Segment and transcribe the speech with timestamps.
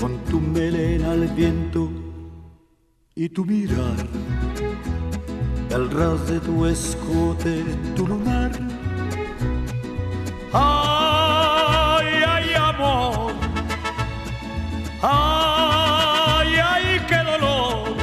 [0.00, 1.90] con tu melena al viento
[3.14, 3.96] y tu mirar,
[5.68, 7.62] el ras de tu escote,
[7.94, 8.50] tu lunar.
[10.54, 13.32] Ay, ay, amor,
[15.02, 17.96] ay, ay, qué dolor.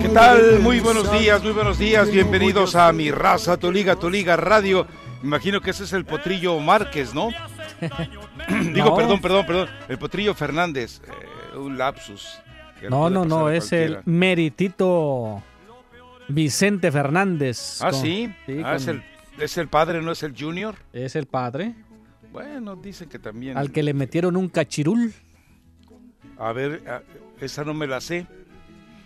[0.00, 0.60] ¿Qué tal?
[0.60, 2.10] Muy buenos días, muy buenos días.
[2.12, 4.86] Bienvenidos a Mi Raza, Tu Liga, Tu Liga Radio.
[5.24, 7.28] Imagino que ese es el Potrillo Márquez, ¿no?
[8.74, 9.68] Digo, perdón, perdón, perdón.
[9.88, 11.00] El Potrillo Fernández.
[11.06, 12.38] Eh, un lapsus.
[12.88, 15.42] No, no, no, es el meritito
[16.28, 17.80] Vicente Fernández.
[17.80, 18.32] Ah, sí.
[18.64, 19.02] ah, es, el,
[19.38, 20.74] es el padre, no es el junior.
[20.92, 21.74] Es el padre.
[22.32, 23.56] Bueno, dicen que también.
[23.56, 25.12] Al que le metieron un cachirul.
[26.38, 26.82] A ver,
[27.40, 28.26] esa no me la sé.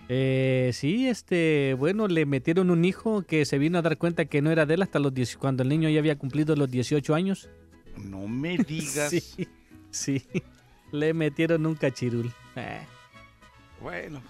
[0.09, 4.41] Eh, sí, este, bueno, le metieron un hijo que se vino a dar cuenta que
[4.41, 7.15] no era de él hasta los 10, cuando el niño ya había cumplido los 18
[7.15, 7.51] años.
[7.97, 9.11] No me digas.
[9.11, 9.49] sí,
[9.91, 10.23] sí,
[10.93, 12.33] le metieron un cachirul.
[12.57, 12.81] Eh.
[13.81, 14.23] Bueno.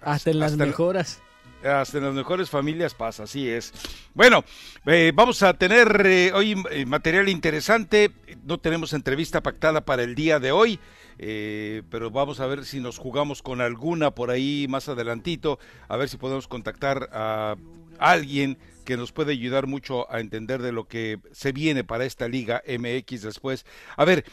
[0.00, 1.20] Hasta en las mejoras.
[1.64, 3.72] hasta en las mejores familias pasa, así es.
[4.12, 4.44] Bueno,
[4.86, 6.56] eh, vamos a tener eh, hoy
[6.86, 8.10] material interesante.
[8.44, 10.78] No tenemos entrevista pactada para el día de hoy.
[11.16, 15.58] pero vamos a ver si nos jugamos con alguna por ahí más adelantito,
[15.88, 17.56] a ver si podemos contactar a
[17.98, 22.28] alguien que nos puede ayudar mucho a entender de lo que se viene para esta
[22.28, 23.66] Liga MX después.
[23.96, 24.24] A ver,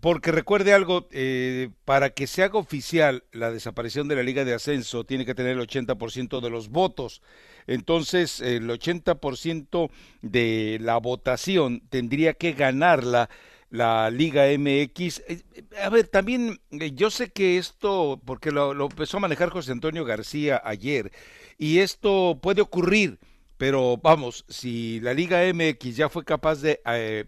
[0.00, 4.54] porque recuerde algo, eh, para que se haga oficial la desaparición de la Liga de
[4.54, 7.22] Ascenso, tiene que tener el 80% de los votos.
[7.66, 9.90] Entonces, el 80%
[10.22, 13.30] de la votación tendría que ganarla
[13.70, 15.22] la Liga MX.
[15.28, 15.42] Eh,
[15.82, 20.04] a ver, también eh, yo sé que esto, porque lo empezó a manejar José Antonio
[20.04, 21.12] García ayer,
[21.58, 23.18] y esto puede ocurrir
[23.60, 27.26] pero vamos, si la Liga MX ya fue capaz de eh,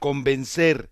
[0.00, 0.90] convencer,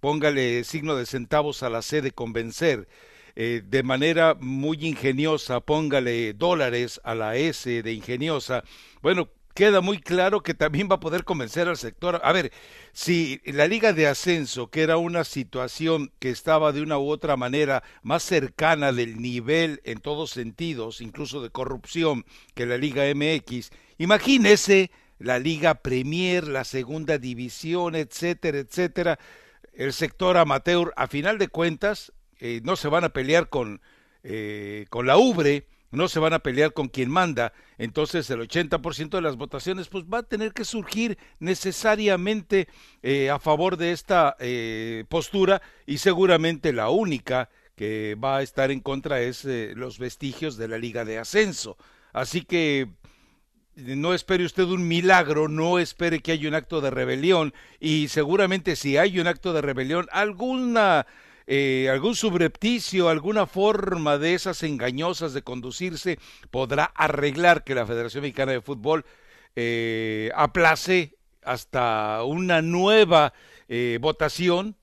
[0.00, 2.88] póngale signo de centavos a la C de convencer,
[3.36, 8.64] eh, de manera muy ingeniosa, póngale dólares a la S de ingeniosa,
[9.00, 12.20] bueno, queda muy claro que también va a poder convencer al sector.
[12.24, 12.50] A ver,
[12.92, 17.36] si la liga de ascenso, que era una situación que estaba de una u otra
[17.36, 23.70] manera más cercana del nivel en todos sentidos, incluso de corrupción, que la liga MX,
[24.00, 29.18] imagínese la liga Premier, la segunda división, etcétera, etcétera.
[29.72, 33.80] El sector amateur, a final de cuentas, eh, no se van a pelear con,
[34.22, 39.10] eh, con la Ubre, no se van a pelear con quien manda, entonces el 80%
[39.10, 42.68] de las votaciones pues va a tener que surgir necesariamente
[43.02, 48.70] eh, a favor de esta eh, postura y seguramente la única que va a estar
[48.70, 51.76] en contra es eh, los vestigios de la Liga de Ascenso.
[52.12, 52.88] Así que
[53.80, 58.76] no espere usted un milagro, no espere que haya un acto de rebelión y seguramente
[58.76, 61.06] si hay un acto de rebelión, alguna
[61.52, 66.16] eh, algún subrepticio, alguna forma de esas engañosas de conducirse
[66.52, 69.04] podrá arreglar que la Federación Mexicana de Fútbol
[69.56, 73.32] eh, aplace hasta una nueva
[73.68, 74.76] eh, votación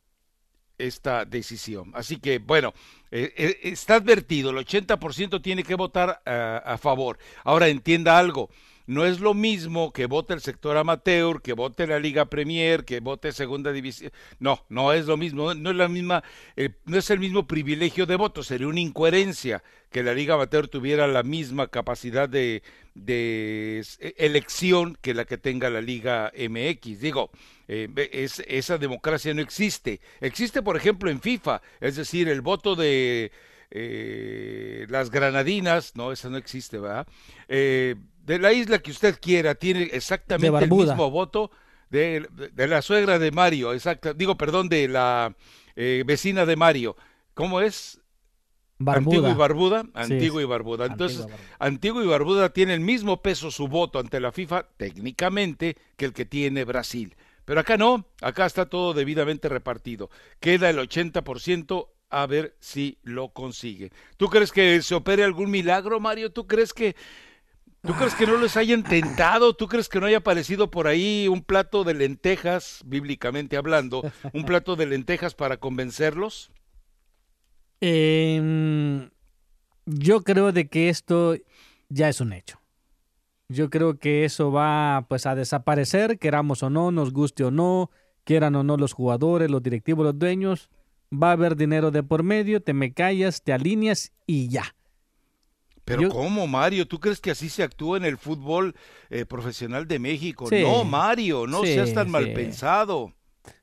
[0.78, 1.94] esta decisión.
[1.96, 2.74] Así que, bueno,
[3.12, 7.18] está advertido, el 80% tiene que votar a favor.
[7.46, 8.50] Ahora entienda algo,
[8.88, 13.02] no es lo mismo que vote el sector amateur, que vote la Liga Premier, que
[13.02, 14.12] vote Segunda División.
[14.40, 16.24] No, no es lo mismo, no es la misma,
[16.56, 19.62] eh, no es el mismo privilegio de voto, sería una incoherencia
[19.92, 22.64] que la Liga Amateur tuviera la misma capacidad de,
[22.96, 23.86] de
[24.18, 27.00] elección que la que tenga la Liga MX.
[27.00, 27.30] Digo,
[27.68, 30.00] eh, es, esa democracia no existe.
[30.22, 33.32] Existe, por ejemplo, en FIFA, es decir, el voto de
[33.70, 37.08] eh, las granadinas, no, esa no existe, ¿verdad?
[37.48, 41.52] Eh, de la isla que usted quiera, tiene exactamente el mismo voto
[41.90, 45.36] de, de, la suegra de Mario, exacto, digo, perdón, de la
[45.76, 46.96] eh, vecina de Mario.
[47.34, 48.02] ¿Cómo es?
[48.80, 49.32] Barbuda.
[49.32, 50.86] y Barbuda, Antigua y Barbuda.
[50.86, 51.26] Entonces,
[51.60, 56.14] Antigua y Barbuda tiene el mismo peso su voto ante la FIFA técnicamente que el
[56.14, 57.16] que tiene Brasil.
[57.46, 60.10] Pero acá no, acá está todo debidamente repartido.
[60.40, 63.92] Queda el 80% a ver si lo consigue.
[64.18, 66.32] ¿Tú crees que se opere algún milagro, Mario?
[66.32, 66.96] ¿Tú crees que
[67.82, 69.56] ¿Tú crees que no les hayan tentado?
[69.56, 74.44] ¿Tú crees que no haya aparecido por ahí un plato de lentejas, bíblicamente hablando, un
[74.44, 76.52] plato de lentejas para convencerlos?
[77.80, 79.10] Eh,
[79.86, 81.38] yo creo de que esto
[81.88, 82.60] ya es un hecho.
[83.48, 87.90] Yo creo que eso va pues a desaparecer, queramos o no, nos guste o no,
[88.26, 90.70] quieran o no los jugadores, los directivos, los dueños.
[91.12, 94.76] Va a haber dinero de por medio, te me callas, te alineas y ya.
[95.86, 96.86] Pero ¿cómo, Mario?
[96.86, 98.76] ¿Tú crees que así se actúa en el fútbol
[99.10, 100.50] eh, profesional de México?
[100.52, 103.14] No, Mario, no seas tan mal pensado.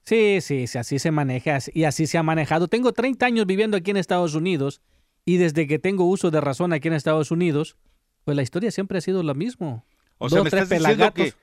[0.04, 2.68] Sí, sí, sí, así se maneja y así se ha manejado.
[2.68, 4.80] Tengo 30 años viviendo aquí en Estados Unidos
[5.26, 7.76] y desde que tengo uso de razón aquí en Estados Unidos,
[8.24, 9.84] pues la historia siempre ha sido lo mismo.
[10.16, 11.34] O sea, me estás, diciendo que,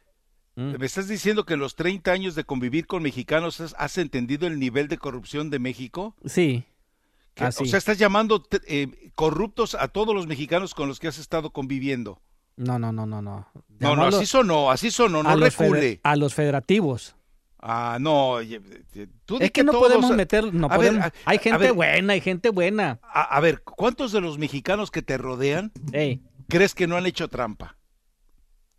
[0.55, 0.77] mm.
[0.77, 4.59] me estás diciendo que en los 30 años de convivir con mexicanos has, entendido el
[4.59, 6.15] nivel de corrupción de México.
[6.25, 6.65] Sí.
[7.39, 11.51] O sea, estás llamando eh, corruptos a todos los mexicanos con los que has estado
[11.51, 12.21] conviviendo.
[12.57, 13.47] No, no, no, no, no.
[13.79, 15.99] no, no, así sonó, así sonó, no recule.
[16.03, 17.15] A los federativos.
[17.61, 18.37] Ah, no,
[19.25, 21.11] tú es que, no podemos meter, no podemos.
[21.25, 22.99] hay gente buena, hay gente buena.
[23.03, 25.71] A, ver, ¿cuántos de los mexicanos que te rodean
[26.47, 27.77] crees que no han hecho trampa?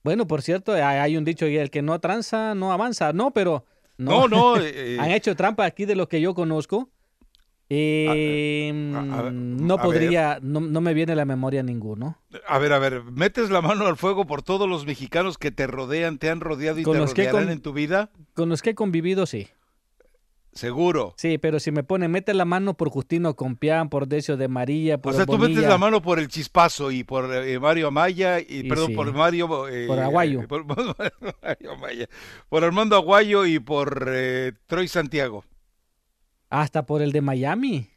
[0.03, 3.65] Bueno, por cierto, hay un dicho, el que no tranza no avanza, no, pero
[3.99, 6.91] no, no, eh, han hecho trampa aquí de los que yo conozco.
[7.75, 8.91] Em,
[9.67, 12.19] no podría, no, me viene a la memoria ninguno.
[12.47, 15.67] A ver, a ver, ¿metes la mano al fuego por todos los mexicanos que te
[15.67, 18.11] rodean, te han rodeado y te rodearán en tu vida?
[18.35, 19.49] Con los que he convivido, sí.
[20.55, 21.15] Seguro.
[21.17, 24.99] Sí, pero si me pone, mete la mano por Justino Compián, por Decio de María,
[24.99, 28.39] por O sea, tú metes la mano por el Chispazo y por eh, Mario Amaya,
[28.39, 29.69] y, perdón, por Mario...
[29.69, 30.47] Eh, por Aguayo.
[30.47, 30.65] Por,
[31.43, 32.09] Mario Amaya,
[32.51, 35.45] por Armando Aguayo y por eh, Troy Santiago.
[36.51, 37.89] Hasta por el de Miami.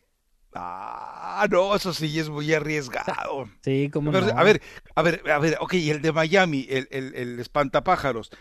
[0.53, 3.49] Ah, no, eso sí es muy arriesgado.
[3.61, 4.19] Sí, como no.
[4.19, 4.61] A ver,
[4.95, 8.31] a ver, a ver, ok, el de Miami, el, el, espantapájaros,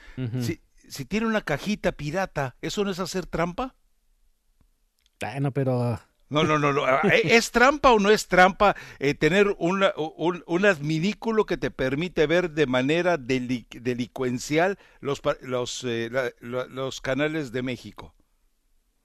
[0.40, 3.74] si, si tiene una cajita pirata, ¿eso no es hacer trampa?
[5.20, 6.00] Bueno, pero...
[6.30, 6.86] No, no, no.
[7.04, 9.84] ¿e, ¿Es trampa o no es trampa eh, tener un,
[10.46, 17.62] un, adminículo que te permite ver de manera delincuencial los, los, eh, los canales de
[17.62, 18.14] México?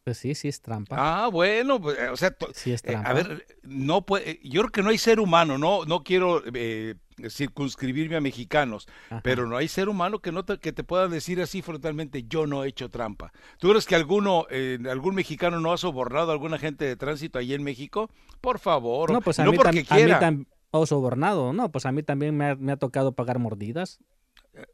[0.10, 0.96] Pues sí, sí es trampa.
[0.98, 3.12] Ah, bueno, pues, o sea, sí es trampa.
[3.12, 6.96] a ver, no puede, yo creo que no hay ser humano, no, no quiero eh,
[7.30, 8.88] circunscribirme a mexicanos,
[9.22, 12.48] pero no hay ser humano que no te, que te pueda decir así frontalmente, yo
[12.48, 13.32] no he hecho trampa.
[13.60, 17.38] ¿Tú crees que alguno, eh, algún mexicano no ha sobornado a alguna gente de tránsito
[17.38, 18.10] allí en México?
[18.42, 20.26] Por favor, no, pues a mí porque quiera.
[20.26, 23.38] A mí o sobornado, no, pues a mí también me ha, me ha tocado pagar
[23.38, 24.00] mordidas.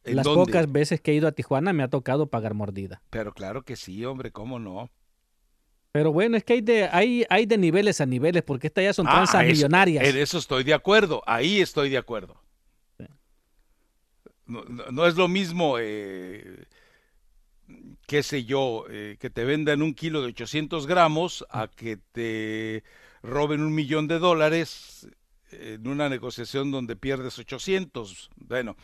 [0.03, 3.01] Las pocas veces que he ido a Tijuana me ha tocado pagar mordida.
[3.09, 4.89] Pero claro que sí, hombre, ¿cómo no?
[5.95, 8.91] Pero bueno, es que hay de, hay, hay de niveles a niveles, porque estas ya
[8.91, 10.03] son ah, millonarias.
[10.03, 12.35] En eso estoy de acuerdo, ahí estoy de acuerdo.
[14.45, 16.65] No, es lo mismo, eh,
[18.07, 22.83] qué sé yo, eh, que te vendan un kilo de 800 gramos a que te
[23.23, 25.07] roben un millón de dólares
[25.49, 28.31] en una negociación donde pierdes 800.
[28.35, 28.75] Bueno.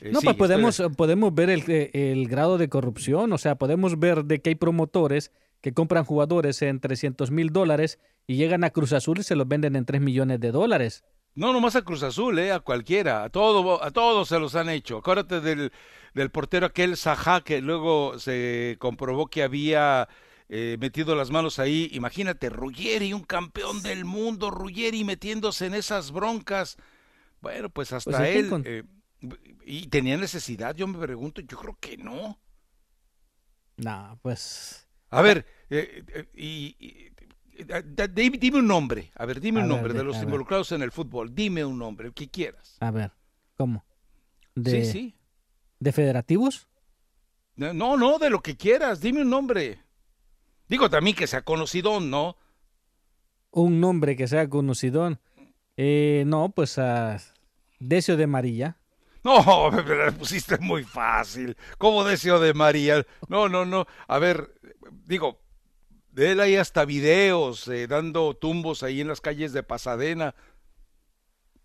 [0.00, 4.24] Eh, no, pues podemos, podemos ver el, el grado de corrupción, o sea, podemos ver
[4.24, 5.30] de que hay promotores
[5.64, 9.48] que compran jugadores en 300 mil dólares y llegan a Cruz Azul y se los
[9.48, 11.04] venden en 3 millones de dólares.
[11.34, 14.68] No, nomás a Cruz Azul, eh, a cualquiera, a todo, a todos se los han
[14.68, 14.98] hecho.
[14.98, 15.72] Acuérdate del,
[16.12, 20.06] del portero aquel Sajá que luego se comprobó que había
[20.50, 21.88] eh, metido las manos ahí.
[21.92, 26.76] Imagínate, Ruggeri, un campeón del mundo, Ruggeri metiéndose en esas broncas.
[27.40, 28.62] Bueno, pues hasta pues él.
[28.66, 28.82] Eh,
[29.64, 30.76] ¿Y tenía necesidad?
[30.76, 32.38] Yo me pregunto, yo creo que no.
[33.78, 34.83] No, pues
[35.14, 36.76] a ver, eh, eh, y,
[38.12, 41.64] dime un nombre, a ver, dime un nombre de, los involucrados en el fútbol, dime
[41.64, 42.76] un nombre, el que quieras.
[42.80, 43.12] A ver,
[43.56, 43.84] ¿cómo?
[44.64, 45.14] Sí, sí.
[45.78, 46.68] ¿De federativos?
[47.56, 49.78] No, no, de lo que quieras, dime un nombre.
[50.68, 52.36] Digo también que sea conocido, ¿no?
[53.50, 55.16] Un nombre que sea conocido.
[55.76, 57.20] Eh, no, pues a
[57.78, 58.78] Decio de María.
[59.24, 61.56] No, me la pusiste muy fácil.
[61.78, 63.06] ¿Cómo Decio de María?
[63.28, 63.86] No, no, no.
[64.06, 64.54] A ver,
[65.06, 65.40] digo,
[66.12, 70.34] de él hay hasta videos eh, dando tumbos ahí en las calles de Pasadena.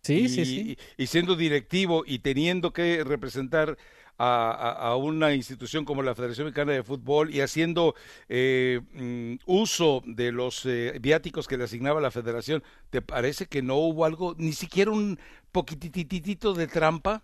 [0.02, 0.78] Sí, y, sí, sí.
[0.98, 3.78] Y siendo directivo y teniendo que representar
[4.18, 7.96] a, a, una institución como la Federación Mexicana de Fútbol y haciendo
[8.28, 13.62] eh, mm, uso de los eh, viáticos que le asignaba la Federación, ¿te parece que
[13.62, 15.20] no hubo algo, ni siquiera un
[15.52, 17.24] poquititito de trampa?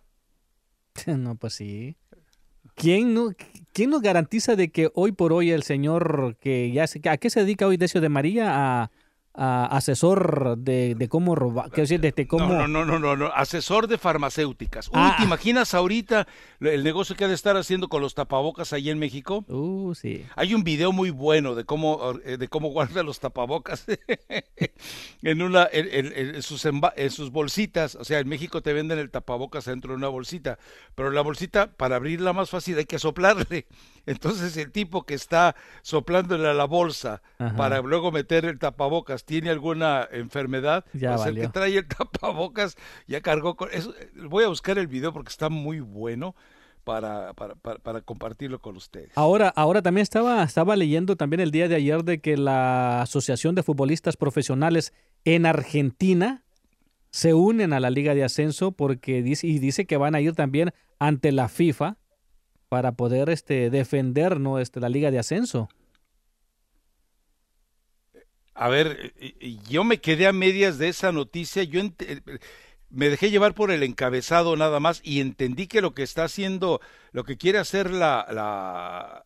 [1.17, 1.95] No, pues sí.
[2.75, 3.29] ¿Quién no,
[3.73, 7.29] ¿Quién nos garantiza de que hoy por hoy el señor que ya se, a qué
[7.29, 8.51] se dedica hoy Decio de María
[8.83, 8.91] a
[9.37, 12.47] asesor de, de, cómo robar, quiero decir, de, cómo...
[12.47, 14.87] No, no, no, no, no, asesor de farmacéuticas.
[14.87, 15.23] Uy, ¿te ah.
[15.23, 16.27] imaginas ahorita
[16.61, 19.43] el negocio que ha de estar haciendo con los tapabocas ahí en México?
[19.47, 20.25] Uh, sí.
[20.35, 23.85] Hay un video muy bueno de cómo, eh, de cómo guarda los tapabocas
[25.21, 27.95] en una, en, sus, en sus bolsitas.
[27.95, 30.59] O sea, en México te venden el tapabocas dentro de una bolsita,
[30.95, 33.65] pero la bolsita, para abrirla más fácil, hay que soplarle.
[34.05, 37.23] Entonces el tipo que está soplándole a la bolsa
[37.57, 42.75] para luego meter el tapabocas tiene alguna enfermedad, ya pues el que trae el tapabocas
[43.07, 43.93] ya cargó con eso.
[44.29, 46.35] Voy a buscar el video porque está muy bueno.
[46.83, 49.09] Para, para, para, compartirlo con ustedes.
[49.15, 53.55] Ahora, ahora también estaba, estaba leyendo también el día de ayer de que la Asociación
[53.55, 56.43] de Futbolistas Profesionales en Argentina
[57.09, 60.33] se unen a la Liga de Ascenso porque dice, y dice que van a ir
[60.33, 61.97] también ante la FIFA
[62.69, 64.59] para poder este, defender ¿no?
[64.59, 65.69] este, la liga de ascenso.
[68.55, 69.13] A ver,
[69.69, 71.81] yo me quedé a medias de esa noticia, yo
[72.89, 76.79] me dejé llevar por el encabezado nada más y entendí que lo que está haciendo,
[77.11, 79.25] lo que quiere hacer la, la,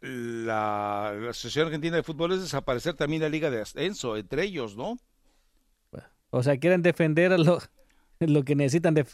[0.00, 4.98] la, Asociación Argentina de Fútbol es desaparecer también la liga de ascenso, entre ellos, ¿no?
[6.30, 7.60] O sea, quieren defender lo,
[8.18, 9.06] lo que necesitan de,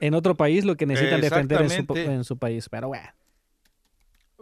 [0.00, 2.68] en otro país lo que necesitan defender en su, en su país.
[2.68, 3.08] Pero bueno.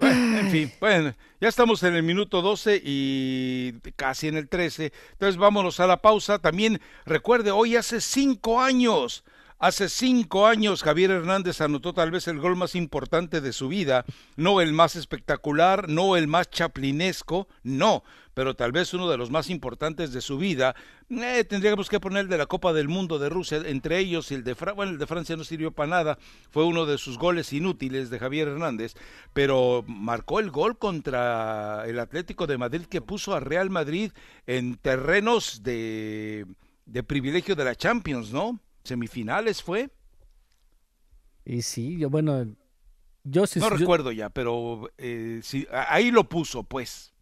[0.00, 4.92] En fin, bueno, ya estamos en el minuto 12 y casi en el 13.
[5.12, 6.38] Entonces vámonos a la pausa.
[6.38, 9.24] También recuerde, hoy hace cinco años
[9.60, 14.04] Hace cinco años Javier Hernández anotó tal vez el gol más importante de su vida,
[14.36, 18.04] no el más espectacular, no el más chaplinesco, no,
[18.38, 20.76] pero tal vez uno de los más importantes de su vida.
[21.10, 24.44] Eh, tendríamos que poner el de la Copa del Mundo de Rusia, entre ellos el
[24.44, 26.18] de, bueno, el de Francia no sirvió para nada,
[26.48, 28.94] fue uno de sus goles inútiles de Javier Hernández,
[29.32, 34.12] pero marcó el gol contra el Atlético de Madrid que puso a Real Madrid
[34.46, 36.46] en terrenos de,
[36.86, 38.60] de privilegio de la Champions, ¿no?
[38.84, 39.90] semifinales fue.
[41.44, 42.54] Y sí, yo bueno,
[43.24, 43.58] yo sí.
[43.58, 47.12] No recuerdo ya, pero eh, sí, ahí lo puso, pues.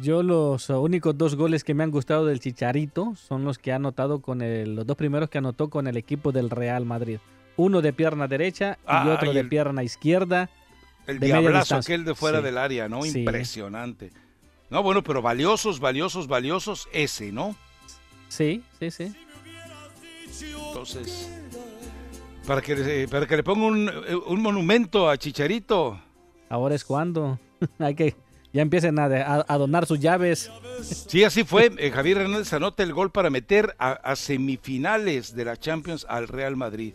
[0.00, 3.76] Yo los únicos dos goles que me han gustado del Chicharito son los que ha
[3.76, 7.18] anotado con el, los dos primeros que anotó con el equipo del Real Madrid.
[7.56, 10.48] Uno de pierna derecha y ah, otro de pierna izquierda.
[11.06, 13.04] El diablazo aquel de fuera del área, ¿no?
[13.04, 14.10] Impresionante.
[14.70, 17.54] No, bueno, pero valiosos, valiosos, valiosos, ese, ¿no?
[18.28, 19.12] Sí, sí, sí.
[20.68, 21.30] Entonces,
[22.46, 26.00] para que, para que le ponga un, monumento a Chicharito.
[26.48, 27.38] Ahora es cuando.
[27.78, 28.16] Hay que
[28.52, 29.04] ya empiecen a,
[29.46, 30.50] a, donar sus llaves.
[30.82, 31.72] Sí, así fue.
[31.78, 36.56] Eh, Javier Hernández anota el gol para meter a, semifinales de la Champions al Real
[36.56, 36.94] Madrid.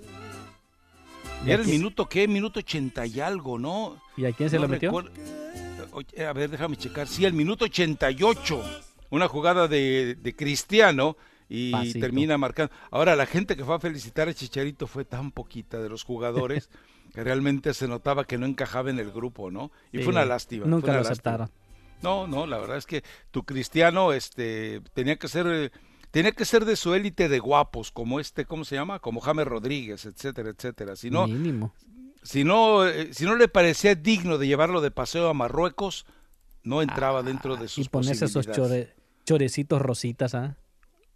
[1.45, 4.01] Era el minuto qué, minuto ochenta y algo, ¿no?
[4.17, 4.91] ¿Y a quién se lo metió?
[4.91, 7.07] A ver, déjame checar.
[7.07, 8.63] Sí, el minuto 88.
[9.09, 11.15] Una jugada de, de Cristiano
[11.49, 12.73] y termina marcando.
[12.91, 16.69] Ahora, la gente que fue a felicitar a Chicharito fue tan poquita de los jugadores
[17.17, 19.71] que realmente se notaba que no encajaba en el grupo, ¿no?
[19.91, 20.67] Y fue una lástima.
[20.67, 21.49] Nunca lo aceptaron.
[22.03, 25.71] No, no, la verdad es que tu cristiano este, tenía que ser...
[26.11, 28.99] tenía que ser de su élite de guapos, como este, ¿cómo se llama?
[28.99, 30.95] Como James Rodríguez, etcétera, etcétera.
[30.95, 31.25] Si no,
[32.21, 36.05] Si no, eh, si no le parecía digno de llevarlo de paseo a Marruecos,
[36.61, 38.47] no entraba dentro de sus Y ponerse esos
[39.25, 40.55] chorecitos rositas, ¿ah?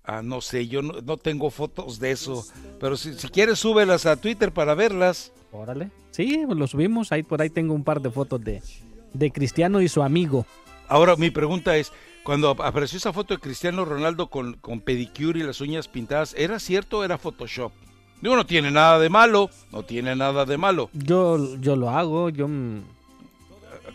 [0.03, 2.43] Ah, no sé, yo no, tengo fotos de eso.
[2.79, 5.31] Pero si, si, quieres, súbelas a Twitter para verlas.
[5.51, 5.91] Órale.
[6.12, 7.12] Sí, lo subimos.
[7.12, 8.63] Ahí por ahí tengo un par de fotos de,
[9.13, 10.46] de Cristiano y su amigo.
[10.88, 11.91] Ahora, mi pregunta es:
[12.24, 16.60] cuando apareció esa foto de Cristiano Ronaldo con, con pedicure y las uñas pintadas, ¿era
[16.60, 17.72] cierto o era Photoshop?
[18.22, 19.50] Digo, no tiene nada de malo.
[19.72, 20.89] No tiene nada de malo.
[20.93, 22.29] Yo, yo lo hago.
[22.29, 22.48] Yo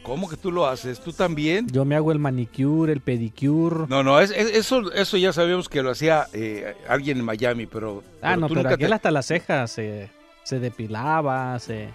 [0.07, 1.01] ¿Cómo que tú lo haces?
[1.01, 1.67] ¿Tú también?
[1.69, 3.87] Yo me hago el manicure, el pedicure.
[3.89, 8.05] No, no, es, eso, eso ya sabíamos que lo hacía eh, alguien en Miami, pero...
[8.23, 10.09] Ah, no, pero aquel hasta las cejas se,
[10.45, 11.85] se depilaba, se...
[11.85, 11.89] Eh,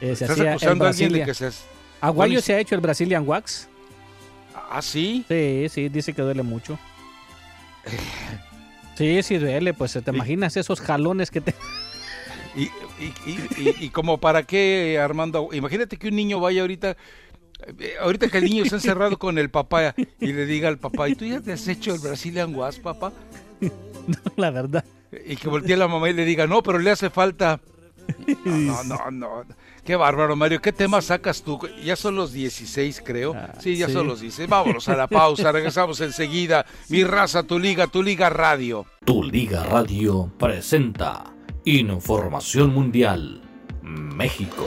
[0.00, 1.64] se ¿Estás hacía el acusando a alguien de que seas...
[2.00, 3.68] Aguayo se ha hecho el Brazilian Wax.
[4.70, 5.24] ¿Ah, sí?
[5.26, 6.78] Sí, sí, dice que duele mucho.
[8.96, 11.52] Sí, sí duele, pues te Y- imaginas esos jalones que te...
[12.56, 12.62] Y,
[13.00, 16.96] y, y, y- y como para qué, Armando, imagínate que un niño vaya ahorita, eh,
[18.00, 21.14] ahorita que el niño está encerrado con el papá y le diga al papá, ¿y
[21.14, 23.12] tú ya te has hecho el Brazilian Was, papá?
[24.36, 24.84] La verdad.
[25.26, 27.60] Y que voltee la mamá y le diga, no, pero le hace falta.
[28.44, 29.54] No, no, no, no.
[29.84, 30.60] Qué bárbaro, Mario.
[30.60, 31.58] ¿Qué tema sacas tú?
[31.84, 33.32] Ya son los 16, creo.
[33.34, 33.92] Ah, Sí, ya sí.
[33.92, 34.48] son los 16.
[34.48, 35.52] Vámonos a la pausa.
[35.52, 36.66] Regresamos enseguida.
[36.88, 38.86] Mi raza, tu liga, tu liga radio.
[39.04, 41.24] Tu Liga Radio presenta
[41.64, 43.40] Información Mundial
[43.82, 44.66] México.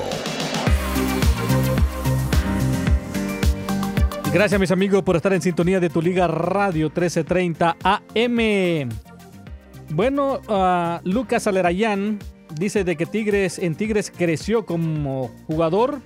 [4.34, 8.90] Gracias mis amigos por estar en sintonía de Tu Liga Radio 1330 AM.
[9.90, 12.20] Bueno, ah, Lucas Alerayán
[12.56, 16.02] dice de que Tigres en Tigres creció como jugador,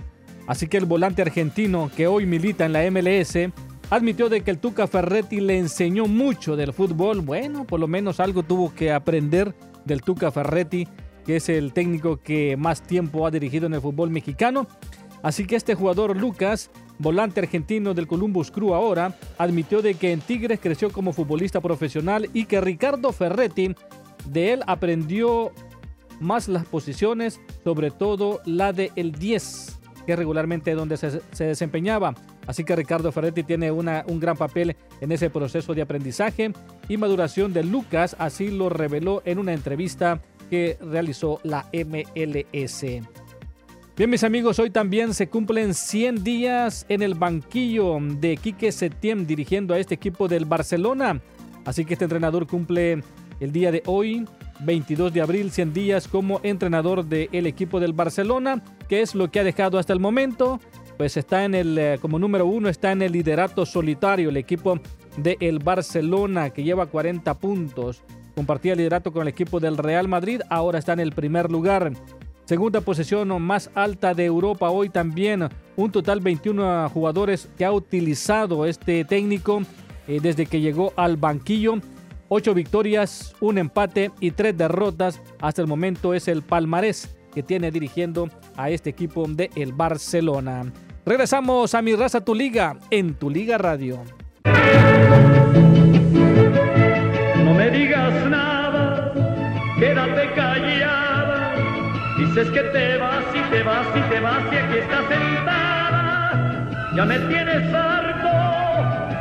[0.48, 3.38] así que el volante argentino que hoy milita en la MLS
[3.90, 7.22] admitió de que el Tuca Ferretti le enseñó mucho del fútbol.
[7.22, 10.88] Bueno, por lo menos algo tuvo que aprender del Tuca Ferretti,
[11.26, 14.68] que es el técnico que más tiempo ha dirigido en el fútbol mexicano.
[15.24, 16.72] Así que este jugador Lucas,
[17.02, 22.30] volante argentino del Columbus Crew ahora, admitió de que en Tigres creció como futbolista profesional
[22.34, 23.76] y que Ricardo Ferretti
[24.26, 25.52] de él aprendió
[26.20, 31.46] más las posiciones, sobre todo la de el 10, que regularmente es donde se, se
[31.46, 32.14] desempeñaba.
[32.48, 36.54] Así que Ricardo Ferretti tiene un gran papel en ese proceso de aprendizaje
[36.90, 42.84] y maduración de Lucas, así lo reveló en una entrevista que realizó la MLS.
[43.98, 49.28] Bien, mis amigos, hoy también se cumplen 100 días en el banquillo de Quique Setién
[49.28, 51.20] dirigiendo a este equipo del Barcelona.
[51.66, 53.04] Así que este entrenador cumple
[53.42, 54.26] el día de hoy,
[54.62, 58.64] 22 de abril, 100 días como entrenador del equipo del Barcelona.
[58.88, 60.62] ¿Qué es lo que ha dejado hasta el momento?
[60.98, 64.80] Pues está en el, eh, como número uno, está en el liderato solitario el equipo
[65.18, 68.04] del Barcelona que lleva 40 puntos.
[68.36, 71.92] Compartía liderato con el equipo del Real Madrid, ahora está en el primer lugar.
[72.52, 75.48] Segunda posición más alta de Europa hoy también.
[75.78, 79.62] Un total 21 jugadores que ha utilizado este técnico
[80.06, 81.76] eh, desde que llegó al banquillo.
[82.28, 85.22] Ocho victorias, un empate y tres derrotas.
[85.40, 90.74] Hasta el momento es el palmarés que tiene dirigiendo a este equipo de el Barcelona.
[91.06, 94.02] Regresamos a Mi Raza Tu Liga en Tu Liga Radio.
[97.46, 99.14] No me digas nada,
[99.80, 100.41] quédate.
[102.34, 106.32] Dices que te vas y te vas y te vas y aquí estás sentada.
[106.96, 108.30] Ya me tienes harto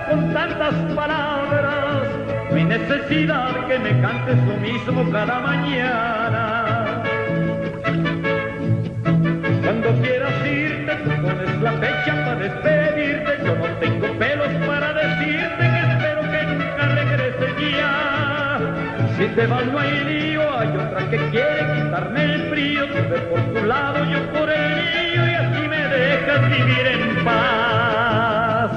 [0.09, 2.07] con tantas palabras.
[2.51, 7.03] No hay necesidad que me cantes lo mismo cada mañana.
[9.65, 13.39] Cuando quieras irte, tú pones la fecha para despedirte.
[13.45, 15.80] Yo no tengo pelos para decirte que
[19.21, 22.87] Si te vas no hay lío, hay otra que quiere quitarme el frío.
[22.89, 27.25] Tú ve por tu lado, yo por el mío y así me dejas vivir en
[27.25, 28.71] paz.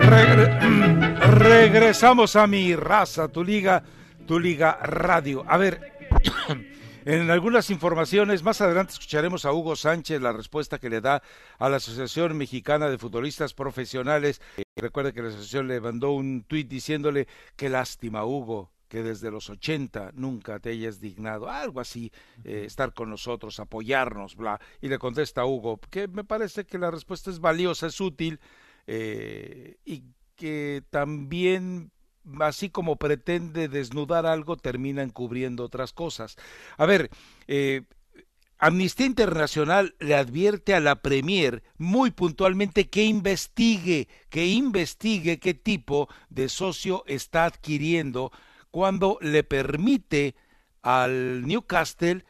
[0.00, 3.82] Regre- regresamos a mi raza, tu liga,
[4.28, 5.42] tu liga radio.
[5.48, 5.80] A ver,
[7.06, 11.22] en algunas informaciones, más adelante escucharemos a Hugo Sánchez la respuesta que le da
[11.58, 14.42] a la Asociación Mexicana de Futbolistas Profesionales.
[14.76, 19.48] Recuerde que la asociación le mandó un tuit diciéndole qué lástima, Hugo, que desde los
[19.48, 22.12] 80 nunca te hayas dignado, algo así,
[22.44, 24.60] eh, estar con nosotros, apoyarnos, bla.
[24.82, 28.40] Y le contesta a Hugo, que me parece que la respuesta es valiosa, es útil,
[28.86, 30.04] eh, y
[30.36, 31.92] que también,
[32.40, 36.36] así como pretende desnudar algo, termina encubriendo otras cosas.
[36.76, 37.10] A ver,
[37.46, 37.82] eh,
[38.58, 46.08] Amnistía Internacional le advierte a la Premier muy puntualmente que investigue, que investigue qué tipo
[46.28, 48.32] de socio está adquiriendo
[48.70, 50.34] cuando le permite
[50.82, 52.24] al Newcastle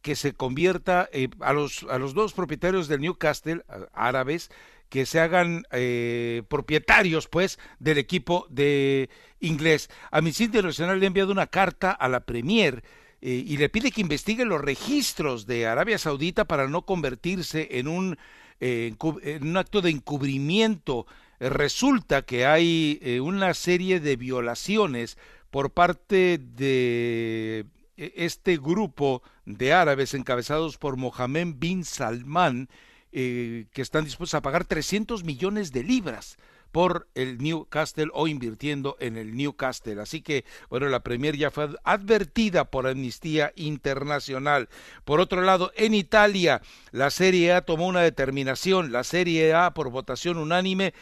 [0.00, 4.50] que se convierta eh, a los a los dos propietarios del Newcastle árabes
[4.90, 9.88] que se hagan eh, propietarios pues del equipo de inglés.
[10.10, 12.82] Amnistía Internacional le ha enviado una carta a la Premier
[13.22, 17.88] eh, y le pide que investigue los registros de Arabia Saudita para no convertirse en
[17.88, 18.18] un
[18.58, 21.06] eh, en un acto de encubrimiento.
[21.38, 25.16] Resulta que hay una serie de violaciones
[25.50, 27.64] por parte de
[27.96, 32.68] e, este grupo de árabes encabezados por Mohamed bin Salman,
[33.12, 36.38] eh, que están dispuestos a pagar 300 millones de libras
[36.72, 40.00] por el Newcastle o invirtiendo en el Newcastle.
[40.00, 44.68] Así que, bueno, la Premier ya fue advertida por Amnistía Internacional.
[45.04, 48.92] Por otro lado, en Italia, la Serie A tomó una determinación.
[48.92, 50.94] La Serie A, por votación unánime,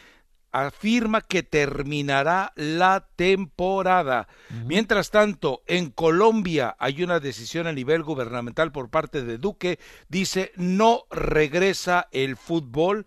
[0.52, 4.28] afirma que terminará la temporada.
[4.64, 10.52] Mientras tanto, en Colombia hay una decisión a nivel gubernamental por parte de Duque, dice
[10.56, 13.06] no regresa el fútbol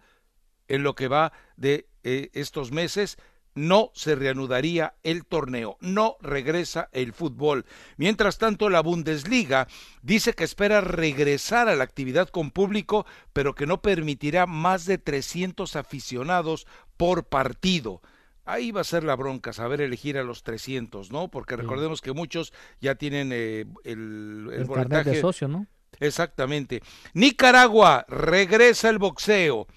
[0.67, 3.17] en lo que va de eh, estos meses
[3.53, 7.65] no se reanudaría el torneo, no regresa el fútbol.
[7.97, 9.67] Mientras tanto, la Bundesliga
[10.01, 14.97] dice que espera regresar a la actividad con público, pero que no permitirá más de
[14.97, 18.01] 300 aficionados por partido.
[18.43, 21.29] Ahí va a ser la bronca, saber elegir a los 300, ¿no?
[21.29, 24.67] Porque recordemos que muchos ya tienen eh, el, el,
[25.05, 25.67] de socio, ¿no?
[25.99, 26.81] Exactamente.
[27.13, 29.67] Nicaragua, regresa el boxeo.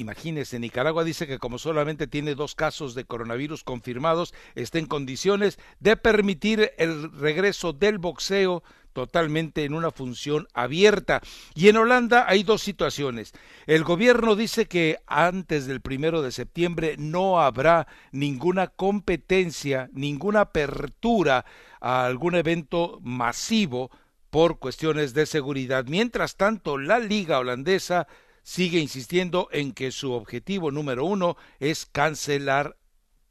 [0.00, 5.58] Imagínese, Nicaragua dice que como solamente tiene dos casos de coronavirus confirmados, está en condiciones
[5.78, 8.62] de permitir el regreso del boxeo
[8.94, 11.20] totalmente en una función abierta.
[11.54, 13.32] Y en Holanda hay dos situaciones.
[13.66, 21.44] El gobierno dice que antes del primero de septiembre no habrá ninguna competencia, ninguna apertura
[21.78, 23.90] a algún evento masivo
[24.30, 25.84] por cuestiones de seguridad.
[25.88, 28.08] Mientras tanto, la liga holandesa
[28.42, 32.76] sigue insistiendo en que su objetivo número uno es cancelar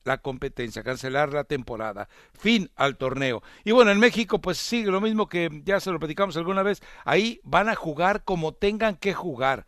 [0.04, 3.44] la competencia, cancelar la temporada, fin al torneo.
[3.64, 6.82] Y bueno, en México pues sigue lo mismo que ya se lo platicamos alguna vez,
[7.06, 9.66] ahí van a jugar como tengan que jugar.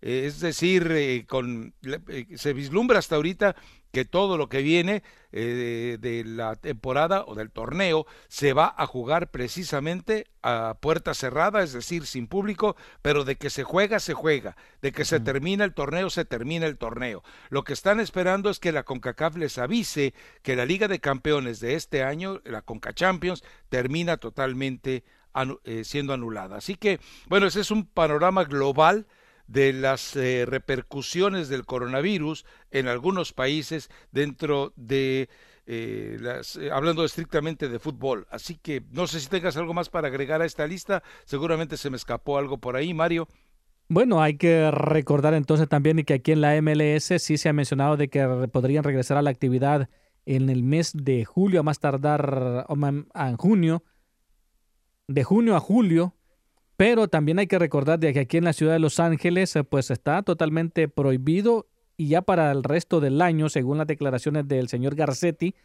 [0.00, 3.56] Eh, es decir, eh, con, eh, se vislumbra hasta ahorita
[3.92, 8.86] que todo lo que viene eh, de, la temporada o del torneo se va a
[8.86, 14.14] jugar precisamente a puerta cerrada, es decir, sin público, pero de que se juega, se
[14.14, 17.22] juega, de que se termina el torneo, se termina el torneo.
[17.50, 21.60] Lo que están esperando es que la CONCACAF les avise que la Liga de Campeones
[21.60, 25.04] de este año, la CONCA Champions, termina totalmente
[25.64, 26.56] eh, siendo anulada.
[26.56, 29.06] Así que, bueno, ese es un panorama global
[29.48, 35.28] de las eh, repercusiones del coronavirus en algunos países dentro de
[35.66, 38.26] eh, las, eh, hablando estrictamente de fútbol.
[38.30, 41.02] Así que no sé si tengas algo más para agregar a esta lista.
[41.24, 43.26] Seguramente se me escapó algo por ahí, Mario.
[43.88, 47.96] Bueno, hay que recordar entonces también que aquí en la MLS sí se ha mencionado
[47.96, 49.88] de que podrían regresar a la actividad
[50.26, 53.82] en el mes de julio, a más tardar en junio,
[55.06, 56.17] de junio a julio,
[56.78, 59.64] pero también hay que recordar de que aquí en la ciudad de Los Ángeles eh,
[59.64, 64.68] pues está totalmente prohibido y ya para el resto del año, según las declaraciones del
[64.68, 65.56] señor Garcetti,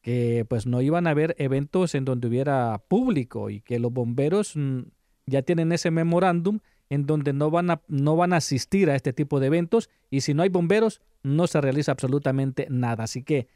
[0.00, 4.52] que pues no iban a haber eventos en donde hubiera público y que los bomberos
[4.54, 4.82] mm,
[5.26, 9.12] ya tienen ese memorándum en donde no van a no van a asistir a este
[9.12, 13.02] tipo de eventos y si no hay bomberos no se realiza absolutamente nada.
[13.02, 13.48] Así que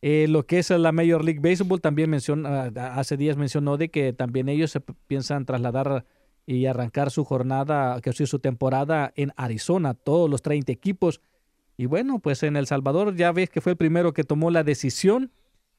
[0.00, 4.12] eh, lo que es la Major League Baseball también menciona, hace días mencionó de que
[4.12, 6.04] también ellos se piensan trasladar
[6.46, 11.20] y arrancar su jornada, que su temporada en Arizona, todos los 30 equipos.
[11.76, 14.64] Y bueno, pues en El Salvador ya ves que fue el primero que tomó la
[14.64, 15.30] decisión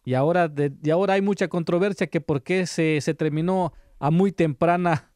[0.03, 4.09] y ahora, de, y ahora hay mucha controversia que por qué se, se terminó a
[4.09, 5.11] muy temprana,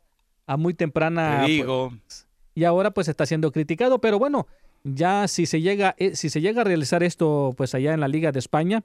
[0.45, 1.41] a muy temprana.
[1.45, 1.89] Te digo.
[1.89, 4.47] Pues, y ahora pues está siendo criticado, pero bueno,
[4.83, 8.07] ya si se llega, eh, si se llega a realizar esto pues allá en la
[8.07, 8.83] Liga de España,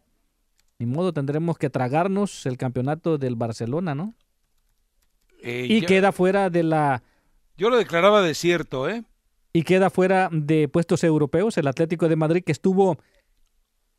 [0.79, 4.15] ni modo tendremos que tragarnos el campeonato del Barcelona, ¿no?
[5.43, 7.03] Eh, y queda fuera de la...
[7.57, 9.05] Yo lo declaraba desierto, ¿eh?
[9.53, 12.99] Y queda fuera de puestos europeos el Atlético de Madrid que estuvo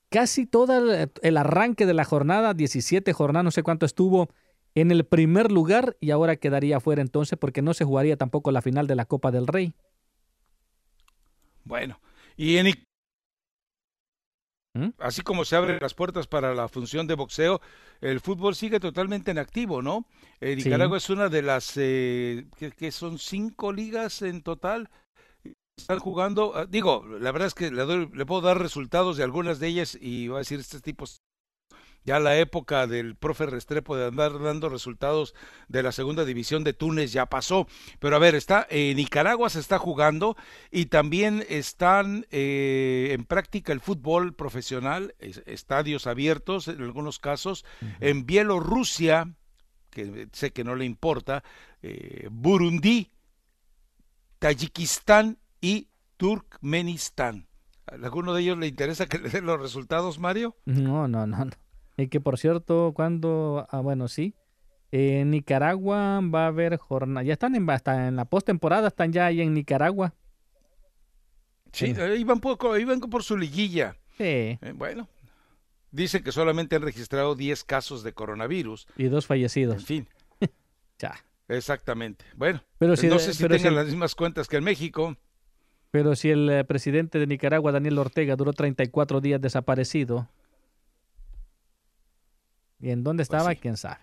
[0.09, 4.29] casi todo el arranque de la jornada, 17 jornadas, no sé cuánto estuvo
[4.75, 8.61] en el primer lugar y ahora quedaría fuera entonces porque no se jugaría tampoco la
[8.61, 9.73] final de la Copa del Rey.
[11.63, 11.99] Bueno,
[12.37, 12.67] y en
[14.73, 14.89] ¿Mm?
[14.99, 17.59] Así como se abren las puertas para la función de boxeo,
[17.99, 20.05] el fútbol sigue totalmente en activo, ¿no?
[20.39, 22.45] Eh, Nicaragua es una de las eh,
[22.77, 24.89] que, son cinco ligas en total.
[25.77, 29.59] Están jugando, ah, digo, la verdad es que le, le puedo dar resultados de algunas
[29.59, 31.05] de ellas y voy a decir, este tipo
[32.03, 35.35] ya la época del profe Restrepo de andar dando resultados
[35.67, 37.67] de la segunda división de Túnez ya pasó.
[37.99, 40.35] Pero a ver, está en Nicaragua se está jugando
[40.71, 47.65] y también están eh, en práctica el fútbol profesional, estadios abiertos en algunos casos.
[47.99, 49.33] En Bielorrusia,
[49.89, 51.43] que sé que no le importa,
[51.81, 53.11] eh, Burundi,
[54.39, 57.47] Tayikistán y Turkmenistán.
[57.85, 60.55] ¿Alguno de ellos le interesa que le den los resultados, Mario?
[60.65, 61.49] No, no, no.
[61.97, 64.33] Y que por cierto, cuando, ah, bueno, sí,
[64.91, 67.23] En Nicaragua va a haber jornada.
[67.23, 70.13] Ya están en, hasta en la postemporada, están ya ahí en Nicaragua.
[71.71, 73.95] Sí, iban por, iban por su liguilla.
[74.17, 74.23] Sí.
[74.61, 75.07] Eh, bueno,
[75.91, 78.87] dicen que solamente han registrado 10 casos de coronavirus.
[78.97, 79.75] Y dos fallecidos.
[79.77, 80.07] En fin.
[80.99, 81.15] Ya.
[81.47, 82.23] Exactamente.
[82.35, 85.15] Bueno, Pero si- no sé si pero tengan si- las mismas cuentas que en México.
[85.89, 90.29] Pero si el eh, presidente de Nicaragua, Daniel Ortega, duró 34 días desaparecido.
[92.81, 93.45] ¿Y en dónde estaba?
[93.45, 93.61] Pues sí.
[93.61, 93.97] ¿Quién sabe?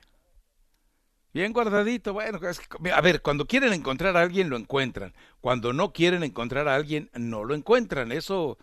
[1.34, 5.72] Bien guardadito, bueno, es que- a ver, cuando quieren encontrar a alguien lo encuentran, cuando
[5.72, 8.56] no quieren encontrar a alguien no lo encuentran, eso,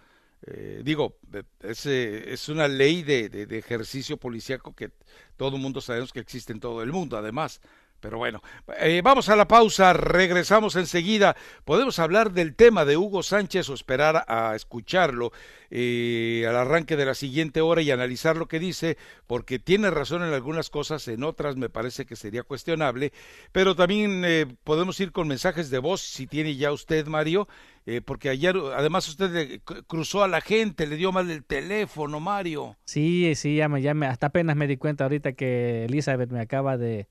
[0.47, 1.17] eh, digo,
[1.61, 4.91] es, eh, es una ley de, de- de ejercicio policíaco que
[5.37, 7.61] todo el mundo sabemos que existe en todo el mundo, además.
[7.99, 8.41] Pero bueno,
[8.79, 11.35] eh, vamos a la pausa, regresamos enseguida.
[11.63, 15.31] Podemos hablar del tema de Hugo Sánchez o esperar a escucharlo
[15.71, 20.21] eh, al arranque de la siguiente hora y analizar lo que dice, porque tiene razón
[20.23, 23.11] en algunas cosas, en otras me parece que sería cuestionable,
[23.51, 27.47] pero también eh, podemos ir con mensajes de voz, si tiene ya usted, Mario,
[27.87, 31.43] eh, porque ayer además usted eh, cru- cruzó a la gente, le dio mal el
[31.43, 32.77] teléfono, Mario.
[32.85, 36.77] Sí, sí, ya me, ya hasta apenas me di cuenta ahorita que Elizabeth me acaba
[36.77, 37.07] de,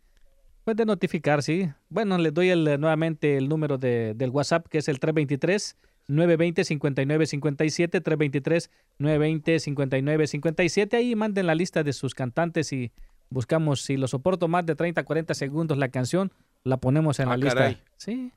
[0.65, 1.69] pues, de notificar, sí.
[1.89, 5.77] Bueno, le doy el, nuevamente el número de, del WhatsApp, que es el 323
[6.09, 12.93] 920 5957 323 920 5957 Ahí manden la lista de sus cantantes y
[13.31, 16.31] buscamos, si lo soporto más de 30, 40 segundos la canción,
[16.63, 17.55] la ponemos en Ah, la lista.
[17.55, 17.79] caray.
[17.97, 18.33] Sí,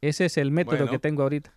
[0.00, 0.90] ese es el método Bueno.
[0.92, 1.52] que tengo ahorita.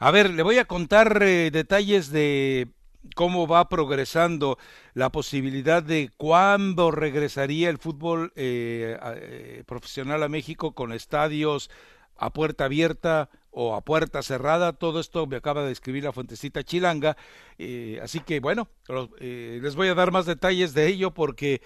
[0.00, 2.68] A ver, le voy a contar eh, detalles de
[3.14, 4.58] cómo va progresando
[4.94, 11.70] la posibilidad de cuándo regresaría el fútbol eh, eh, profesional a México con estadios
[12.16, 14.72] a puerta abierta o a puerta cerrada.
[14.72, 17.16] Todo esto me acaba de escribir la fuentecita chilanga.
[17.58, 21.62] eh, así que bueno, lo- eh, les voy a dar más detalles de ello porque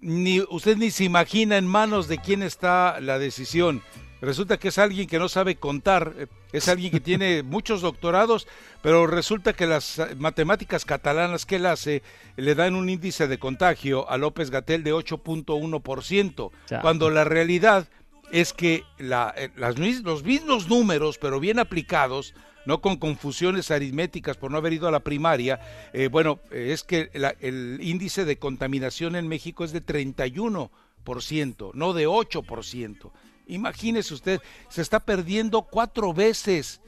[0.00, 3.82] ni usted ni se imagina en manos de quién está la decisión.
[4.20, 8.46] Resulta que es alguien que no sabe contar, eh, es alguien que tiene muchos doctorados,
[8.82, 12.02] pero resulta que las eh, matemáticas catalanas que él hace
[12.36, 16.80] le dan un índice de contagio a López Gatel de 8.1%, Ya.
[16.80, 17.88] cuando la realidad
[18.32, 22.34] es que la- eh, las los mismos números, pero bien aplicados,
[22.66, 25.60] no con confusiones aritméticas por no haber ido a la primaria,
[25.92, 31.92] eh, bueno, eh, es que el índice de contaminación en México es de 31%, no
[31.94, 33.12] de 8%.
[33.46, 36.80] Imagínese usted, se está perdiendo cuatro veces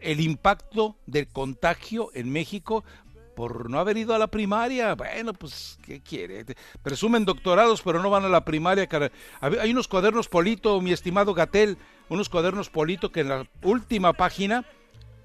[0.00, 2.84] el impacto del contagio en México
[3.34, 4.94] por no haber ido a la primaria.
[4.94, 6.44] Bueno, pues, ¿qué quiere?
[6.82, 8.88] Presumen doctorados, pero no van a la primaria.
[9.40, 14.64] Hay unos cuadernos Polito, mi estimado Gatel, unos cuadernos Polito que en la última página,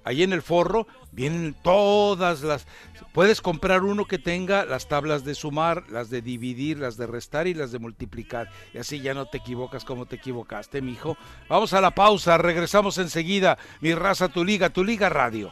[0.04, 2.66] ahí en el forro, vienen todas las...
[3.12, 7.46] Puedes comprar uno que tenga las tablas de sumar, las de dividir, las de restar
[7.46, 8.50] y las de multiplicar.
[8.72, 11.16] Y así ya no te equivocas como te equivocaste, mijo.
[11.48, 13.58] Vamos a la pausa, regresamos enseguida.
[13.80, 15.50] Mi raza, tu liga, tu liga radio.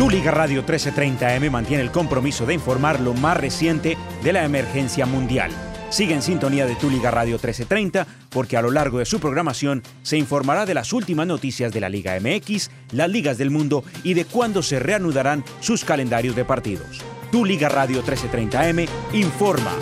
[0.00, 5.04] Tu Liga Radio 1330M mantiene el compromiso de informar lo más reciente de la emergencia
[5.04, 5.50] mundial.
[5.90, 9.82] Sigue en sintonía de Tu Liga Radio 1330 porque a lo largo de su programación
[10.00, 14.14] se informará de las últimas noticias de la Liga MX, las ligas del mundo y
[14.14, 17.02] de cuándo se reanudarán sus calendarios de partidos.
[17.30, 19.74] Tu Liga Radio 1330M informa.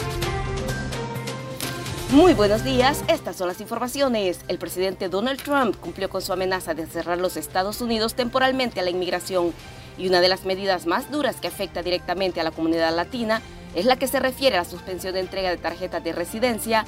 [2.11, 4.41] Muy buenos días, estas son las informaciones.
[4.49, 8.83] El presidente Donald Trump cumplió con su amenaza de cerrar los Estados Unidos temporalmente a
[8.83, 9.53] la inmigración
[9.99, 13.43] y una de las medidas más duras que afecta directamente a la comunidad latina
[13.75, 16.87] es la que se refiere a la suspensión de entrega de tarjetas de residencia,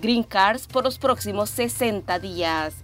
[0.00, 2.74] green cards, por los próximos 60 días.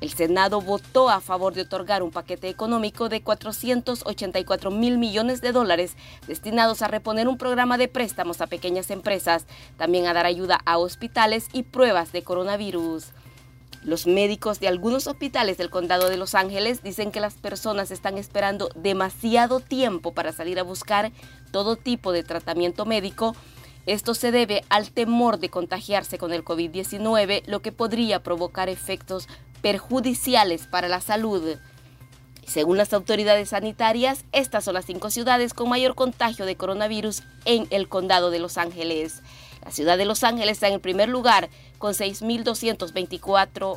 [0.00, 5.50] El Senado votó a favor de otorgar un paquete económico de 484 mil millones de
[5.50, 5.96] dólares
[6.28, 10.78] destinados a reponer un programa de préstamos a pequeñas empresas, también a dar ayuda a
[10.78, 13.06] hospitales y pruebas de coronavirus.
[13.84, 18.18] Los médicos de algunos hospitales del condado de Los Ángeles dicen que las personas están
[18.18, 21.12] esperando demasiado tiempo para salir a buscar
[21.52, 23.36] todo tipo de tratamiento médico.
[23.86, 29.28] Esto se debe al temor de contagiarse con el COVID-19, lo que podría provocar efectos
[29.62, 31.56] perjudiciales para la salud.
[32.46, 37.66] Según las autoridades sanitarias, estas son las cinco ciudades con mayor contagio de coronavirus en
[37.70, 39.22] el condado de Los Ángeles.
[39.68, 43.76] La ciudad de Los Ángeles está en el primer lugar con 6.224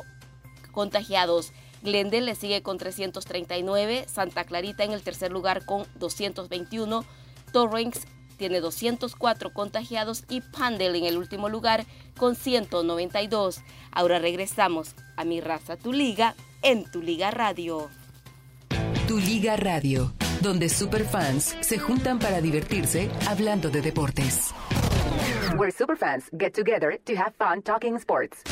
[0.70, 1.52] contagiados.
[1.82, 7.04] Glendale le sigue con 339, Santa Clarita en el tercer lugar con 221,
[7.52, 8.00] Torrance
[8.38, 11.84] tiene 204 contagiados y Pandel en el último lugar
[12.16, 13.60] con 192.
[13.90, 17.90] Ahora regresamos a Mi Raza, Tu Liga en Tu Liga Radio.
[19.06, 24.54] Tu Liga Radio, donde superfans se juntan para divertirse hablando de deportes.
[25.56, 28.42] Where superfans get together to have fun talking sports.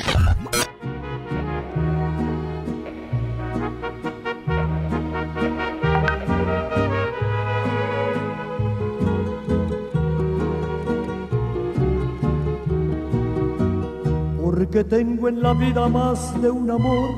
[14.39, 17.11] Porque tengo en la vida más de un amor,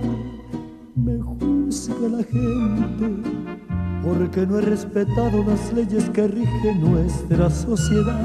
[0.94, 3.30] me juzga la gente.
[4.02, 8.24] Porque no he respetado las leyes que rigen nuestra sociedad.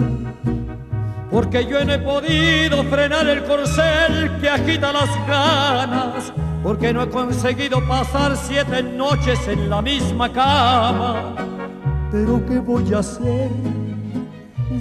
[1.30, 6.34] Porque yo no he podido frenar el corcel que agita las ganas.
[6.64, 11.36] Porque no he conseguido pasar siete noches en la misma cama.
[12.12, 13.50] Pero ¿qué voy a hacer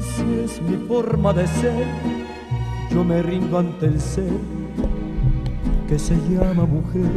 [0.01, 1.87] si es mi forma de ser?
[2.91, 4.33] Yo me rindo ante el ser
[5.89, 7.11] que se llama mujer.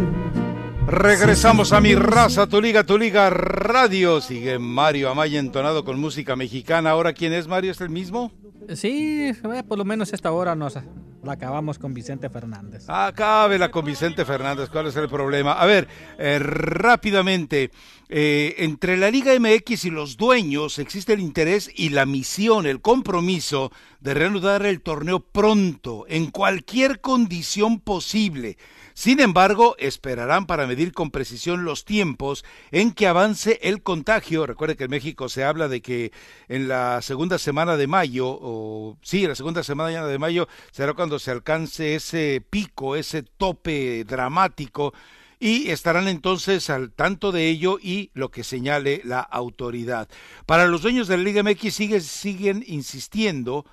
[0.88, 4.22] Regresamos a mi raza, tu liga, tu liga radio.
[4.22, 6.90] Sigue Mario Amaya entonado con música mexicana.
[6.90, 7.72] Ahora, ¿quién es Mario?
[7.72, 8.32] ¿Es el mismo?
[8.76, 10.78] Sí, eh, por lo menos esta hora nos
[11.24, 12.86] la acabamos con Vicente Fernández.
[12.88, 15.54] Acábela con Vicente Fernández, ¿cuál es el problema?
[15.54, 17.72] A ver, eh, rápidamente,
[18.10, 22.82] eh, entre la Liga MX y los dueños existe el interés y la misión, el
[22.82, 28.58] compromiso de reanudar el torneo pronto, en cualquier condición posible.
[29.00, 34.46] Sin embargo, esperarán para medir con precisión los tiempos en que avance el contagio.
[34.46, 36.12] Recuerde que en México se habla de que
[36.50, 41.18] en la segunda semana de mayo, o sí, la segunda semana de mayo será cuando
[41.18, 44.94] se alcance ese pico, ese tope dramático
[45.40, 50.10] y estarán entonces al tanto de ello y lo que señale la autoridad.
[50.46, 53.66] Para los dueños de la Liga MX siguen insistiendo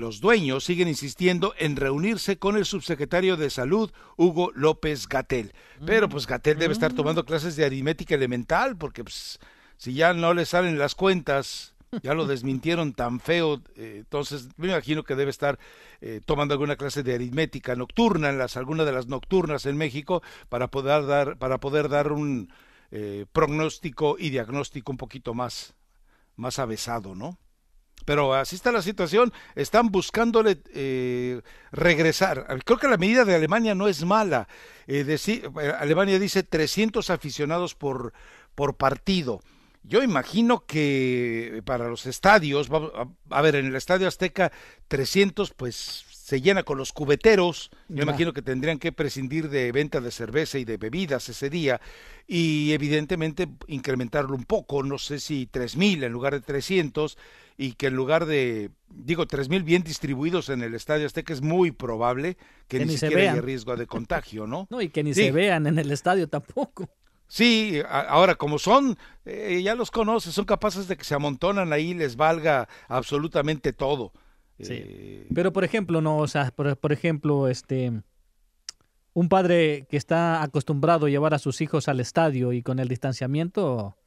[0.00, 5.52] los dueños siguen insistiendo en reunirse con el subsecretario de Salud, Hugo López Gatel.
[5.86, 9.38] Pero pues Gatel debe estar tomando clases de aritmética elemental, porque pues,
[9.76, 14.68] si ya no le salen las cuentas, ya lo desmintieron tan feo, eh, entonces me
[14.68, 15.58] imagino que debe estar
[16.00, 20.22] eh, tomando alguna clase de aritmética nocturna en las alguna de las nocturnas en México
[20.48, 22.52] para poder dar para poder dar un
[22.90, 25.74] eh, pronóstico y diagnóstico un poquito más
[26.36, 27.38] más avesado, ¿no?
[28.10, 32.44] Pero así está la situación, están buscándole eh, regresar.
[32.64, 34.48] Creo que la medida de Alemania no es mala.
[34.88, 35.16] Eh,
[35.78, 38.12] Alemania dice 300 aficionados por,
[38.56, 39.42] por partido.
[39.84, 42.68] Yo imagino que para los estadios,
[43.30, 44.50] a, ver, en el Estadio Azteca
[44.88, 47.70] 300 pues se llena con los cubeteros.
[47.88, 51.80] Yo imagino que tendrían que prescindir de venta de cerveza y de bebidas ese día
[52.26, 57.16] y evidentemente incrementarlo un poco, no sé si 3000 en lugar de 300
[57.60, 61.42] y que en lugar de, digo, tres mil bien distribuidos en el Estadio Azteca es
[61.42, 64.66] muy probable que, ni, siquiera haya riesgo de contagio, ¿no?
[64.70, 66.88] No, y que ni se vean en el estadio tampoco.
[67.28, 68.96] Sí, ahora como son,
[69.26, 74.14] eh, ya los conoces, son capaces de que se amontonan ahí, les valga absolutamente todo.
[74.58, 74.72] Sí.
[74.72, 77.92] Eh, Pero por ejemplo, no, o sea, por, por, ejemplo, este,
[79.12, 82.88] un padre que está acostumbrado a llevar a sus hijos al estadio y con el
[82.88, 83.98] distanciamiento,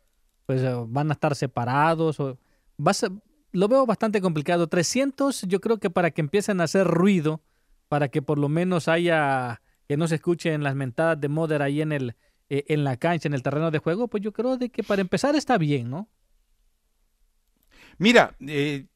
[0.48, 2.40] pues eh, van a estar separados o
[2.78, 3.10] vas a,
[3.54, 4.68] lo veo bastante complicado.
[4.68, 7.42] 300 yo creo que para que empiecen a hacer ruido,
[7.88, 11.82] para que por lo menos haya, que no se escuchen las mentadas de Mother ahí
[11.82, 12.16] en, el,
[12.50, 15.02] eh, en la cancha, en el terreno de juego, pues yo creo de que para
[15.02, 16.10] empezar está bien, ¿no?
[18.00, 18.88] Mira, eh,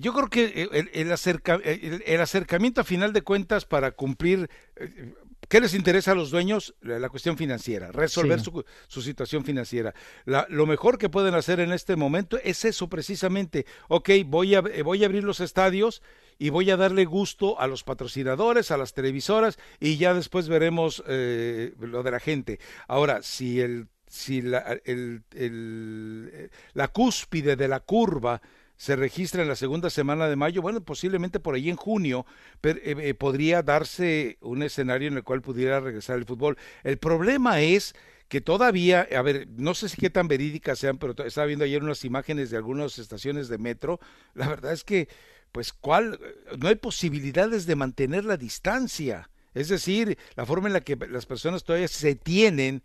[0.00, 5.14] yo creo que el, el, acercamiento a final de cuentas para cumplir, eh,
[5.52, 6.74] ¿Qué les interesa a los dueños?
[6.80, 9.92] La, cuestión financiera, resolver su, su, situación financiera.
[10.24, 13.66] lo mejor que pueden hacer en este momento es eso precisamente.
[13.88, 16.00] Ok, voy a, voy a abrir los estadios
[16.38, 21.04] y voy a darle gusto a los patrocinadores, a las televisoras y ya después veremos
[21.06, 22.58] eh, lo de la gente.
[22.88, 28.40] Ahora, si el si la, el, el, la cúspide de la curva
[28.82, 32.26] se registra en la segunda semana de mayo, bueno, posiblemente por ahí en junio
[32.64, 36.58] eh, eh, podría darse un escenario en el cual pudiera regresar el fútbol.
[36.82, 37.94] El problema es
[38.26, 41.80] que todavía, a ver, no sé si qué tan verídicas sean, pero estaba viendo ayer
[41.80, 44.00] unas imágenes de algunas estaciones de metro.
[44.34, 45.06] La verdad es que,
[45.52, 46.18] pues, ¿cuál?
[46.58, 49.30] No hay posibilidades de mantener la distancia.
[49.54, 52.82] Es decir, la forma en la que las personas todavía se tienen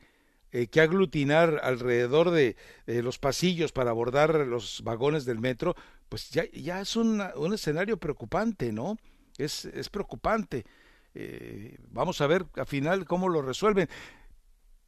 [0.52, 5.76] eh, que aglutinar alrededor de los pasillos para abordar los vagones del metro,
[6.10, 7.22] pues ya, ya es un
[7.54, 8.98] escenario preocupante, ¿no?
[9.38, 10.66] Es, es preocupante.
[11.20, 13.89] Eh, vamos a ver al final cómo lo resuelven.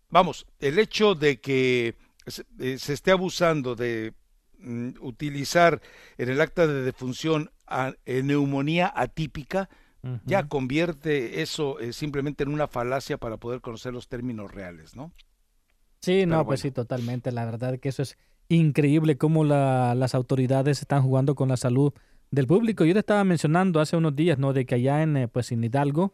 [0.09, 1.95] Vamos, el hecho de que
[2.27, 4.13] se, eh, esté abusando de
[4.59, 5.81] mm, utilizar
[6.17, 9.69] en el acta de defunción a, neumonía atípica,
[10.25, 15.11] ya convierte eso simplemente en una falacia para poder conocer los términos reales, ¿no?
[16.01, 17.31] Sí, no, pues sí, totalmente.
[17.31, 21.93] La verdad que eso es increíble cómo la- las autoridades están jugando con la salud
[22.31, 22.85] del público.
[22.85, 24.53] Yo te estaba mencionando hace unos días, ¿no?
[24.53, 26.13] De que allá en, eh, pues, en Hidalgo,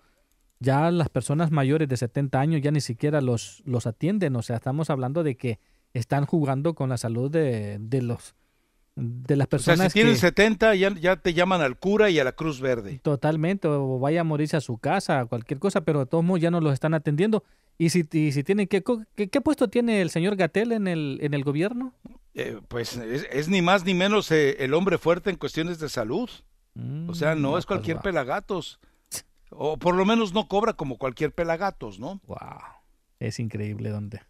[0.60, 4.36] ya las personas mayores de 70 años ya ni siquiera los, los atienden.
[4.36, 5.60] O sea, estamos hablando de que
[5.94, 8.36] están jugando con la salud de, de los
[8.98, 12.10] de las O sea, personas si tienen que 70, ya, ya te llaman al cura
[12.10, 12.98] y a la Cruz Verde.
[13.04, 16.50] totalmente o vaya a morirse a su casa, cualquier cosa, pero de todos modos ya
[16.50, 17.44] no los están atendiendo.
[17.78, 18.84] Y si, y si tienen que,
[19.16, 21.94] ¿qué, qué puesto tiene el señor Gatel en el, en el gobierno?
[22.34, 25.90] Eh, pues es, es ni más ni menos eh, el hombre fuerte en cuestiones de
[25.90, 26.30] salud.
[27.08, 28.80] O sea, no Mm, es cualquier pues, pelagatos.
[29.50, 32.20] O por lo menos no cobra como cualquier pelagatos, ¿no?
[32.28, 32.38] Wow.
[33.20, 34.22] Es increíble donde.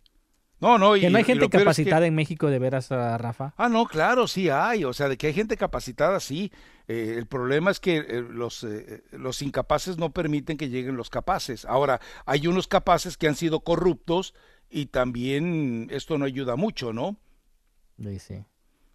[0.59, 0.95] No, no.
[0.95, 3.53] y- que no hay gente es que- capacitada en México de veras, ah, Rafa.
[3.57, 4.83] Ah, no, claro, sí hay.
[4.85, 6.51] O sea, de que hay gente capacitada, sí.
[6.88, 11.09] Eh, el problema es que eh, los, eh, los incapaces no permiten que lleguen los
[11.09, 11.65] capaces.
[11.65, 14.33] Ahora, hay unos capaces que han sido corruptos
[14.69, 17.17] y también esto no ayuda mucho, ¿no?
[17.97, 18.45] Sí, sí.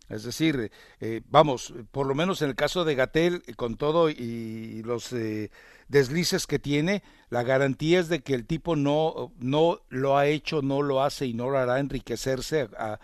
[0.08, 4.10] Es decir, eh, vamos, por lo menos en el caso de Gatel, eh, con todo
[4.10, 5.52] y los eh,
[5.86, 10.62] deslices que tiene, la garantía es de que el tipo no, no lo ha hecho,
[10.62, 13.00] no lo hace y no lo hará enriquecerse a, a-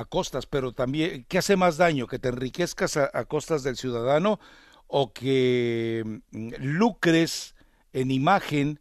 [0.00, 2.06] a costas, pero también, ¿qué hace más daño?
[2.06, 4.40] ¿Que te enriquezcas a, a costas del ciudadano
[4.86, 7.54] o que mm, lucres
[7.92, 8.80] en imagen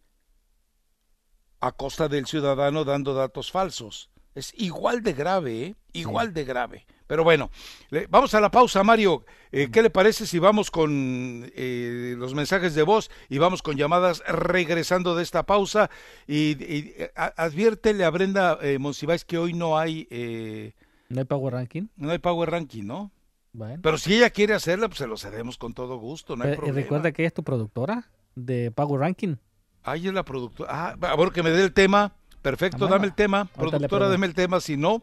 [1.60, 4.10] a costa del ciudadano dando datos falsos?
[4.36, 5.76] Es igual de grave, ¿eh?
[5.92, 6.86] Igual de grave.
[7.08, 7.50] Pero bueno,
[7.90, 9.26] le- vamos a la pausa, Mario.
[9.52, 13.76] Eh, ¿Qué le parece si vamos con eh, los mensajes de voz y vamos con
[13.76, 15.90] llamadas regresando de esta pausa?
[16.28, 20.74] Y, y, eh, a- adviértele a Brenda eh, Monsiváis que hoy no hay, eh,
[21.10, 21.88] ¿No hay Power Ranking?
[21.96, 23.12] no hay Power Ranking, ¿no?
[23.52, 23.80] Bueno.
[23.82, 26.56] Pero si ella quiere hacerla, pues se lo cedemos con todo gusto, no hay Eh,
[26.56, 26.76] problema.
[26.80, 29.38] recuerda que ella es tu productora de Power Ranking.
[29.84, 30.70] Ahí es la productora.
[30.72, 32.14] Ah, a ver que me dé el tema.
[32.44, 33.50] Perfecto, Ah, dame el tema.
[33.56, 34.60] Ahorita Productora, dame el tema.
[34.62, 35.02] Si no,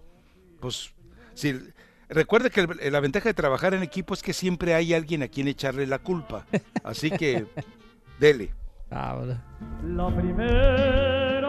[0.61, 0.93] pues.
[1.35, 1.59] Si,
[2.09, 5.29] recuerde que el- la ventaja de trabajar en equipo es que siempre hay alguien a
[5.29, 6.47] quien echarle la culpa.
[6.85, 7.47] Así que,
[8.21, 8.55] dele.
[8.91, 9.43] Ah, bueno.
[9.83, 11.43] La primera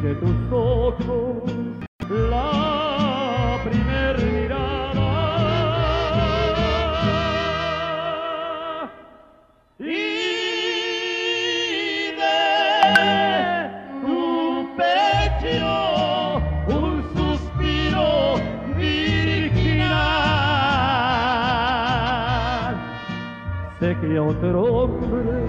[0.00, 1.42] de tus ojos
[2.08, 4.60] la primer mirada
[9.80, 9.82] y
[12.14, 13.70] de
[14.02, 18.36] tu pecho un suspiro
[18.76, 19.96] virginal.
[23.80, 25.47] Sé que otro hombre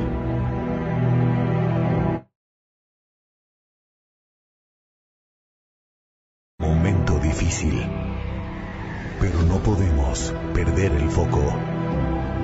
[9.22, 11.42] Pero no podemos perder el foco.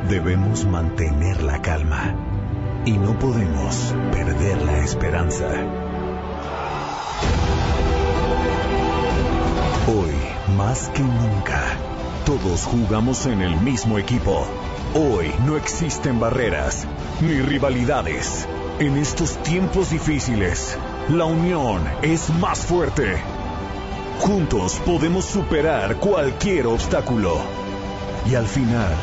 [0.07, 2.15] Debemos mantener la calma.
[2.85, 5.49] Y no podemos perder la esperanza.
[9.87, 11.61] Hoy, más que nunca,
[12.25, 14.47] todos jugamos en el mismo equipo.
[14.93, 16.87] Hoy no existen barreras
[17.19, 18.47] ni rivalidades.
[18.79, 20.77] En estos tiempos difíciles,
[21.09, 23.34] la unión es más fuerte.
[24.19, 27.37] Juntos podemos superar cualquier obstáculo.
[28.25, 28.93] Y al final,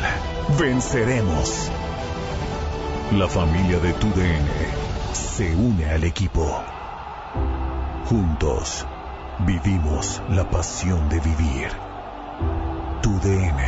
[0.59, 1.69] venceremos.
[3.13, 4.49] La familia de tu DN
[5.13, 6.61] se une al equipo.
[8.05, 8.85] Juntos,
[9.39, 11.69] vivimos la pasión de vivir.
[13.01, 13.63] Tu DN,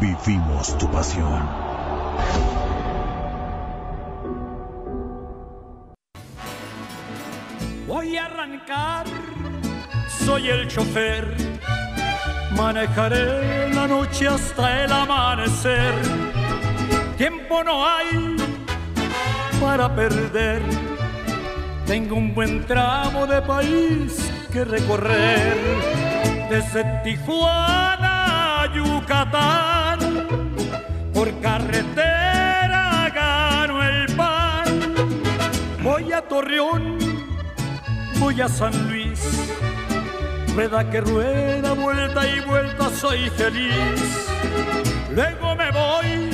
[0.00, 1.48] vivimos tu pasión.
[7.86, 9.06] Voy a arrancar,
[10.24, 11.34] soy el chofer.
[12.56, 15.94] Manejaré la noche hasta el amanecer.
[17.16, 18.36] Tiempo no hay
[19.60, 20.62] para perder.
[21.86, 25.56] Tengo un buen tramo de país que recorrer.
[26.50, 29.98] Desde Tijuana a Yucatán,
[31.14, 34.64] por carretera gano el pan.
[35.82, 36.98] Voy a Torreón
[38.20, 39.18] voy a San Luis.
[40.54, 44.28] Rueda que rueda, vuelta y vuelta, soy feliz.
[45.14, 46.30] Luego me voy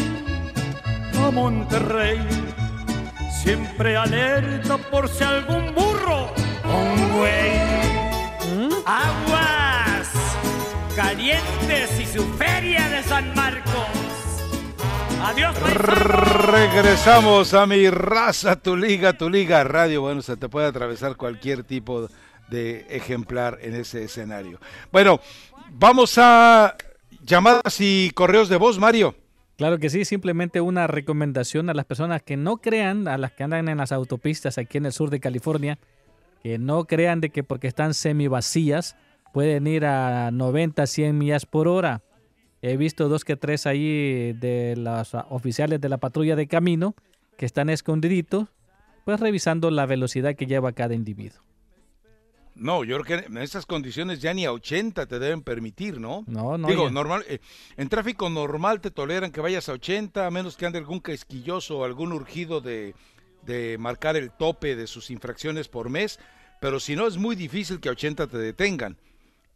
[1.22, 2.20] a Monterrey,
[3.42, 6.30] siempre alerta por si algún burro
[6.64, 7.76] o un güey.
[8.86, 10.08] Aguas
[10.94, 14.06] calientes y su feria de San Marcos.
[15.22, 15.56] Adiós,
[16.46, 20.02] Regresamos a mi raza, tu liga, tu liga radio.
[20.02, 22.08] Bueno, se te puede atravesar cualquier tipo de
[22.50, 24.60] ejemplar en ese escenario.
[24.92, 25.20] Bueno,
[25.70, 26.76] vamos a
[27.24, 29.14] llamadas y correos de voz, Mario.
[29.56, 33.42] Claro que sí, simplemente una recomendación a las personas que no crean, a las que
[33.42, 35.78] andan en las autopistas aquí en el sur de California,
[36.42, 38.96] que no crean de que porque están semi vacías
[39.32, 42.02] pueden ir a 90, 100 millas por hora.
[42.62, 46.94] He visto dos que tres ahí de los oficiales de la patrulla de camino
[47.36, 48.48] que están escondiditos,
[49.04, 51.40] pues revisando la velocidad que lleva cada individuo.
[52.56, 56.24] No, yo creo que en estas condiciones ya ni a 80 te deben permitir, ¿no?
[56.26, 56.66] No, no.
[56.68, 57.38] Digo, ya- normal, eh,
[57.76, 61.78] en tráfico normal te toleran que vayas a 80, a menos que ande algún quisquilloso
[61.78, 62.94] o algún urgido de,
[63.44, 66.18] de marcar el tope de sus infracciones por mes,
[66.60, 68.96] pero si no es muy difícil que a 80 te detengan.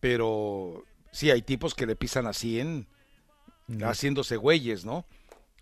[0.00, 2.86] Pero sí, hay tipos que le pisan a 100
[3.82, 5.06] haciéndose güeyes, ¿no?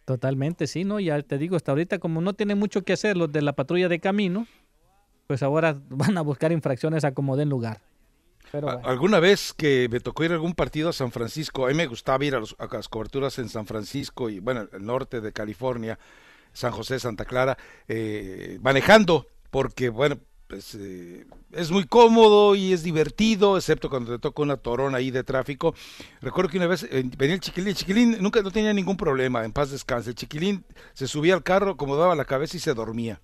[0.05, 0.99] Totalmente, sí, ¿no?
[1.01, 3.89] Ya te digo, hasta ahorita como no tienen mucho que hacer los de la patrulla
[3.89, 4.47] de camino,
[5.29, 7.81] pues ahora van a buscar infracciones a como den lugar.
[8.51, 8.81] Pero bueno.
[8.89, 11.87] Alguna vez que me tocó ir a algún partido a San Francisco, a mí me
[11.87, 15.33] gustaba ir a, los- a las coberturas en San Francisco y, bueno, el norte de
[15.33, 15.99] California,
[16.55, 17.59] San José, Santa Clara,
[17.89, 20.17] eh, manejando, porque, bueno,
[20.47, 25.11] pues eh, es muy cómodo y es divertido, excepto cuando te toca una torona ahí
[25.11, 25.75] de tráfico.
[26.23, 29.45] Recuerdo que una vez eh, venía el chiquilín, el chiquilín nunca no tenía ningún problema,
[29.45, 30.09] en paz descanse.
[30.09, 30.65] El chiquilín
[30.95, 33.21] se subía al carro, acomodaba la cabeza y se dormía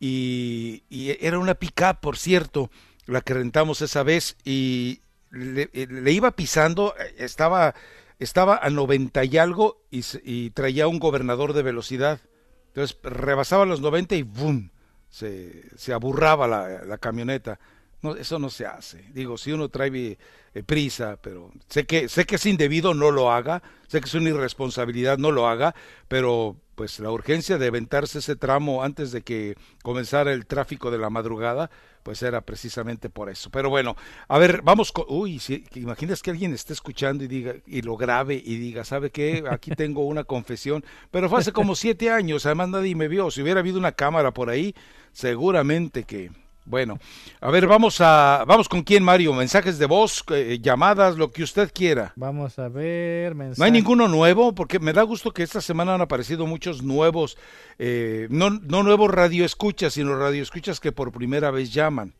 [0.00, 2.70] y, y era una pick por cierto,
[3.06, 7.74] la que rentamos esa vez y le, eh, iba pisando, eh, estaba,
[8.18, 12.20] estaba a 90 y algo y, y traía un gobernador de velocidad.
[12.68, 14.70] Entonces rebasaba los 90 y ¡boom!
[15.10, 17.58] Se, se aburraba la, la camioneta.
[18.02, 19.04] No, eso no se hace.
[19.12, 20.18] Digo, si uno trae
[20.54, 23.62] eh, prisa, pero sé que, sé que es indebido, no lo haga.
[23.88, 25.74] Sé que es una irresponsabilidad, no lo haga.
[26.08, 30.96] Pero pues la urgencia de aventarse ese tramo antes de que comenzara el tráfico de
[30.96, 31.70] la madrugada,
[32.02, 33.50] pues era precisamente por eso.
[33.50, 33.96] Pero bueno,
[34.28, 35.04] a ver, vamos con...
[35.08, 39.10] Uy, si, imaginas que alguien esté escuchando y diga y lo grabe y diga, ¿sabe
[39.10, 39.44] qué?
[39.50, 40.82] Aquí tengo una confesión.
[41.10, 43.30] Pero fue hace como siete años, además nadie me vio.
[43.30, 44.74] Si hubiera habido una cámara por ahí,
[45.12, 46.30] seguramente que...
[46.70, 46.98] Bueno,
[47.40, 48.44] a ver, vamos a...
[48.46, 49.34] Vamos con quién, Mario.
[49.34, 52.12] Mensajes de voz, eh, llamadas, lo que usted quiera.
[52.14, 53.34] Vamos a ver.
[53.34, 57.36] No hay ninguno nuevo, porque me da gusto que esta semana han aparecido muchos nuevos,
[57.80, 62.14] eh, no, no nuevos radioescuchas, sino radioescuchas que por primera vez llaman.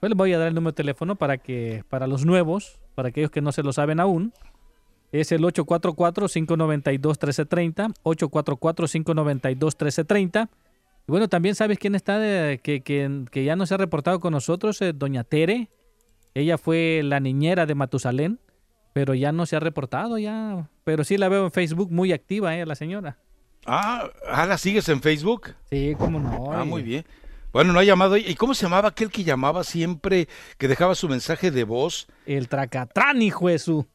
[0.00, 3.10] Pues les voy a dar el número de teléfono para que para los nuevos, para
[3.10, 4.32] aquellos que no se lo saben aún.
[5.12, 10.48] Es el 844-592-1330, 844-592-1330.
[11.06, 14.20] Y bueno, también sabes quién está, de- que, que- que ya no se ha reportado
[14.20, 15.70] con nosotros, Eh, doña Tere.
[16.34, 18.40] Ella fue la niñera de Matusalén,
[18.92, 20.68] pero ya no se ha reportado ya.
[20.84, 23.18] Pero sí la veo en Facebook muy activa, eh, la señora.
[23.66, 25.54] Ah, ah, ¿la sigues en Facebook?
[25.70, 26.52] Sí, cómo no.
[26.52, 27.04] Ah, muy bien.
[27.52, 28.16] Bueno, no ha llamado.
[28.16, 30.28] ¿Y cómo se llamaba aquel que llamaba siempre,
[30.58, 32.08] que dejaba su mensaje de voz?
[32.26, 33.86] El Tracatrán, hijo de su.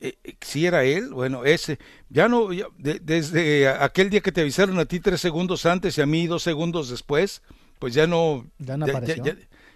[0.00, 1.10] Eh, eh, ¿Sí era él?
[1.10, 1.78] Bueno, ese.
[2.08, 5.98] Ya no, ya- de- desde aquel día que te avisaron a ti tres segundos antes
[5.98, 7.42] y a mí dos segundos después,
[7.78, 8.46] pues ya no...
[8.58, 9.22] Ya no apareció.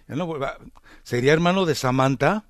[0.07, 0.33] no,
[1.03, 2.45] ¿Sería hermano de Samantha?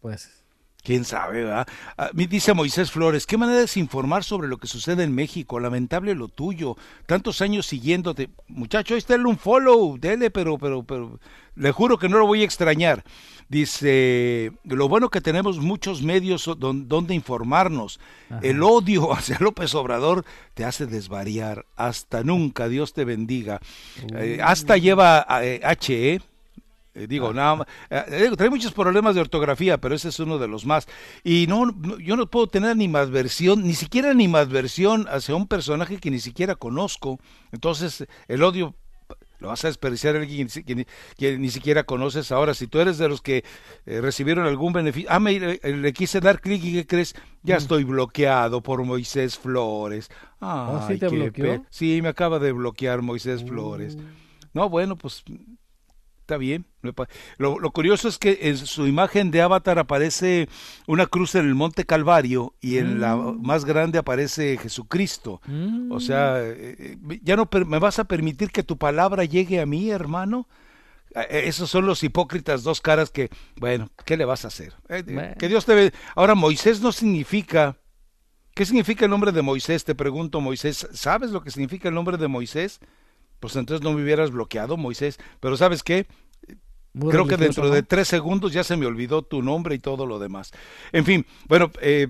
[0.00, 0.44] Pues
[0.86, 1.66] ¿Quién sabe, verdad?
[1.96, 5.58] A mí dice Moisés Flores, ¿qué manera es informar sobre lo que sucede en México?
[5.58, 6.76] Lamentable lo tuyo.
[7.06, 8.28] Tantos años siguiéndote.
[8.46, 11.18] Muchacho, ahí está un follow, dele, pero, pero, pero,
[11.56, 13.02] le juro que no lo voy a extrañar.
[13.48, 17.98] Dice, lo bueno que tenemos muchos medios don- donde informarnos.
[18.42, 20.24] El odio hacia López Obrador
[20.54, 21.66] te hace desvariar.
[21.74, 23.60] Hasta nunca, Dios te bendiga.
[24.14, 26.20] Eh, hasta lleva eh, HE.
[26.98, 27.66] Eh, digo, nada más.
[27.90, 30.88] eh, digo, trae muchos problemas de ortografía, pero ese es uno de los más.
[31.22, 36.10] Y no, no, yo no puedo tener animadversión, ni siquiera animadversión hacia un personaje que
[36.10, 37.18] ni siquiera conozco.
[37.52, 38.74] Entonces, el odio
[39.38, 40.86] lo vas a desperdiciar a alguien que, ni-
[41.18, 42.54] que ni siquiera conoces ahora.
[42.54, 43.44] Si tú eres de los que
[43.84, 47.14] eh, recibieron algún beneficio, ah, me, le, le quise dar clic y ¿qué crees?
[47.42, 50.08] Ya estoy bloqueado por Moisés Flores.
[50.40, 51.44] ¿Oh, sí te bloqueó?
[51.68, 53.98] Sí, me acaba de bloquear Moisés Flores.
[54.54, 55.22] No, bueno, pues
[56.26, 56.66] está bien.
[57.38, 60.48] Lo, lo curioso es que en su imagen de avatar aparece
[60.88, 65.40] una cruz en el Monte Calvario y en la más grande aparece Jesucristo.
[65.88, 69.66] O sea, eh, eh, ya no me vas a permitir que tu palabra llegue a
[69.66, 70.48] mí, hermano.
[71.14, 74.74] Eh, Esos son los hipócritas dos caras que, bueno, ¿qué le vas a hacer?
[74.88, 75.34] Eh, Bueno.
[75.38, 75.92] Que Dios te ve.
[76.16, 77.76] Ahora, Moisés no significa...
[78.52, 79.84] ¿Qué significa el nombre de Moisés?
[79.84, 80.88] Te pregunto, Moisés.
[80.92, 82.80] ¿Sabes lo que significa el nombre de Moisés?
[83.40, 85.18] Pues entonces no me hubieras bloqueado, Moisés.
[85.40, 86.06] Pero ¿sabes qué?
[86.92, 90.06] muy Creo que dentro de tres segundos ya se me olvidó tu nombre y todo
[90.06, 90.50] lo demás.
[90.92, 92.08] En fin, bueno, eh,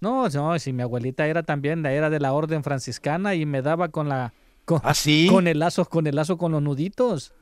[0.00, 3.88] No, no, si mi abuelita era también, era de la orden franciscana y me daba
[3.88, 4.34] con la
[4.66, 5.28] con, ¿Ah, sí?
[5.30, 7.32] con el lazo, con el lazo con los nuditos.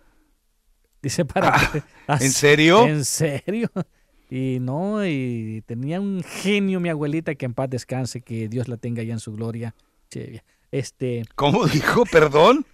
[1.02, 2.86] Dice para que te- ¿en serio?
[2.86, 3.68] En serio.
[4.30, 8.76] Y no, y tenía un genio mi abuelita que en paz descanse, que Dios la
[8.76, 9.74] tenga ya en su gloria.
[10.70, 11.24] este...
[11.34, 12.04] ¿Cómo dijo?
[12.06, 12.64] Perdón.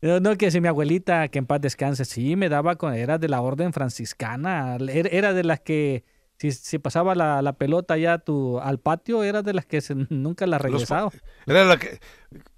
[0.00, 3.18] No, no, que si mi abuelita, que en paz descanse, sí, me daba con, era
[3.18, 6.04] de la orden franciscana, era, era de las que,
[6.38, 9.94] si, si pasaba la, la pelota ya tu, al patio, era de las que se-
[10.10, 11.10] nunca la regresaba.
[11.46, 11.98] Era la que,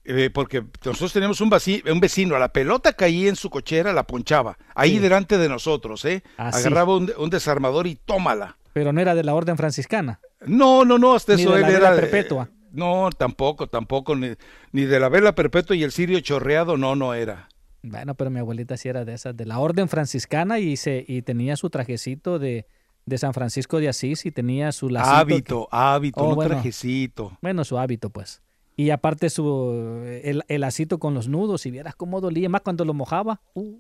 [0.05, 1.51] eh, porque nosotros teníamos un,
[1.91, 4.99] un vecino, la pelota caía en su cochera, la ponchaba, ahí Sí.
[4.99, 6.23] delante de nosotros, ¿eh?
[6.37, 8.59] Agarraba un, un desarmador y tómala.
[8.75, 10.21] Pero no era de la orden franciscana.
[10.47, 12.49] No, no, no, hasta Ni eso de él la era perpetua.
[12.73, 14.31] No, tampoco, tampoco, ni,
[14.73, 17.49] ni de la vela perpetua y el cirio chorreado, no, no era.
[17.83, 21.23] Bueno, pero mi abuelita sí era de esas, de la orden franciscana y, se, y
[21.23, 22.67] tenía su trajecito de,
[23.07, 25.17] de San Francisco de Asís y tenía su lacito.
[25.17, 26.55] hábito, hábito, Oh, no bueno.
[26.55, 27.39] trajecito.
[27.41, 28.43] Bueno, su hábito, pues.
[28.77, 32.85] Y aparte su el, el lacito con los nudos, si vieras cómo dolía, más cuando
[32.85, 33.41] lo mojaba.
[33.55, 33.79] Uh,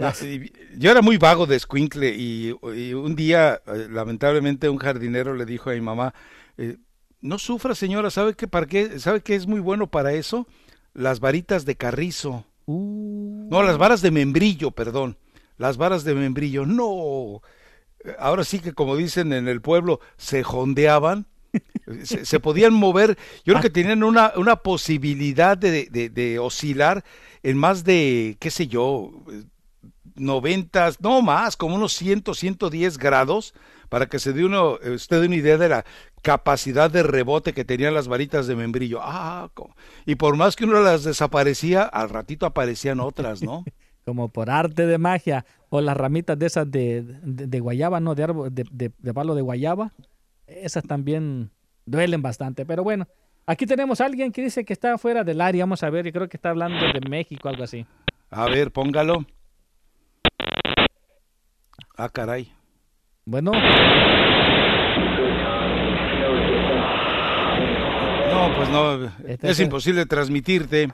[0.00, 0.12] Ah,
[0.76, 5.44] Yo era muy vago de escuincle y, y un día, eh, lamentablemente, un jardinero le
[5.46, 6.12] dijo a mi mamá,
[6.58, 6.78] eh,
[7.20, 10.46] no sufra señora, ¿sabe qué, para qué, ¿sabe qué es muy bueno para eso?
[10.92, 12.44] Las varitas de carrizo.
[12.66, 15.16] uh, No, las varas de membrillo, perdón.
[15.56, 16.66] Las varas de membrillo.
[16.66, 17.40] No.
[18.18, 21.26] Ahora sí que como dicen en el pueblo, se jondeaban.
[22.02, 23.16] Se, se podían mover.
[23.44, 27.04] Yo creo que tenían una, una posibilidad de, de- de oscilar
[27.42, 29.12] en más de, qué sé yo,
[30.16, 33.54] 90, no más, como unos 100, 110 grados,
[33.88, 35.84] para que se dé uno, eh, usted dé una idea de la
[36.24, 38.98] capacidad de rebote que tenían las varitas de membrillo.
[39.02, 39.50] Ah,
[40.06, 43.62] y por más que uno las desaparecía, al ratito aparecían otras, ¿no?
[44.06, 45.44] como por arte de magia.
[45.68, 48.14] O las ramitas de esas de, de, de guayaba, ¿no?
[48.14, 49.92] De, árbol, de, de, de palo de guayaba.
[50.46, 51.50] Esas también
[51.84, 52.64] duelen bastante.
[52.64, 53.06] Pero bueno,
[53.44, 55.64] aquí tenemos a alguien que dice que está fuera del área.
[55.64, 57.84] Vamos a ver, yo creo que está hablando de México, algo así.
[58.30, 59.26] A ver, póngalo.
[61.96, 62.50] Ah, caray.
[63.26, 63.52] Bueno,
[68.48, 70.92] No, pues no, Este es es- imposible transmitirte.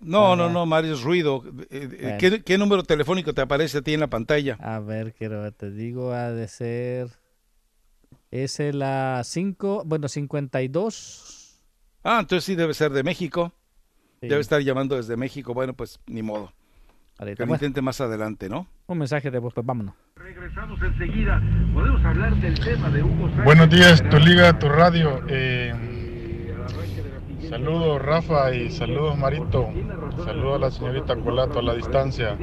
[0.00, 1.44] No, no, no, Mario, es ruido.
[1.70, 2.18] Eh, eh, Bueno.
[2.18, 4.56] ¿Qué, qué número telefónico te aparece a ti en la pantalla?
[4.60, 7.08] a ver, quiero te digo, ha de ser.
[8.30, 11.60] Es la 5, bueno, 52.
[12.02, 13.52] Ah, entonces sí debe ser de México.
[14.20, 15.54] Sí, Debe estar llamando desde México.
[15.54, 16.52] Bueno, pues ni modo.
[17.18, 18.66] Que lo intente más adelante, ¿no?
[18.88, 19.94] un mensaje después, pues vámonos.
[20.16, 21.40] Regresamos enseguida.
[21.72, 23.44] Podemos hablar del tema de Hugo Sánchez.
[23.44, 25.20] Buenos días, tu liga, tu radio.
[25.28, 25.72] Eh,
[27.48, 29.68] saludos Rafa y saludos Marito.
[30.24, 32.36] Saludos a la señorita Colato a la distancia.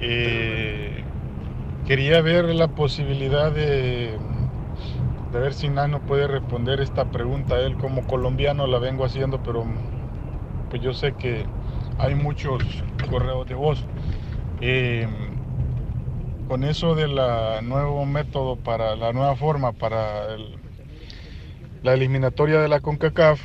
[0.00, 1.04] Eh,
[1.86, 4.18] quería ver la posibilidad de,
[5.32, 7.58] de ver si Nano puede responder esta pregunta.
[7.60, 9.64] Él como colombiano la vengo haciendo, pero
[10.70, 11.46] pues yo sé que
[11.98, 12.62] hay muchos
[13.10, 13.84] correos de voz.
[14.60, 15.06] Eh,
[16.48, 17.14] con eso del
[17.68, 20.56] nuevo método para la nueva forma para el-
[21.82, 23.40] la eliminatoria de la CONCACAF,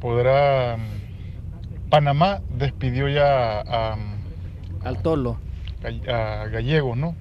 [0.00, 0.76] podrá
[1.90, 3.96] Panamá despidió ya a,
[4.84, 5.38] Al Tolo.
[6.08, 7.16] a Gallego, ¿no?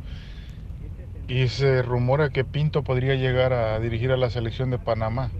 [1.27, 5.31] Y se rumora que Pinto podría llegar a dirigir a la selección de Panamá.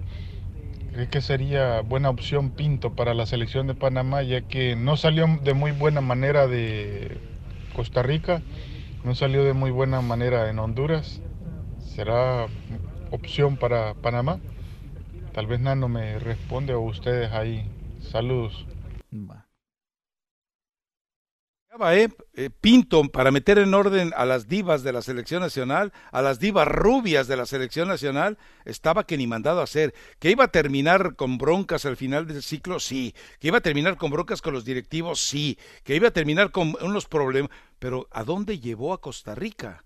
[0.91, 5.27] ¿Cree que sería buena opción Pinto para la selección de Panamá, ya que no salió
[5.43, 7.17] de muy buena manera de
[7.75, 8.41] Costa Rica,
[9.03, 11.21] no salió de muy buena manera en Honduras?
[11.77, 12.47] ¿Será
[13.11, 14.39] opción para Panamá?
[15.31, 17.65] Tal vez Nano me responde o ustedes ahí.
[18.01, 18.65] Saludos.
[21.91, 22.09] ¿Eh?
[22.33, 26.39] Eh, Pinto para meter en orden a las divas de la selección nacional, a las
[26.39, 29.93] divas rubias de la selección nacional, estaba que ni mandado a hacer.
[30.19, 33.13] Que iba a terminar con broncas al final del ciclo, sí.
[33.39, 35.57] Que iba a terminar con broncas con los directivos, sí.
[35.83, 37.51] Que iba a terminar con unos problemas.
[37.77, 39.83] Pero ¿a dónde llevó a Costa Rica?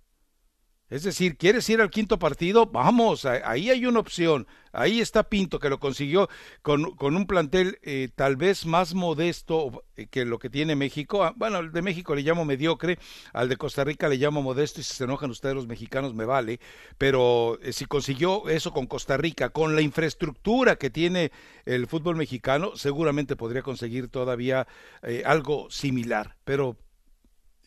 [0.89, 2.67] Es decir, ¿quieres ir al quinto partido?
[2.67, 4.45] Vamos, ahí hay una opción.
[4.71, 6.29] Ahí está Pinto, que lo consiguió
[6.61, 11.23] con, con un plantel eh, tal vez más modesto eh, que lo que tiene México.
[11.23, 12.97] Ah, Bueno, al de México le llamo mediocre,
[13.33, 16.25] al de Costa Rica le llamo modesto y si se enojan ustedes los mexicanos me
[16.25, 16.59] vale.
[16.97, 21.31] Pero eh, si consiguió eso con Costa Rica, con la infraestructura que tiene
[21.65, 24.67] el fútbol mexicano, seguramente podría conseguir todavía
[25.03, 26.35] eh, algo similar.
[26.45, 26.77] Pero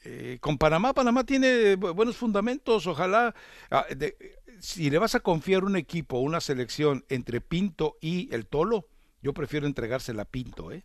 [0.07, 3.35] eh, con Panamá, Panamá tiene bu- buenos fundamentos, ojalá.
[3.71, 4.17] ah, de-
[4.61, 8.87] si le vas a confiar un equipo, una selección entre Pinto y el Tolo,
[9.21, 10.83] yo prefiero entregársela a Pinto, ¿eh?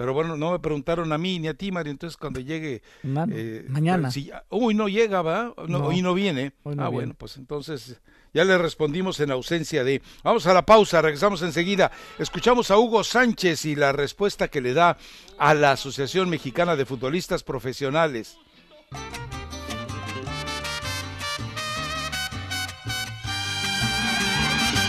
[0.00, 2.80] Pero bueno, no me preguntaron a mí ni a ti, Mario, entonces cuando llegue...
[3.02, 4.10] Ma- eh, mañana.
[4.10, 5.52] si uy, no llega, ¿va?
[5.68, 5.86] No, No.
[5.88, 6.54] Hoy no viene.
[6.62, 6.94] Hoy no ah, viene.
[6.94, 8.00] bueno, pues entonces
[8.32, 10.00] ya le respondimos en ausencia de...
[10.24, 11.90] Vamos a la pausa, regresamos enseguida.
[12.18, 14.96] Escuchamos a Hugo Sánchez y la respuesta que le da
[15.36, 18.38] a la Asociación Mexicana de Futbolistas Profesionales.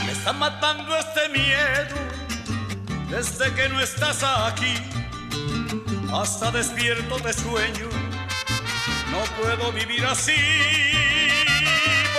[0.09, 1.95] está matando este miedo
[3.09, 5.00] desde que no estás aquí.
[6.13, 7.87] Hasta despierto de sueño,
[9.11, 10.35] no puedo vivir así.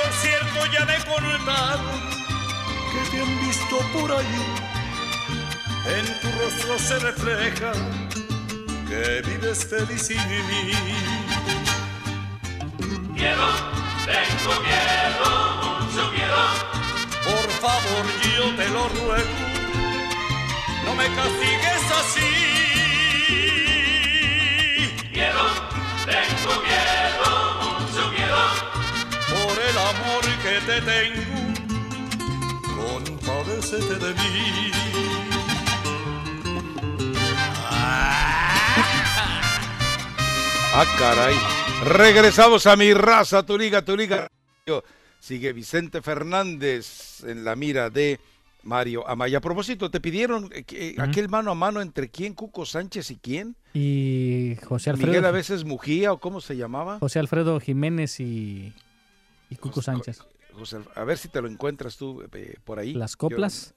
[0.03, 2.01] Por cierto, ya me contaron
[2.91, 4.47] que te han visto por ahí.
[5.85, 7.73] En tu rostro se refleja
[8.89, 10.73] que vives feliz sin mí.
[13.13, 13.49] Miedo,
[14.07, 16.41] tengo miedo, mucho miedo.
[17.25, 18.05] Por favor,
[18.37, 19.31] yo te lo ruego,
[20.87, 22.72] no me castigues así.
[29.91, 31.55] Amor que te tengo,
[32.77, 34.73] compadécete de mí.
[40.75, 41.35] Ah, caray.
[41.85, 44.29] Regresamos a mi raza, tu liga, tu liga.
[45.21, 48.19] Sigue Vicente Fernández en la mira de
[48.63, 49.39] Mario Amaya.
[49.39, 51.03] A propósito, ¿te pidieron eh, Ujú.
[51.03, 53.55] aquel mano a mano entre quién, Cuco Sánchez y quién?
[53.75, 56.99] Y José Alfredo, Miguel a veces Mujía o cómo se llamaba?
[56.99, 58.73] José Alfredo Jiménez y,
[59.53, 60.21] y Cuco Sánchez.
[60.55, 62.93] José a ver si te lo encuentras tú eh, por ahí.
[62.95, 63.75] Las Yo- coplas.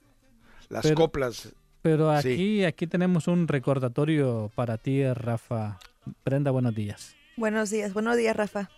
[0.69, 1.49] las Pero- coplas.
[1.81, 2.29] Pero Sí.
[2.33, 5.77] aquí, aquí tenemos un recordatorio para ti, Rafa.
[6.25, 7.15] Brenda, buenos días.
[7.37, 8.69] Buenos días, buenos días, Rafa.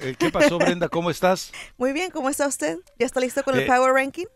[0.00, 0.88] Eh, ¿Qué pasó, Brenda?
[0.88, 1.52] ¿Cómo estás?
[1.76, 2.78] Muy bien, ¿cómo está usted?
[2.98, 4.26] ¿Ya está listo con el Eh, Power Ranking?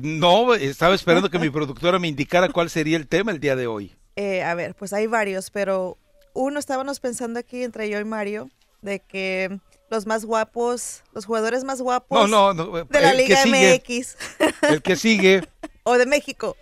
[0.00, 3.66] No, estaba esperando que mi productora me indicara cuál sería el tema el día de
[3.66, 3.94] hoy.
[4.16, 5.98] Eh, a ver, pues hay varios, pero
[6.34, 8.48] uno estábamos pensando aquí entre yo y Mario
[8.80, 9.58] de que
[9.90, 12.84] los más guapos, los jugadores más guapos No, no, no.
[12.84, 14.16] de la Liga sigue, MX
[14.62, 15.46] El que sigue.
[15.84, 16.56] o de México.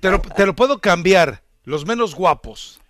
[0.00, 1.42] Te lo, te lo puedo cambiar.
[1.64, 2.80] Los menos guapos.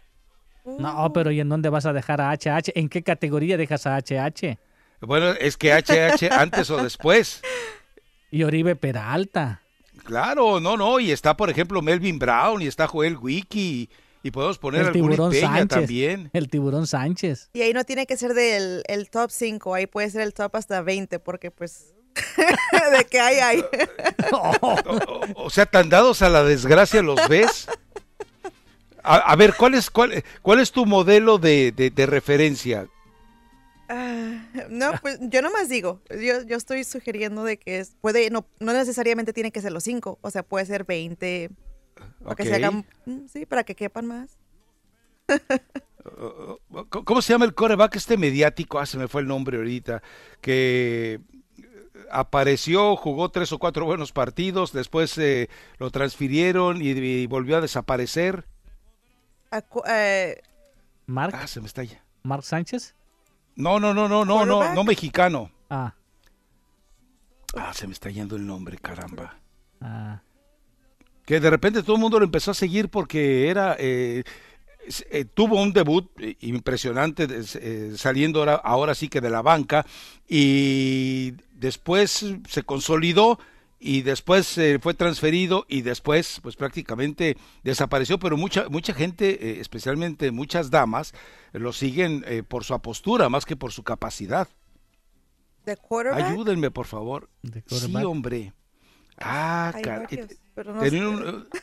[0.65, 2.73] No, pero ¿y en dónde vas a dejar a HH?
[2.75, 4.59] ¿En qué categoría dejas a HH?
[5.01, 7.43] Bueno, es que HH antes o después.
[8.31, 9.61] Y Oribe Peralta.
[10.05, 10.99] Claro, no, no.
[10.99, 13.91] Y está, por ejemplo, Melvin Brown y está Joel Wiki.
[14.25, 15.69] Y, podemos poner el tiburón Peña Sánchez.
[15.69, 16.31] también.
[16.33, 17.51] El tiburón Sánchez.
[17.53, 20.57] Y ahí no tiene que ser del el top 5, ahí puede ser el top
[20.57, 21.93] hasta 20, porque pues
[22.99, 23.65] de que hay, hay.
[25.37, 27.69] O sea, tan dados a la desgracia los ves.
[29.03, 32.89] A, a ver, ¿cuál es, cuál, cuál es tu modelo de, de- de referencia?
[33.91, 38.47] Ah, no, pues yo nomás digo, yo, yo estoy sugiriendo de que es, puede, no,
[38.59, 41.51] no necesariamente tiene que ser los 5, o sea, puede ser 20,
[42.23, 44.39] para que se hagan, mm, sí, para que quepan más.
[46.91, 48.79] ¿Cómo- ¿Cómo se llama el coreback este mediático?
[48.79, 50.03] Ah, se me fue el nombre ahorita.
[50.41, 51.21] Que
[52.11, 57.61] apareció, jugó tres o cuatro buenos partidos, después eh, lo transfirieron y, y volvió a
[57.61, 58.47] desaparecer.
[59.87, 60.43] Eh,
[61.07, 61.35] ¿Mark?
[61.37, 62.05] Ah, se me está ya.
[62.23, 62.95] ¿Mark Sánchez?
[63.57, 65.51] No, no, no, no, no, no, no mexicano.
[65.71, 65.95] Ah,
[67.57, 69.39] Ah, se me está yendo el nombre, caramba.
[69.81, 70.21] ah.
[71.25, 74.25] Que de repente todo el mundo lo empezó a seguir porque era eh,
[75.11, 76.11] eh, tuvo un debut
[76.41, 79.87] impresionante eh, saliendo ahora, ahora sí que de la banca
[80.29, 83.39] y después se consolidó
[83.81, 89.61] y después eh, fue transferido y después pues prácticamente desapareció pero mucha mucha gente eh,
[89.61, 91.13] especialmente muchas damas
[91.53, 94.49] lo siguen eh, por su apostura más que por su capacidad.
[96.15, 97.31] Ayúdenme por favor.
[97.43, 98.53] ¿De sí hombre.
[99.19, 100.07] Ah car-
[100.55, 101.07] pero no Tenía sé.
[101.09, 101.49] un-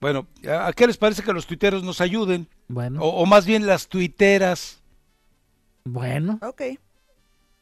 [0.00, 2.48] Bueno, ¿a qué les parece que los tuiteros nos ayuden?
[2.68, 4.82] Bueno, O, o más bien las tuiteras.
[5.84, 6.38] bueno.
[6.42, 6.62] Ok.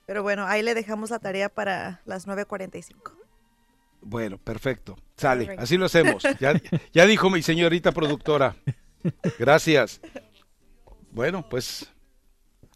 [0.07, 3.13] Pero bueno, ahí le dejamos la tarea para las 9.45.
[4.01, 4.97] Bueno, perfecto.
[5.17, 6.23] Sale, así lo hacemos.
[6.41, 6.55] Ya,
[6.93, 8.55] ya dijo mi señorita productora.
[9.39, 10.01] Gracias.
[11.11, 11.93] Bueno, pues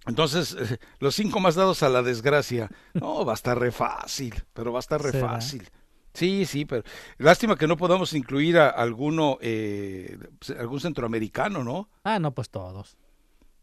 [0.07, 2.68] entonces eh, los cinco más dados a la desgracia.
[2.95, 5.29] No, va a estar re fácil, pero va a estar re ¿Será?
[5.29, 5.70] fácil.
[6.15, 6.83] Sí, sí, pero
[7.19, 10.19] lástima que no podamos incluir a alguno, eh,
[10.59, 11.89] algún centroamericano, ¿no?
[12.05, 12.97] Ah, no, pues todos.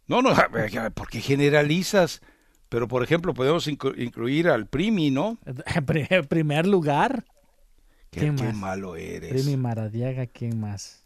[0.07, 0.31] No, no,
[0.95, 2.21] porque generalizas.
[2.69, 5.37] Pero, por ejemplo, podemos inclu- incluir al Primi, ¿no?
[5.45, 7.25] En pri- en primer lugar,
[8.11, 8.55] Qué, ¿Quién qué más?
[8.55, 9.29] malo eres.
[9.31, 11.03] Primi Maradiaga, ¿quién más?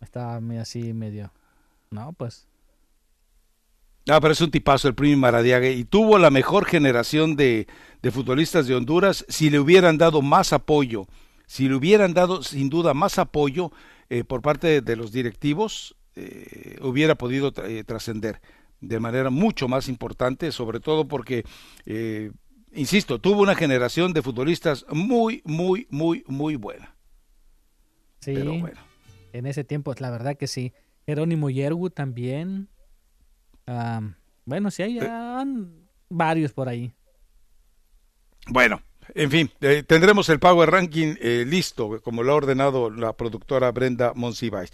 [0.00, 1.30] Estaba así, medio.
[1.90, 2.46] No, pues.
[4.08, 7.66] Ah, pero es un tipazo el Primi Maradiaga y tuvo la mejor generación de,
[8.02, 11.06] de futbolistas de Honduras si le hubieran dado más apoyo,
[11.46, 13.72] si le hubieran dado sin duda más apoyo
[14.10, 18.42] eh, por parte de, de los directivos, eh, hubiera podido tra- eh, trascender
[18.80, 21.44] de manera mucho más importante, sobre todo porque,
[22.74, 26.94] insisto, tuvo una generación de futbolistas muy, muy, muy, muy buena.
[28.20, 28.34] Sí.
[28.34, 28.80] Pero bueno.
[29.32, 30.74] En ese tiempo, la verdad que sí.
[31.06, 32.68] Jerónimo Yergu también.
[34.44, 35.06] Bueno, sí, hay Eh.
[35.08, 35.44] ah,
[36.08, 36.92] varios por ahí.
[38.48, 38.82] Bueno,
[39.14, 43.70] En fin, eh, tendremos el Power Ranking eh, listo, como lo ha ordenado la productora
[43.70, 44.70] Brenda Monsiváis.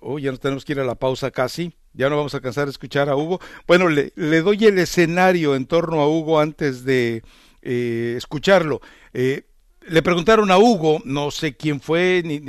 [0.00, 1.74] Oh, ya nos tenemos que ir a la pausa casi.
[1.92, 3.40] Ya no vamos a alcanzar a escuchar a Hugo.
[3.66, 7.24] Bueno, le, le doy el escenario en torno a Hugo antes de
[7.62, 8.80] eh, escucharlo.
[9.12, 9.42] Eh,
[9.86, 12.40] le preguntaron a Hugo, no sé quién fue, ni,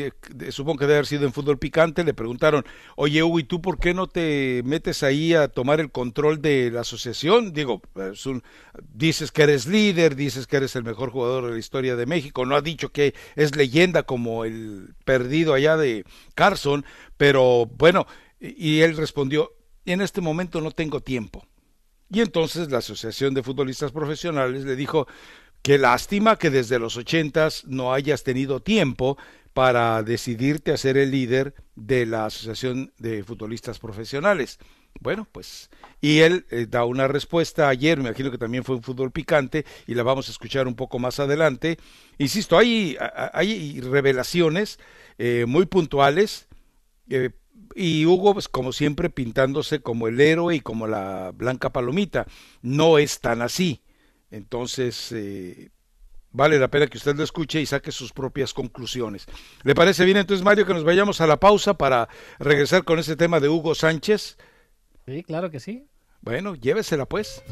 [0.51, 2.65] supongo que debe haber sido en fútbol picante, le preguntaron,
[2.95, 6.71] oye Hugo, ¿y tú por qué no te metes ahí a tomar el control de
[6.71, 7.53] la asociación?
[7.53, 7.81] Digo,
[8.93, 12.45] dices que eres líder, dices que eres el mejor jugador de la historia de México,
[12.45, 16.05] no ha dicho que es leyenda como el perdido allá de
[16.36, 16.86] Carson,
[17.17, 18.07] pero bueno,
[18.39, 19.51] y él respondió,
[19.86, 21.45] en este momento no tengo tiempo.
[22.09, 25.07] Y entonces la Asociación de Futbolistas Profesionales le dijo,
[25.66, 29.18] Qué lástima que desde los ochentas no hayas tenido tiempo
[29.51, 34.59] para decidirte a ser el líder de la Asociación de Futbolistas Profesionales.
[34.99, 38.84] Bueno, pues, y él eh, da una respuesta ayer, me imagino que también fue un
[38.84, 41.80] fútbol picante, y la vamos a escuchar un poco más adelante.
[42.20, 42.95] Insisto, hay,
[43.34, 44.78] hay revelaciones
[45.18, 46.47] eh, muy puntuales,
[47.09, 47.32] eh,
[47.74, 52.28] y Hugo, pues, como siempre, pintándose como el héroe y como la blanca palomita.
[52.61, 53.82] No es tan así.
[54.32, 55.69] Entonces, eh,
[56.32, 59.26] vale la pena que usted lo escuche y saque sus propias conclusiones.
[59.63, 62.09] ¿Le parece bien entonces, Mario, que nos vayamos a la pausa para
[62.39, 64.38] regresar con ese tema de Hugo Sánchez?
[65.05, 65.88] Sí, claro que sí.
[66.21, 67.43] Bueno, llévesela pues.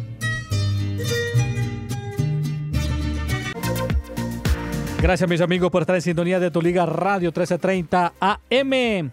[5.03, 9.11] Gracias mis amigos por estar en sintonía de tu Liga Radio 1330 AM.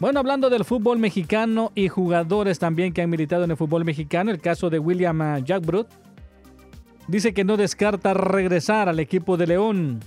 [0.00, 4.32] Bueno, hablando del fútbol mexicano y jugadores también que han militado en el fútbol mexicano,
[4.32, 5.86] el caso de William ah, Jackbrut,
[7.08, 10.00] dice que no descarta regresar al equipo de León.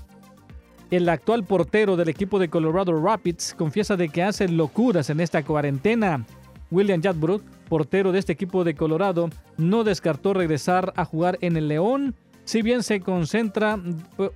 [0.92, 5.44] El actual portero del equipo de Colorado Rapids confiesa de que hace locuras en esta
[5.44, 6.26] cuarentena.
[6.72, 11.68] William Jadbrut, portero de este equipo de Colorado, no descartó regresar a jugar en el
[11.68, 12.16] León,
[12.46, 13.80] si bien se concentra,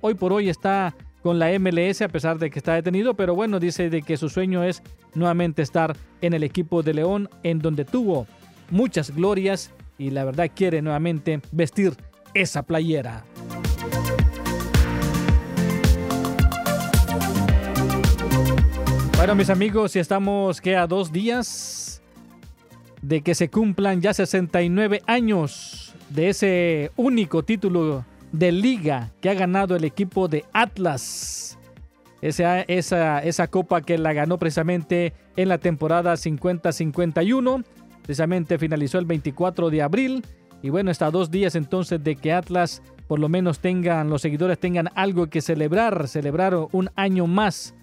[0.00, 3.60] hoy por hoy está con la MLS a pesar de que está detenido, pero bueno,
[3.60, 4.82] dice de que su sueño es
[5.14, 8.26] nuevamente estar en el equipo de León, en donde tuvo
[8.70, 11.94] muchas glorias y la verdad quiere nuevamente vestir
[12.34, 13.24] esa playera.
[19.16, 22.02] Bueno, mis amigos, si estamos que a dos días
[23.02, 29.34] de que se cumplan ya 69 años de ese único título de liga que ha
[29.34, 31.58] ganado el equipo de Atlas.
[32.22, 37.64] Esa, esa, esa copa que la ganó precisamente en la temporada 50-51.
[38.02, 40.24] Precisamente finalizó el 24 de abril
[40.62, 44.58] y bueno, está dos días entonces de que Atlas por lo menos tengan, los seguidores
[44.58, 47.74] tengan algo que celebrar, celebrar un año más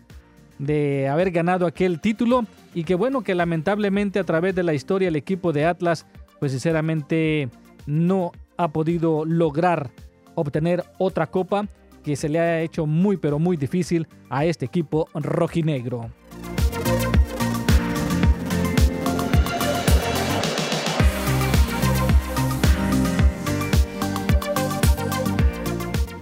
[0.57, 5.09] de haber ganado aquel título y que bueno que lamentablemente a través de la historia
[5.09, 6.05] el equipo de Atlas
[6.39, 7.49] pues sinceramente
[7.85, 9.91] no ha podido lograr
[10.35, 11.67] obtener otra copa
[12.03, 16.09] que se le ha hecho muy pero muy difícil a este equipo rojinegro.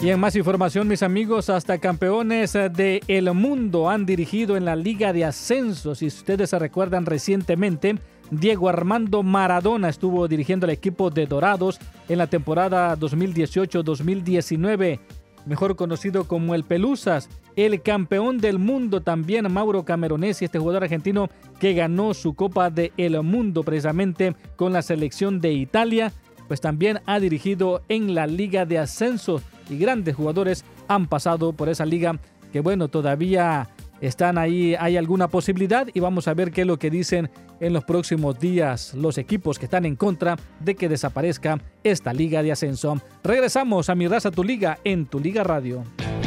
[0.05, 4.75] Y en más información, mis amigos, hasta campeones del el mundo han dirigido en la
[4.75, 5.95] Liga de Ascenso.
[5.95, 7.95] Si ustedes se recuerdan recientemente,
[8.29, 14.99] Diego Armando Maradona estuvo dirigiendo el equipo de Dorados en la temporada 2018-2019,
[15.47, 17.27] mejor conocido como el Pelusas.
[17.55, 22.91] El campeón del mundo también, Mauro Cameronesi, este jugador argentino que ganó su Copa del
[22.97, 26.13] el Mundo precisamente con la selección de Italia,
[26.47, 31.69] pues también ha dirigido en la Liga de Ascenso y grandes jugadores han pasado por
[31.69, 32.19] esa liga
[32.51, 33.69] que bueno, todavía
[34.01, 37.73] están ahí, hay alguna posibilidad y vamos a ver qué es lo que dicen en
[37.73, 42.51] los próximos días los equipos que están en contra de que desaparezca esta liga de
[42.51, 43.01] ascenso.
[43.23, 45.83] Regresamos a Mi Raza Tu Liga en Tu Liga Radio.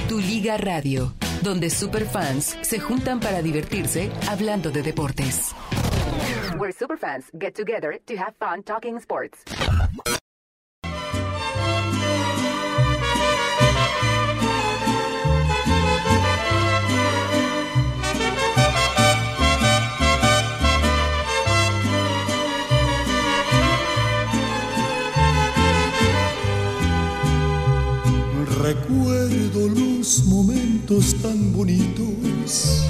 [0.09, 5.55] Tu Liga Radio, donde superfans se juntan para divertirse hablando de deportes.
[6.59, 9.45] Where superfans get together to have fun talking sports.
[28.69, 32.85] Recuerdo los momentos tan bonitos.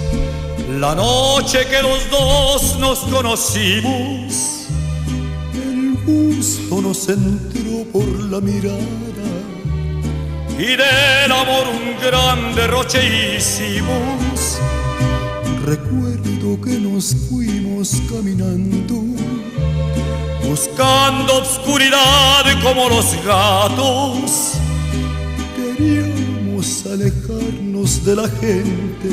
[0.81, 4.67] La noche que los dos nos conocimos.
[5.55, 8.77] El gusto nos entró por la mirada.
[10.59, 14.59] Y del amor un gran derroche hicimos.
[15.65, 18.97] Recuerdo que nos fuimos caminando.
[20.43, 24.59] Buscando obscuridad como los gatos
[25.79, 29.11] queríamos alejarnos de la gente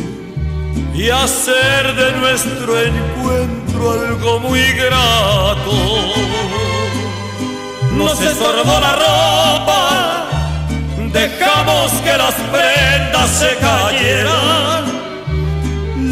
[0.96, 5.74] y hacer de nuestro encuentro algo muy grato.
[7.92, 10.28] Nos estorbó la ropa,
[11.14, 14.86] dejamos que las prendas se cayeran.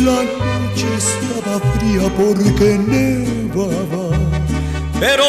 [0.05, 4.17] La noche estaba fría porque nevaba,
[4.99, 5.25] pero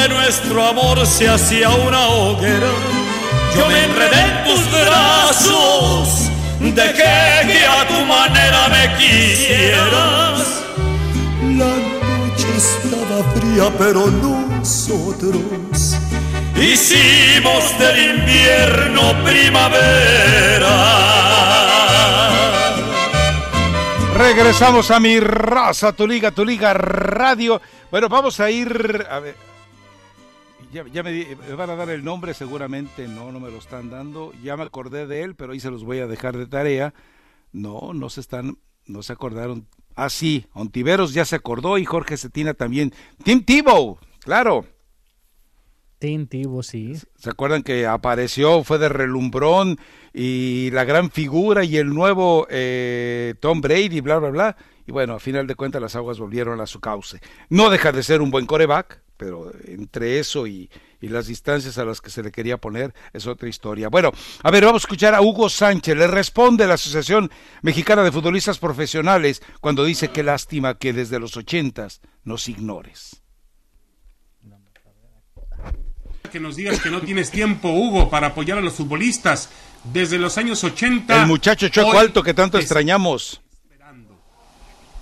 [0.00, 3.07] de nuestro amor se hacía una hoguera.
[3.54, 6.30] Yo me enredé en tus brazos,
[6.60, 10.62] dejé que a tu manera me quisieras.
[11.42, 15.96] La noche estaba fría, pero nosotros
[16.56, 21.08] hicimos del invierno primavera.
[24.14, 27.60] Regresamos a mi raza, tu liga, tu liga radio.
[27.90, 29.47] Bueno, vamos a ir a ver.
[30.72, 33.56] Ya, ya me, di- me van a dar el nombre, seguramente no, no me lo
[33.58, 34.32] están dando.
[34.42, 36.92] Ya me acordé de él, pero ahí se los voy a dejar de tarea.
[37.52, 39.66] No, no se están, no se acordaron.
[39.96, 42.92] Ah, sí, Ontiveros ya se acordó y Jorge Cetina también.
[43.24, 44.66] Tim Tebow, claro.
[45.98, 46.94] Tintivo, sí.
[47.16, 49.80] ¿Se acuerdan que apareció, fue de relumbrón
[50.12, 54.56] y la gran figura y el nuevo eh, Tom Brady, bla, bla, bla?
[54.86, 57.18] Y bueno, a final de cuentas las aguas volvieron a su cauce.
[57.48, 60.70] No deja de ser un buen coreback, pero entre eso y,
[61.02, 63.88] y las distancias a las que se le quería poner es otra historia.
[63.88, 64.12] Bueno,
[64.42, 65.96] a ver, vamos a escuchar a Hugo Sánchez.
[65.96, 71.36] Le responde la Asociación Mexicana de Futbolistas Profesionales cuando dice que lástima que desde los
[71.36, 73.22] ochentas nos ignores.
[76.30, 79.50] Que nos digas que no tienes tiempo, Hugo, para apoyar a los futbolistas.
[79.84, 81.22] Desde los años 80.
[81.22, 83.40] El muchacho Choco Alto que tanto extrañamos.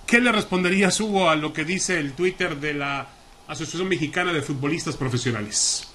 [0.07, 3.09] ¿Qué le responderías, Hugo, a lo que dice el Twitter de la
[3.49, 5.87] Asociación Mexicana de Futbolistas Profesionales?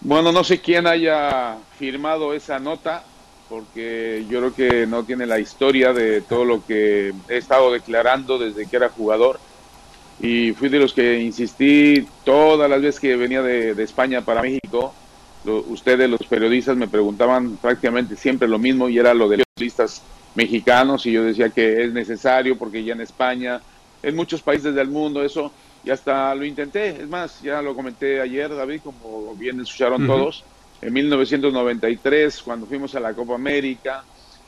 [0.00, 3.04] Bueno, no sé quién haya firmado esa nota,
[3.48, 8.38] porque yo creo que no tiene la historia de todo lo que he estado declarando
[8.38, 9.40] desde que era jugador.
[10.20, 14.92] Y fui de los que insistí todas las veces que venía de, España para México.
[15.44, 20.02] Ustedes, los periodistas, me preguntaban prácticamente siempre lo mismo y era lo de los futbolistas
[20.34, 21.06] mexicanos.
[21.06, 23.62] Y yo decía que es necesario porque ya en España,
[24.02, 25.50] en muchos países del mundo, eso
[25.84, 26.88] y hasta lo intenté.
[27.02, 30.44] Es más, ya lo comenté ayer, David, como bien escucharon todos.
[30.80, 34.04] En 1993, cuando fuimos a la Copa América,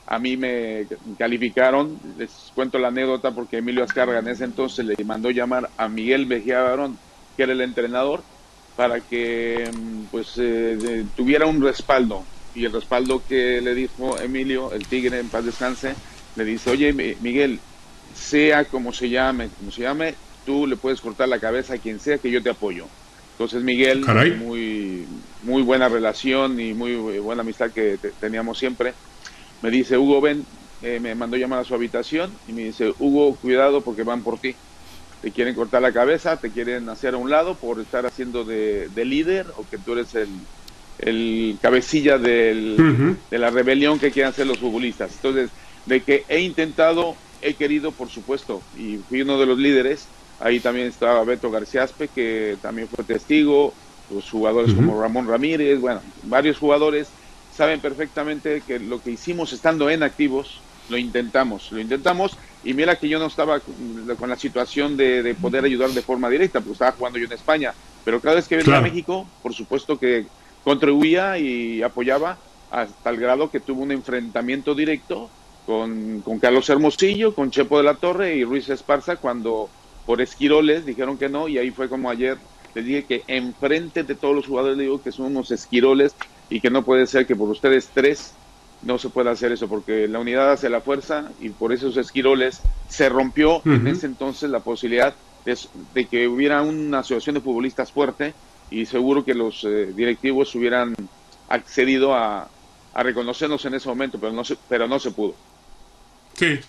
[0.07, 0.85] a mí me
[1.17, 1.97] calificaron.
[2.17, 6.25] Les cuento la anécdota porque Emilio Azcárraga en ese entonces le mandó llamar a Miguel
[6.27, 6.97] Mejía Barón,
[7.35, 8.21] que era el entrenador,
[8.75, 10.41] para que mm, pues eh,
[10.77, 12.23] de- tuviera un respaldo.
[12.53, 15.95] Y el respaldo que le dijo Emilio, el tigre en paz descanse,
[16.35, 17.59] le dice, oye Mi- Miguel,
[18.13, 20.15] sea como se llame, como se llame,
[20.45, 22.85] tú le puedes cortar la cabeza a quien sea que yo te apoyo.
[23.33, 24.31] Entonces Miguel, Caray.
[24.31, 25.05] muy,
[25.43, 28.93] muy buena relación y muy buena amistad que te- teníamos siempre,
[29.61, 30.43] me dice, Hugo, ven,
[30.81, 34.39] eh, me mandó llamar a su habitación y me dice, Hugo, cuidado porque van por
[34.39, 34.55] ti.
[35.21, 38.89] Te quieren cortar la cabeza, te quieren hacer a un lado por estar haciendo de,
[38.89, 40.29] de líder o que tú eres el,
[40.99, 42.75] el cabecilla del,
[43.29, 45.13] de la rebelión que quieren hacer los futbolistas.
[45.15, 45.49] Entonces,
[45.85, 50.07] de que he intentado, he querido, por supuesto, y fui uno de los líderes.
[50.43, 53.73] Ahí también estaba Beto García Aspe, que también fue testigo,
[54.09, 54.81] los jugadores Ujú.
[54.85, 57.07] como Ramón Ramírez, bueno, varios jugadores
[57.55, 62.95] saben perfectamente que lo que hicimos estando en activos, lo intentamos, lo intentamos, y mira
[62.95, 63.75] que yo no estaba con
[64.17, 67.31] con la situación de, de poder ayudar de forma directa, porque estaba jugando yo en
[67.33, 67.73] España,
[68.03, 68.85] pero cada vez que venía Claro.
[68.85, 70.25] a México, por supuesto que
[70.63, 72.37] contribuía y apoyaba
[72.71, 75.29] hasta el grado que tuvo un enfrentamiento directo
[75.65, 79.69] con, con Carlos Hermosillo, con Chepo de la Torre y Ruiz Esparza cuando
[80.11, 82.37] por esquiroles dijeron que no y ahí fue como ayer
[82.75, 86.13] les dije que enfrente de todos los jugadores le digo que son unos esquiroles
[86.49, 88.33] y que no puede ser que por ustedes tres
[88.81, 92.59] no se pueda hacer eso porque la unidad hace la fuerza y por esos esquiroles
[92.89, 95.57] se rompió en ese entonces la posibilidad de,
[95.93, 98.33] de que hubiera una asociación de futbolistas fuerte
[98.69, 100.93] y seguro que los eh, directivos hubieran
[101.47, 102.49] accedido a,
[102.93, 105.35] a reconocernos en ese momento, pero no se, pero no se pudo.
[106.35, 106.59] Sí.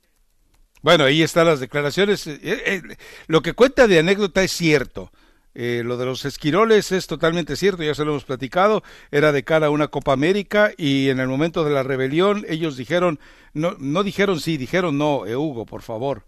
[0.82, 2.26] Bueno, ahí están las declaraciones.
[2.26, 2.82] Eh, eh,
[3.28, 5.12] lo que cuenta de anécdota es cierto.
[5.54, 8.82] Eh, lo de los esquiroles es totalmente cierto, ya se lo hemos platicado.
[9.10, 12.76] Era de cara a una Copa América y en el momento de la rebelión ellos
[12.76, 13.20] dijeron,
[13.52, 16.24] no, no dijeron sí, dijeron no, Hugo, por favor.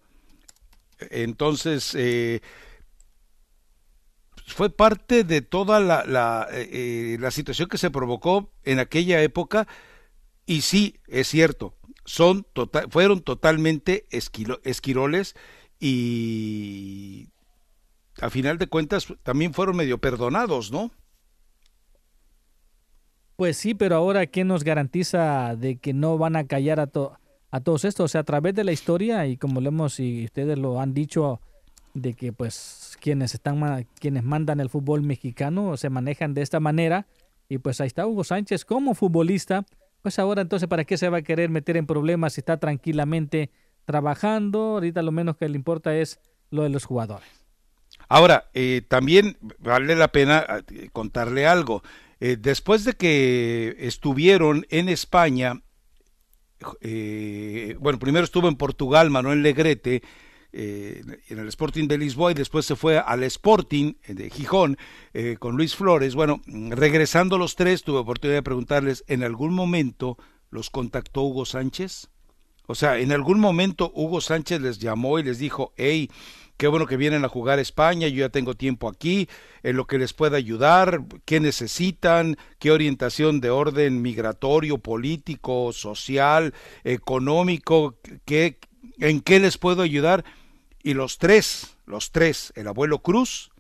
[1.11, 2.41] Entonces, eh,
[4.47, 6.49] fue parte de toda la, la,
[7.19, 9.67] la situación que se provocó en aquella época
[10.47, 11.75] y sí, es cierto,
[12.05, 15.35] son tota- fueron totalmente esquilo- esquiroles
[15.81, 17.29] y
[18.21, 20.91] a final de cuentas también fueron medio perdonados, ¿no?
[23.37, 26.89] Pues sí, pero ahora, ¿quién nos garantiza de que no van a callar a,
[27.51, 28.05] a todos estos?
[28.05, 30.95] O sea, a través de la historia, y como lo hemos, y ustedes lo han
[30.95, 31.41] dicho,
[31.95, 37.07] de que pues quienes están quienes mandan el fútbol mexicano se manejan de esta manera
[37.49, 39.65] y pues ahí está Hugo Sánchez como futbolista
[40.05, 43.51] pues ahora entonces para qué se va a querer meter en problemas si está tranquilamente
[43.87, 47.27] trabajando ahorita lo menos que le importa es lo de los jugadores.
[48.07, 51.83] Ahora eh, también vale la pena eh, contarle algo.
[52.21, 55.63] Eh, después de que estuvieron en España
[57.79, 60.03] bueno primero estuvo en Portugal Manuel Legrete
[60.57, 64.79] eh, en el Sporting de Lisboa y después se fue al Sporting de Gijón
[65.13, 66.15] eh, con Luis Flores.
[66.15, 70.17] Bueno, regresando los tres, tuve oportunidad de preguntarles, ¿en algún momento
[70.51, 72.09] los contactó Hugo Sánchez?
[72.67, 76.09] O sea, en algún momento Hugo Sánchez les llamó y les dijo, hey,
[76.57, 79.29] qué bueno que vienen a jugar a España, yo ya tengo tiempo aquí,
[79.65, 86.55] en lo que les pueda ayudar, qué necesitan, qué orientación de orden migratorio, político, social,
[86.85, 88.61] económico, qué,
[88.99, 90.25] en qué les puedo ayudar
[90.85, 93.51] y los tres, los tres, el abuelo Cruz,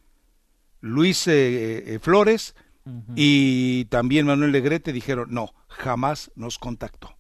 [0.81, 2.55] Luis eh, eh, Flores
[3.17, 7.17] y también Manuel Legrete dijeron, no, jamás nos contactó.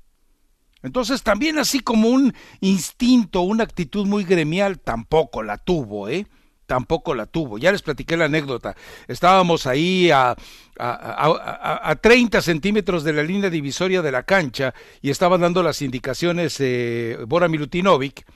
[0.82, 6.26] Entonces también así como un instinto, una actitud muy gremial, tampoco la tuvo, ¿eh?
[6.66, 7.57] Tampoco la tuvo.
[7.57, 8.76] Ya les platiqué la anécdota.
[9.09, 10.36] Estábamos ahí a,
[10.78, 15.80] a, a, 30 centímetros de la línea divisoria de la cancha y estaban dando las
[15.80, 18.26] indicaciones eh, Bora Milutinovic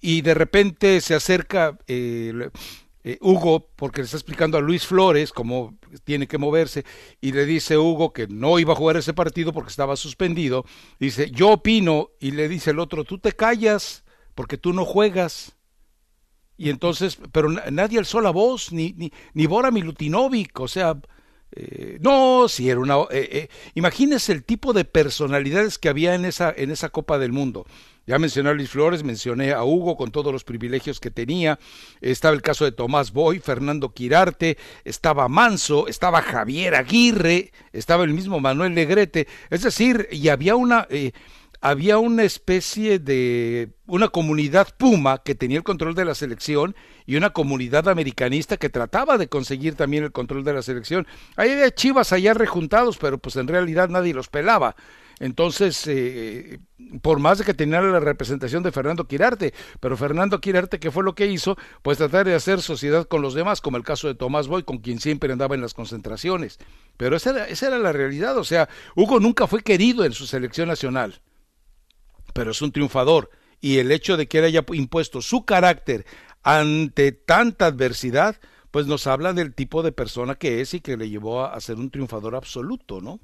[0.00, 2.50] y de repente se acerca eh,
[3.04, 6.84] eh, Hugo porque le está explicando a Luis Flores cómo tiene que moverse
[7.20, 10.64] y le dice Hugo que no iba a jugar ese partido porque estaba suspendido.
[10.98, 15.56] Dice, yo opino y le dice el otro, tú te callas porque tú no juegas.
[16.58, 20.98] Y entonces, pero nadie alzó la voz, ni, ni, ni Bora Milutinovic, o sea,
[21.52, 22.96] eh, no, si era una...
[23.10, 27.66] Eh, imagínese el tipo de personalidades que había en esa, en esa Copa del Mundo.
[28.06, 31.58] Ya mencioné a Luis Flores, mencioné a Hugo con todos los privilegios que tenía,
[32.00, 38.14] estaba el caso de Tomás Boy, Fernando Quirarte, estaba Manso, estaba Javier Aguirre, estaba el
[38.14, 40.86] mismo Manuel Negrete, es decir, y había una...
[40.88, 41.12] Eh,
[41.60, 46.74] había una especie de una comunidad puma que tenía el control de la selección
[47.06, 51.06] y una comunidad americanista que trataba de conseguir también el control de la selección.
[51.36, 54.76] Ahí había chivas allá rejuntados, pero pues en realidad nadie los pelaba.
[55.18, 56.58] Entonces, eh,
[57.00, 61.04] por más de que tenía la representación de Fernando Quirarte, pero Fernando Quirarte, ¿qué fue
[61.04, 61.56] lo que hizo?
[61.82, 64.78] Pues tratar de hacer sociedad con los demás, como el caso de Tomás Boy, con
[64.78, 66.58] quien siempre andaba en las concentraciones.
[66.98, 70.26] Pero esa era, esa era la realidad, o sea, Hugo nunca fue querido en su
[70.26, 71.20] selección nacional,
[72.36, 73.30] pero es un triunfador.
[73.60, 76.04] Y el hecho de que él haya impuesto su carácter
[76.42, 78.36] ante tanta adversidad,
[78.70, 81.76] pues nos habla del tipo de persona que es y que le llevó a ser
[81.76, 83.18] un triunfador absoluto, ¿no?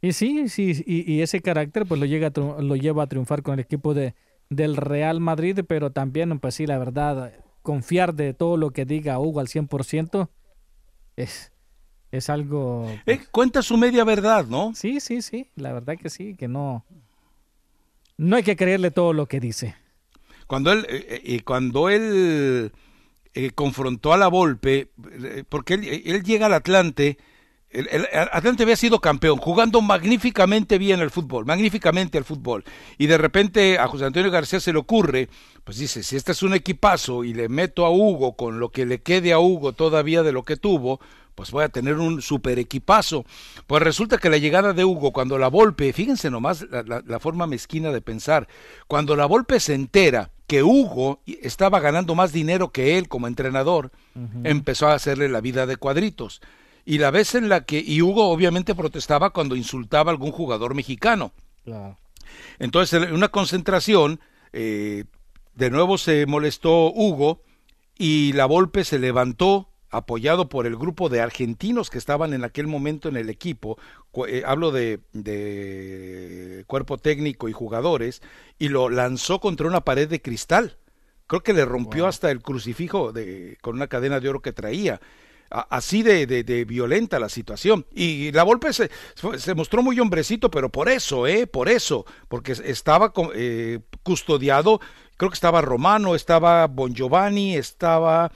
[0.00, 3.60] Y sí, sí, y, ese carácter pues lo, llega lo lleva a triunfar con el
[3.60, 4.14] equipo de,
[4.48, 9.18] del Real Madrid, pero también, pues sí, la verdad, confiar de todo lo que diga
[9.18, 10.28] Hugo al 100%
[11.16, 11.52] es,
[12.12, 12.88] es algo...
[13.06, 14.72] Eh, cuenta su media verdad, ¿no?
[14.74, 16.84] Sí, sí, sí, la verdad que sí, que no...
[18.18, 19.74] No hay que creerle todo lo que dice.
[20.46, 22.72] Cuando él, eh, eh, cuando él
[23.54, 24.88] confrontó a la Volpe,
[25.48, 27.18] porque él, llega al Atlante
[27.70, 32.64] el, Atlante había sido campeón, jugando magníficamente bien el fútbol, magníficamente el fútbol.
[32.96, 35.28] Y de repente a José Antonio García se le ocurre,
[35.64, 38.86] pues dice, si este es un equipazo y le meto a Hugo con lo que
[38.86, 41.00] le quede a Hugo todavía de lo que tuvo,
[41.38, 43.24] pues voy a tener un super equipazo.
[43.68, 47.92] Pues resulta que la llegada de Hugo, cuando la Volpe, fíjense nomás la, forma mezquina
[47.92, 48.48] de pensar,
[48.88, 53.92] cuando la Volpe se entera que Hugo estaba ganando más dinero que él como entrenador,
[54.42, 56.40] empezó a hacerle la vida de cuadritos
[56.84, 60.74] y la vez en la que, y Hugo obviamente protestaba cuando insultaba a algún jugador
[60.74, 61.30] mexicano.
[62.58, 64.18] Entonces, en una concentración,
[64.52, 65.04] eh,
[65.54, 67.42] de nuevo se molestó Hugo
[67.96, 72.66] y la Volpe se levantó apoyado por el grupo de argentinos que estaban en aquel
[72.66, 73.78] momento en el equipo,
[74.26, 78.22] eh, hablo de, de, cuerpo técnico y jugadores,
[78.58, 80.76] y lo lanzó contra una pared de cristal.
[81.26, 85.00] Creo que le rompió hasta el crucifijo de, con una cadena de oro que traía
[85.50, 87.86] así de, de, violenta la situación.
[87.92, 88.90] Y la Volpe se,
[89.36, 91.46] se, mostró muy hombrecito, pero por eso, ¿eh?
[91.46, 94.80] Por eso, porque estaba eh, custodiado,
[95.16, 98.30] creo que estaba Romano, estaba Bon Giovanni, estaba...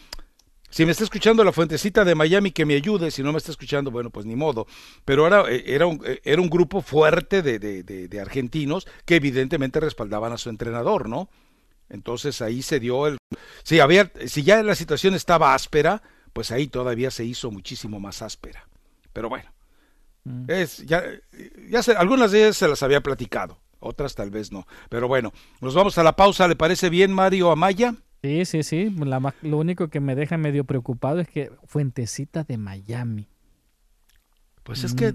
[0.72, 3.12] Si me está escuchando la fuentecita de Miami, que me ayude.
[3.12, 4.66] Si no me está escuchando, bueno, pues ni modo.
[5.04, 9.16] Pero ahora eh, era un, eh, era un grupo fuerte de, de, de argentinos que
[9.16, 11.28] evidentemente respaldaban a su entrenador, ¿no?
[11.88, 13.18] Entonces ahí se dio el...
[13.62, 18.22] Si, había, si ya la situación estaba áspera, pues ahí todavía se hizo muchísimo más
[18.22, 18.66] áspera.
[19.12, 19.52] Pero bueno,
[20.24, 20.44] Mm.
[20.48, 21.02] Es, ya,
[21.68, 24.66] ya se, algunas de ellas se las había platicado, otras tal vez no.
[24.88, 27.94] Pero bueno, nos vamos a la pausa, ¿le parece bien Mario Amaya?
[28.22, 28.90] Sí, sí, sí.
[28.90, 33.26] La, lo único que me deja medio preocupado es que Fuentecita de Miami.
[34.62, 35.12] Pues es que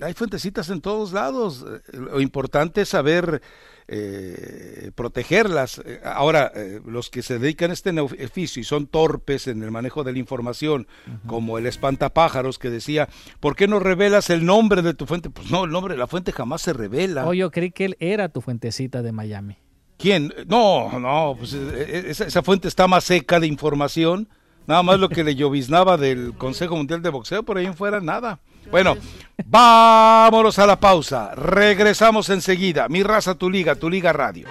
[0.00, 1.64] hay fuentecitas en todos lados.
[1.90, 3.40] Lo importante es saber
[3.88, 5.80] eh, protegerlas.
[6.04, 10.04] Ahora, eh, los que se dedican a este oficio y son torpes en el manejo
[10.04, 10.86] de la información,
[11.26, 13.08] como el espantapájaros que decía,
[13.40, 15.30] ¿por qué no revelas el nombre de tu fuente?
[15.30, 17.26] Pues no, el nombre de la fuente jamás se revela.
[17.26, 19.56] Oh, yo creí que él era tu fuentecita de Miami.
[20.04, 20.34] ¿Quién?
[20.48, 24.28] No, no, pues eh, esa, esa fuente está más seca de información.
[24.66, 28.02] Nada más lo que le lloviznaba del Consejo Mundial de Boxeo, por ahí en fuera
[28.02, 28.38] nada.
[28.70, 28.98] Bueno,
[29.46, 31.34] vámonos a la pausa.
[31.34, 32.86] Regresamos enseguida.
[32.90, 34.46] Mi raza, tu liga, tu liga radio.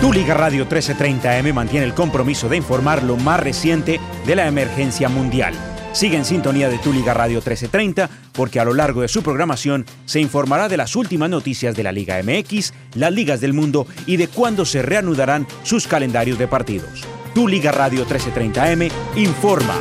[0.00, 5.08] Tu Liga Radio 1330M mantiene el compromiso de informar lo más reciente de la emergencia
[5.08, 5.54] mundial.
[5.98, 9.84] Sigue en sintonía de Tu Liga Radio 1330 porque a lo largo de su programación
[10.04, 14.16] se informará de las últimas noticias de la Liga MX, las ligas del mundo y
[14.16, 17.02] de cuándo se reanudarán sus calendarios de partidos.
[17.34, 19.74] Tu Liga Radio 1330M informa.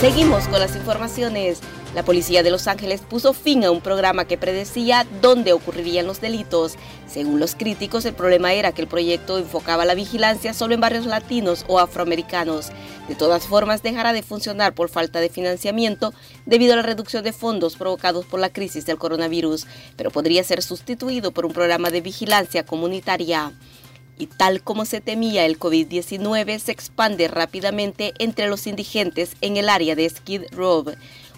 [0.00, 1.60] Seguimos con las informaciones.
[1.94, 6.20] La policía de Los Ángeles puso fin a un programa que predecía dónde ocurrirían los
[6.20, 6.74] delitos.
[7.06, 11.06] Según los críticos, el problema era que el proyecto enfocaba la vigilancia solo en barrios
[11.06, 12.70] latinos o afroamericanos.
[13.08, 16.12] De todas formas, dejará de funcionar por falta de financiamiento
[16.44, 19.66] debido a la reducción de fondos provocados por la crisis del coronavirus,
[19.96, 23.54] pero podría ser sustituido por un programa de vigilancia comunitaria
[24.18, 29.68] y tal como se temía, el COVID-19 se expande rápidamente entre los indigentes en el
[29.68, 30.84] área de Skid Row.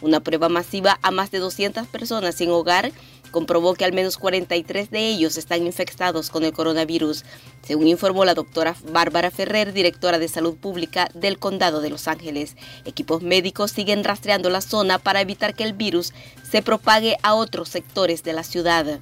[0.00, 2.92] Una prueba masiva a más de 200 personas sin hogar
[3.30, 7.24] comprobó que al menos 43 de ellos están infectados con el coronavirus,
[7.62, 12.56] según informó la doctora Bárbara Ferrer, directora de salud pública del condado de Los Ángeles.
[12.84, 16.12] Equipos médicos siguen rastreando la zona para evitar que el virus
[16.50, 19.00] se propague a otros sectores de la ciudad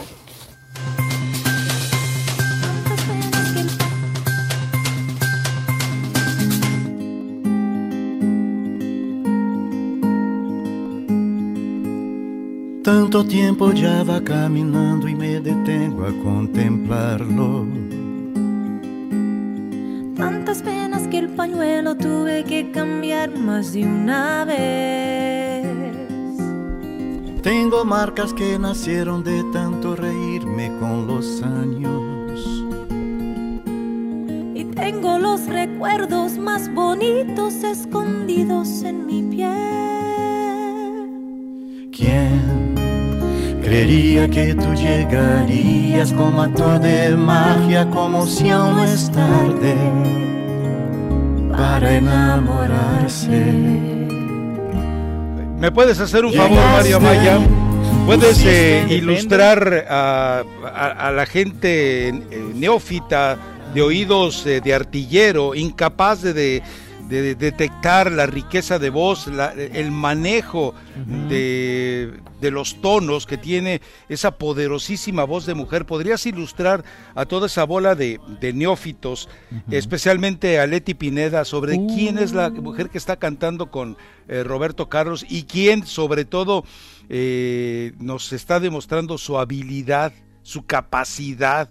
[12.84, 17.68] Tanto tiempo ya va caminando y me detengo a contemplarlo.
[20.18, 26.01] Tantas penas que el pañuelo tuve que cambiar más de una vez.
[27.44, 32.64] Tengo marcas que nacieron de tanto reírme con los años.
[34.54, 39.50] Y tengo los recuerdos más bonitos escondidos en mi piel.
[41.92, 42.76] ¿Quién
[43.64, 49.76] creería que tú llegarías como actor de magia, como si aún no es tarde
[51.50, 53.91] para enamorarse?
[55.62, 57.40] ¿Me puedes hacer un favor, Mario Maya?
[58.08, 60.44] ¿Puedes eh, ilustrar a,
[60.98, 62.14] a, la gente eh,
[62.56, 63.38] neófita
[63.72, 66.64] de oídos eh, de artillero, incapaz de, de,
[67.12, 70.74] de, detectar la riqueza de voz, la, el manejo
[71.28, 75.86] de, de, los tonos que tiene esa poderosísima voz de mujer?
[75.86, 78.20] ¿Podrías ilustrar a toda esa bola de,
[78.54, 79.28] neófitos,
[79.70, 82.62] especialmente a Leti Pineda, sobre quién es la uh.
[82.62, 83.98] mujer que está cantando con
[84.28, 86.64] eh, Roberto Carlos y quién sobre todo
[87.10, 90.14] eh, nos está demostrando su habilidad,
[90.44, 91.70] su capacidad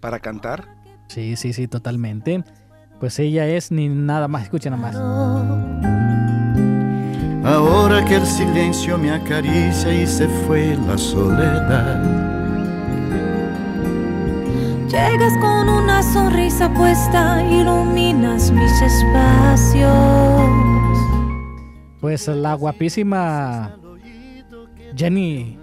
[0.00, 0.76] para cantar.
[1.08, 2.44] Sí, sí, sí, totalmente.
[3.00, 4.96] Pues ella es ni nada más, escuchen nada más.
[7.44, 12.02] Ahora que el silencio me acaricia y se fue la soledad.
[14.88, 19.92] Llegas con una sonrisa puesta, iluminas mis espacios.
[22.00, 23.76] Pues la guapísima
[24.96, 25.56] Jenny.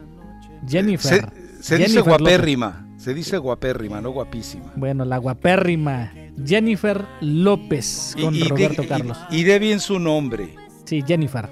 [0.68, 1.30] Jennifer.
[1.60, 2.86] Se, se dice guapérrima.
[2.88, 3.03] López.
[3.03, 4.72] Se dice guapérrima, no guapísima.
[4.76, 6.12] Bueno, la guapérrima
[6.44, 9.18] Jennifer López con Y- y- Roberto y- Carlos.
[9.32, 10.56] Y, de bien su nombre.
[10.86, 11.49] Sí, Jennifer.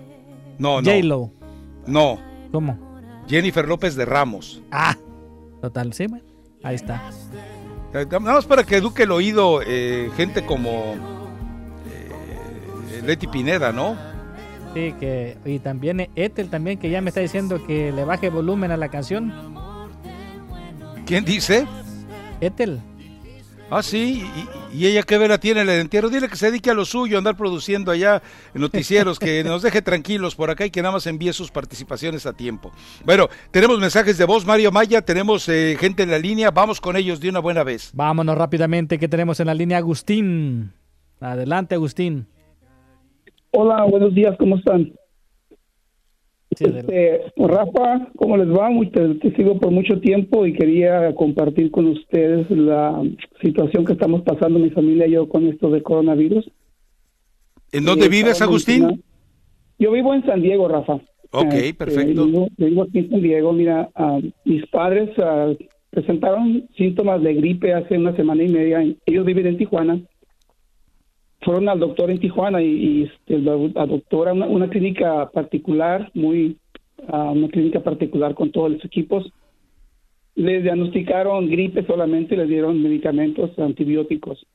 [0.57, 0.89] No, no.
[0.91, 1.31] J-Lo.
[1.87, 2.19] No.
[2.51, 2.77] ¿Cómo?
[3.27, 4.61] Jennifer López de Ramos.
[4.71, 4.95] Ah,
[5.61, 6.25] total, sí, bueno,
[6.63, 7.09] ahí está.
[7.93, 10.95] Eh, Nada más para que eduque el oído eh, gente como
[11.87, 13.95] eh, Leti Pineda, ¿no?
[14.73, 18.71] Sí, que, y también Ethel también que ya me está diciendo que le baje volumen
[18.71, 19.31] a la canción.
[21.05, 21.67] ¿Quién dice?
[22.41, 22.81] Ethel.
[23.75, 24.23] Ah, sí,
[24.71, 26.07] y, y ella qué vera tiene en el entierro.
[26.07, 28.21] Dile que se dedique a lo suyo, andar produciendo allá
[28.53, 32.33] noticieros, que nos deje tranquilos por acá y que nada más envíe sus participaciones a
[32.33, 32.71] tiempo.
[33.03, 36.95] Bueno, tenemos mensajes de voz, Mario Maya, tenemos eh, gente en la línea, vamos con
[36.95, 37.89] ellos de una buena vez.
[37.95, 40.71] Vámonos rápidamente que tenemos en la línea Agustín.
[41.19, 42.27] Adelante, Agustín.
[43.49, 44.93] Hola, buenos días, ¿cómo están?
[46.59, 48.69] Este, Rafa, ¿cómo les va?
[48.69, 53.01] Muy- Te, te sigo por mucho tiempo y quería compartir con ustedes la
[53.41, 56.49] situación que estamos pasando mi familia y yo con esto de coronavirus.
[57.71, 59.03] ¿En dónde Eh, vives, Agustín?
[59.79, 60.99] Yo vivo en San Diego, Rafa.
[61.31, 62.25] Ok, Este, perfecto.
[62.25, 63.53] Vivo, yo vivo aquí en San Diego.
[63.53, 65.51] Mira, ah, mis padres ah,
[65.89, 68.83] presentaron síntomas de gripe hace una semana y media.
[69.05, 69.99] Ellos viven en Tijuana.
[71.43, 73.53] Fueron al doctor en Tijuana y, y, este, la,
[73.85, 76.57] doctora, una, clínica particular, muy,
[77.07, 79.31] ah, una clínica particular con todos los equipos.
[80.35, 84.45] Les diagnosticaron gripe solamente, les dieron medicamentos antibióticos.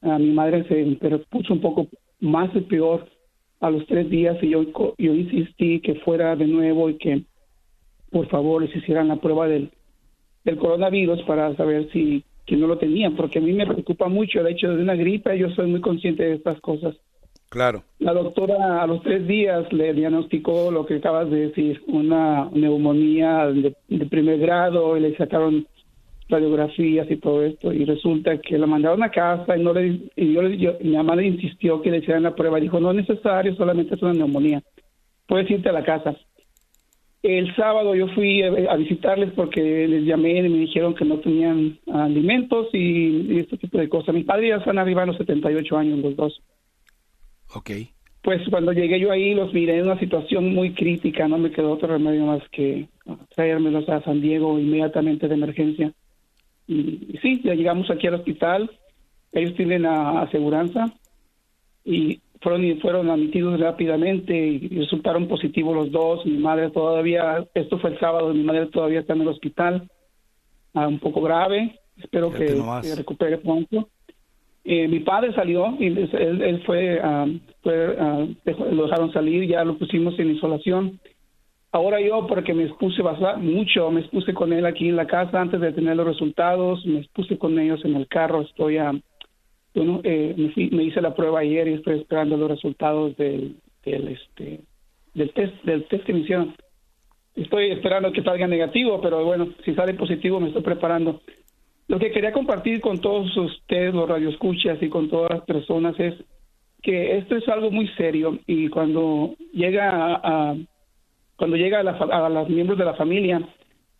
[0.00, 1.88] A mi madre se pero puso un poco
[2.20, 3.06] más y peor
[3.60, 4.64] a los tres días y yo,
[4.98, 7.24] yo insistí que fuera de nuevo y que
[8.10, 9.70] por favor les hicieran la prueba del,
[10.44, 14.40] del coronavirus para saber si que no lo tenían, porque a mí me preocupa mucho
[14.40, 16.96] el hecho de una gripe, yo soy muy consciente de estas cosas.
[17.50, 17.82] Claro.
[17.98, 23.46] La doctora a los tres días le diagnosticó lo que acabas de decir, una neumonía
[23.48, 25.66] de, de primer grado, y le sacaron
[26.30, 30.32] radiografías y todo esto, y resulta que la mandaron a casa y no le, y
[30.32, 33.54] yo, yo- mi mamá le insistió que le hicieran la prueba, dijo, no es necesario,
[33.56, 34.62] solamente es una neumonía,
[35.26, 36.16] puedes irte a la casa.
[37.22, 41.78] El sábado yo fui a, visitarles porque les llamé y me dijeron que no tenían
[41.92, 44.14] alimentos y, y este tipo de cosas.
[44.14, 46.40] Mis padres ya están arriba de los 78 años los dos.
[47.54, 47.70] Ok.
[48.22, 51.72] Pues cuando llegué yo ahí los miré en una situación muy crítica, no me quedó
[51.72, 52.88] otro remedio más que
[53.34, 55.92] traérmelos a San Diego inmediatamente de emergencia.
[56.66, 58.70] Y, y sí, ya llegamos aquí al hospital,
[59.32, 60.92] ellos tienen aseguranza
[61.84, 66.24] y fueron fueron admitidos rápidamente y resultaron positivos los dos.
[66.26, 69.88] Mi madre todavía, esto fue el sábado, mi madre todavía está en el hospital,
[70.74, 72.54] ah, un poco grave, espero que,
[72.96, 73.88] recupere pronto.
[74.64, 77.26] Eh, mi padre salió y él, fue, ah,
[77.62, 77.96] fue,
[78.44, 81.00] dejó- lo dejaron salir, ya lo pusimos en isolación.
[81.70, 83.02] Ahora yo, porque me expuse
[83.38, 87.00] mucho, me expuse con él aquí en la casa antes de tener los resultados, me
[87.00, 88.92] expuse con ellos en el carro, estoy a,
[89.74, 90.34] bueno, eh,
[90.72, 94.60] me, hice la prueba ayer y estoy esperando los resultados del, del, este,
[95.14, 96.54] del test, del test que me hicieron.
[97.36, 101.20] Estoy esperando que salga negativo, pero bueno, si sale positivo me estoy preparando.
[101.86, 106.14] Lo que quería compartir con todos ustedes, los radioescuchas y con todas las personas es
[106.82, 110.56] que esto es algo muy serio y cuando llega a,
[111.36, 113.40] cuando llega a, la a los miembros de la familia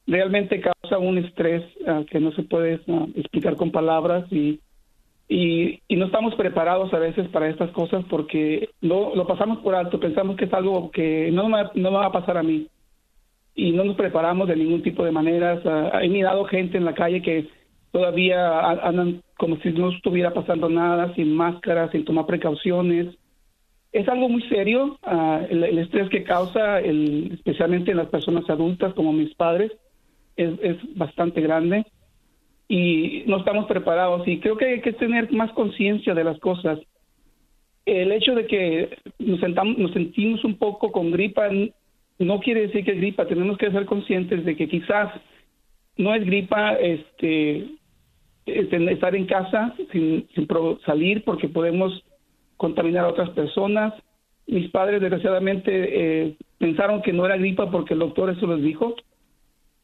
[0.07, 4.61] realmente causa un estrés ah, que no se puede ah, explicar con palabras y,
[5.29, 9.75] y y no estamos preparados a veces para estas cosas porque no lo pasamos por
[9.75, 12.69] alto pensamos que es algo que no me, no me va a pasar a mí
[13.59, 15.61] y no nos preparamos de ningún tipo de maneras.
[15.67, 17.49] Ah, he mirado gente en la calle que
[17.91, 23.17] todavía andan como si no estuviera pasando nada, sin máscara, sin tomar precauciones.
[23.91, 29.13] Es algo muy serio, ah, el, estrés que causa, especialmente en las personas adultas como
[29.13, 29.73] mis padres,
[30.37, 31.85] es, es bastante grande
[32.69, 36.79] y no estamos preparados y creo que hay que tener más conciencia de las cosas.
[37.87, 41.49] El hecho de que nos, sentamos, nos sentimos un poco con gripa
[42.19, 45.11] no quiere decir que es gripa, tenemos que ser conscientes de que quizás
[45.97, 47.69] no es gripa este,
[48.45, 50.47] este, estar en casa sin, sin
[50.85, 52.05] salir porque podemos
[52.59, 53.95] contaminar a otras personas.
[54.47, 58.95] Mis padres desgraciadamente eh, pensaron que no era gripa porque el doctor eso les dijo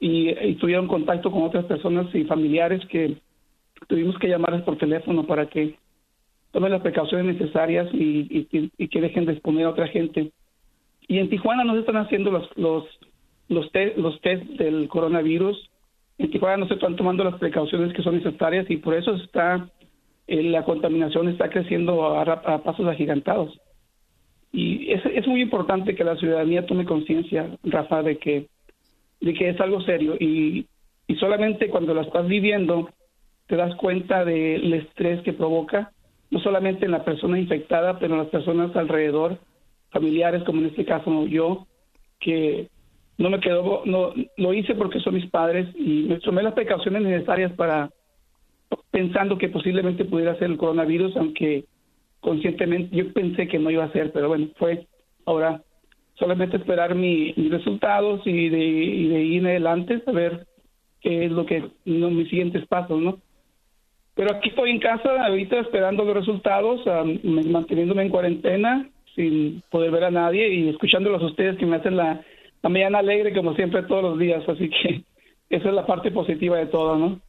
[0.06, 3.16] y, tuvieron contacto con otras personas y familiares que
[3.88, 5.76] tuvimos que llamarles por teléfono para que
[6.52, 10.30] tomen las precauciones necesarias y, que- dejen de exponer a otra gente.
[11.08, 12.84] Y en Tijuana nos están haciendo los los
[13.48, 15.70] los test, los test del coronavirus
[16.18, 19.68] en Tijuana no se están tomando las precauciones que son necesarias y por eso está
[20.26, 23.58] eh, la contaminación está creciendo a, a pasos agigantados.
[24.52, 28.46] Y es, es muy importante que la ciudadanía tome conciencia, Rafa, de que,
[29.20, 30.66] de que es algo serio y,
[31.06, 32.88] y solamente cuando la estás viviendo
[33.46, 35.92] te das cuenta del estrés que provoca,
[36.30, 39.38] no solamente en la persona infectada, pero en las personas alrededor,
[39.90, 41.66] familiares, como en este caso yo,
[42.20, 42.68] que
[43.18, 47.02] no me quedó, no, lo hice porque son mis padres y me tomé las precauciones
[47.02, 47.90] necesarias para,
[48.90, 51.66] pensando que posiblemente pudiera ser el coronavirus, aunque
[52.20, 54.86] conscientemente yo pensé que no iba a ser, pero bueno, fue
[55.26, 55.62] ahora
[56.14, 60.46] solamente esperar mi, mis resultados y de, y de ir en adelante, saber
[61.00, 63.18] qué es lo que, no, mis siguientes pasos, ¿no?
[64.14, 66.82] Pero aquí estoy en casa, ahorita esperando los resultados,
[67.24, 71.96] manteniéndome en cuarentena, sin poder ver a nadie y escuchándolos a ustedes que me hacen
[71.96, 72.20] la,
[72.62, 74.48] la mañana alegre como siempre todos los días.
[74.48, 75.02] Así que
[75.50, 77.20] esa es la parte positiva de todo, ¿no?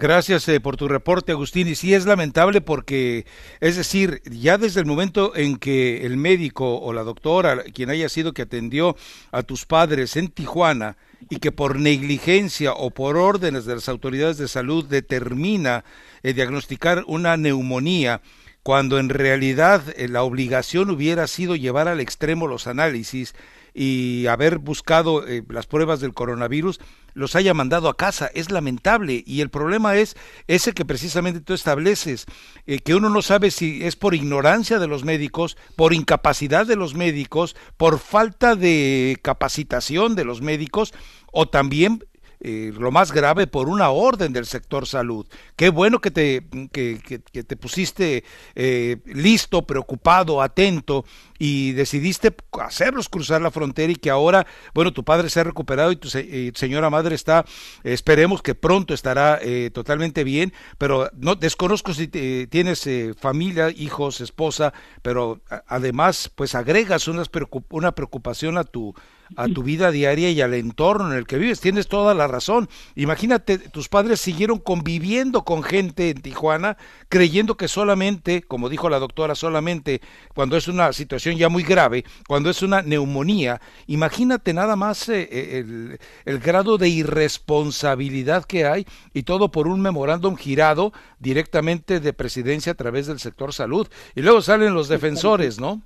[0.00, 1.66] Gracias eh, por tu reporte, Agustín.
[1.66, 3.26] Y sí es lamentable porque,
[3.60, 8.08] es decir, ya desde el momento en que el médico o la doctora, quien haya
[8.08, 8.96] sido que atendió
[9.32, 10.96] a tus padres en Tijuana,
[11.28, 15.84] y que por negligencia o por órdenes de las autoridades de salud determina
[16.22, 18.20] eh, diagnosticar una neumonía,
[18.62, 23.34] cuando en realidad eh, la obligación hubiera sido llevar al extremo los análisis
[23.80, 26.80] y haber buscado eh, las pruebas del coronavirus,
[27.14, 28.28] los haya mandado a casa.
[28.34, 30.16] Es lamentable y el problema es
[30.48, 32.26] ese que precisamente tú estableces,
[32.66, 36.74] eh, que uno no sabe si es por ignorancia de los médicos, por incapacidad de
[36.74, 40.92] los médicos, por falta de capacitación de los médicos
[41.30, 42.04] o también
[42.40, 45.26] eh, lo más grave por una orden del sector salud.
[45.56, 48.22] Qué bueno que te, que, te pusiste
[48.54, 51.04] eh, listo, preocupado, atento
[51.38, 55.90] y decidiste hacerlos cruzar la frontera y que ahora, bueno, tu padre se ha recuperado
[55.90, 57.44] y tu señora madre está,
[57.82, 62.88] esperemos que pronto estará eh, totalmente bien, pero no desconozco si tienes
[63.18, 68.94] familia, hijos, esposa, pero además pues agregas una preocupación a tu
[69.36, 71.60] a tu vida diaria y al entorno en el que vives.
[71.60, 72.68] Tienes toda la razón.
[72.94, 76.76] Imagínate, tus padres siguieron conviviendo con gente en Tijuana,
[77.08, 80.00] creyendo que solamente, como dijo la doctora, solamente
[80.34, 85.28] cuando es una situación ya muy grave, cuando es una neumonía, imagínate nada más eh,
[85.30, 92.00] eh, el, el grado de irresponsabilidad que hay y todo por un memorándum girado directamente
[92.00, 93.88] de presidencia a través del sector salud.
[94.14, 95.82] Y luego salen los defensores, ¿no?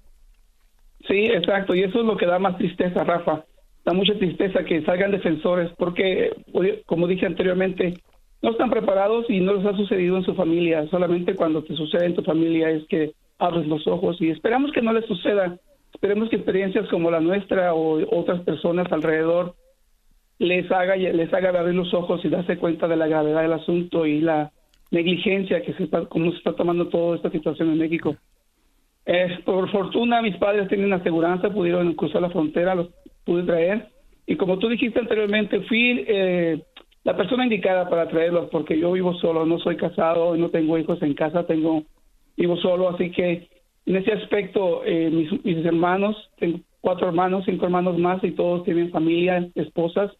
[1.13, 3.45] Sí, exacto, y eso es lo que da más tristeza, Rafa.
[3.85, 6.31] Da mucha tristeza que salgan defensores, porque,
[6.87, 7.93] como dije anteriormente,
[8.41, 10.89] no están preparados y no les ha sucedido en su familia.
[10.89, 14.81] Solamente cuando te sucede en tu familia es que abres los ojos y esperamos que
[14.81, 15.59] no les suceda.
[15.93, 19.55] Esperemos que experiencias como la nuestra o otras personas alrededor
[20.39, 24.07] les haga les haga abrir los ojos y darse cuenta de la gravedad del asunto
[24.07, 24.51] y la
[24.91, 28.17] negligencia que se está, cómo se está tomando toda esta situación en México.
[29.05, 32.89] Eh, por fortuna, mis padres tienen aseguranza, pudieron cruzar la frontera, los
[33.25, 33.89] pude traer.
[34.27, 36.63] Y como tú dijiste anteriormente, fui eh,
[37.05, 41.03] la persona indicada para traerlos porque yo vivo solo, no soy casado, no tengo hijos
[41.03, 41.83] en casa, tengo
[42.37, 43.49] vivo solo, así que
[43.87, 48.91] en ese aspecto eh, mis, hermanos, tengo cuatro hermanos, cinco hermanos más y todos tienen
[48.91, 50.13] familia, esposas.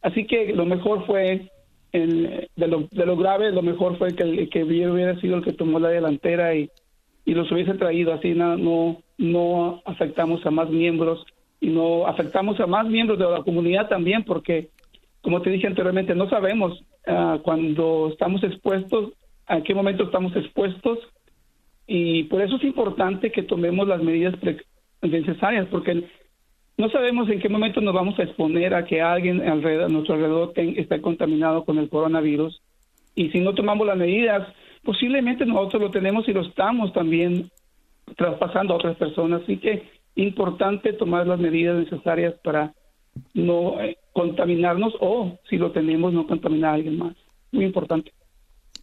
[0.00, 1.50] Así que lo mejor fue,
[1.92, 5.52] de, lo, de lo grave, lo mejor fue que, que yo hubiera sido el que
[5.52, 6.70] tomó la delantera y
[7.24, 11.24] y los hubiese traído así no, no, afectamos a más miembros
[11.60, 14.68] y no afectamos a más miembros de la comunidad también porque
[15.22, 19.12] como te dije anteriormente no sabemos uh, cuando estamos expuestos
[19.46, 20.98] a qué momento estamos expuestos
[21.86, 24.34] y por eso es importante que tomemos las medidas
[25.02, 26.04] necesarias porque
[26.76, 30.14] no sabemos en qué momento nos vamos a exponer a que alguien alrededor, a nuestro
[30.14, 32.60] alrededor esté contaminado con el coronavirus
[33.14, 34.48] y si no tomamos las medidas
[34.84, 37.50] posiblemente nosotros lo tenemos y lo estamos también
[38.16, 39.42] traspasando a otras personas.
[39.42, 42.72] Así que importante tomar las medidas necesarias para
[43.32, 47.16] no eh, contaminarnos o si lo tenemos no contaminar a alguien más.
[47.52, 48.12] Muy importante.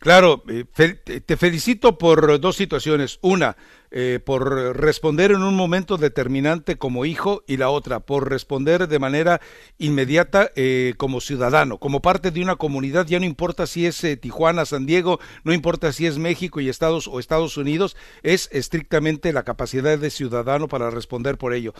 [0.01, 3.19] Claro, eh, te felicito por dos situaciones.
[3.21, 3.55] Una,
[3.91, 8.97] eh, por responder en un momento determinante como hijo y la otra, por responder de
[8.97, 9.41] manera
[9.77, 13.05] inmediata eh, como ciudadano, como parte de una comunidad.
[13.05, 17.07] Ya no importa si es Tijuana, San Diego, no importa si es México y Estados
[17.07, 21.75] o Estados Unidos, es estrictamente la capacidad de ciudadano para responder por ello.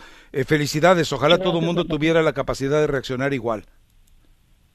[0.46, 3.64] felicidades, ojalá todo el mundo tuviera la capacidad de reaccionar igual.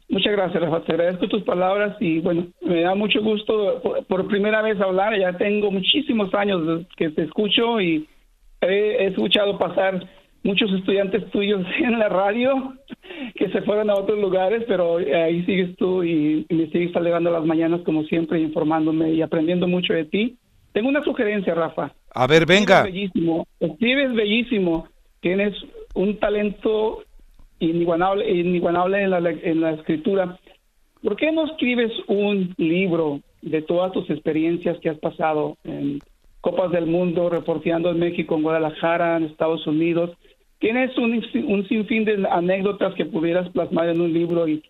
[0.10, 0.82] Muchas gracias, Rafa.
[0.86, 5.18] Te agradezco tus palabras y bueno, me da mucho gusto por, primera vez hablar.
[5.20, 8.08] Ya tengo muchísimos años que te escucho y
[8.62, 10.08] he, escuchado pasar
[10.44, 12.74] muchos estudiantes tuyos en la radio
[13.36, 17.30] que se fueron a otros lugares, pero ahí sigues tú y, y me sigues saludando
[17.30, 20.38] las mañanas como siempre, informándome y aprendiendo mucho de ti.
[20.72, 21.92] Tengo una sugerencia, Rafa.
[22.14, 22.80] A ver, venga.
[22.80, 24.88] Escribes bellísimo, escribes bellísimo,
[25.22, 25.54] tienes
[25.96, 27.04] un talento
[27.60, 30.40] inigualable, inigualable en, la, en la escritura.
[31.02, 36.00] ¿Por qué no escribes un libro de todas tus experiencias que has pasado en
[36.42, 40.12] Copas del Mundo, reporteando en México, en Guadalajara, en Estados Unidos?
[40.60, 44.64] Tienes un, un sinfín de anécdotas que pudieras plasmar en un libro y,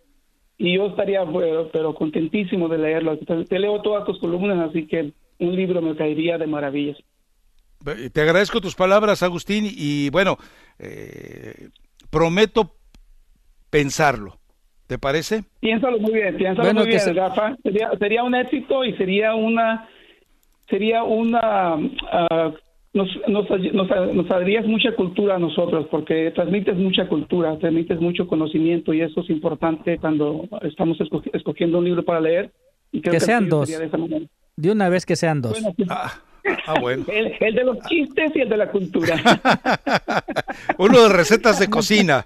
[0.58, 3.18] y yo estaría pero, pero contentísimo de leerlo.
[3.18, 6.98] Te, te leo todas tus columnas, así que un libro me caería de maravillas.
[8.12, 10.38] Te agradezco tus palabras, Agustín, y bueno,
[10.80, 11.70] eh,
[12.10, 12.72] prometo
[13.69, 14.38] pensarlo.
[14.88, 15.44] ¿Te parece?
[15.60, 17.56] Piénsalo muy bien, piénsalo Bueno, muy que bien, se- Rafa.
[17.61, 19.89] Sería, sería un éxito y sería una,
[20.69, 21.73] sería una,
[22.11, 22.52] ah,
[22.94, 28.27] nos, nos, nos, nos darías mucha cultura a nosotros porque transmites mucha cultura, transmites mucho
[28.27, 32.52] conocimiento y eso es importante cuando estamos escogi- escogiendo un libro para leer.
[32.94, 33.68] Y creo Que sean dos.
[33.69, 33.89] sería
[34.56, 35.52] de una vez que sean dos.
[35.52, 35.89] Bueno, pues,
[36.65, 37.03] Ah, bueno.
[37.11, 39.18] el, el de los chistes y el de la cultura.
[40.77, 42.26] Uno de recetas de cocina.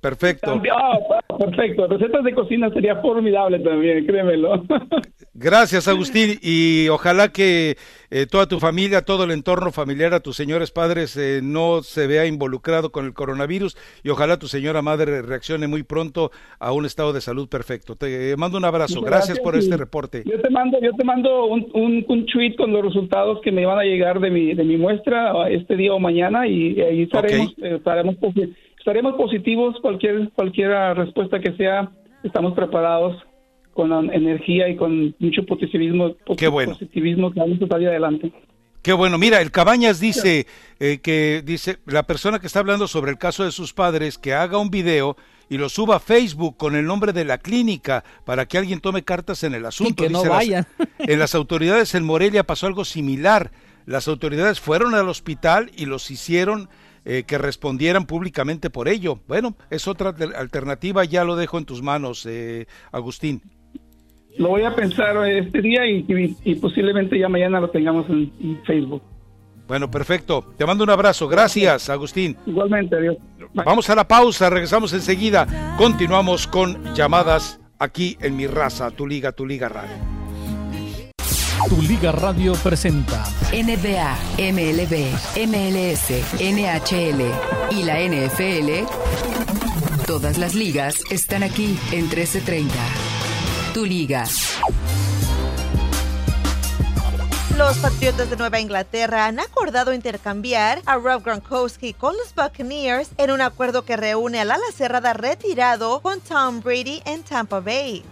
[0.00, 0.50] Perfecto.
[0.50, 0.98] También- ah,
[1.38, 1.86] perfecto.
[1.86, 4.62] Recetas de cocina sería formidable también, créemelo.
[5.34, 7.76] Gracias, Agustín, y ojalá que
[8.10, 12.06] eh, toda tu familia, todo el entorno familiar, a tus señores padres eh, no se
[12.08, 16.86] vea involucrado con el coronavirus y ojalá tu señora madre reaccione muy pronto a un
[16.86, 17.94] estado de salud perfecto.
[17.94, 19.00] Te mando un abrazo.
[19.00, 20.24] Gracias por este reporte.
[20.26, 23.64] Yo te mando, yo te mando un, un, un tweet con los resultados que me
[23.64, 27.54] van a llegar de mi, de mi muestra este día o mañana y ahí estaremos,
[27.62, 28.54] eh, estaremos, posi-
[28.88, 31.90] estaremos positivos cualquier cualquier respuesta que sea,
[32.22, 33.22] estamos preparados
[33.74, 36.72] con la energía y con mucho positivismo, Qué bueno.
[36.72, 38.32] positivismo que vamos a salir adelante.
[38.80, 40.46] Qué bueno, mira, el Cabañas dice
[40.80, 44.32] eh, que dice la persona que está hablando sobre el caso de sus padres que
[44.32, 45.16] haga un video
[45.50, 49.02] y lo suba a Facebook con el nombre de la clínica para que alguien tome
[49.02, 50.02] cartas en el asunto.
[50.04, 50.66] que no Dice, las- vayan.
[50.98, 53.50] en las autoridades en Morelia pasó algo similar.
[53.84, 56.70] Las autoridades fueron al hospital y los hicieron
[57.08, 59.18] eh, que respondieran públicamente por ello.
[59.26, 63.42] Bueno, es otra alter- alternativa, ya lo dejo en tus manos, eh, Agustín.
[64.36, 68.30] Lo voy a pensar este día y, y- y posiblemente ya mañana lo tengamos en,
[68.40, 69.02] en Facebook.
[69.66, 70.54] Bueno, perfecto.
[70.56, 71.26] Te mando un abrazo.
[71.28, 72.36] Gracias, Agustín.
[72.46, 73.16] Igualmente, adiós.
[73.52, 75.74] Vamos a la pausa, regresamos enseguida.
[75.76, 79.96] Continuamos con llamadas aquí en Mi Raza, Tu Liga, Tu Liga Radio.
[81.66, 85.12] Tu Liga Radio presenta NBA, MLB,
[85.46, 86.10] MLS,
[86.40, 87.20] NHL
[87.70, 88.86] y la NFL.
[90.06, 92.74] Todas las ligas están aquí en 1330.
[93.74, 94.24] Tu liga.
[97.56, 103.32] Los Patriotas de Nueva Inglaterra han acordado intercambiar a Rob Gronkowski con los Buccaneers en
[103.32, 108.04] un acuerdo que reúne al ala cerrada retirado con Tom Brady en Tampa Bay.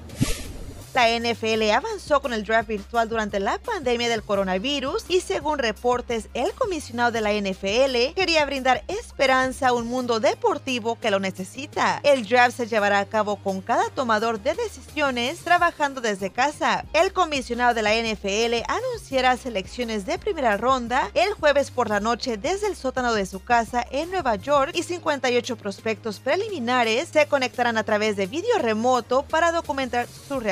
[0.96, 6.30] La NFL avanzó con el draft virtual durante la pandemia del coronavirus y según reportes,
[6.32, 12.00] el comisionado de la NFL quería brindar esperanza a un mundo deportivo que lo necesita.
[12.02, 16.86] El draft se llevará a cabo con cada tomador de decisiones trabajando desde casa.
[16.94, 22.38] El comisionado de la NFL anunciará selecciones de primera ronda el jueves por la noche
[22.38, 27.76] desde el sótano de su casa en Nueva York y 58 prospectos preliminares se conectarán
[27.76, 30.42] a través de vídeo remoto para documentar sus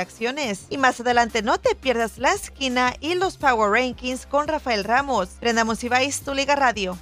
[0.69, 5.29] Y más adelante no te pierdas la esquina y los Power Rankings con Rafael Ramos.
[5.41, 6.99] Prendamos y vais tu Liga Radio.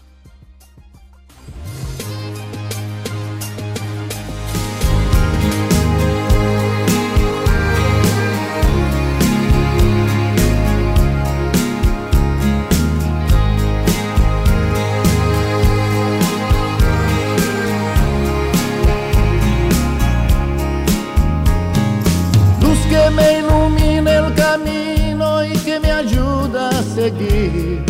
[24.53, 27.83] Camino y que me ayuda a seguir.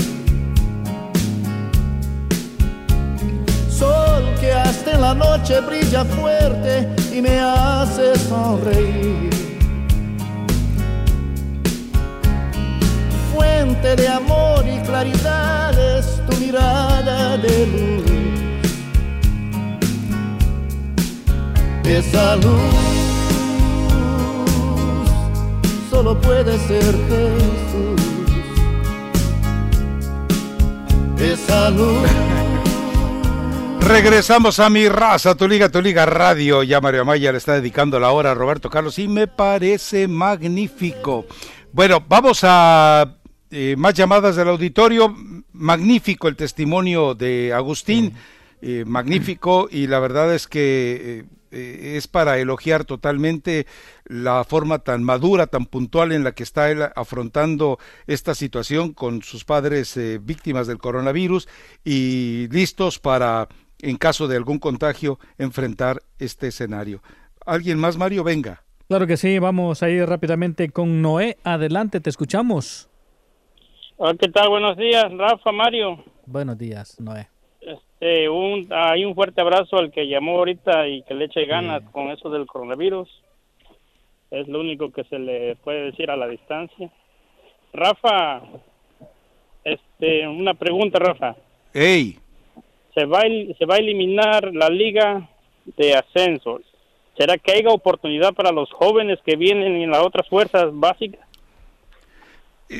[3.68, 9.30] Sol que hasta en la noche brilla fuerte y me hace sonreír.
[13.34, 18.04] Fuente de amor y claridad es tu mirada de luz.
[21.84, 23.01] Esa luz
[26.02, 28.00] solo puede ser Jesús.
[31.20, 32.08] Esa luz.
[33.80, 36.64] Regresamos a Mi Raza, Tu Liga, Tu Liga Radio.
[36.64, 41.26] Ya Mario Amaya le está dedicando la hora a Roberto Carlos y me parece magnífico.
[41.72, 43.18] Bueno, vamos a
[43.50, 45.14] eh, más llamadas del auditorio.
[45.52, 48.12] Magnífico el testimonio de Agustín.
[48.60, 53.66] eh, magnífico y la verdad es que eh, es para elogiar totalmente
[54.04, 59.22] la forma tan madura, tan puntual en la que está él afrontando esta situación con
[59.22, 61.48] sus padres víctimas del coronavirus
[61.84, 63.48] y listos para,
[63.80, 67.02] en caso de algún contagio, enfrentar este escenario.
[67.44, 68.24] ¿Alguien más, Mario?
[68.24, 68.64] Venga.
[68.88, 71.38] Claro que sí, vamos a ir rápidamente con Noé.
[71.44, 72.88] Adelante, te escuchamos.
[73.96, 74.48] Hola, ¿qué tal?
[74.48, 76.04] Buenos días, Rafa, Mario.
[76.26, 77.31] Buenos días, Noé.
[78.02, 81.84] Este, un, hay un fuerte abrazo al que llamó ahorita y que le eche ganas
[81.92, 83.08] con eso del coronavirus.
[84.32, 86.90] Es lo único que se le puede decir a la distancia.
[87.72, 88.42] Rafa,
[89.62, 91.36] este, una pregunta, Rafa.
[91.72, 92.18] Hey.
[92.92, 95.28] Se va, a- se va a eliminar la liga
[95.64, 96.62] de ascensos.
[97.16, 101.20] ¿Será que haya oportunidad para los jóvenes que vienen en las otras fuerzas básicas?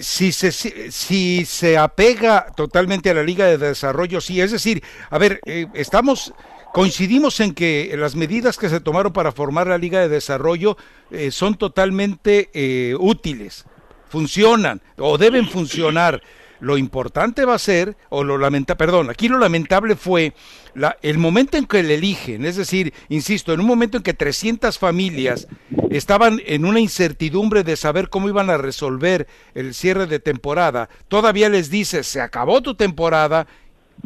[0.01, 5.19] Si se, si, se apega totalmente a la Liga de Desarrollo, sí, es decir, a
[5.19, 6.33] ver, eh, estamos,
[6.73, 10.77] coincidimos en que las medidas que se tomaron para formar la Liga de Desarrollo
[11.11, 13.65] eh, son totalmente eh, útiles,
[14.09, 16.23] funcionan o deben funcionar.
[16.63, 20.33] Lo importante va a ser, o lo lamenta, perdón, aquí lo lamentable fue
[20.77, 24.15] la, el momento en que le eligen, es decir, insisto, en un momento en que
[24.15, 25.49] 300 familias
[25.91, 29.27] estaban en una incertidumbre de saber cómo iban a resolver
[29.57, 33.49] el cierre de temporada, todavía les dice, se acabó tu temporada,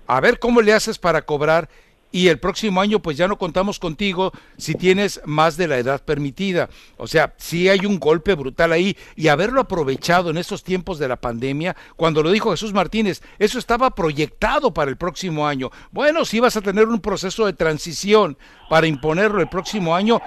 [0.06, 1.68] a ver cómo le haces para cobrar
[2.12, 6.02] y el próximo año pues ya no contamos contigo si tienes más de la edad
[6.02, 6.68] permitida.
[6.96, 11.08] O sea, sí hay un golpe brutal ahí y haberlo aprovechado en estos tiempos de
[11.08, 15.70] la pandemia, cuando lo dijo Jesús Martínez, eso estaba proyectado para el próximo año.
[15.90, 18.38] Bueno, si vas a tener un proceso de transición
[18.70, 20.20] para imponerlo el próximo año,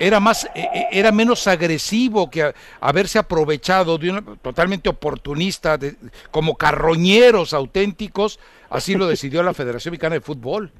[0.00, 5.96] era más eh, eh, era menos agresivo que haberse aprovechado de una totalmente oportunista de-
[6.32, 8.40] como carroñeros auténticos
[8.70, 10.72] así lo decidió la Federación Mexicana de Fútbol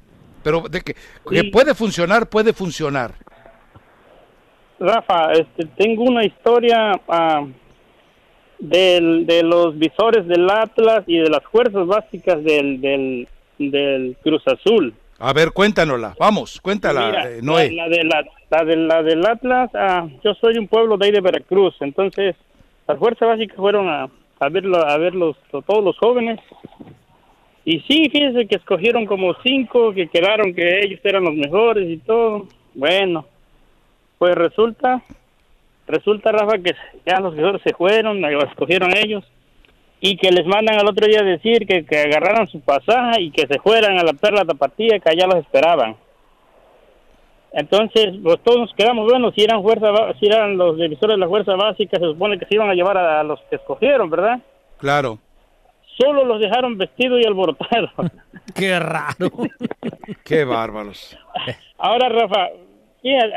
[0.45, 0.93] pero de que,
[1.51, 3.15] puede funcionar puede funcionar
[4.79, 6.99] Rafa, este, tengo una historia
[8.59, 13.27] del, de los visores del Atlas y de las fuerzas básicas del, del,
[13.57, 14.93] del Cruz Azul.
[15.17, 19.25] a ver cuéntanosla vamos cuéntala Mira, eh, Noé La, de la, la de la del
[19.25, 22.35] Atlas, ah, yo soy un pueblo de ahí de Veracruz, entonces
[22.87, 24.09] las fuerzas básicas fueron a,
[24.39, 26.39] a verlo, a ver los, todos los jóvenes.
[27.65, 31.97] Y sí, fíjense que escogieron como cinco, que quedaron que ellos eran los mejores y
[31.97, 32.47] todo.
[32.75, 33.25] Bueno,
[34.19, 35.01] pues resulta,
[35.87, 36.75] resulta Rafa que
[37.07, 39.23] ya los mejores se fueron, lo escogieron ellos
[39.99, 43.47] y que les mandan al otro día decir que, que agarraran su pasaje y que
[43.47, 45.95] se fueran a la Perla Tapatía, que allá los esperaban.
[47.51, 49.87] Entonces, pues todos nos quedamos, bueno, si eran fuerza,
[50.19, 52.97] si eran los divisores de la fuerza básica, se supone que se iban a llevar
[52.97, 54.39] a los que escogieron, ¿verdad?
[54.77, 55.19] claro
[55.97, 57.91] Solo los dejaron vestidos y alborotados.
[58.55, 59.31] Qué raro.
[60.23, 61.17] qué bárbaros
[61.77, 62.47] Ahora, Rafa,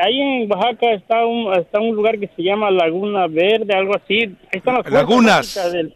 [0.05, 4.23] ahí en Oaxaca está un, está un lugar que se llama Laguna Verde, algo así.
[4.25, 5.37] Ahí están las fuerzas Lagunas.
[5.37, 5.95] básicas del-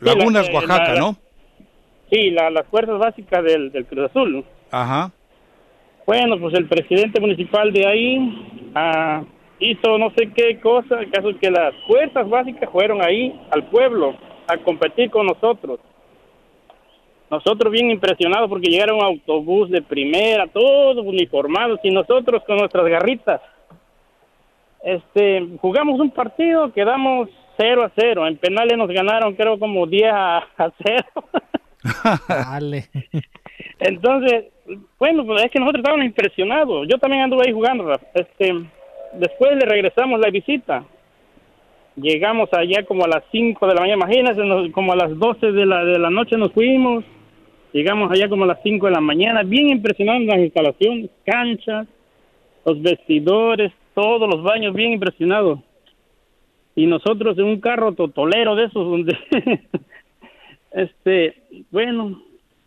[0.00, 1.16] Lagunas la- Oaxaca la- no
[2.10, 4.44] Sí, la- las fuerzas básicas del, del Cruz Azul.
[4.70, 5.10] ajá
[6.06, 9.22] Bueno, pues el presidente municipal de ahí ah,
[9.58, 13.64] hizo no sé qué cosa, el caso es que las fuerzas básicas fueron ahí al
[13.64, 14.14] pueblo
[14.48, 15.78] a competir con nosotros.
[17.30, 22.84] Nosotros bien impresionados porque llegaron un autobús de primera, todos uniformados y nosotros con nuestras
[22.86, 23.40] garritas.
[24.82, 28.26] Este, jugamos un partido, quedamos 0 a 0.
[28.26, 31.04] En penales nos ganaron creo como 10 a, a 0.
[32.28, 32.84] Dale.
[33.78, 34.46] Entonces,
[34.98, 36.88] bueno, pues es que nosotros estábamos impresionados.
[36.88, 37.92] Yo también anduve ahí jugando.
[38.14, 38.54] Este,
[39.14, 40.84] después le regresamos la visita.
[41.96, 45.52] Llegamos allá como a las 5 de la mañana, imagínense, nos- como a las 12
[45.52, 47.04] de la, de la noche nos fuimos.
[47.72, 51.86] Llegamos allá como a las 5 de la mañana, bien impresionantes las instalaciones, canchas,
[52.64, 55.60] los vestidores, todos los baños, bien impresionados.
[56.74, 59.16] Y nosotros en un carro totolero de esos donde
[60.72, 62.22] este, bueno,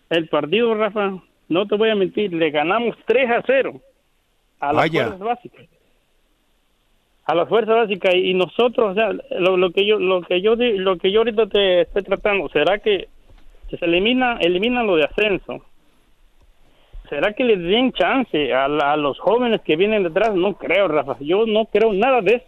[0.09, 3.81] el partido, Rafa, no te voy a mentir, le ganamos 3 a 0
[4.59, 5.03] a las Vaya.
[5.07, 5.65] fuerzas básicas.
[7.25, 10.55] A las fuerzas básicas y nosotros, o sea, lo, lo que yo lo que yo
[10.55, 13.07] lo que yo ahorita te estoy tratando, ¿será que
[13.77, 15.63] se elimina elimina lo de ascenso?
[17.09, 20.33] ¿Será que le den chance a, la- a los jóvenes que vienen detrás?
[20.33, 21.15] No creo, Rafa.
[21.19, 22.45] Yo no creo nada de eso.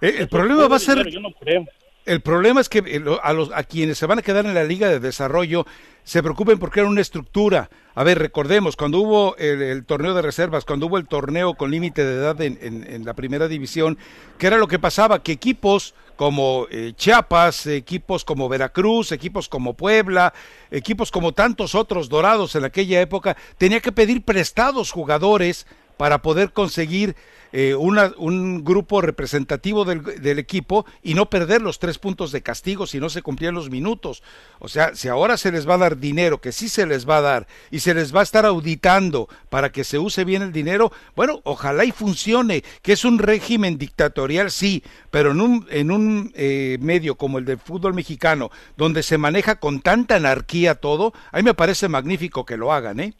[0.00, 1.64] Eh, el problema va a ser Yo no creo.
[2.06, 4.64] El problema es que eh, a, los, a quienes se van a quedar en la
[4.64, 5.66] Liga de Desarrollo
[6.04, 7.68] se preocupen porque era una estructura.
[7.98, 12.04] A ver, recordemos, cuando hubo el, torneo de reservas, cuando hubo el torneo con límite
[12.04, 13.98] de edad en, la primera división,
[14.38, 15.20] ¿qué era lo que pasaba?
[15.20, 20.32] Que equipos como eh, Chiapas, equipos como Veracruz, equipos como Puebla,
[20.70, 25.66] equipos como tantos otros dorados en aquella época, tenía que pedir prestados jugadores
[25.98, 27.16] para poder conseguir
[27.52, 33.00] eh, un grupo representativo del, equipo y no perder los tres puntos de castigo si
[33.00, 34.22] no se cumplían los minutos.
[34.58, 37.18] O sea, si ahora se les va a dar dinero, que sí se les va
[37.18, 40.52] a dar, y se les va a estar auditando para que se use bien el
[40.52, 45.90] dinero, bueno, ojalá y funcione, que es un régimen dictatorial, sí, pero en un, en
[45.90, 51.14] un eh, medio como el del fútbol mexicano, donde se maneja con tanta anarquía todo,
[51.32, 53.14] a mí me parece magnífico que lo hagan, ¿eh?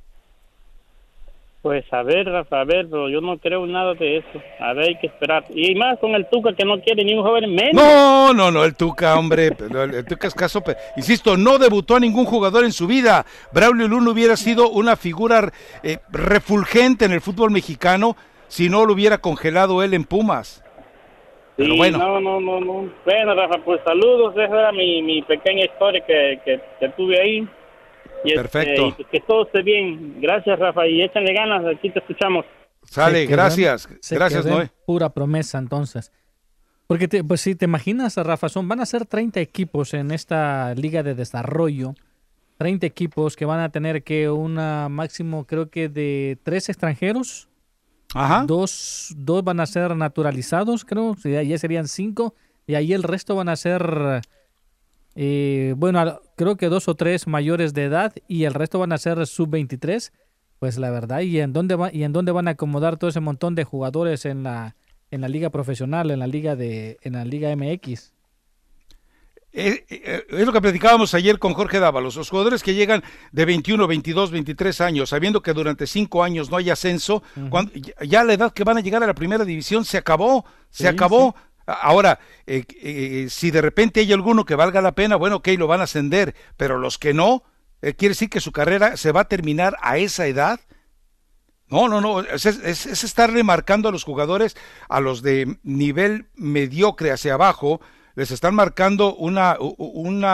[1.61, 4.41] Pues a ver, Rafa, a ver, pero yo no creo nada de eso.
[4.61, 5.45] A ver, hay que esperar.
[5.51, 7.75] Y más con el Tuca que no quiere ni un joven menos.
[7.75, 10.63] No, no, no, el Tuca, hombre, el, Tuca es caso.
[10.97, 13.27] Insisto, no debutó a ningún jugador en su vida.
[13.53, 15.53] Braulio Luna hubiera sido una figura
[15.83, 18.17] eh, refulgente en el fútbol mexicano
[18.47, 20.65] si no lo hubiera congelado él en Pumas.
[21.57, 21.99] Pero bueno.
[21.99, 22.89] No, no, no, no.
[23.05, 24.33] Bueno, Rafa, pues saludos.
[24.35, 27.49] Esa era mi, mi pequeña historia que, que, que tuve ahí.
[28.25, 28.97] Y este, Perfecto.
[29.11, 30.21] que todo esté bien.
[30.21, 32.45] Gracias, Rafa, y échale ganas, aquí te escuchamos.
[32.85, 33.89] Sale, gracias.
[34.11, 34.71] gracias, Noé.
[34.87, 36.13] Pura promesa, entonces.
[36.87, 40.75] Porque, te, pues si te imaginas, Rafa, son, van a ser 30 equipos en esta
[40.75, 41.95] liga de desarrollo.
[42.57, 47.49] 30 equipos que van a tener que una máximo, creo que de tres extranjeros.
[48.15, 48.45] Ajá.
[48.47, 51.15] Dos, dos van a ser naturalizados, creo.
[51.25, 52.35] Ya serían cinco.
[52.67, 54.23] Y ahí el resto van a ser
[55.21, 58.99] eh, bueno, creo que dos o tres mayores de edad y el resto van a
[58.99, 60.13] ser sub-23.
[60.61, 63.19] Pues la verdad, ¿y en, dónde va, ¿y en dónde van a acomodar todo ese
[63.19, 64.77] montón de jugadores en la,
[65.11, 68.13] en la liga profesional, en la liga, de, en la liga MX?
[69.53, 72.15] Eh, eh, es lo que platicábamos ayer con Jorge Dávalos.
[72.15, 76.59] Los jugadores que llegan de 21, 22, 23 años, sabiendo que durante cinco años no
[76.59, 77.25] hay ascenso,
[78.07, 81.35] ya la edad que van a llegar a la primera división se acabó, se acabó.
[81.69, 85.67] Ahora, eh, eh, si de repente hay alguno que valga la pena, bueno, ok, lo
[85.67, 87.43] van a ascender, pero los que no,
[87.83, 90.61] eh, quiere decir que su carrera se va a terminar a esa edad.
[91.69, 94.57] No, no, no, es, es, estar remarcando a los jugadores,
[94.89, 97.83] a los de nivel mediocre hacia abajo,
[98.15, 100.25] les están marcando una, un,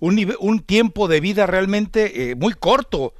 [0.00, 3.12] un tiempo de vida realmente muy corto.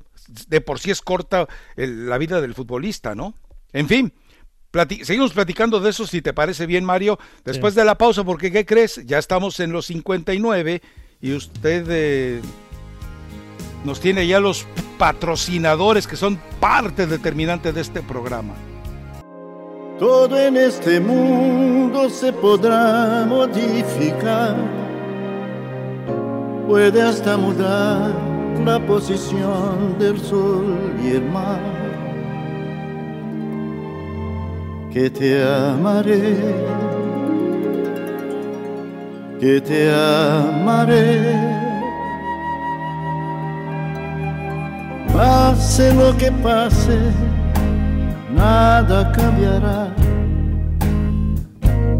[0.48, 1.46] De por sí es corta
[1.76, 3.34] la vida del futbolista, ¿no?
[3.74, 4.14] En fin,
[5.02, 8.66] seguimos platicando de eso si te parece bien, Mario, después de la pausa, porque ¿qué
[8.66, 9.00] crees?
[9.06, 10.82] Ya estamos en los 59
[11.20, 12.40] y usted eh,
[13.84, 14.66] nos tiene ya los
[14.98, 18.54] patrocinadores que son parte determinante de este programa.
[19.98, 24.56] Todo en este mundo se podrá modificar,
[26.66, 28.12] puede hasta mudar
[28.64, 31.93] la posición del sol y el mar
[34.94, 36.36] que te amaré,
[39.40, 41.36] que te amaré.
[45.12, 46.96] Pase lo que pase,
[48.36, 49.92] nada cambiará.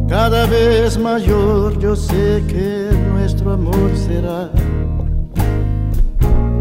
[0.09, 4.53] Cada vez mayor yo sé que nuestro amor será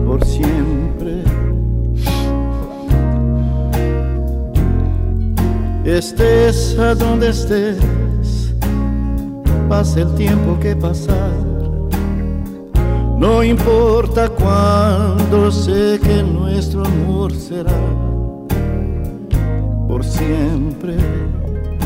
[0.03, 1.32] por siempre.
[5.85, 7.77] Estés a donde estés,
[9.68, 11.31] pase el tiempo que pasar.
[13.18, 17.80] No importa cuándo, sé que nuestro amor será
[19.88, 20.95] por siempre.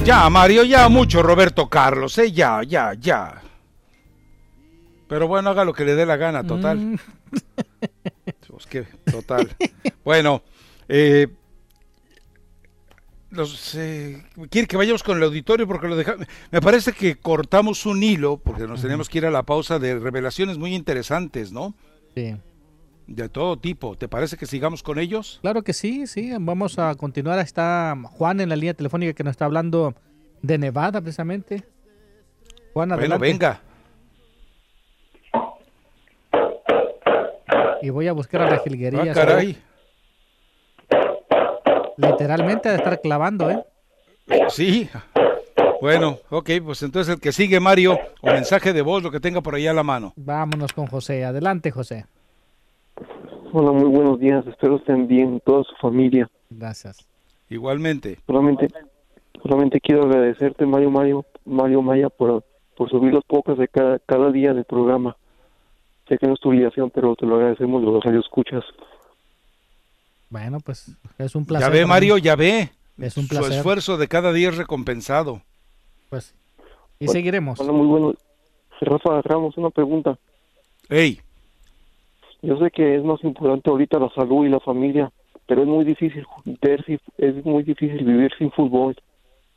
[0.03, 3.41] Ya, Mario, ya mucho Roberto Carlos, eh, ya, ya, ya.
[5.07, 6.78] Pero bueno, haga lo que le dé la gana, total.
[6.78, 6.98] Mm.
[8.65, 9.49] Pues total.
[10.03, 10.41] Bueno,
[10.90, 11.28] eh,
[13.30, 16.28] los, eh, quiere que vayamos con el auditorio porque lo dejamos.
[16.52, 19.99] Me parece que cortamos un hilo porque nos tenemos que ir a la pausa de
[19.99, 21.76] revelaciones muy interesantes, ¿no?
[22.16, 22.36] Sí.
[23.08, 23.98] De todo tipo.
[23.98, 25.40] ¿Te parece que sigamos con ellos?
[25.41, 26.32] Claro que sí, sí.
[26.40, 27.40] Vamos a continuar.
[27.40, 29.95] Está Juan en la línea telefónica que nos está hablando
[30.41, 31.64] de Nevada precisamente.
[32.74, 33.18] Juan, adelante.
[33.18, 33.62] Bueno, venga.
[37.82, 39.12] Y voy a buscar a la jilguería.
[39.12, 39.58] Ah, caray.
[41.98, 43.64] Literalmente de estar clavando, ¿eh?
[44.49, 44.90] Sí.
[45.82, 49.41] Bueno, ok, pues entonces el que sigue, Mario, o mensaje de voz, lo que tenga
[49.41, 50.14] por ahí a la mano.
[50.15, 51.24] Vámonos con José.
[51.26, 52.06] Adelante, José.
[53.52, 54.45] Hola, muy buenos días.
[54.48, 56.30] Espero estén bien, toda su familia.
[56.49, 57.07] Gracias.
[57.49, 58.19] Igualmente.
[58.26, 58.68] Solamente,
[59.41, 62.44] solamente quiero agradecerte, Mario, Mario, Mario Maya, por
[62.78, 65.18] por subir los pocos de cada, cada día del programa.
[66.07, 68.64] Sé que no es tu obligación, pero te lo agradecemos los escuchas.
[70.30, 71.68] Bueno, pues es un placer.
[71.72, 72.70] Ya ve, Mario, ya ve.
[72.98, 73.54] Es un Su placer.
[73.54, 75.41] esfuerzo de cada día es recompensado.
[76.10, 76.34] Pues,
[76.99, 77.60] y seguiremos.
[77.60, 78.14] Hola, muy bueno.
[78.82, 80.18] Rafa Ramos, una pregunta.
[80.90, 81.22] Hey.
[82.41, 85.12] Yo sé que es más importante ahorita la salud y la familia,
[85.48, 86.26] pero es muy difícil
[86.62, 88.95] ver si es muy difícil vivir sin fútbol,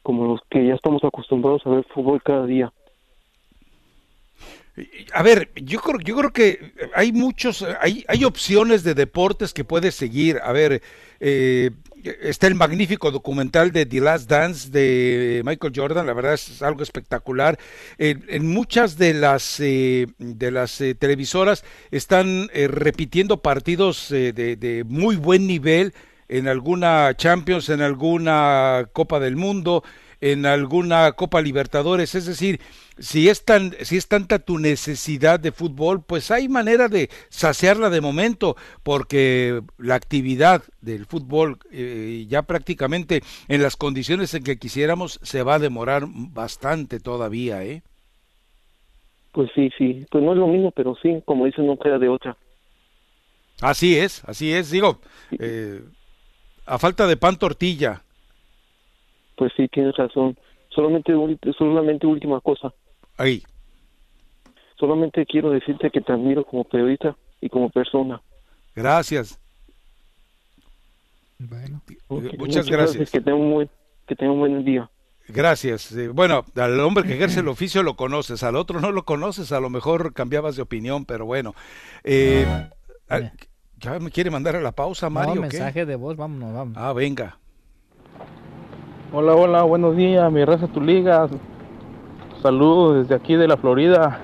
[0.03, 2.73] como los que ya estamos acostumbrados a ver fútbol cada día.
[5.13, 9.65] A ver, yo creo, yo creo que hay muchos, hay, hay opciones de deportes que
[9.65, 10.41] puedes seguir.
[10.43, 10.83] A ver,
[11.21, 11.71] eh,
[12.05, 16.83] está el magnífico documental de The Last Dance de Michael Jordan, la verdad es algo
[16.83, 17.59] espectacular.
[17.99, 24.57] En, muchas de las eh, de las eh, televisoras están eh, repitiendo partidos eh, de,
[24.57, 25.95] de muy buen nivel
[26.29, 29.83] en alguna Champions, en alguna Copa del Mundo,
[30.21, 32.61] en alguna Copa Libertadores, es decir,
[32.99, 37.89] si es tan si es tanta tu necesidad de fútbol, pues hay manera de saciarla
[37.91, 44.59] de momento, porque la actividad del fútbol eh, ya prácticamente en las condiciones en que
[44.59, 47.83] quisiéramos se va a demorar bastante todavía, ¿eh?
[49.33, 52.09] Pues sí, sí, pues no es lo mismo, pero sí, como dicen, no queda de
[52.09, 52.37] otra.
[53.61, 55.01] Así es, así es, digo,
[55.39, 55.83] eh,
[56.67, 58.03] a falta de pan tortilla.
[59.41, 60.37] Pues sí, tienes razón.
[60.69, 61.15] Solamente,
[61.57, 62.75] solamente última cosa.
[63.17, 63.43] Ahí.
[64.79, 68.21] Solamente quiero decirte que te admiro como periodista y como persona.
[68.77, 69.41] Gracias.
[71.41, 73.11] Eh, Muchas gracias.
[73.11, 73.71] Que tenga un buen,
[74.07, 74.91] que tenga un buen día.
[75.29, 75.91] Gracias.
[75.93, 79.53] Eh, bueno, al hombre que ejerce el oficio lo conoces, al otro no lo conoces,
[79.53, 81.55] a lo mejor cambiabas de opinión, pero bueno.
[82.05, 82.45] Eh,
[83.09, 83.21] ah,
[83.79, 85.37] ¿Ya me quiere mandar a la pausa, Mario?
[85.37, 85.57] no, qué?
[85.57, 86.77] mensaje de voz, vámonos, vámonos.
[86.77, 87.40] Ah, venga.
[89.13, 91.29] Hola, hola, buenos días, mi raza tu liga.
[92.43, 94.21] Saludos desde aquí de la Florida.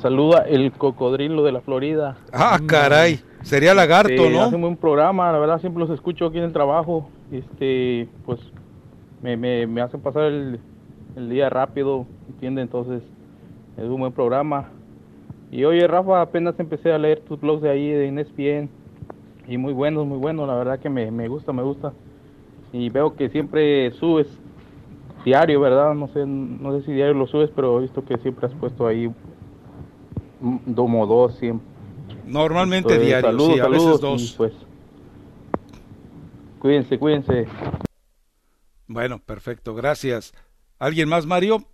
[0.00, 2.16] Saluda el cocodrilo de la Florida.
[2.32, 3.20] Ah, caray.
[3.42, 4.44] Sería lagarto, Este, ¿no?
[4.44, 7.10] Hacen buen programa, la verdad siempre los escucho aquí en el trabajo.
[7.30, 8.40] Este, pues
[9.22, 10.60] me, me, me hacen pasar el,
[11.16, 12.62] el día rápido, ¿entiende?
[12.62, 13.02] Entonces
[13.76, 14.70] es un buen programa.
[15.50, 18.70] Y oye, Rafa, apenas empecé a leer tus blogs de ahí de E ESPN
[19.46, 21.92] y muy buenos, muy buenos, la verdad que me, me gusta, me gusta.
[22.74, 24.26] Y veo que siempre subes
[25.24, 25.94] diario, ¿verdad?
[25.94, 28.84] No sé, no sé si diario lo subes, pero he visto que siempre has puesto
[28.84, 29.06] ahí
[30.40, 31.64] un domo dos siempre.
[32.24, 34.34] Normalmente Entonces, diario, saludos, sí, a veces dos.
[34.36, 34.52] pues,
[36.58, 37.46] cuídense, cuídense.
[38.88, 40.34] Bueno, perfecto, gracias.
[40.80, 41.58] ¿Alguien más, Mario?
[41.58, 41.66] Si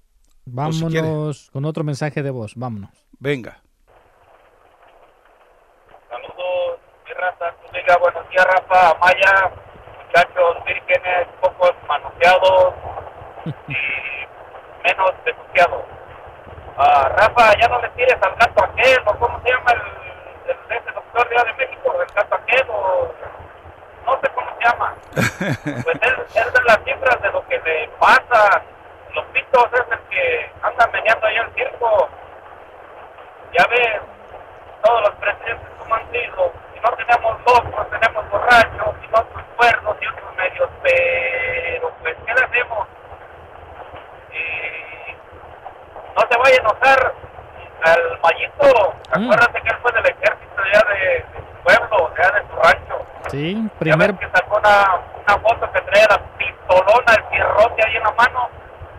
[0.45, 2.91] Vámonos con otro mensaje de voz, vámonos.
[3.19, 3.63] Venga.
[6.11, 9.70] Saludos, mi raza, buenos días, Rafa, Maya,
[10.11, 12.75] muchachos vírgenes, pocos manoseados
[13.69, 13.77] y
[14.85, 15.85] menos denunciados.
[16.77, 20.77] Ah, Rafa, ya no le tires al gato aquel, o cómo se llama el, el
[20.77, 23.13] ese doctor de allá de México, el gato aquel, o
[24.07, 24.95] no sé cómo se llama.
[25.85, 28.63] Pues él, él de las cifras de lo que le pasa.
[29.15, 32.09] Los pitos es el que anda meneando ahí el circo.
[33.53, 34.01] Ya ves,
[34.83, 36.53] todos los presidentes como han sido.
[36.83, 40.69] No tenemos locos, tenemos borrachos, y otros cuerdos y otros medios.
[40.83, 42.87] Pero, pues, ¿qué le hacemos?
[44.33, 45.15] Y
[46.17, 47.15] no se vaya a enojar
[47.83, 48.95] al Mayito.
[49.13, 53.07] Acuérdate que él fue del ejército allá de, de su pueblo, allá de su rancho.
[53.29, 57.97] Sí, Ya primer, que sacó una, una foto que traía la pistolona, el fierrote ahí
[57.97, 58.49] en la mano.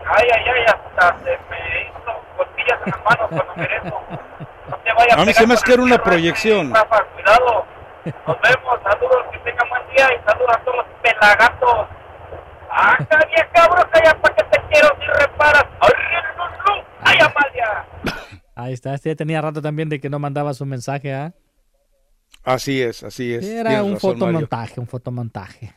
[0.06, 4.02] Ay, ay, ay, hasta se me hizo costillas en las manos cuando miré eso.
[4.72, 6.74] No te vaya A mí pegar se me hace que era una proyección.
[6.74, 7.66] Rafa, cuidado.
[8.06, 11.88] Nos vemos, saludos, que tengan buen día y saludos a todos los pelagatos.
[12.72, 15.66] ¡Ah, bien cabrón, ya para que te quiero si reparas!
[17.04, 17.86] ¡Ay, Amalia!
[18.56, 21.34] ahí está, este ya tenía rato también de que no mandaba su mensaje, ¿ah?
[22.44, 23.46] Así es, así es.
[23.46, 24.26] Era Tienes un razón, Mario.
[24.26, 25.76] fotomontaje, un fotomontaje.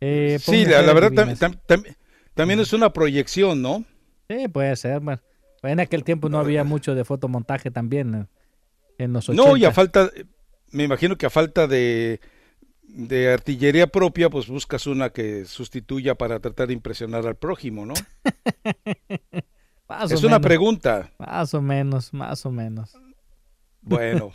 [0.00, 1.40] Eh, Sí, la, verdad Vives.
[1.40, 1.96] tam- tam- tam-
[2.34, 3.84] también es una proyección, ¿no?
[4.28, 5.00] Sí, puede ser.
[5.00, 5.20] Bueno,
[5.62, 8.28] en aquel tiempo no había mucho de fotomontaje también
[8.98, 9.48] en los 80.
[9.48, 10.10] No, y a falta,
[10.70, 12.20] me imagino que a falta de,
[12.82, 17.94] de artillería propia, pues buscas una que sustituya para tratar de impresionar al prójimo, ¿no?
[19.88, 20.46] Más o es una menos.
[20.46, 21.10] pregunta.
[21.18, 22.96] Más o menos, más o menos.
[23.82, 24.30] Bueno,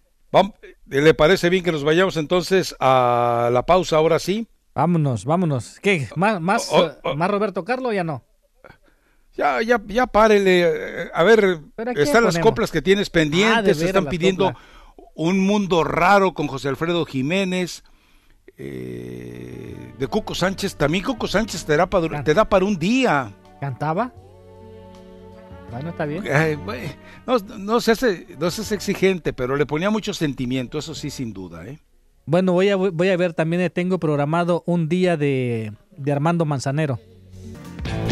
[0.86, 4.48] ¿le parece bien que nos vayamos entonces a la pausa ahora sí?
[4.74, 5.78] Vámonos, vámonos.
[5.80, 6.08] ¿Qué?
[6.16, 8.24] ¿Más, más, Oh, eh, ¿más Roberto Carlos o ya no?
[9.38, 10.62] Ya, ya, ya párele.
[10.66, 14.06] eh, A ver, ¿Pero a qué están las coplas que tienes Ah, pendientes, veras, están
[14.08, 14.52] pidiendo
[15.14, 17.84] un mundo raro con José Alfredo Jiménez.
[18.56, 23.32] eh, de Cuco Sánchez, también Cuco Sánchez te da, para, te da para un día.
[23.60, 24.12] ¿Cantaba?
[25.70, 26.24] Bueno, está bien.
[27.26, 31.10] No, no, se hace, no se hace exigente, pero le ponía mucho sentimiento, eso sí,
[31.10, 31.66] sin duda.
[31.66, 31.78] ¿eh?
[32.26, 36.98] Bueno, voy a, voy a ver también, tengo programado un día de, de Armando Manzanero.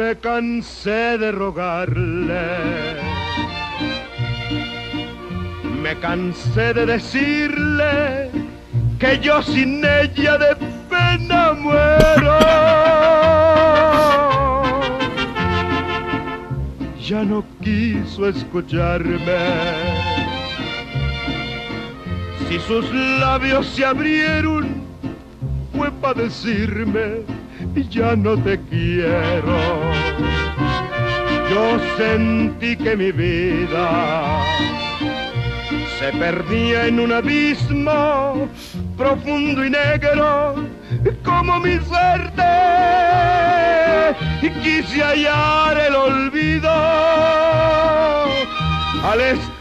[0.00, 2.46] Me cansé de rogarle,
[5.82, 8.30] me cansé de decirle
[8.98, 10.56] que yo sin ella de
[10.88, 12.38] pena muero.
[17.06, 19.42] Ya no quiso escucharme.
[22.48, 22.90] Si sus
[23.20, 24.82] labios se abrieron,
[25.76, 27.39] fue para decirme,
[27.90, 29.58] ya no te quiero.
[31.50, 34.44] Yo sentí que mi vida
[35.98, 38.48] se perdía en un abismo
[38.96, 40.54] profundo y negro
[41.24, 42.42] como mi suerte
[44.42, 46.70] y quise hallar el olvido
[49.02, 49.60] al estilo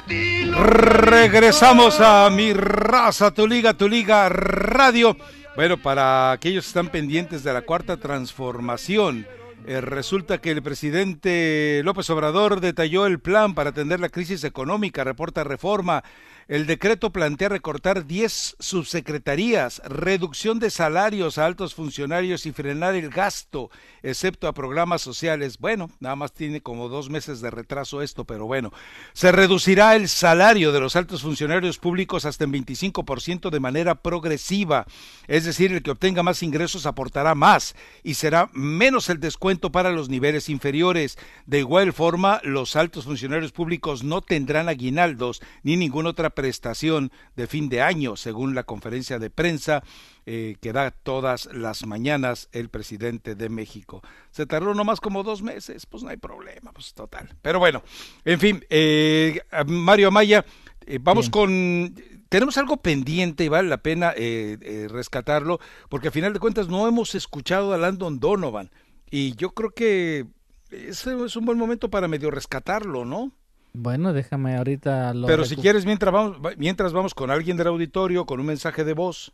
[0.51, 5.15] Regresamos a mi raza, tu liga, tu liga radio.
[5.59, 9.27] Bueno, para aquellos que están pendientes de la cuarta transformación,
[9.67, 15.03] eh, resulta que el presidente López Obrador detalló el plan para atender la crisis económica,
[15.03, 16.01] reporta reforma.
[16.49, 23.11] El decreto plantea recortar 10 subsecretarías, reducción de salarios a altos funcionarios y frenar el
[23.11, 23.69] gasto,
[24.01, 25.59] excepto a programas sociales.
[25.59, 28.73] Bueno, nada más tiene como dos meses de retraso esto, pero bueno.
[29.13, 34.87] Se reducirá el salario de los altos funcionarios públicos hasta en 25% de manera progresiva.
[35.27, 39.91] Es decir, el que obtenga más ingresos aportará más y será menos el descuento para
[39.91, 41.19] los niveles inferiores.
[41.45, 47.47] De igual forma, los altos funcionarios públicos no tendrán aguinaldos ni ninguna otra prestación de
[47.47, 49.83] fin de año, según la conferencia de prensa
[50.25, 54.01] eh, que da todas las mañanas el presidente de México.
[54.31, 57.35] Se tardó nomás como dos meses, pues no hay problema, pues total.
[57.41, 57.83] Pero bueno,
[58.23, 60.45] en fin, eh, Mario Amaya,
[60.85, 61.93] eh, vamos con
[62.29, 65.59] tenemos algo pendiente y vale la pena eh, rescatarlo,
[65.89, 68.71] porque a final de cuentas no hemos escuchado a Landon Donovan.
[69.11, 70.27] Y yo creo que
[70.69, 73.33] ese es un buen momento para medio rescatarlo, ¿no?
[73.73, 78.25] Bueno, déjame ahorita lo Pero si quieres, mientras vamos, mientras vamos con alguien del auditorio,
[78.25, 79.31] con un mensaje de voz.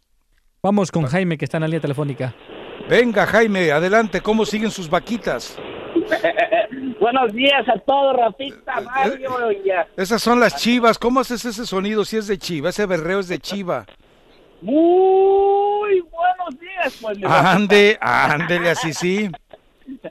[0.62, 2.36] Vamos con Jaime, que está en la línea telefónica.
[2.90, 5.58] Venga, Jaime, adelante, ¿cómo siguen sus vaquitas?
[7.00, 9.52] Buenos días a todos, Rafita, Mario.
[9.64, 12.70] y a- Esas son las chivas, ¿cómo haces ese sonido si es de chiva?
[12.70, 13.86] Ese berreo es de chiva.
[14.62, 17.18] Muy buenos días, pues.
[17.24, 19.30] Ande, ándele, así sí.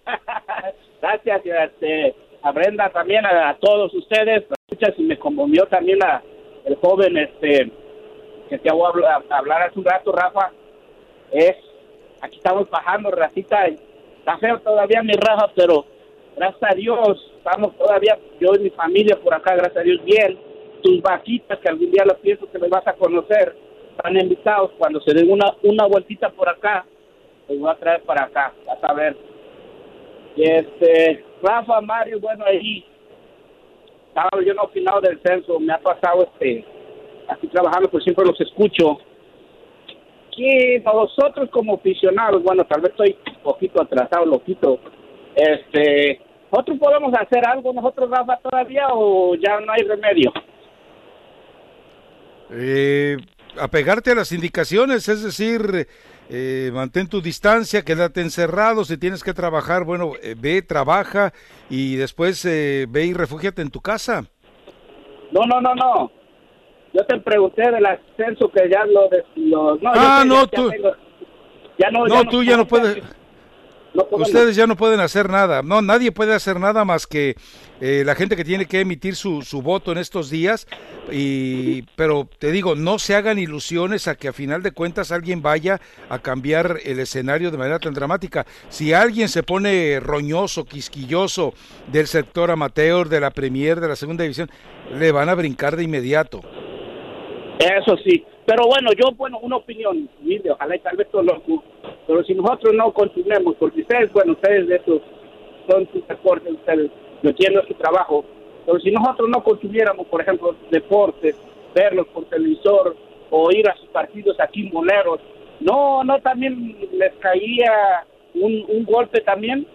[1.02, 2.14] Gracias este,
[2.44, 4.44] a Brenda también, a, a todos ustedes.
[4.68, 6.22] Escuchas y me conmovió también a,
[6.64, 7.70] el joven este
[8.48, 10.52] que te hago hablar, hablar hace un rato, Rafa.
[11.32, 11.56] Es,
[12.20, 13.68] aquí estamos bajando, Rafita.
[13.68, 13.78] y
[14.18, 15.86] Está feo todavía mi Rafa, pero
[16.36, 20.38] gracias a Dios estamos todavía, yo y mi familia por acá, gracias a Dios, bien.
[20.82, 23.56] Tus vaquitas, que algún día las pienso que me vas a conocer,
[23.90, 24.70] están invitados.
[24.76, 26.84] Cuando se den una, una vueltita por acá,
[27.48, 29.33] los voy a traer para acá, vas a ver.
[30.36, 32.84] Y este, Rafa, Mario, bueno, ahí
[34.08, 36.64] estaba yo no opinado del censo, me ha pasado este,
[37.28, 38.98] aquí trabajando, pues siempre los escucho.
[40.36, 44.80] Que nosotros como aficionados, bueno, tal vez estoy un poquito atrasado, loquito,
[45.36, 46.20] este,
[46.50, 50.32] nosotros podemos hacer algo, nosotros, Rafa, todavía, o ya no hay remedio.
[52.50, 53.16] Eh,
[53.58, 55.88] apegarte a las indicaciones, es decir,
[56.30, 61.32] eh, mantén tu distancia, quédate encerrado, si tienes que trabajar, bueno, eh, ve, trabaja
[61.68, 64.24] y después eh, ve y refúgiate en tu casa.
[65.32, 66.10] No, no, no, no.
[66.92, 69.08] Yo te pregunté del ascenso que ya lo...
[69.08, 70.94] De, lo no, Ah, no, ya tú- tengo-
[71.76, 73.02] ya no, No, tú ya no puedes.
[74.10, 75.62] Ustedes ya no pueden hacer nada.
[75.62, 77.36] No, nadie puede hacer nada más que
[77.80, 80.66] eh, la gente que tiene que emitir su, su voto en estos días.
[81.12, 85.42] Y, pero te digo, no se hagan ilusiones a que a final de cuentas alguien
[85.42, 88.46] vaya a cambiar el escenario de manera tan dramática.
[88.68, 91.54] Si alguien se pone roñoso, quisquilloso
[91.92, 94.50] del sector amateur, de la Premier, de la Segunda División,
[94.92, 96.40] le van a brincar de inmediato.
[97.58, 98.24] Eso sí.
[98.46, 101.62] Pero bueno, yo, bueno, una opinión humilde, ojalá y tal vez todo loco.
[102.06, 105.00] Pero si nosotros no continuemos, porque ustedes, bueno, ustedes de estos
[105.68, 106.90] son sus deportes, ustedes,
[107.22, 108.24] yo entiendo su trabajo.
[108.66, 111.36] Pero si nosotros no consumiéramos, por ejemplo, deportes,
[111.74, 112.96] verlos por televisor
[113.30, 115.20] o ir a sus partidos aquí moleros,
[115.60, 118.04] no, no también les caía
[118.34, 119.66] un, un golpe también,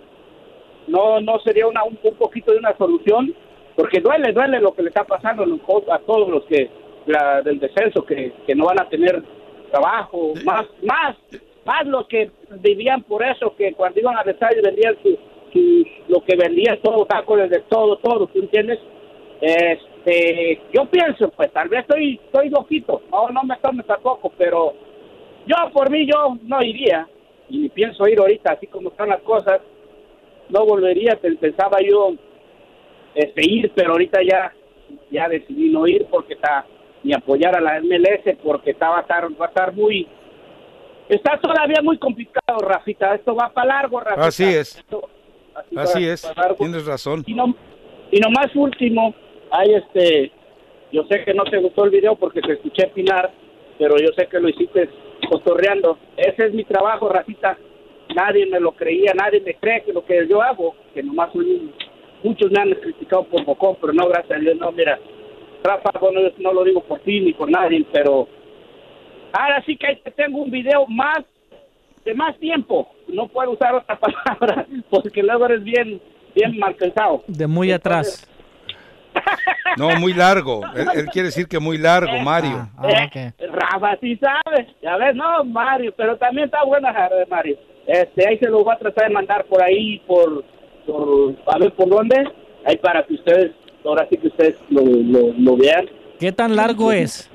[0.88, 3.34] no, no sería una, un, un poquito de una solución,
[3.76, 6.70] porque duele, duele lo que le está pasando a todos los que
[7.06, 9.24] la, del descenso, que, que no van a tener
[9.72, 11.16] trabajo, más, más,
[11.66, 12.32] más los que
[12.62, 15.18] vivían por eso, que cuando iban a y vendían su,
[15.54, 18.80] su, lo que vendían todo, tacos de todo, todo, ¿tú entiendes?
[19.42, 24.74] Este, yo pienso, pues tal vez estoy, estoy loquito, no, no me tome tampoco, pero
[25.46, 27.08] yo por mí yo no iría,
[27.50, 29.62] y pienso ir ahorita, así como están las cosas,
[30.50, 32.14] no volvería, pensaba yo
[33.16, 34.54] este, ir, pero ahorita ya,
[35.12, 36.66] ya decidí no ir porque está,
[37.04, 40.08] ni apoyar a la MLS porque está, va, a estar, va a estar muy,
[41.08, 44.28] está todavía muy complicado, Rafita, esto va para largo, Rafita.
[44.28, 44.78] Así es.
[44.78, 45.10] Esto-
[45.76, 47.24] Así va es, tienes razón.
[47.28, 47.54] Y, no,
[48.12, 49.14] y nomás último,
[49.52, 50.32] hay este,
[50.92, 53.30] yo sé que no te gustó el video porque te escuché Pilar,
[53.78, 54.90] pero yo sé que lo hiciste
[55.30, 55.98] cotorreando.
[56.16, 57.58] Ese es mi trabajo, Rafita.
[58.16, 61.46] Nadie me lo creía, nadie me cree que lo que yo hago, que nomás soy
[61.52, 61.74] un-
[62.24, 64.98] muchos me han criticado por bocón, pero no, gracias a Dios, no, mira,
[65.64, 68.28] Rafa, bueno, yo no lo digo por ti ni por nadie, pero
[69.34, 71.20] ahora sí que tengo un video más,
[72.06, 72.90] de más tiempo.
[73.08, 76.02] No puedo usar otra palabra, porque luego eres bien,
[76.36, 77.24] bien mal pensado.
[77.28, 78.26] De muy atrás.
[79.78, 80.62] No, muy largo.
[80.76, 82.70] Él, él quiere decir que muy largo, Mario.
[82.84, 87.58] Eh, Rafa sí sabe, ya ves, no, Mario, pero también está buena la de Mario.
[87.88, 90.44] Este, ahí se lo voy a tratar de mandar por ahí, por,
[90.86, 92.16] por a ver por dónde,
[92.66, 93.52] ahí para que ustedes,
[93.86, 95.86] ahora sí que ustedes lo, lo, lo vean.
[96.20, 97.30] ¿Qué tan largo es?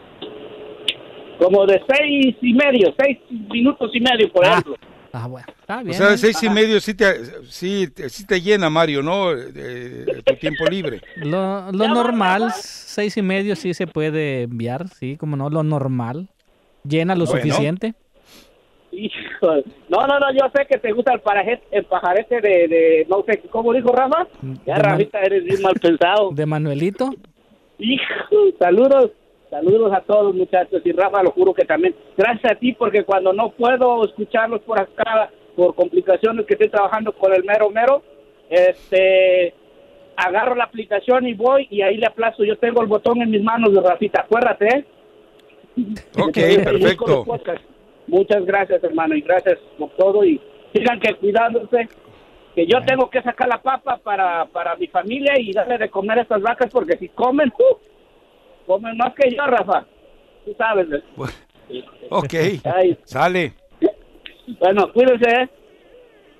[1.39, 3.19] Como de seis y medio, seis
[3.51, 4.77] minutos y medio, por ejemplo.
[5.13, 5.95] Ah, bueno, está O bien.
[5.95, 7.07] sea, de seis y medio sí te,
[7.45, 9.33] sí, te- sí te llena, Mario, ¿no?
[9.33, 11.01] Eh, tu tiempo libre.
[11.17, 16.29] Lo, lo normal, seis y medio sí se puede enviar, sí, como no, lo normal.
[16.89, 17.41] Llena lo Bueno.
[17.43, 17.95] suficiente.
[18.97, 19.55] Hijo,
[19.89, 23.25] no, no, no, yo sé que te gusta el, parajet, el pajarete de, de, no
[23.27, 24.27] sé, ¿cómo dijo Rafa?
[24.65, 26.31] Ya, De man- Rafita, eres bien mal pensado.
[26.33, 27.11] De Manuelito.
[27.79, 28.05] Hijo,
[28.59, 29.11] saludos,
[29.51, 33.33] saludos a todos muchachos y Rafa, lo juro que también, gracias a ti porque cuando
[33.33, 38.03] no puedo escucharlos por acá, por complicaciones que estoy trabajando con el mero mero,
[38.49, 39.55] este,
[40.17, 43.43] agarro la aplicación y voy y ahí le aplazo, yo tengo el botón en mis
[43.43, 44.85] manos de Rafita, acuérdate, ¿eh?
[46.21, 46.35] Ok,
[46.65, 47.25] perfecto.
[48.07, 50.25] Muchas gracias, hermano, y gracias por todo.
[50.25, 50.41] Y
[50.73, 51.89] sigan que cuidándose.
[52.55, 56.21] Que yo tengo que sacar la papa para, para mi familia y darle de comer
[56.21, 57.77] a estas vacas, porque si comen, ¡uh!
[58.65, 59.85] comen más que yo, Rafa.
[60.45, 60.87] Tú sabes.
[60.93, 61.83] ¿eh?
[62.11, 62.97] Ok, Ay.
[63.05, 63.55] sale.
[64.61, 65.29] Bueno, cuídense.
[65.29, 65.49] ¿eh?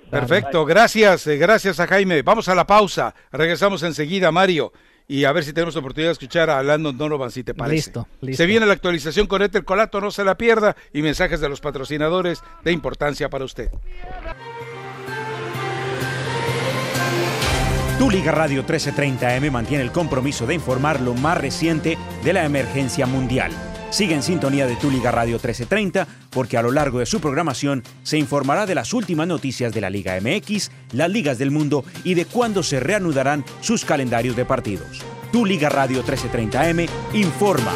[0.09, 2.21] Perfecto, gracias, eh, gracias a Jaime.
[2.21, 3.13] Vamos a la pausa.
[3.31, 4.71] Regresamos enseguida, Mario.
[5.07, 7.75] Y a ver si tenemos oportunidad de escuchar a Landon Donovan, si te parece.
[7.75, 8.37] Listo, listo.
[8.37, 10.75] Se viene la actualización con Eter Colato, no se la pierda.
[10.93, 13.69] Y mensajes de los patrocinadores de importancia para usted.
[17.99, 23.05] Tu Liga Radio 1330M mantiene el compromiso de informar lo más reciente de la emergencia
[23.05, 23.51] mundial.
[23.95, 27.81] Sigue en sintonía de Tu Liga Radio 1330 porque a lo largo de su programación
[28.03, 32.13] se informará de las últimas noticias de la Liga MX, las ligas del mundo y
[32.13, 35.01] de cuándo se reanudarán sus calendarios de partidos.
[35.31, 37.71] Tu Liga Radio 1330M informa.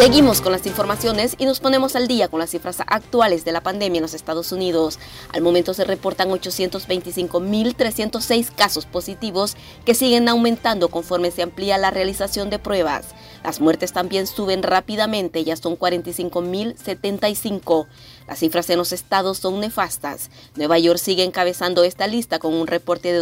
[0.00, 3.62] Seguimos con las informaciones y nos ponemos al día con las cifras actuales de la
[3.62, 4.98] pandemia en los Estados Unidos.
[5.30, 12.48] Al momento se reportan 825.306 casos positivos que siguen aumentando conforme se amplía la realización
[12.48, 13.08] de pruebas.
[13.44, 17.86] Las muertes también suben rápidamente, ya son 45.075.
[18.26, 20.30] Las cifras en los estados son nefastas.
[20.56, 23.18] Nueva York sigue encabezando esta lista con un reporte de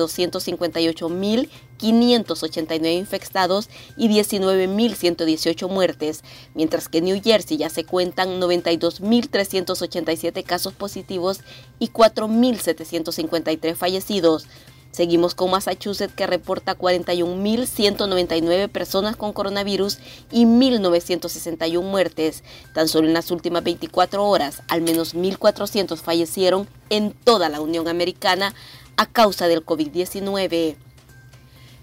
[1.79, 6.23] 258.589 infectados y 19.118 muertes,
[6.55, 11.41] mientras que en New Jersey ya se cuentan 92.387 casos positivos
[11.79, 14.47] y 4.753 fallecidos.
[14.91, 19.99] Seguimos con Massachusetts que reporta 41.199 personas con coronavirus
[20.33, 22.43] y 1.961 muertes.
[22.75, 27.87] Tan solo en las últimas 24 horas, al menos 1.400 fallecieron en toda la Unión
[27.87, 28.55] Americana
[28.97, 30.77] a causa del COVID-19.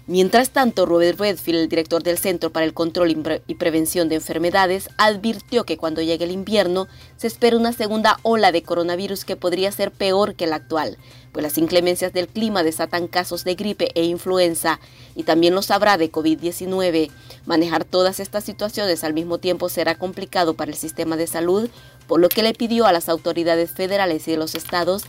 [0.08, 4.08] Mientras tanto, Robert Redfield, el director del Centro para el Control y Pre- y Prevención
[4.08, 9.24] de Enfermedades, advirtió que cuando llegue el invierno se espera una segunda ola de coronavirus
[9.24, 10.96] que podría ser peor que la actual,
[11.32, 14.78] pues las inclemencias del clima desatan casos de gripe e influenza
[15.16, 17.10] y también los habrá de COVID-19.
[17.44, 21.68] Manejar todas estas situaciones al mismo tiempo será complicado para el sistema de salud,
[22.06, 25.02] por lo que le pidió a las autoridades federales y de los estados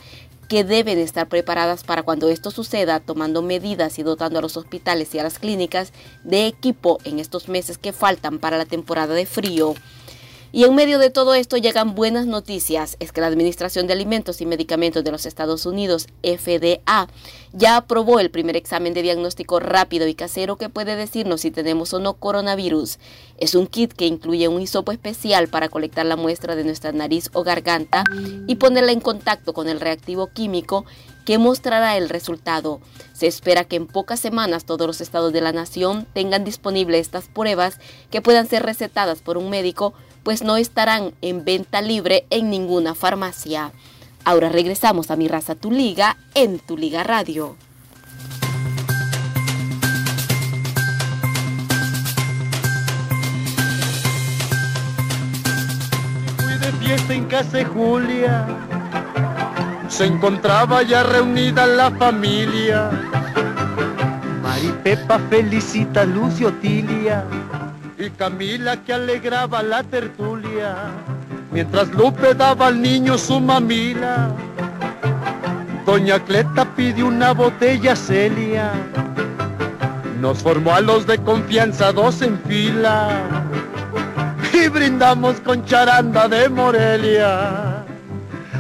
[0.48, 5.14] que deben estar preparadas para cuando esto suceda, tomando medidas y dotando a los hospitales
[5.14, 5.92] y a las clínicas
[6.24, 9.76] de equipo en estos meses que faltan para la temporada de frío.
[10.54, 12.96] Y en medio de todo esto llegan buenas noticias.
[13.00, 17.10] Es que la Administración de Alimentos y Medicamentos de los Estados Unidos, FDA,
[17.52, 21.94] ya aprobó el primer examen de diagnóstico rápido y casero que puede decirnos si tenemos
[21.94, 22.98] o no coronavirus.
[23.38, 27.30] Es un kit que incluye un hisopo especial para colectar la muestra de nuestra nariz
[27.34, 28.04] o garganta
[28.48, 30.86] y ponerla en contacto con el reactivo químico
[31.26, 32.80] que mostrará el resultado.
[33.12, 37.28] Se espera que en pocas semanas todos los estados de la nación tengan disponibles estas
[37.28, 37.80] pruebas
[38.10, 39.94] que puedan ser recetadas por un médico
[40.28, 43.72] pues no estarán en venta libre en ninguna farmacia.
[44.26, 47.56] Ahora regresamos a Mi Raza Tu Liga en Tu Liga Radio.
[56.40, 58.46] Fui de fiesta en casa de Julia,
[59.88, 62.92] se encontraba ya reunida la familia.
[64.44, 67.24] Mari Pepa felicita a Lucio Tilia
[68.00, 70.76] y Camila que alegraba la tertulia,
[71.52, 74.30] mientras Lupe daba al niño su mamila.
[75.86, 78.72] Doña Cleta pidió una botella Celia,
[80.20, 83.22] nos formó a los de confianza dos en fila
[84.54, 87.84] y brindamos con charanda de Morelia.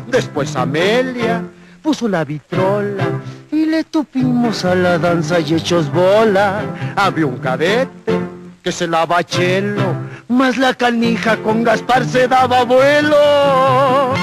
[0.07, 1.43] Después Amelia
[1.83, 3.05] puso la vitrola
[3.51, 6.61] y le tupimos a la danza y hechos bola.
[6.95, 8.16] Había un cadete
[8.67, 9.95] que se lava chelo,
[10.27, 14.13] más la canija con Gaspar se daba vuelo.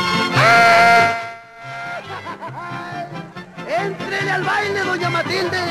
[3.67, 5.63] ¡Entrele al baile, doña Matilde!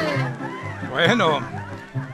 [0.89, 1.39] Bueno.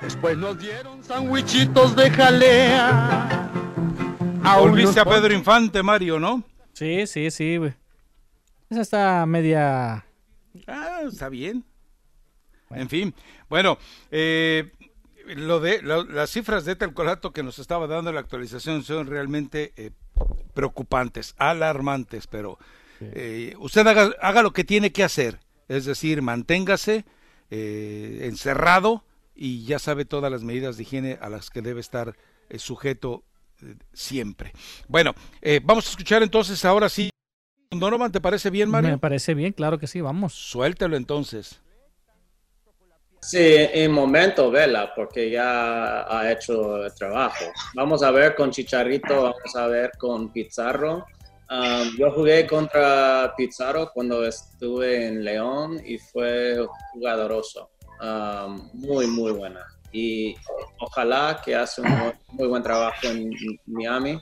[0.01, 3.49] Después nos dieron sandwichitos de jalea.
[4.59, 6.43] Volviste a Pedro Infante, Mario, ¿no?
[6.73, 7.55] Sí, sí, sí.
[7.55, 7.73] güey.
[8.69, 10.03] Esa está media...
[10.67, 11.63] Ah, está bien.
[12.71, 13.15] En fin,
[13.49, 13.77] bueno,
[14.11, 14.73] eh,
[15.35, 19.73] lo de lo- las cifras de Telcolato que nos estaba dando la actualización son realmente
[19.77, 19.91] eh,
[20.53, 22.57] preocupantes, alarmantes, pero
[23.01, 27.05] eh, usted haga, haga lo que tiene que hacer, es decir, manténgase
[27.49, 29.03] eh, encerrado
[29.35, 32.15] y ya sabe todas las medidas de higiene a las que debe estar
[32.49, 33.23] eh, sujeto
[33.93, 34.51] siempre.
[34.87, 37.09] Bueno, eh, vamos a escuchar entonces ahora sí.
[37.71, 38.89] Donovan, ¿te parece bien, Mario?
[38.91, 40.33] Me parece bien, claro que sí, vamos.
[40.33, 41.61] Suéltalo entonces.
[43.21, 47.45] Sí, en momento, vela, porque ya ha hecho el trabajo.
[47.75, 51.05] Vamos a ver con Chicharrito, vamos a ver con Pizarro.
[51.97, 57.69] Yo jugué contra Pizarro cuando estuve en León y fue jugadoroso.
[58.73, 59.65] Muy, muy buena.
[59.91, 60.35] Y
[60.79, 63.31] ojalá que hace un muy, buen trabajo en
[63.65, 64.21] Miami.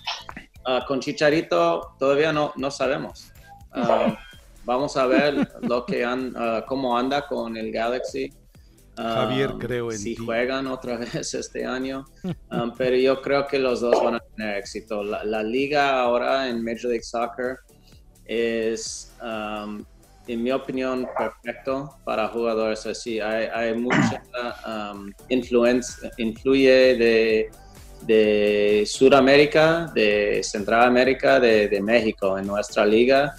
[0.66, 3.32] Uh, con Chicharito todavía no, no sabemos.
[4.64, 8.34] Vamos a ver lo que an- uh, cómo anda con el Galaxy.
[8.98, 10.26] Javier, Um, creo en si ti.
[10.26, 12.06] juegan otra vez este año.
[12.52, 15.04] Um, pero yo creo que los dos van a tener éxito.
[15.04, 17.58] La, la liga ahora en Major League Soccer
[18.26, 19.84] es, um,
[20.28, 23.20] en mi opinión, perfecto para jugadores así.
[23.20, 24.22] Hay, hay mucha
[24.66, 27.50] um, influencia, influye de,
[28.02, 33.36] de Sudamérica, de Centroamérica, de, de México en nuestra liga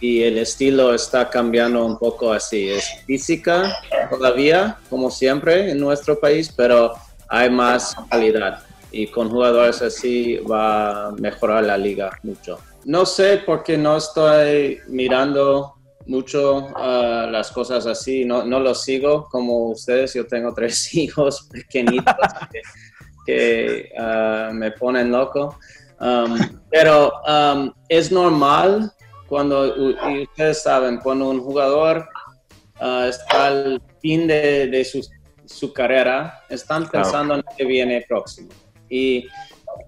[0.00, 2.70] y el estilo está cambiando un poco así.
[2.70, 3.76] Es física
[4.10, 6.94] todavía, como siempre en nuestro país, pero
[7.28, 8.62] hay más calidad
[8.94, 12.58] y con jugadores así va a mejorar la liga mucho.
[12.84, 15.74] No sé por qué no estoy mirando
[16.06, 21.48] mucho ah, las cosas así, no, no lo sigo como ustedes, yo tengo tres hijos
[21.50, 22.14] pequeñitos
[23.26, 25.58] que, ah, me ponen loco.
[26.00, 26.36] Um,
[26.70, 28.92] pero um, es normal
[29.34, 29.66] cuando,
[30.10, 32.08] y ustedes saben, cuando un jugador
[32.78, 35.04] ah, está al fin de, de su,
[35.44, 37.02] su carrera, están Claro.
[37.02, 38.50] pensando en lo que viene próximo.
[38.88, 39.26] Y,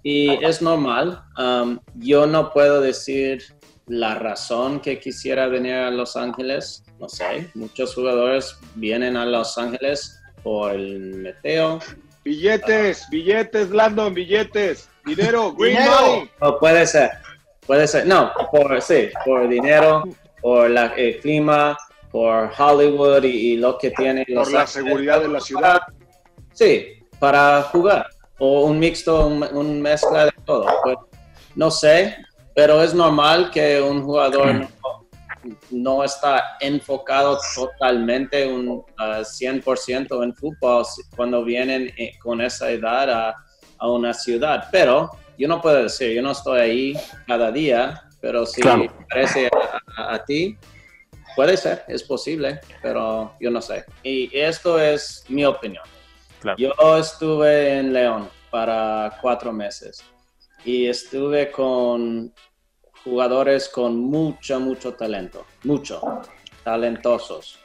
[0.02, 1.22] y es normal.
[1.38, 3.44] Um, yo no puedo decir
[3.86, 6.82] la razón que quisiera venir a Los Ángeles.
[6.98, 11.78] No sé, muchos jugadores vienen a Los Ángeles por el meteo,
[12.24, 14.88] Billetes, billetes, Landon, billetes.
[15.04, 16.00] Dinero, green Dinero.
[16.02, 16.30] money.
[16.40, 17.10] O puede ser,
[17.66, 18.06] puede ser.
[18.06, 20.04] No, por, sí, por dinero,
[20.40, 21.76] por la- el clima,
[22.10, 24.24] por Hollywood y, y lo que tiene.
[24.28, 25.80] Los la seguridad de la ciudad.
[26.52, 28.06] Sí, para jugar.
[28.38, 30.66] O un mixto, un, un mezcla de todo.
[30.82, 30.96] Pues,
[31.54, 32.16] no sé,
[32.54, 34.68] pero es normal que un jugador no,
[35.70, 40.84] no está enfocado totalmente un ah, 100% en fútbol
[41.16, 43.34] cuando vienen eh, con esa edad a,
[43.78, 44.68] a una ciudad.
[44.70, 46.94] Pero yo no puedo decir, yo no estoy ahí
[47.26, 48.86] cada día, pero si Claro.
[49.10, 50.56] parece a, a- a ti,
[51.34, 53.84] puede ser, es posible, pero yo no sé.
[54.02, 55.84] Y esto es mi opinión.
[56.56, 60.02] Yo estuve en León para cuatro meses
[60.64, 62.32] y estuve con
[63.04, 66.22] jugadores con mucho, mucho talento, mucho,
[66.62, 67.58] talentosos.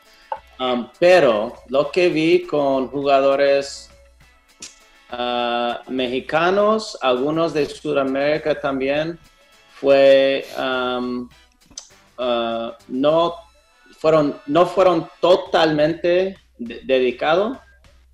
[0.60, 3.91] Um, pero lo que vi con jugadores
[5.12, 9.20] ah, mexicanos, algunos de Sudamérica también,
[9.74, 11.28] fue um,
[12.18, 13.36] ah, no
[13.98, 17.58] fueron no fueron totalmente dedicados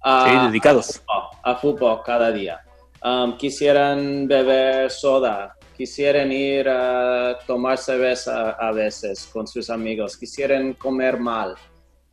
[0.01, 1.01] a, dedicados.
[1.43, 2.61] A, fútbol, cada día.
[3.03, 10.73] Um, quisieran beber soda, quisieran ir a tomar cerveza a veces con sus amigos, quisieran
[10.73, 11.55] comer mal.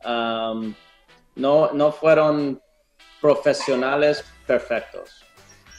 [0.03, 0.73] Um,
[1.35, 2.61] no, no fueron
[3.19, 5.23] profesionales perfectos.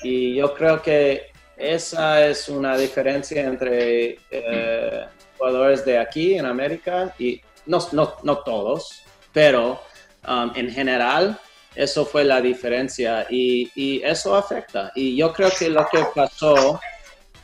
[0.02, 5.06] Y yo creo que esa es una diferencia entre eh,
[5.38, 9.02] jugadores de aquí en América y no, no, no todos,
[9.32, 9.80] pero
[10.28, 11.38] um, en general
[11.74, 14.92] eso fue la diferencia y, y, eso afecta.
[14.94, 16.80] Y yo creo que lo que pasó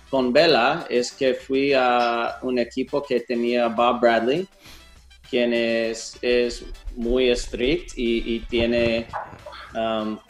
[0.09, 4.47] con Vela es que fui a un equipo que tenía Bob Bradley,
[5.31, 9.07] quien es, es muy estricto y, tiene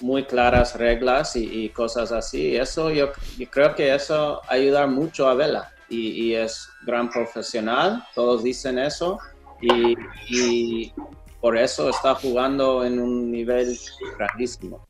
[0.01, 2.57] muy claras reglas y, cosas así.
[2.57, 3.13] Eso yo,
[3.51, 9.19] creo que eso ayuda mucho a Vela y, es gran profesional, todos dicen eso
[9.61, 10.93] y
[11.41, 13.77] por eso está jugando en un nivel
[14.17, 14.87] grandísimo.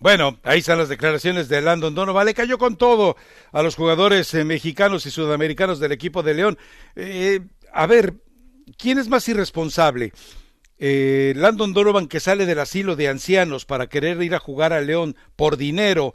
[0.00, 2.26] Bueno, ahí están las declaraciones de Landon Donovan.
[2.26, 3.16] Le cayó con todo
[3.52, 6.58] a los jugadores eh, mexicanos y sudamericanos del equipo de León.
[6.94, 7.40] Eh,
[7.72, 8.14] a ver,
[8.76, 10.12] ¿quién es más irresponsable?
[10.78, 14.80] Eh, Landon Donovan que sale del asilo de ancianos para querer ir a jugar a
[14.80, 16.14] León por dinero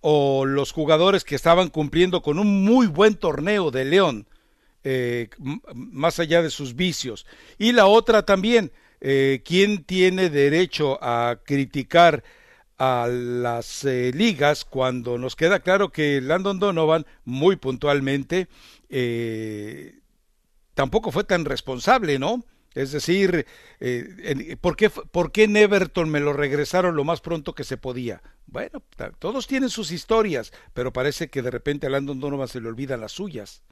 [0.00, 4.26] o los jugadores que estaban cumpliendo con un muy buen torneo de León,
[5.74, 7.26] más allá de sus vicios.
[7.58, 8.70] Y la otra también,
[9.00, 12.22] ¿quién tiene derecho a criticar
[12.78, 18.46] a las eh, ligas cuando nos queda claro que Landon Donovan muy puntualmente
[18.88, 19.98] eh,
[20.74, 22.44] tampoco fue tan responsable, ¿no?
[22.78, 23.44] Es decir,
[23.80, 27.76] eh, ¿por, qué, ¿por qué en Everton me lo regresaron lo más pronto que se
[27.76, 28.22] podía?
[28.46, 28.80] Bueno,
[29.18, 33.00] todos tienen sus historias, pero parece que de repente a Landon Donovan se le olvidan
[33.00, 33.64] las suyas.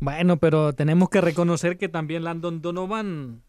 [0.00, 3.42] Bueno, pero tenemos que reconocer que también Landon Donovan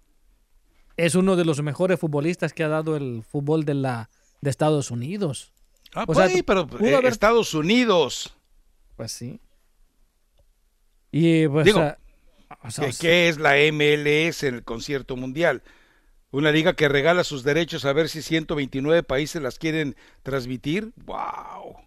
[0.95, 4.89] es uno de los mejores futbolistas que ha dado el fútbol de la, de Estados
[4.89, 5.51] Unidos.
[5.93, 8.33] Ah, pues sí, pero eh, Estados Unidos.
[8.95, 9.41] Pues sí.
[11.11, 11.93] Y pues, Digo,
[12.99, 15.63] ¿qué, es la MLS en el concierto mundial?
[16.31, 20.91] Una liga que regala sus derechos a ver si 129 países las quieren transmitir.
[20.95, 21.77] ¡Wow!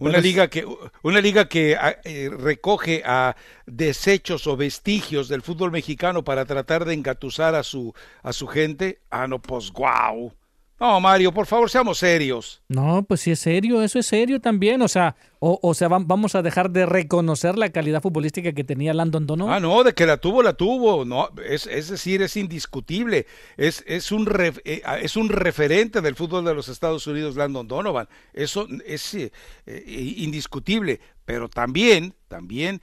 [0.00, 0.66] una, liga que,
[1.02, 3.36] una liga que ah, eh, recoge a
[3.66, 9.00] desechos o vestigios del fútbol mexicano para tratar de engatusar a su, a su gente.
[9.10, 10.32] Ah, no, pues wow.
[10.80, 12.62] No, Mario, por favor, seamos serios.
[12.68, 14.80] No, pues sí es serio, eso es serio también.
[14.82, 19.26] O sea, o, sea, vamos a dejar de reconocer la calidad futbolística que tenía Landon
[19.26, 19.54] Donovan.
[19.54, 21.04] Ah, no, de que la tuvo, la tuvo.
[21.04, 23.26] No, es, es decir, es indiscutible.
[23.56, 24.28] Es, es, un
[24.64, 28.08] eh, es un referente del fútbol de los Estados Unidos, Landon Donovan.
[28.32, 29.32] Eso es eh,
[29.66, 29.84] eh,
[30.18, 31.00] indiscutible.
[31.24, 32.80] Pero también, también,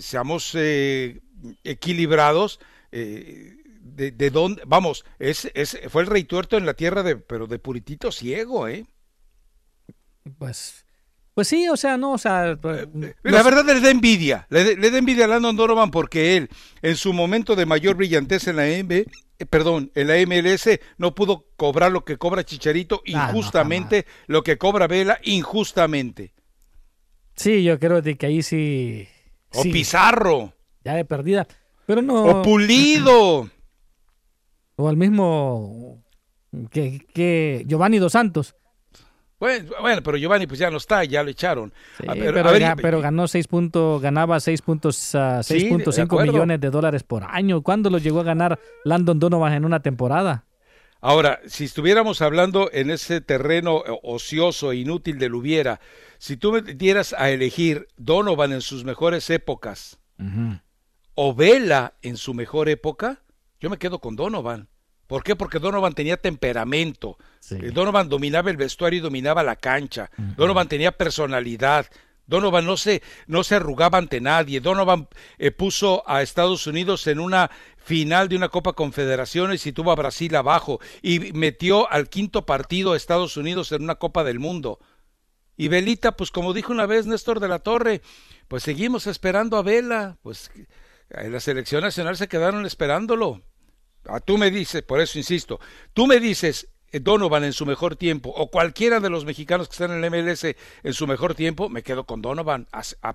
[0.00, 0.56] seamos
[1.64, 2.60] equilibrados
[3.94, 7.46] de, de dónde, vamos, es, es, fue el rey tuerto en la tierra de, pero
[7.46, 8.86] de puritito ciego, ¿eh?
[10.38, 10.84] Pues,
[11.34, 12.56] pues sí, o sea, no, o sea...
[12.60, 16.48] Pues, eh, la verdad le da envidia, le, da envidia a Landon Donovan porque él,
[16.82, 21.14] en su momento de mayor brillantez en la MB, eh, perdón, en la MLS, no
[21.14, 26.34] pudo cobrar lo que cobra Chicharito ah, injustamente, lo que cobra Vela injustamente.
[27.36, 29.08] Sí, yo creo que ahí sí...
[29.52, 30.52] O Pizarro.
[30.84, 31.46] Ya de perdida.
[31.86, 32.24] Pero no.
[32.24, 33.50] O Pulido.
[34.80, 36.02] O al mismo
[36.70, 38.54] que, que Giovanni Dos Santos.
[39.40, 41.72] Bueno, bueno, pero Giovanni pues ya no está, ya lo echaron.
[42.76, 47.62] pero, ganó seis puntos, ganaba 6.5 millones de dólares por año.
[47.62, 50.44] ¿Cuándo lo llegó a ganar Landon Donovan en una temporada?
[51.00, 55.80] Ahora, si estuviéramos hablando en ese terreno ocioso e inútil del hubiera,
[56.18, 59.98] si tú me dieras a elegir Donovan en sus mejores épocas
[61.14, 63.22] o Vela en su mejor época,
[63.58, 64.68] yo me quedo con Donovan.
[65.10, 65.34] ¿Por qué?
[65.34, 67.18] Porque Donovan tenía temperamento.
[67.50, 70.08] Eh, Donovan dominaba el vestuario y dominaba la cancha.
[70.36, 71.86] Donovan tenía personalidad.
[72.28, 74.60] Donovan no se, no se arrugaba ante nadie.
[74.60, 75.08] Donovan
[75.38, 79.96] eh, puso a Estados Unidos en una final de una Copa Confederaciones y tuvo a
[79.96, 80.78] Brasil abajo.
[81.02, 84.78] Y metió al quinto partido a Estados Unidos en una Copa del Mundo.
[85.56, 88.00] Y Velita, pues como dijo una vez Néstor de la Torre,
[88.46, 90.18] pues seguimos esperando a Vela.
[90.22, 90.52] Pues
[91.08, 93.42] En la selección nacional se quedaron esperándolo.
[94.10, 95.60] Ah, tú me dices, por eso insisto,
[95.92, 99.72] tú me dices, eh, Donovan en su mejor tiempo, o cualquiera de los mexicanos que
[99.72, 102.66] están en el MLS en su mejor tiempo, me quedo con Donovan,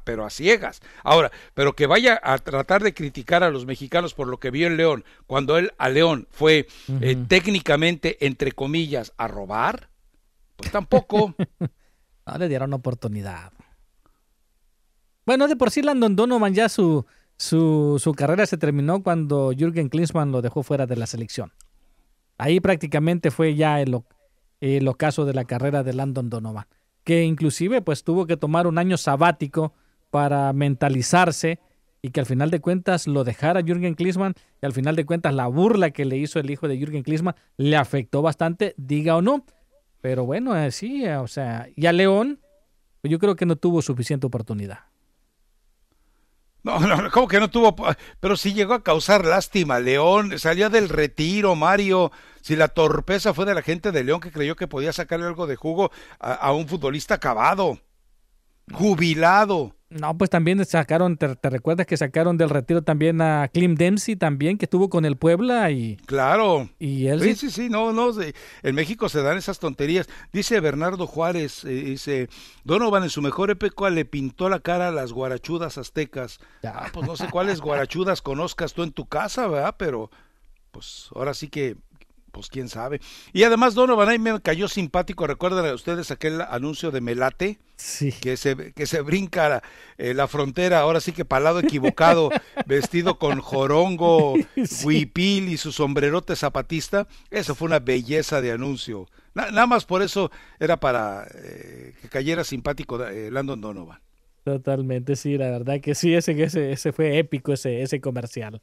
[0.05, 0.81] pero a ciegas.
[1.03, 4.67] Ahora, pero que vaya a tratar de criticar a los mexicanos por lo que vio
[4.67, 6.67] en León, cuando él a León fue
[7.01, 9.89] eh, técnicamente, entre comillas, a robar,
[10.55, 11.35] pues tampoco.
[12.25, 13.51] no le dieron oportunidad.
[15.25, 17.05] Bueno, de por sí Landon Donovan ya su,
[17.37, 21.51] su, su carrera se terminó cuando Jürgen Klinsmann lo dejó fuera de la selección.
[22.37, 23.95] Ahí prácticamente fue ya el,
[24.87, 26.65] ocaso de la carrera de Landon Donovan,
[27.03, 29.73] que inclusive pues tuvo que tomar un año sabático
[30.09, 31.59] para mentalizarse
[32.01, 35.33] y que al final de cuentas lo dejara Jürgen Klinsmann y al final de cuentas
[35.33, 39.21] la burla que le hizo el hijo de Jürgen Klinsmann le afectó bastante, diga o
[39.21, 39.45] no.
[40.01, 42.39] Pero bueno, eh, sí, eh, o sea, y a León
[43.01, 44.79] pues yo creo que no tuvo suficiente oportunidad.
[46.65, 47.75] No, no, como que no tuvo?
[48.19, 49.79] Pero sí llegó a causar lástima.
[49.79, 52.11] León salió del retiro, Mario.
[52.41, 55.45] Si la torpeza fue de la gente de León que creyó que podía sacarle algo
[55.45, 57.79] de jugo a un futbolista acabado,
[58.73, 59.74] jubilado.
[59.89, 64.57] No, pues también sacaron, te, recuerdas que sacaron del retiro también a Clem Dempsey también,
[64.57, 65.97] que estuvo con el Puebla y...
[66.07, 66.69] Claro.
[66.79, 67.21] Y él...
[67.21, 68.09] Sí, sí, sí, no, no,
[68.63, 70.09] en México se dan esas tonterías.
[70.33, 72.29] Dice Bernardo Juárez, eh, dice,
[72.63, 76.39] Donovan en su mejor época le pintó la cara a las guarachudas aztecas.
[76.63, 79.75] Ah, pues no sé cuáles guarachudas conozcas tú en tu casa, ¿verdad?
[79.77, 80.09] Pero,
[80.71, 81.77] pues ahora sí que
[82.35, 82.99] pues quién sabe.
[83.31, 88.11] Y además Donovan ahí me cayó simpático, recuerdan ustedes aquel anuncio de Melate, sí.
[88.11, 89.63] que se que se brinca
[89.97, 92.29] eh, la, frontera, ahora sí que para lado equivocado,
[92.67, 94.33] vestido con jorongo,
[94.83, 99.07] huipil y su sombrerote zapatista, eso fue una belleza de anuncio.
[99.33, 100.29] nada más por eso
[100.59, 103.99] era para eh, que cayera simpático eh, Landon Donovan.
[104.43, 108.61] Totalmente, sí, la verdad que sí, ese, ese, ese fue épico ese, ese comercial.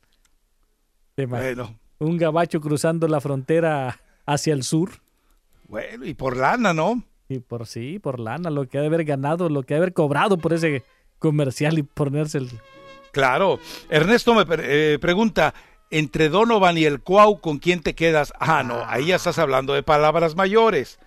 [1.16, 4.90] Bueno, un gabacho cruzando la frontera hacia el sur.
[5.68, 7.02] Bueno, y por lana, ¿no?
[7.28, 9.82] Y por sí, por lana, lo que ha de haber ganado, lo que ha de
[9.82, 10.84] haber cobrado por ese
[11.18, 12.50] comercial y ponerse el...
[13.12, 13.58] Claro.
[13.88, 15.54] Ernesto me eh, pregunta,
[15.90, 18.32] entre Donovan y el Cuau, ¿con quién te quedas?
[18.38, 20.98] Ah, no, ahí ya estás hablando de palabras mayores.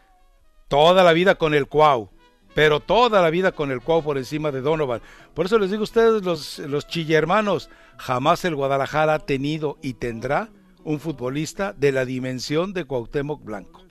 [0.67, 2.09] Toda la vida con el Cuau,
[2.55, 5.01] pero toda la vida con el Cuau por encima de Donovan.
[5.33, 9.77] Por eso les digo a ustedes, los, los chille hermanos, jamás el Guadalajara ha tenido
[9.81, 10.49] y tendrá
[10.85, 13.83] un futbolista de la dimensión de Cuauhtémoc Blanco.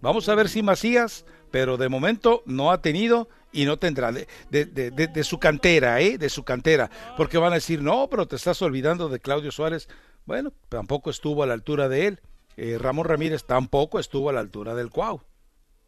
[0.00, 4.28] Vamos a ver si Macías, pero de momento no ha tenido y no tendrá de,
[4.50, 6.18] de, su cantera, ¿eh?
[6.18, 6.90] De su cantera.
[7.16, 9.88] Porque van a decir, no, pero te estás olvidando de Claudio Suárez.
[10.26, 12.20] Bueno, tampoco estuvo a la altura de él.
[12.56, 15.22] Eh, Ramón Ramírez tampoco estuvo a la altura del Cuau.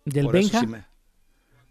[0.05, 0.63] ¿Del Benja?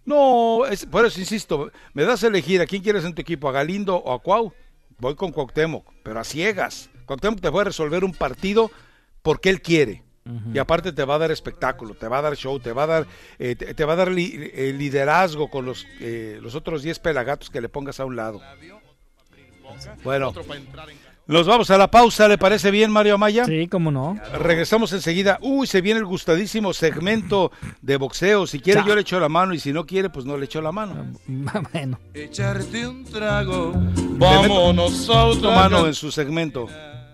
[0.05, 3.51] No, por eso insisto, me das a elegir a quién quieres en tu equipo, a
[3.51, 4.53] Galindo o a Cuau.
[4.97, 6.89] Voy con Cuauhtémoc, pero a ciegas.
[7.09, 8.69] Cuauhtémoc te puede resolver un partido
[9.23, 10.03] porque él quiere.
[10.53, 12.85] Y aparte te va a dar espectáculo, te va a dar show, te va a
[12.85, 13.07] dar,
[13.39, 17.61] eh, te, va a dar eh, liderazgo con los, eh, los otros 10 pelagatos que
[17.61, 18.39] le pongas a un lado.
[20.03, 20.31] Bueno,
[21.29, 23.45] nos vamos a la pausa, ¿le parece bien, Mario Amaya?
[23.45, 24.19] Sí, cómo no.
[24.33, 25.37] Regresamos enseguida.
[25.41, 27.51] Uy, se viene el gustadísimo segmento
[27.83, 28.47] de boxeo.
[28.47, 30.59] Si quiere, yo le echo la mano y si no quiere, pues no le echo
[30.59, 31.05] la mano.
[31.71, 31.99] bueno.
[32.15, 36.67] Echarte un trago, vámonos a otra mano en su segmento.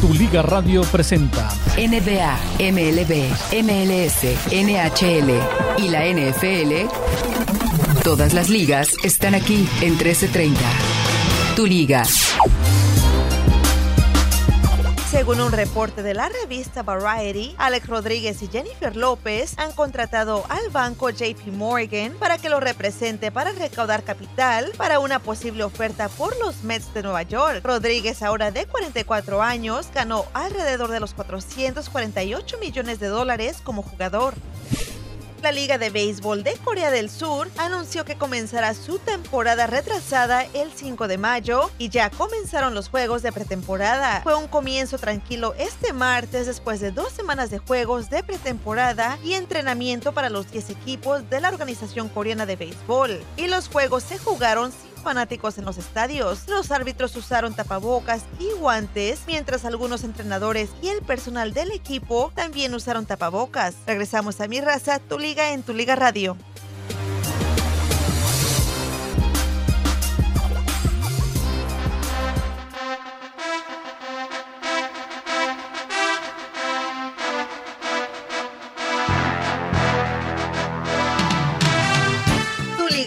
[0.00, 3.30] Tu Liga Radio presenta NBA, MLB,
[3.62, 5.30] MLS, NHL
[5.78, 6.88] y la NFL.
[8.04, 10.60] Todas las ligas están aquí en 1330.
[11.56, 12.04] Tu Liga.
[15.10, 20.68] Según un reporte de la revista Variety, Alex Rodríguez y Jennifer López han contratado al
[20.68, 26.38] banco JP Morgan para que lo represente para recaudar capital para una posible oferta por
[26.40, 27.62] los Mets de Nueva York.
[27.64, 34.34] Rodríguez, ahora de 44 años, ganó alrededor de los 448 millones de dólares como jugador.
[35.44, 40.72] La Liga de Béisbol de Corea del Sur anunció que comenzará su temporada retrasada el
[40.72, 44.22] 5 de mayo y ya comenzaron los juegos de pretemporada.
[44.22, 49.34] Fue un comienzo tranquilo este martes después de dos semanas de juegos de pretemporada y
[49.34, 53.22] entrenamiento para los 10 equipos de la Organización Coreana de Béisbol.
[53.36, 56.48] Y los juegos se jugaron sin fanáticos en los estadios.
[56.48, 62.74] Los árbitros usaron tapabocas y guantes, mientras algunos entrenadores y el personal del equipo también
[62.74, 63.76] usaron tapabocas.
[63.86, 66.36] Regresamos a Mi Raza, tu liga en tu liga radio.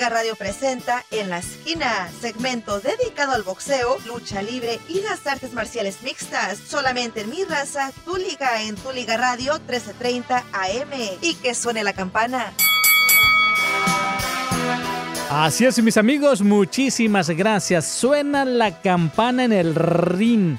[0.09, 6.01] Radio presenta En la Esquina, segmento dedicado al boxeo, lucha libre y las artes marciales
[6.03, 6.57] mixtas.
[6.57, 11.17] Solamente en mi raza, Tu Liga en Tu Liga Radio 1330 AM.
[11.21, 12.53] Y que suene la campana.
[15.29, 17.85] Así es, mis amigos, muchísimas gracias.
[17.85, 20.57] Suena la campana en el ring.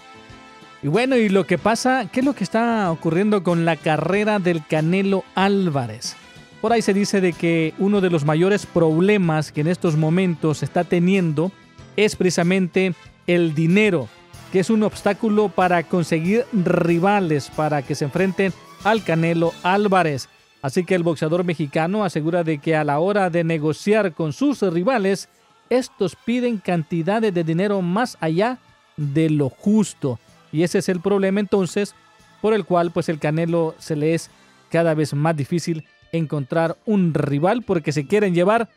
[0.82, 4.38] Y bueno, y lo que pasa, ¿qué es lo que está ocurriendo con la carrera
[4.38, 6.16] del Canelo Álvarez?
[6.60, 10.64] Por ahí se dice de que uno de los mayores problemas que en estos momentos
[10.64, 11.52] está teniendo
[11.96, 12.94] es precisamente
[13.28, 14.08] el dinero,
[14.50, 18.52] que es un obstáculo para conseguir rivales para que se enfrenten
[18.82, 20.28] al Canelo Álvarez.
[20.60, 24.60] Así que el boxeador mexicano asegura de que a la hora de negociar con sus
[24.62, 25.28] rivales,
[25.70, 28.58] estos piden cantidades de dinero más allá
[28.96, 30.18] de lo justo.
[30.50, 31.94] Y ese es el problema entonces
[32.40, 34.30] por el cual pues el Canelo se le es
[34.70, 38.68] cada vez más difícil encontrar un rival porque se quieren llevar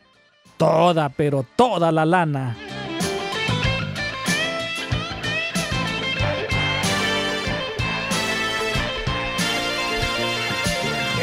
[0.56, 2.56] toda, pero toda la lana.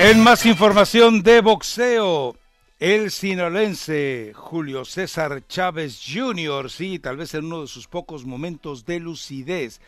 [0.01, 2.37] En más información de boxeo,
[2.79, 8.85] el sinolense Julio César Chávez Jr., sí, tal vez en uno de sus pocos momentos
[8.85, 9.81] de lucidez,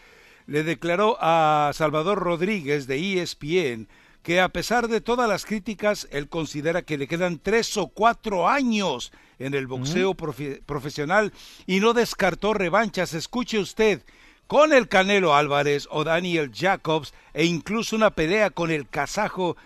[0.48, 3.88] le declaró a Salvador Rodríguez de ESPN
[4.23, 8.48] que a pesar de todas las críticas, él considera que le quedan tres o cuatro
[8.48, 11.34] años en el boxeo profe- profesional
[11.65, 13.14] y no descartó revanchas.
[13.15, 14.03] Escuche usted,
[14.45, 19.57] con el Canelo Álvarez o Daniel Jacobs e incluso una pelea con el kazajo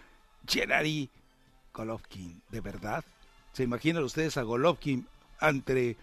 [0.48, 1.10] Gennady
[1.73, 2.41] Golovkin.
[2.49, 3.03] ¿De verdad?
[3.52, 5.07] ¿Se imaginan ustedes a Golovkin
[5.40, 5.98] ante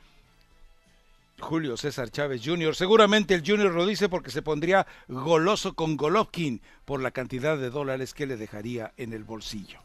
[1.43, 2.74] Julio César Chávez Jr.?
[2.74, 7.69] Seguramente el Junior lo dice porque se pondría goloso con Golovkin por la cantidad de
[7.69, 9.81] dólares que le dejaría en el bolsillo.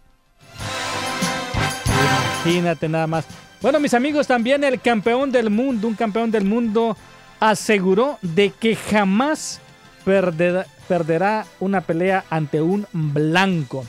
[2.45, 3.27] Imagínate nada más.
[3.61, 6.95] Bueno, mis amigos, también el campeón del mundo, un campeón del mundo,
[7.39, 9.59] aseguró de que jamás
[10.05, 13.83] perderá, una pelea ante un blanco.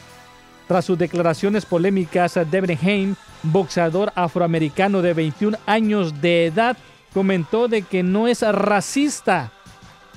[0.66, 6.76] Tras sus declaraciones polémicas, Devin Hain, boxeador afroamericano de 21 años de edad,
[7.12, 9.52] comentó de que no es racista.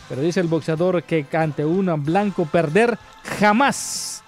[0.10, 2.98] Pero dice el boxeador que ante un blanco perder
[3.40, 4.24] jamás.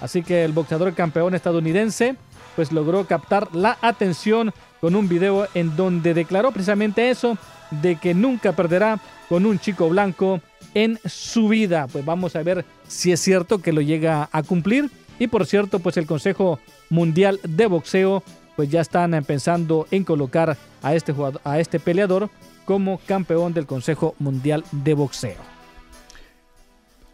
[0.00, 2.16] Así que el boxeador campeón estadounidense
[2.56, 7.38] pues logró captar la atención con un video en donde declaró precisamente eso,
[7.70, 8.98] de que nunca perderá
[9.28, 10.40] con un chico blanco
[10.74, 11.86] en su vida.
[11.86, 14.90] Pues vamos a ver si es cierto que lo llega a cumplir.
[15.18, 16.58] Y por cierto, pues el Consejo
[16.90, 18.22] Mundial de Boxeo
[18.58, 22.28] pues ya están pensando en colocar a este jugador, a este peleador
[22.64, 25.36] como campeón del Consejo Mundial de Boxeo.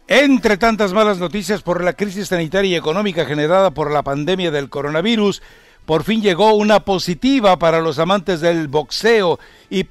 [0.07, 4.69] Entre tantas malas noticias por la crisis sanitaria y económica generada por la pandemia del
[4.69, 5.43] coronavirus,
[5.85, 9.37] por fin llegó una positiva para los amantes del boxeo
[9.69, 9.85] y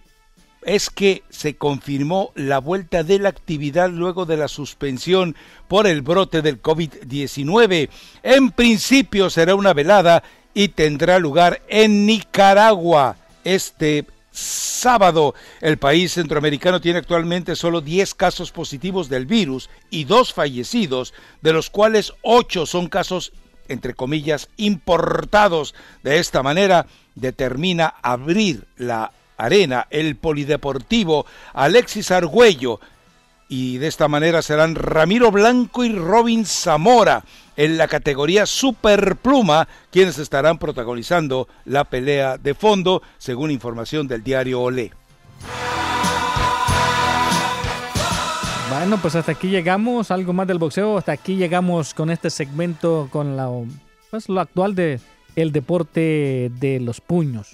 [0.66, 5.36] es que se confirmó la vuelta de la actividad luego de la suspensión
[5.68, 7.90] por el brote del COVID-19.
[8.24, 10.24] En principio será una velada
[10.54, 15.34] y tendrá lugar en Nicaragua este sábado.
[15.60, 21.12] El país centroamericano tiene actualmente solo 10 casos positivos del virus y dos fallecidos,
[21.42, 23.32] de los cuales 8 son casos,
[23.68, 25.74] entre comillas, importados.
[26.02, 32.80] De esta manera, determina abrir la arena el polideportivo Alexis Argüello
[33.48, 37.24] y de esta manera serán Ramiro Blanco y Robin Zamora
[37.56, 44.60] en la categoría Superpluma quienes estarán protagonizando la pelea de fondo según información del diario
[44.60, 44.92] Olé.
[48.70, 53.08] Bueno, pues hasta aquí llegamos, algo más del boxeo, hasta aquí llegamos con este segmento
[53.12, 53.48] con la
[54.10, 55.00] pues lo actual de
[55.36, 57.52] el deporte de los puños.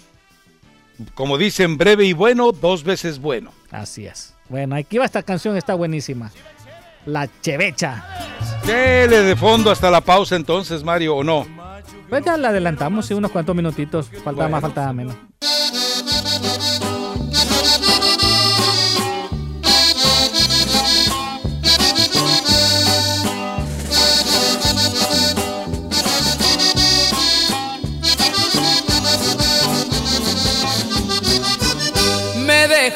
[1.14, 3.52] Como dicen, breve y bueno, dos veces bueno.
[3.70, 4.34] Así es.
[4.50, 6.30] Bueno, aquí va esta canción, está buenísima.
[7.06, 8.04] La Chevecha.
[8.66, 11.46] Dele de fondo hasta la pausa entonces, Mario, ¿o no?
[12.10, 14.08] Pues ya la adelantamos, sí, unos cuantos minutitos.
[14.10, 14.50] Faltaba Bueno.
[14.50, 15.14] más, faltaba menos.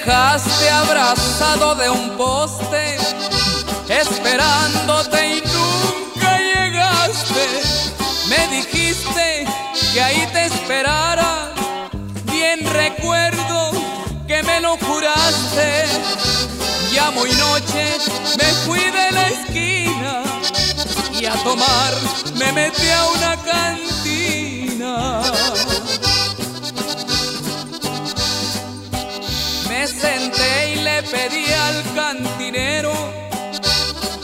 [0.05, 2.97] Dejaste abrazado de un poste,
[3.89, 7.63] esperándote y nunca llegaste.
[8.29, 9.47] Me dijiste
[9.93, 11.53] que ahí te esperara,
[12.27, 13.71] bien recuerdo
[14.27, 15.87] que me lo juraste.
[16.93, 17.97] Ya muy noche
[18.39, 20.23] me fui de la esquina
[21.19, 21.95] y a tomar
[22.35, 25.23] me metí a una cantina.
[31.11, 32.93] Pedí al cantinero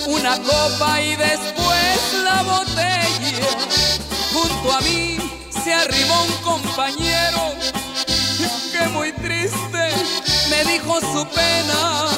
[0.06, 3.50] una copa y después la botella.
[4.32, 5.18] Junto a mí
[5.62, 7.54] se arrimó un compañero
[8.72, 9.92] que muy triste
[10.50, 12.08] me dijo su pena.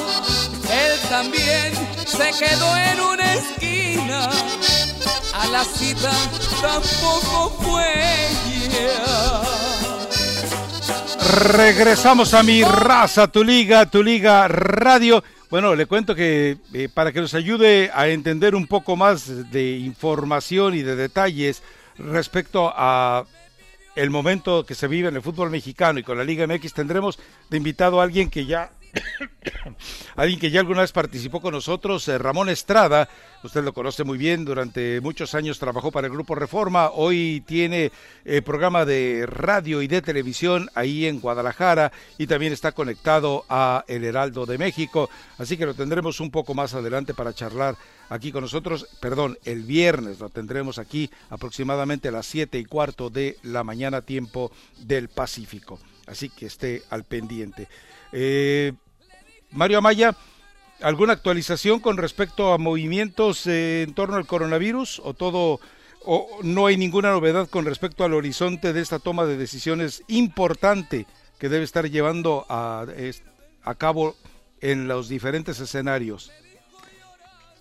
[0.71, 1.73] Él también
[2.05, 4.29] se quedó en una esquina.
[5.33, 6.11] A la cita
[6.61, 7.93] tampoco fue.
[8.73, 9.82] yeah.
[11.23, 15.23] Regresamos a mi raza, tu liga, tu liga radio.
[15.49, 19.77] Bueno, le cuento que eh, para que nos ayude a entender un poco más de
[19.77, 21.63] información y de detalles
[21.97, 23.25] respecto a
[23.95, 27.19] el momento que se vive en el fútbol mexicano y con la Liga MX tendremos
[27.49, 28.71] de invitado a alguien que ya
[30.15, 33.09] alguien que ya alguna vez participó con nosotros, eh, Ramón Estrada,
[33.43, 37.91] usted lo conoce muy bien, durante muchos años trabajó para el Grupo Reforma, hoy tiene
[38.25, 43.83] eh, programa de radio y de televisión ahí en Guadalajara y también está conectado a
[43.87, 47.75] El Heraldo de México, así que lo tendremos un poco más adelante para charlar
[48.09, 53.09] aquí con nosotros, perdón, el viernes lo tendremos aquí aproximadamente a las siete y cuarto
[53.09, 57.67] de la mañana tiempo del Pacífico, así que esté al pendiente.
[58.11, 58.73] Eh,
[59.53, 60.15] Mario Amaya,
[60.81, 65.59] ¿alguna actualización con respecto a movimientos eh, en torno al coronavirus o todo
[66.05, 71.05] o no hay ninguna novedad con respecto al horizonte de esta toma de decisiones importante
[71.39, 72.85] que debe estar llevando a,
[73.63, 74.15] a cabo
[74.59, 76.31] en los diferentes escenarios?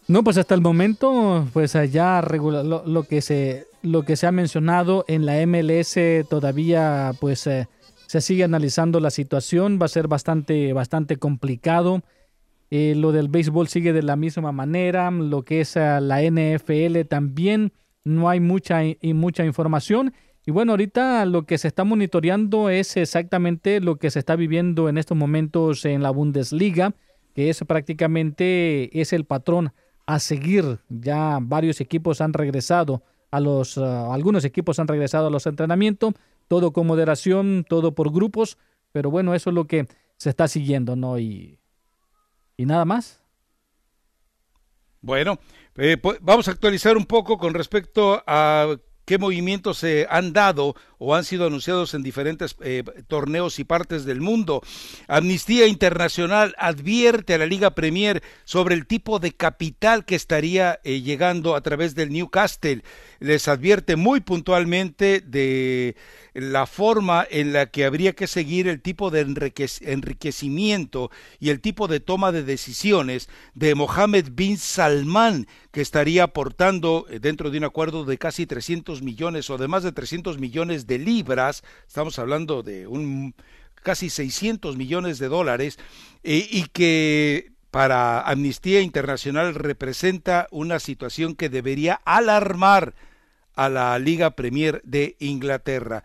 [0.09, 5.05] No, pues hasta el momento, pues allá lo que se lo que se ha mencionado
[5.09, 5.97] en la MLS
[6.29, 7.69] todavía, pues eh,
[8.13, 12.03] se sigue analizando la situación, va a ser bastante bastante complicado.
[12.71, 17.07] Eh, lo del béisbol sigue de la misma manera, lo que es eh, la NFL
[17.09, 17.73] también
[18.05, 18.83] no hay mucha
[19.15, 20.13] mucha información.
[20.45, 24.91] Y bueno, ahorita lo que se está monitoreando es exactamente lo que se está viviendo
[24.91, 26.93] en estos momentos en la Bundesliga,
[27.35, 29.73] que es prácticamente es el patrón
[30.05, 30.81] a seguir.
[30.91, 36.13] Ya varios equipos han regresado a los, ah, algunos equipos han regresado a los entrenamientos,
[36.49, 38.59] todo con moderación, todo por grupos,
[38.93, 41.19] pero bueno, eso es lo que se está siguiendo, ¿no?
[41.19, 41.59] Y,
[42.57, 43.23] y nada más.
[45.01, 45.39] Bueno,
[45.77, 50.75] eh, pues, vamos a actualizar un poco con respecto a qué movimientos se han dado
[51.05, 54.63] o han sido anunciados en diferentes eh, torneos y partes del mundo.
[55.09, 61.01] Amnistía Internacional advierte a la Liga Premier sobre el tipo de capital que estaría eh,
[61.01, 62.85] llegando a través del Newcastle.
[63.19, 65.97] Les advierte muy puntualmente de
[66.35, 71.61] la forma en la que habría que seguir el tipo de enriquec- enriquecimiento y el
[71.61, 77.59] tipo de toma de decisiones de Mohammed bin Salman, que estaría aportando eh, dentro de
[77.59, 82.19] un acuerdo de casi 300 millones o de más de 300 millones de libras, estamos
[82.19, 83.35] hablando de un
[83.83, 85.79] casi 600 millones de dólares,
[86.23, 92.95] eh, y que para Amnistía Internacional representa una situación que debería alarmar
[93.55, 96.05] a la Liga Premier de Inglaterra.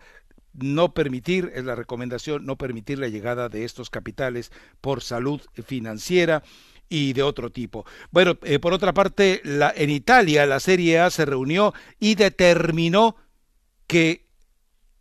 [0.54, 4.50] No permitir, es la recomendación, no permitir la llegada de estos capitales
[4.80, 6.42] por salud financiera
[6.88, 7.84] y de otro tipo.
[8.10, 13.16] Bueno, eh, por otra parte, en Italia la Serie A se reunió y determinó
[13.86, 14.27] que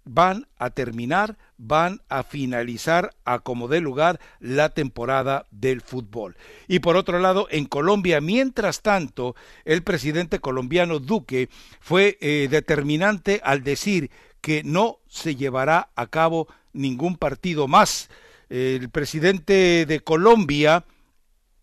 [0.07, 6.35] van a terminar, van a finalizar a como dé lugar la temporada del fútbol.
[6.67, 13.41] Y por otro lado, en Colombia, mientras tanto, el presidente colombiano Duque fue eh, determinante
[13.43, 14.09] al decir
[14.41, 18.09] que no se llevará a cabo ningún partido más.
[18.49, 20.85] El presidente de Colombia,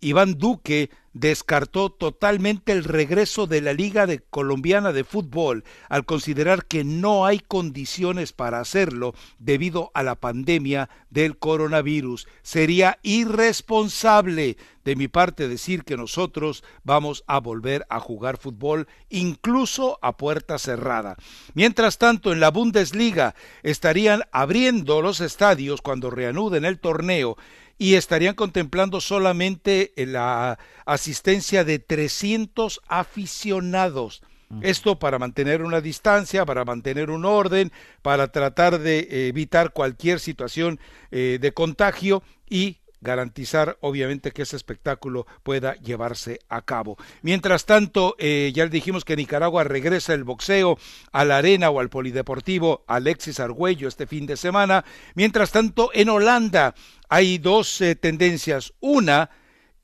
[0.00, 6.84] Iván Duque descartó totalmente el regreso de la Liga Colombiana de Fútbol al considerar que
[6.84, 12.26] no hay condiciones para hacerlo debido a la pandemia del coronavirus.
[12.42, 19.98] Sería irresponsable de mi parte decir que nosotros vamos a volver a jugar fútbol incluso
[20.02, 21.16] a puerta cerrada.
[21.54, 27.36] Mientras tanto, en la Bundesliga estarían abriendo los estadios cuando reanuden el torneo
[27.78, 34.22] y estarían contemplando solamente la asistencia de 300 aficionados.
[34.60, 37.72] Esto para mantener una distancia, para mantener un orden,
[38.02, 40.78] para tratar de evitar cualquier situación
[41.10, 46.96] eh, de contagio y garantizar obviamente que ese espectáculo pueda llevarse a cabo.
[47.22, 50.78] Mientras tanto, eh, ya dijimos que Nicaragua regresa el boxeo
[51.12, 54.84] a la arena o al polideportivo Alexis Argüello este fin de semana.
[55.14, 56.74] Mientras tanto, en Holanda
[57.08, 58.72] hay dos eh, tendencias.
[58.80, 59.30] Una,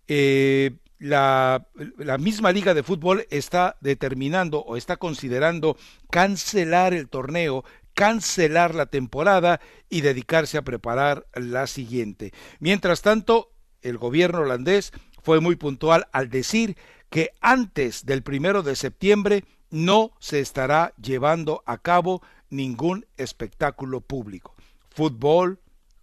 [0.09, 1.67] eh, la,
[2.19, 5.77] misma liga de fútbol está determinando o está considerando
[6.11, 12.33] cancelar el torneo, cancelar la temporada y dedicarse a preparar la siguiente.
[12.59, 13.53] Mientras tanto,
[13.83, 16.77] el gobierno holandés fue muy puntual al decir
[17.09, 24.55] que antes del primero de septiembre no se estará llevando a cabo ningún espectáculo público.
[24.91, 25.61] Fútbol,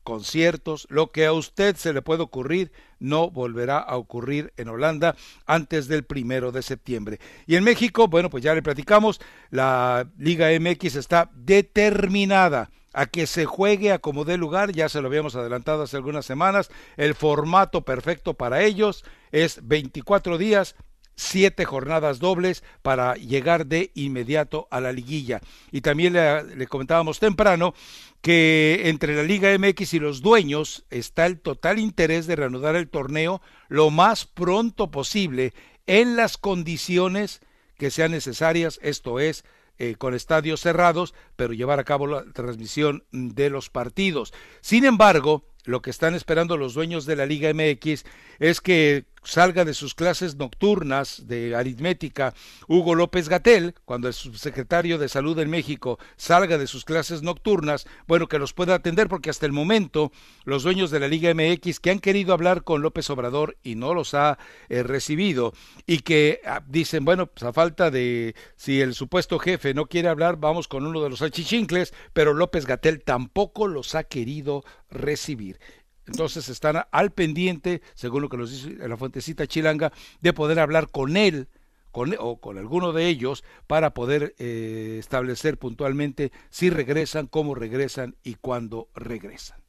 [0.08, 5.18] conciertos, lo que a usted se le puede ocurrir, no volverá a ocurrir en Holanda
[5.46, 7.20] antes del primero de septiembre.
[7.46, 9.20] Y en México, bueno, pues ya le platicamos,
[9.50, 15.02] la Liga MX está determinada a que se juegue a como dé lugar, ya se
[15.02, 19.04] lo habíamos adelantado hace algunas semanas, el formato perfecto para ellos
[19.34, 20.78] es 24 días,
[21.18, 25.42] siete jornadas dobles para llegar de inmediato a la liguilla.
[25.72, 27.74] Y también le, comentábamos temprano
[28.22, 32.88] que entre la Liga MX y los dueños está el total interés de reanudar el
[32.88, 35.54] torneo lo más pronto posible
[35.88, 37.42] en las condiciones
[37.78, 39.44] que sean necesarias, esto es,
[39.80, 44.34] eh, con estadios cerrados, pero llevar a cabo la transmisión de los partidos.
[44.62, 48.06] Sin embargo, lo que están esperando los dueños de la Liga MX
[48.40, 52.34] es que salga de sus clases nocturnas de aritmética
[52.68, 57.88] Hugo López Gatel, cuando el subsecretario de Salud en México salga de sus clases nocturnas,
[58.08, 60.12] bueno, que los pueda atender porque hasta el momento
[60.46, 63.94] los dueños de la Liga MX que han querido hablar con López Obrador y no
[63.94, 64.38] los ha
[64.70, 65.54] eh, recibido
[65.86, 70.10] y que ah, dicen, bueno, pues a falta de si el supuesto jefe no quiere
[70.10, 75.60] hablar, vamos con uno de los achichincles, pero López Gatel tampoco los ha querido recibir.
[76.08, 80.90] Entonces están al pendiente, según lo que nos dice la fuentecita chilanga, de poder hablar
[80.90, 81.48] con él
[81.92, 88.16] con, o con alguno de ellos para poder eh, establecer puntualmente si regresan, cómo regresan
[88.24, 89.60] y cuándo regresan.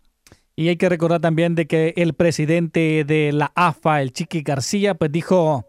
[0.55, 4.94] Y hay que recordar también de que el presidente de la AFA, el Chiqui García,
[4.94, 5.67] pues dijo,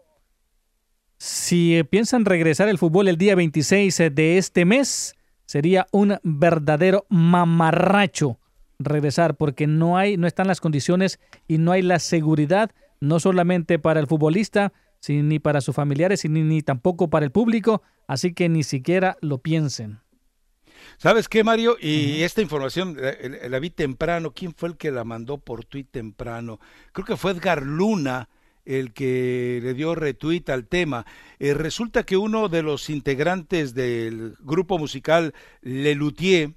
[1.16, 5.14] si piensan regresar el fútbol el día 26 de este mes,
[5.46, 8.39] sería un verdadero mamarracho
[8.80, 13.78] regresar porque no hay no están las condiciones y no hay la seguridad no solamente
[13.78, 14.72] para el futbolista
[15.06, 19.38] ni para sus familiares ni, ni tampoco para el público así que ni siquiera lo
[19.38, 20.00] piensen
[20.96, 21.76] ¿Sabes qué, Mario?
[21.78, 24.32] Y esta información la, la, vi temprano.
[24.32, 26.58] ¿Quién fue el que la mandó por tweet temprano?
[26.92, 28.30] Creo que fue Edgar Luna
[28.64, 31.06] el que le dio retweet al tema.
[31.38, 36.52] Eh, resulta que uno de los integrantes del grupo musical Le Luthier,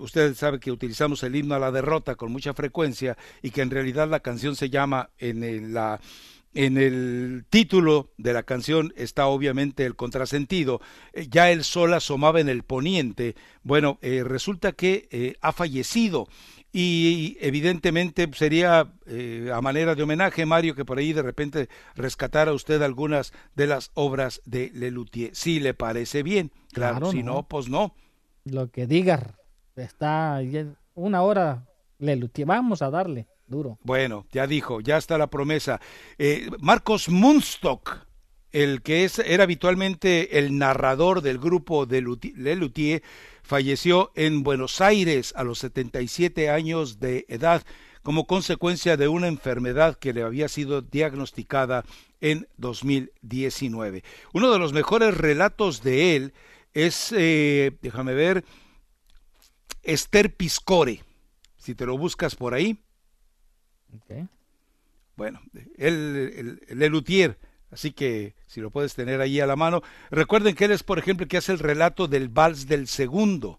[0.00, 3.70] usted sabe que utilizamos el himno a la derrota con mucha frecuencia y que en
[3.70, 6.00] realidad la canción se llama en el, la
[6.54, 10.80] en el título de la canción está obviamente el contrasentido.
[11.14, 13.36] Eh, ya el sol asomaba en el poniente.
[13.62, 16.28] Bueno, eh, resulta que eh, ha fallecido
[16.72, 22.54] y evidentemente sería eh, a manera de homenaje, Mario, que por ahí de repente rescatara
[22.54, 25.34] usted algunas de las obras de Lelutier.
[25.34, 27.46] Si le parece bien, claro, si no.
[27.46, 27.94] pues no.
[28.44, 29.38] Lo que diga,
[29.76, 30.40] está
[30.94, 31.66] una hora
[31.98, 33.78] Lelutier, vamos a darle duro.
[33.82, 35.80] Bueno, ya dijo, ya está la promesa.
[36.18, 38.06] Eh, Marcos Munstock,
[38.50, 42.02] el que es, era habitualmente el narrador del grupo de
[42.36, 43.02] Lelutier,
[43.42, 47.62] falleció en Buenos Aires a los 77 años de edad
[48.02, 51.84] como consecuencia de una enfermedad que le había sido diagnosticada
[52.20, 54.02] en 2019.
[54.32, 56.32] Uno de los mejores relatos de él
[56.74, 58.44] es, eh, déjame ver,
[59.82, 61.02] Esther Piscore,
[61.56, 62.82] si te lo buscas por ahí.
[65.16, 65.40] Bueno,
[65.76, 67.38] el, el, Lelutier,
[67.70, 69.82] así que si lo puedes tener ahí a la mano.
[70.10, 73.58] Recuerden que él es, por ejemplo, que hace el relato del vals del segundo.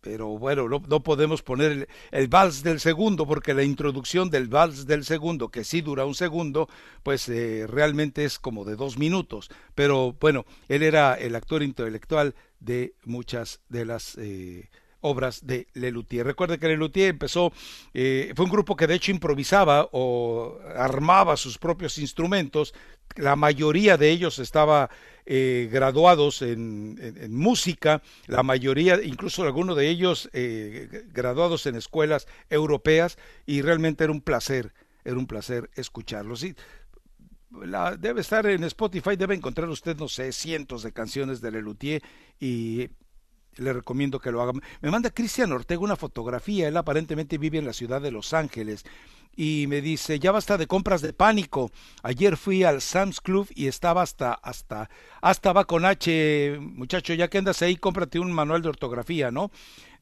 [0.00, 4.48] pero bueno, no, no podemos poner el, el, vals del segundo, porque la introducción del
[4.48, 6.68] vals del segundo, que sí dura un segundo,
[7.02, 9.50] pues eh, realmente es como de dos minutos.
[9.74, 16.26] Pero bueno, él era el actor intelectual de muchas de las eh, obras de Lelutier.
[16.26, 17.52] Recuerde que Lelutier empezó,
[17.94, 22.74] eh, fue un grupo que de hecho improvisaba o armaba sus propios instrumentos,
[23.16, 24.90] la mayoría de ellos estaba
[25.26, 26.96] eh, graduados en,
[27.32, 34.12] música, la mayoría, incluso algunos de ellos eh, graduados en escuelas europeas, y realmente era
[34.12, 34.72] un placer,
[35.04, 36.44] era un placer escucharlos.
[36.44, 36.54] Y
[37.98, 42.02] debe estar en Spotify, debe encontrar usted, no sé, cientos de canciones de Lelutier
[42.38, 42.88] y
[43.60, 44.52] le recomiendo que lo haga.
[44.80, 48.84] Me manda Cristian Ortega una fotografía, él aparentemente vive en la ciudad de Los Ángeles
[49.36, 51.70] y me dice, ya basta de compras de pánico.
[52.02, 54.90] Ayer fui al Sam's Club y estaba hasta, hasta,
[55.20, 59.50] hasta va con H, muchacho, ya que andas ahí, cómprate un manual de ortografía, ¿no?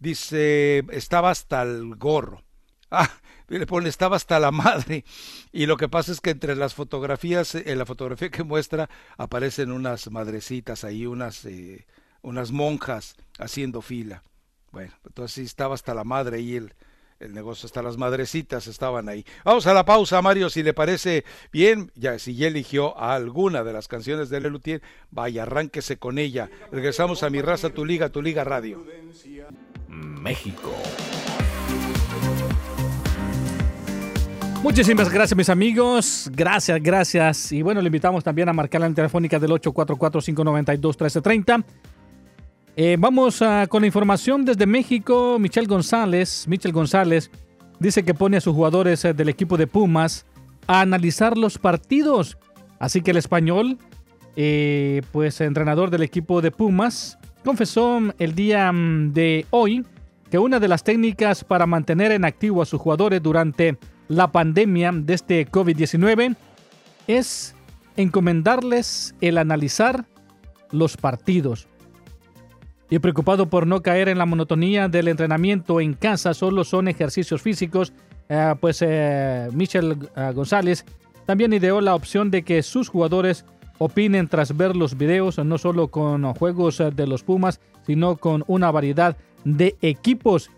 [0.01, 2.43] Dice, estaba hasta el gorro.
[2.91, 3.11] Ah,
[3.49, 5.05] le pone, estaba hasta la madre.
[5.53, 8.89] Y lo que pasa es que entre las fotografías, en la fotografía que muestra,
[9.19, 11.87] aparecen unas madrecitas ahí, unas, eh,
[12.29, 14.23] unas monjas haciendo fila.
[14.71, 16.75] Bueno, entonces sí estaba hasta la madre y el,
[17.21, 19.25] el negocio, hasta las madrecitas estaban ahí.
[19.45, 23.65] Vamos a la pausa, Mario, si le parece bien, ya si ya eligió a alguna
[23.65, 26.51] de las canciones de Lelutier, vaya, arránquese con ella.
[26.71, 28.85] Regresamos a Mi Raza, Tu Liga, Tu Liga Radio.
[29.89, 30.75] México.
[34.63, 36.31] Muchísimas gracias, mis amigos.
[36.35, 37.53] Gracias, gracias.
[37.53, 41.65] Y bueno, le invitamos también a marcar la telefónica del 844-592-1330.
[42.81, 45.37] Eh, vamos con la información desde México.
[45.41, 47.29] Michel González, Michel González
[47.81, 50.25] dice que pone a sus jugadores eh, del equipo de Pumas
[50.69, 52.39] a analizar los partidos.
[52.79, 53.79] Así que el español,
[54.37, 59.85] eh, pues entrenador del equipo de Pumas, confesó el día mm, de hoy
[60.31, 63.77] que una de las técnicas para mantener en activo a sus jugadores durante
[64.07, 66.37] la pandemia de este COVID-19
[67.09, 67.57] es
[67.97, 70.05] encomendarles el analizar
[70.71, 71.67] los partidos.
[72.91, 77.43] Y preocupado por no caer en la monotonía del entrenamiento en casa, solo son ejercicios
[77.43, 77.93] físicos,
[78.29, 80.85] eh, pues eh, Michel eh, González
[81.27, 83.45] también ideó la opción de que sus jugadores
[83.77, 88.71] opinen tras ver los videos, no solo con juegos de los Pumas, sino con una
[88.71, 90.51] variedad de equipos.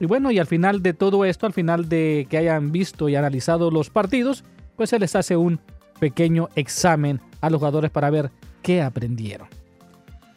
[0.00, 3.16] Y bueno, y al final de todo esto, al final de que hayan visto y
[3.16, 4.44] analizado los partidos,
[4.76, 5.60] pues se les hace un
[6.00, 8.30] pequeño examen a los jugadores para ver
[8.62, 9.48] qué aprendieron.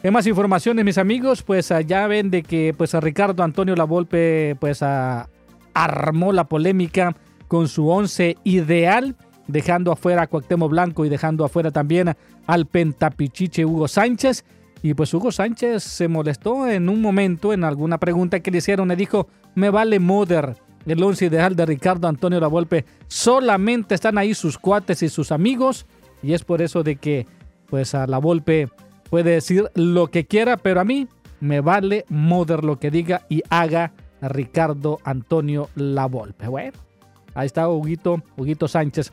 [0.02, 4.56] En más informaciones, mis amigos, pues ya ven de que pues a Ricardo Antonio Lavolpe
[4.58, 5.28] pues a,
[5.74, 7.16] armó la polémica
[7.50, 12.16] con su once ideal, dejando afuera a Cuauhtémoc Blanco y dejando afuera también
[12.48, 14.46] al pentapichiche Hugo Sánchez.
[14.82, 18.88] Y pues Hugo Sánchez se molestó en un momento en alguna pregunta que le hicieron,
[18.88, 20.56] le dijo, me vale moder
[20.86, 25.86] el once ideal de Ricardo Antonio Lavolpe, solamente están ahí sus cuates y sus amigos
[26.24, 27.28] y es por eso de que
[27.70, 28.70] pues a Lavolpe
[29.10, 31.08] puede decir lo que quiera, pero a mí
[31.40, 36.48] me vale moder lo que diga y haga Ricardo Antonio Lavolpe.
[36.48, 36.78] Bueno,
[37.34, 39.12] ahí está Huguito, Huguito Sánchez.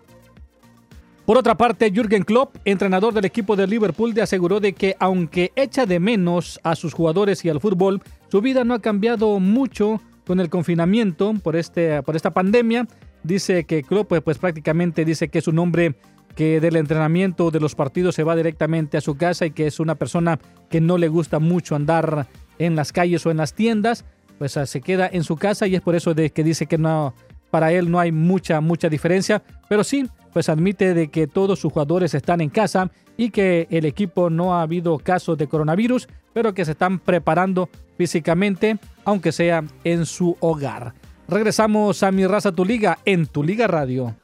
[1.24, 5.50] Por otra parte, Jürgen Klopp, entrenador del equipo de Liverpool, le aseguró de que aunque
[5.56, 10.00] echa de menos a sus jugadores y al fútbol, su vida no ha cambiado mucho
[10.24, 12.86] con el confinamiento por, este, por esta pandemia.
[13.24, 15.96] Dice que Klopp pues prácticamente dice que es un hombre
[16.36, 19.80] que del entrenamiento de los partidos se va directamente a su casa y que es
[19.80, 20.38] una persona
[20.70, 24.04] que no le gusta mucho andar en las calles o en las tiendas,
[24.38, 27.14] pues se queda en su casa y es por eso de que dice que no
[27.50, 31.72] para él no hay mucha mucha diferencia, pero sí pues admite de que todos sus
[31.72, 36.52] jugadores están en casa y que el equipo no ha habido casos de coronavirus, pero
[36.52, 40.92] que se están preparando físicamente, aunque sea en su hogar.
[41.28, 44.14] Regresamos a Mi Raza Tu Liga en Tu Liga Radio.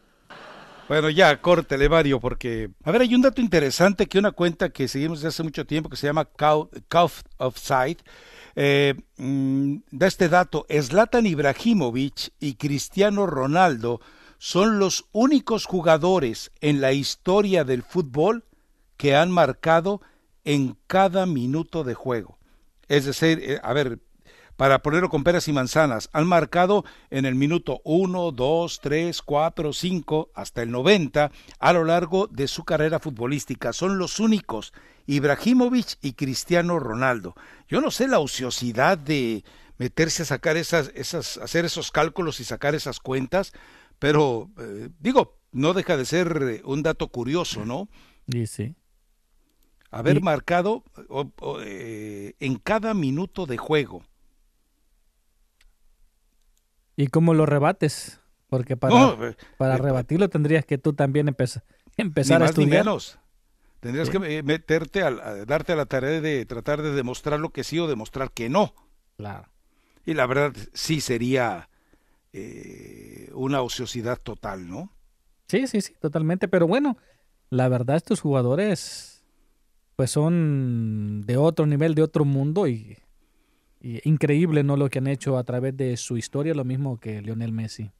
[0.93, 2.69] Bueno, ya, córtele, Mario, porque...
[2.85, 5.89] A ver, hay un dato interesante que una cuenta que seguimos desde hace mucho tiempo
[5.89, 8.03] que se llama Cough of Sight,
[8.57, 14.03] eh, mm, da este dato, Zlatan Ibrahimovic y Cristiano Ronaldo
[14.37, 18.45] son los únicos jugadores en la historia del fútbol
[18.99, 20.03] que han marcado
[20.45, 22.39] en cada minuto de juego.
[22.89, 24.01] Es decir, eh, a ver,
[24.57, 26.09] para ponerlo con peras y manzanas.
[26.13, 31.85] Han marcado en el minuto 1, 2, 3, 4, 5 hasta el 90 a lo
[31.85, 33.73] largo de su carrera futbolística.
[33.73, 34.73] Son los únicos,
[35.07, 37.35] Ibrahimovic y Cristiano Ronaldo.
[37.69, 39.45] Yo no sé la ociosidad de
[39.79, 43.53] meterse a sacar esas, esas, hacer esos cálculos y sacar esas cuentas,
[43.99, 47.89] pero eh, digo, no deja de ser un dato curioso, ¿no?
[48.31, 48.75] Sí, sí.
[49.91, 50.85] Haber marcado
[51.65, 54.03] eh, en cada minuto de juego
[57.03, 58.21] ¿Y cómo lo rebates?
[58.49, 61.65] Porque para, No, eh, para eh, rebatirlo tendrías que tú también empezar,
[61.99, 62.85] Ni empezar a ni estudiar.
[62.85, 63.19] menos.
[63.81, 64.17] Tendrías Sí.
[64.19, 67.65] que eh, meterte al- a, darte a la tarea de tratar de demostrar lo que
[67.65, 68.75] sí o demostrar que no.
[69.17, 69.49] Claro.
[70.07, 71.69] Y la verdad sí sería
[72.33, 74.93] eh, una ociosidad total, ¿no?
[75.49, 76.47] Sí, sí, sí, totalmente.
[76.49, 76.97] Pero bueno,
[77.51, 79.25] la verdad estos jugadores
[79.97, 82.97] pues son de otro nivel, de otro mundo y
[84.05, 84.77] increíble, ¿no?
[84.77, 87.91] Lo que han hecho a través de su historia, lo mismo que Lionel Messi.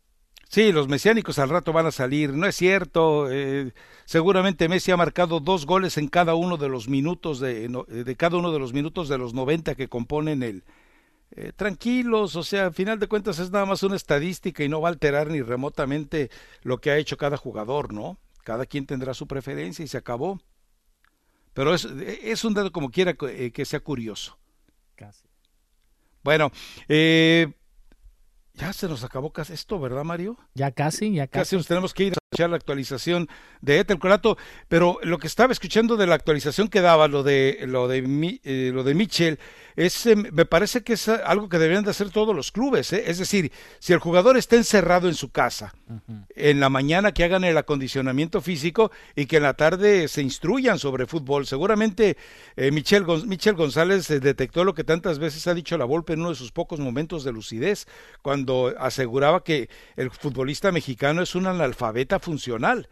[0.49, 2.35] Sí, los mesiánicos al rato van a salir.
[2.35, 3.31] No es cierto.
[3.31, 3.73] eh,
[4.05, 8.37] seguramente Messi ha marcado dos goles en cada uno de los minutos de, de cada
[8.37, 10.65] uno de los minutos de los 90 que componen el.
[11.33, 14.81] eh, tranquilos, o sea, al final de cuentas es nada más una estadística y no
[14.83, 16.31] va a alterar ni remotamente
[16.63, 18.19] lo que ha hecho cada jugador, ¿no?
[18.45, 20.41] Cada quien tendrá su preferencia y se acabó.
[21.55, 24.39] Pero es, es un dato como quiera que, eh, que sea curioso.
[24.97, 25.25] Casi.
[26.23, 26.51] Bueno,
[26.89, 27.53] eh,
[28.55, 30.37] ya se nos acabó casi esto, ¿verdad, Mario?
[30.55, 31.57] Ya casi, ya Casi casi.
[31.57, 33.29] nos tenemos que ir escuchar la actualización
[33.61, 34.39] de Etel Colato,
[34.69, 38.41] pero lo que estaba escuchando de la actualización que daba, lo de lo de Mi-
[38.43, 39.39] eh, lo de Mitchell,
[39.77, 43.05] es, eh, me parece que es algo que deberían de hacer todos los clubes, ¿eh?
[43.07, 45.75] es decir, si el jugador está encerrado en su casa,
[46.35, 50.79] en la mañana que hagan el acondicionamiento físico y que en la tarde se instruyan
[50.79, 51.47] sobre fútbol.
[51.47, 52.17] Seguramente
[52.57, 56.15] eh, Michel, Gon- Michel González eh, detectó lo que tantas veces ha dicho la Volpe
[56.15, 57.87] en uno de sus pocos momentos de lucidez,
[58.23, 62.89] cuando aseguraba que el futbolista mexicano es un analfabeta funcional.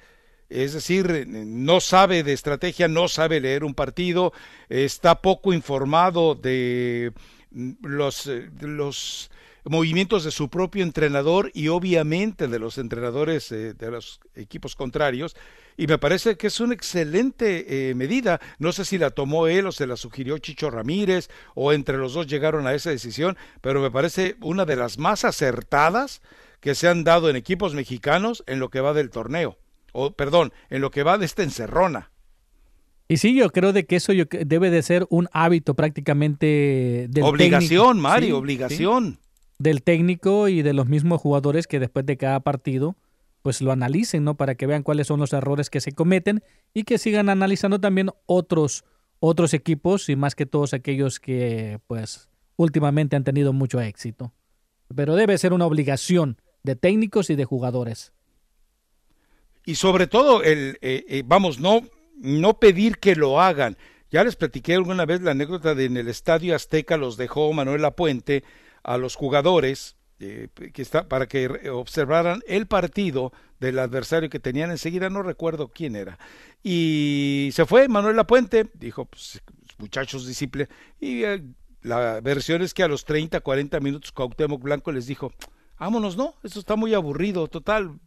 [0.50, 4.32] Es decir, no sabe de estrategia, no sabe leer un partido,
[4.68, 7.12] está poco informado de
[7.52, 9.30] mm, los, eh, los
[9.64, 15.36] movimientos de su propio entrenador y obviamente de los entrenadores eh, de los equipos contrarios.
[15.76, 18.40] Y me parece que es una excelente eh, medida.
[18.58, 22.12] No sé si la tomó él o se la sugirió Chicho Ramírez o entre los
[22.14, 26.22] dos llegaron a esa decisión, pero me parece una de las más acertadas
[26.60, 29.58] que se han dado en equipos mexicanos en lo que va del torneo.
[29.92, 32.10] O, perdón, en lo que va de esta encerrona.
[33.08, 37.24] Y sí, yo creo de que eso yo debe de ser un hábito prácticamente del
[37.24, 38.20] Obligación, técnico.
[38.20, 39.18] Sí, obligación.
[39.20, 39.26] sí.
[39.58, 42.96] Del técnico y de los mismos jugadores que después de cada partido
[43.42, 44.36] pues lo analicen, ¿no?
[44.36, 46.42] Para que vean cuáles son los errores que se cometen
[46.74, 48.84] y que sigan analizando también otros
[49.18, 54.32] otros equipos y más que todos aquellos que pues últimamente han tenido mucho éxito.
[54.94, 58.12] Pero debe ser una obligación de técnicos y de jugadores.
[59.64, 61.82] y sobre todo el eh, eh, vamos no
[62.20, 63.76] no pedir que lo hagan.
[64.10, 67.82] Ya les platiqué alguna vez la anécdota de en el estadio Azteca los dejó Manuel
[67.82, 68.44] Lapuente
[68.82, 74.70] a los jugadores eh, que está para que observaran el partido del adversario que tenían
[74.70, 76.18] enseguida no recuerdo quién era.
[76.62, 79.40] Y se fue Manuel Lapuente dijo pues,
[79.78, 80.68] muchachos disciplina
[81.00, 81.42] y eh,
[81.82, 85.32] la versión es que a los 30 40 minutos Cuauhtémoc Blanco les dijo
[85.80, 87.98] vámonos no eso está muy aburrido total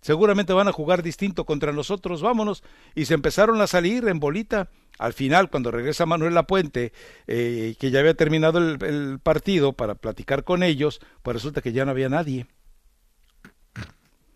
[0.00, 2.62] seguramente van a jugar distinto contra nosotros, vámonos.
[2.94, 4.68] Y se empezaron a salir en bolita.
[4.98, 6.92] Al final, cuando regresa Manuel Lapuente,
[7.26, 11.72] eh, que ya había terminado el, el partido para platicar con ellos, pues resulta que
[11.72, 12.46] ya no había nadie.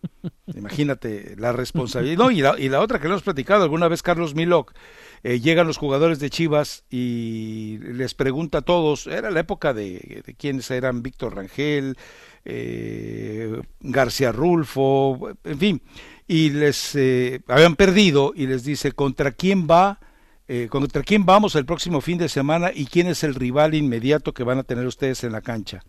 [0.55, 2.19] Imagínate la responsabilidad.
[2.19, 4.73] No, y la, y la otra que le hemos platicado alguna vez, Carlos Milok,
[5.23, 10.23] eh, llegan los jugadores de Chivas y les pregunta a todos, era la época de,
[10.25, 11.97] de quiénes eran Víctor Rangel,
[12.45, 15.83] eh, García Rulfo, en fin,
[16.27, 20.01] y les eh, habían perdido y les dice, ¿contra quién va?
[20.49, 24.35] Eh, ¿Contra quién vamos el próximo fin de semana y quién es el rival inmediato
[24.35, 25.85] que van a tener ustedes en la cancha?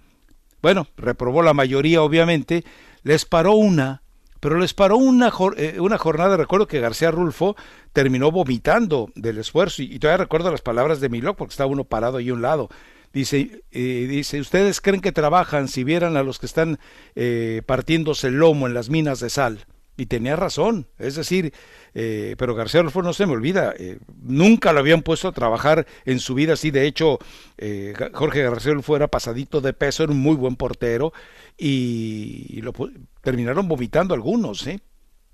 [0.62, 2.64] Bueno, reprobó la mayoría, obviamente,
[3.04, 4.04] les paró una,
[4.40, 6.38] pero les paró una, eh, una jornada.
[6.38, 7.56] Recuerdo que García Rulfo
[7.92, 11.84] terminó vomitando del esfuerzo, y, y todavía recuerdo las palabras de Milok, porque estaba uno
[11.84, 12.70] parado ahí a un lado.
[13.14, 16.80] Dice, eh, dice, ¿ustedes creen que trabajan si vieran a los que están
[17.16, 19.66] eh, partiéndose el lomo en las minas de sal?
[19.96, 21.54] Y tenía razón, es decir,
[21.94, 26.20] eh, pero García no se me olvida, eh, nunca lo habían puesto a trabajar en
[26.20, 27.20] su vida así, de hecho,
[27.60, 31.14] eh, Jorge García Rulfo era pasadito de peso, era un muy buen portero,
[31.60, 32.74] y, lo
[33.22, 34.80] terminaron vomitando algunos, ¿eh?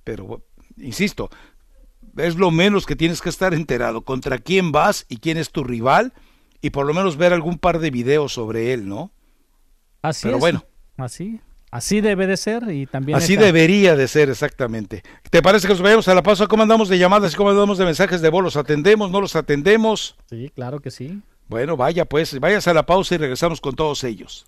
[0.03, 0.43] pero
[0.75, 1.29] insisto,
[2.17, 5.63] es lo menos que tienes que estar enterado, contra quién vas y quién es tu
[5.63, 6.11] rival,
[6.61, 9.11] y por lo menos ver algún par de videos sobre él, ¿no?
[10.01, 10.41] Así Pero es.
[10.41, 10.65] bueno.
[10.97, 11.39] Así.
[11.71, 15.03] Así debe de ser y también Así esta- debería de ser exactamente.
[15.29, 16.47] ¿Te parece que nos vayamos a la pausa?
[16.47, 18.43] ¿Cómo andamos de llamadas y cómo andamos de mensajes de voz?
[18.43, 19.11] ¿Los atendemos?
[19.11, 20.15] ¿No los atendemos?
[20.29, 21.21] Sí, claro que sí.
[21.47, 24.47] Bueno, vaya pues, vayas a la pausa y regresamos con todos ellos.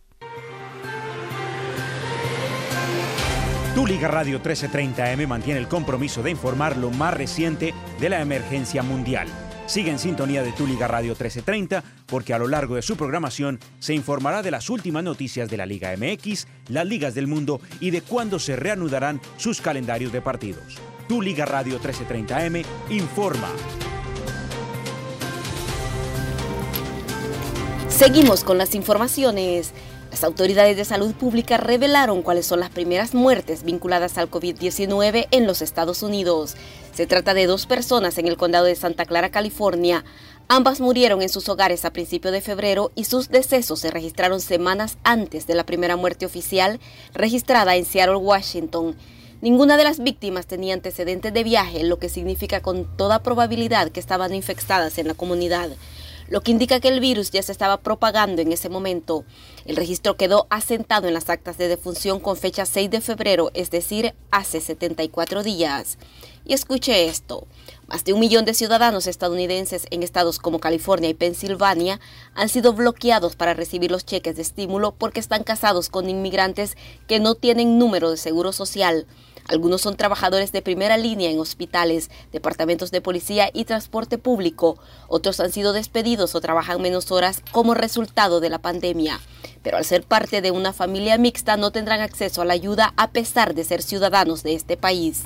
[3.76, 8.84] Tu Liga Radio 1330M mantiene el compromiso de informar lo más reciente de la emergencia
[8.84, 9.28] mundial.
[9.66, 13.60] Sigue en sintonía de Tu Liga Radio 1330 porque a lo largo de su programación
[13.80, 17.92] se informará de las últimas noticias de la Liga MX, las ligas del mundo y
[17.92, 20.78] de cuándo se reanudarán sus calendarios de partidos.
[21.08, 23.50] Tu Liga Radio 1330M informa.
[27.88, 29.74] Seguimos con las informaciones.
[30.12, 35.48] Las autoridades de salud pública revelaron cuáles son las primeras muertes vinculadas al COVID-19 en
[35.48, 36.58] los Estados Unidos.
[36.94, 40.04] Se trata de dos personas en el condado de Santa Clara, California.
[40.50, 44.98] Ambas murieron en sus hogares a principios de febrero y sus decesos se registraron semanas
[45.06, 46.82] antes de la primera muerte oficial
[47.14, 48.98] registrada en Seattle, Washington.
[49.40, 54.02] Ninguna de las víctimas tenía antecedentes de viaje, lo que significa con toda probabilidad que
[54.02, 55.70] estaban infectadas en la comunidad
[56.32, 59.26] lo que indica que el virus ya se estaba propagando en ese momento.
[59.66, 63.70] El registro quedó asentado en las actas de defunción con fecha 6 de febrero, es
[63.70, 65.98] decir, hace 74 días.
[66.46, 67.48] Y escuche esto.
[67.92, 72.00] Más de un millón de ciudadanos estadounidenses en estados como California y Pensilvania
[72.36, 77.20] han sido bloqueados para recibir los cheques de estímulo porque están casados con inmigrantes que
[77.20, 79.08] no tienen número de seguro social.
[79.50, 84.80] Algunos son trabajadores de primera línea en hospitales, departamentos de policía y transporte público.
[85.10, 89.20] Otros han sido despedidos o trabajan menos horas como resultado de la pandemia.
[89.64, 93.12] Pero al ser parte de una familia mixta no tendrán acceso a la ayuda a
[93.12, 95.26] pesar de ser ciudadanos de este país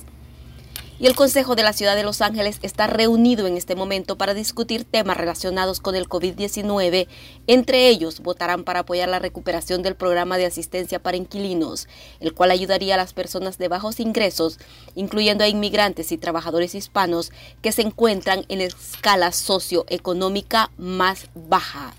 [0.97, 4.33] y el Consejo de la Ciudad de Los Ángeles está reunido en este momento para
[4.33, 7.07] discutir temas relacionados con el COVID-19.
[7.47, 11.87] Entre ellos, votarán para apoyar la recuperación del programa de asistencia para inquilinos,
[12.21, 14.57] el cual ayudaría a las personas de bajos ingresos,
[14.95, 21.93] incluyendo a inmigrantes y trabajadores hispanos que se encuentran en escala socioeconómica más baja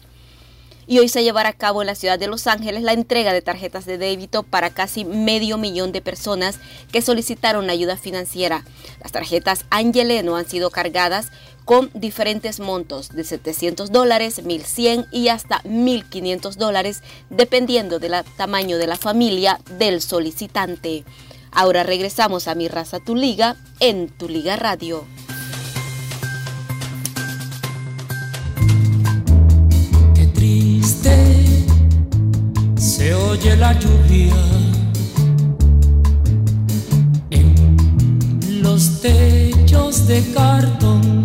[0.86, 3.42] y hoy se llevará a cabo en la ciudad de Los Ángeles la entrega de
[3.42, 6.58] tarjetas de débito para casi medio millón de personas
[6.92, 8.64] que solicitaron ayuda financiera.
[9.02, 11.30] Las tarjetas Angeleno han sido cargadas
[11.64, 18.86] con diferentes montos de 700 dólares, 1100 y hasta 1500 dólares, dependiendo del tamaño de
[18.86, 21.04] la familia del solicitante.
[21.50, 25.04] Ahora regresamos a Mi Raza Tu Liga en Tu Liga Radio.
[32.76, 34.34] Se oye la lluvia
[37.30, 41.22] en los techos de cartón.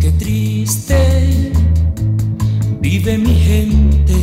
[0.00, 1.52] Qué triste
[2.80, 4.20] vive mi gente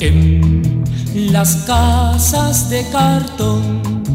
[0.00, 0.84] en
[1.32, 4.07] las casas de cartón.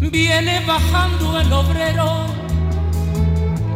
[0.00, 2.26] Viene bajando el obrero,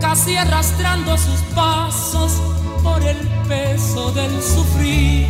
[0.01, 2.41] casi arrastrando sus pasos
[2.83, 5.27] por el peso del sufrir.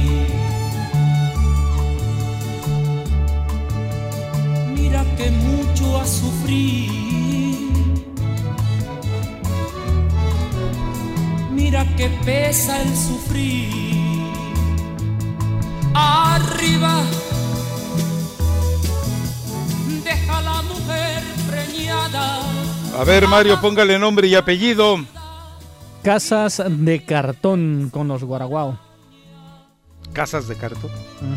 [4.76, 7.73] Mira que mucho a sufrir.
[11.50, 14.32] Mira que pesa el sufrir.
[15.92, 17.02] Arriba
[20.14, 23.00] deja la mujer preñada.
[23.00, 25.04] A ver, Mario, póngale nombre y apellido.
[26.02, 28.78] Casas de cartón con los guaraguao.
[30.12, 30.90] Casas de cartón.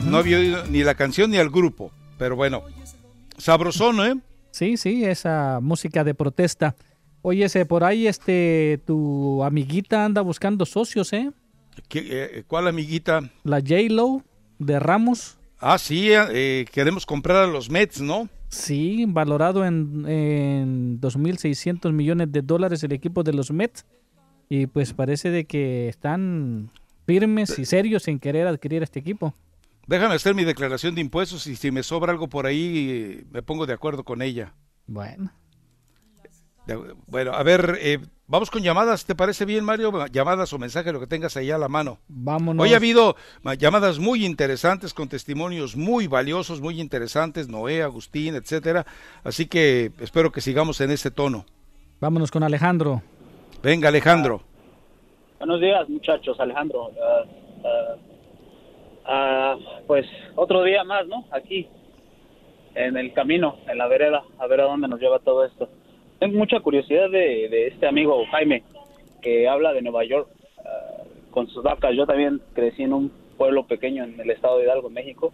[0.05, 2.63] No había oído ni la canción ni el grupo, pero bueno.
[3.37, 4.21] Sabrosón, ¿eh?
[4.51, 6.75] Sí, sí, esa música de protesta.
[7.21, 11.31] Oye, ese, por ahí este, tu amiguita anda buscando socios, ¿eh?
[11.87, 13.21] ¿Qué, eh, ¿Cuál amiguita?
[13.43, 14.23] La J-Lo
[14.59, 15.36] de Ramos.
[15.59, 18.29] Ah, sí, eh, queremos comprar a los Mets, ¿no?
[18.49, 23.85] Sí, valorado en, en 2.600 millones de dólares el equipo de los Mets.
[24.49, 26.69] Y pues parece de que están
[27.05, 29.33] firmes y serios en querer adquirir este equipo.
[29.87, 33.41] Déjame hacer mi declaración de impuestos y si me sobra algo por ahí, eh, me
[33.41, 34.53] pongo de acuerdo con ella.
[34.85, 35.31] Bueno.
[36.65, 39.91] De- bueno, a ver, eh, vamos con llamadas, ¿te parece bien, Mario?
[40.07, 41.99] Llamadas o mensajes, lo que tengas ahí a la mano.
[42.07, 42.63] Vámonos.
[42.63, 48.35] Hoy ha habido ma- llamadas muy interesantes con testimonios muy valiosos, muy interesantes, Noé, Agustín,
[48.35, 48.85] etcétera.
[49.23, 51.45] Así que espero que sigamos en ese tono.
[51.99, 53.01] Vámonos con Alejandro.
[53.63, 54.41] Venga, Alejandro.
[55.39, 56.91] Buenos días, muchachos, Alejandro.
[57.01, 57.23] Ah,
[57.65, 57.95] ah,
[59.05, 59.55] ah,
[59.87, 61.25] pues otro día más, ¿no?
[61.31, 61.67] Aquí,
[62.75, 65.69] en el camino, en la vereda, a ver a dónde nos lleva todo esto.
[66.19, 68.63] Tengo mucha curiosidad de, este amigo Jaime,
[69.21, 70.27] que habla de Nueva York
[70.65, 71.95] ah, con sus vacas.
[71.95, 75.31] Yo también crecí en un pueblo pequeño en el estado de Hidalgo, México.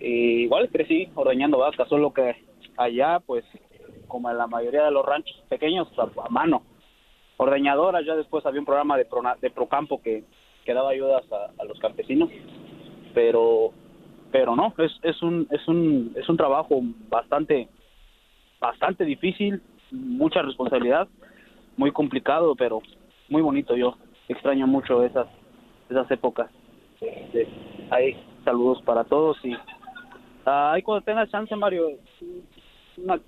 [0.00, 2.34] Y igual crecí ordeñando vacas, solo que
[2.76, 3.44] allá, pues,
[4.08, 6.62] como en la mayoría de los ranchos pequeños, a, mano
[7.36, 10.24] ordeñadoras, ya después había un programa de, Prona- de Procampo que,
[10.64, 12.28] que daba ayudas a, a los campesinos,
[13.14, 13.70] pero
[14.30, 17.68] pero no, es, es un es un es un trabajo bastante
[18.60, 19.60] bastante difícil,
[19.92, 21.06] mucha responsabilidad,
[21.76, 22.80] muy complicado, pero
[23.28, 23.76] muy bonito.
[23.76, 23.96] Yo
[24.28, 25.26] extraño mucho esas
[25.90, 26.50] esas épocas.
[27.00, 27.46] Este,
[27.90, 29.52] ahí saludos para todos y
[30.46, 31.86] ah, ahí cuando tengas chance Mario
[32.96, 33.20] una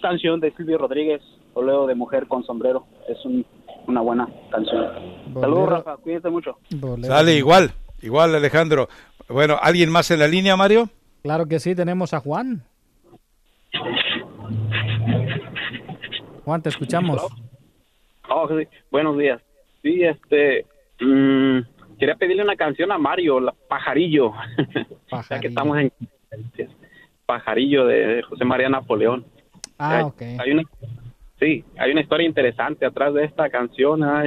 [0.00, 1.20] canción de Silvio Rodríguez
[1.54, 3.44] Oleo de mujer con sombrero es un-
[3.86, 4.86] una buena canción.
[5.40, 6.58] Saludos Rafa, cuídate mucho.
[7.02, 8.88] Sale igual, igual Alejandro.
[9.28, 10.88] Bueno, ¿alguien más en la línea, Mario?
[11.22, 12.62] Claro que sí, tenemos a Juan.
[16.44, 17.26] Juan, te escuchamos.
[18.28, 18.66] Oh, sí.
[18.90, 19.40] Buenos días.
[19.82, 20.66] Sí, este,
[21.00, 21.58] mm,
[21.98, 24.32] quería pedirle una canción a Mario, la Pajarillo.
[25.30, 25.92] ya que estamos en
[27.26, 29.24] Pajarillo de José María Napoleón.
[29.78, 30.22] Ah, Hay- ok.
[30.40, 30.62] Hay una,
[31.38, 34.02] sí, hay una historia interesante atrás de esta canción.
[34.04, 34.24] ah,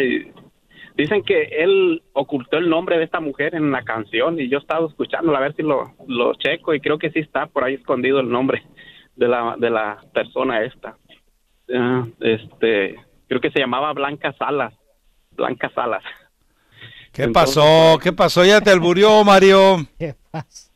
[0.96, 4.88] dicen que él ocultó el nombre de esta mujer en la canción y yo estaba
[4.88, 8.20] escuchándola a ver si lo, lo checo y creo que sí está por ahí escondido
[8.20, 8.64] el nombre
[9.16, 10.96] de la, de la persona esta.
[11.74, 12.96] Ah, este,
[13.28, 14.74] creo que se llamaba Blanca Salas.
[15.32, 16.04] Blanca Salas.
[17.12, 18.00] ¿Qué pasó?
[18.02, 18.44] ¿Qué pasó?
[18.44, 19.78] Ya te alburió, Mario.
[20.00, 20.72] ¿Qué pasa?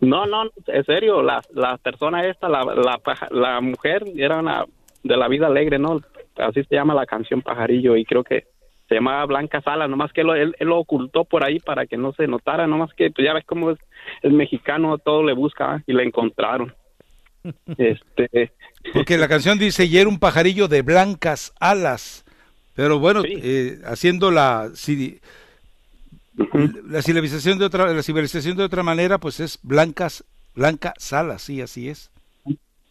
[0.00, 2.62] No, no, en serio, la, la persona esta, la,
[3.30, 4.64] la, mujer, era una
[5.02, 6.00] de la vida alegre, ¿no?
[6.36, 8.44] Así se llama la canción Pajarillo y creo que
[8.88, 11.96] se llamaba Blanca Sala, nomás que lo- él, él lo ocultó por ahí para que
[11.96, 13.78] no se notara, nomás que pues ya ves cómo es
[14.22, 15.82] el mexicano, todo le busca ¿eh?
[15.88, 16.72] y le encontraron.
[17.78, 18.52] Este,
[18.92, 22.24] Porque la canción dice, y era un pajarillo de blancas alas.
[22.74, 25.20] Pero bueno, eh, haciendo la, si-
[26.88, 31.60] la civilización de otra, la civilización de otra manera, pues es blancas, blanca salas, sí,
[31.62, 32.10] así es.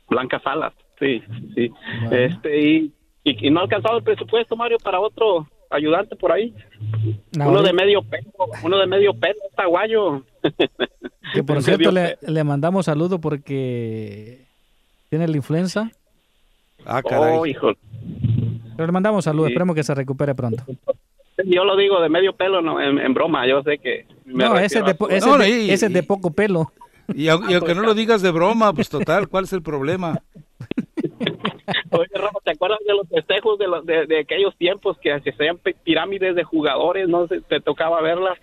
[0.08, 1.22] Blanca Salas, sí,
[1.56, 1.72] sí.
[2.12, 2.94] Este, y,
[3.24, 6.54] y, y no ha alcanzado el presupuesto, Mario, para otro ayudante por ahí.
[7.36, 8.32] No, uno de medio pelo,
[8.64, 10.24] uno de medio pelo, está guayo.
[11.34, 14.45] Que por cierto le, le mandamos saludo porque
[15.10, 15.90] tiene la influenza.
[16.86, 17.72] Ah, Oh, hijo.
[18.76, 19.54] Pero le mandamos saludos, Sí.
[19.54, 20.64] esperemos que se recupere pronto.
[21.46, 24.06] Yo lo digo de medio pelo, no, en, en broma, yo sé que...
[24.26, 26.72] me No, ese de, de- ese es de poco pelo.
[27.14, 30.22] Y, y aunque no lo digas de broma, pues total, ¿cuál es el problema?
[31.92, 35.30] Oye, Rafa, ¿te acuerdas de los festejos de, los, de, de aquellos tiempos que se
[35.32, 37.08] hacían pi- pirámides de jugadores?
[37.08, 38.38] ¿No Se- te tocaba verlas?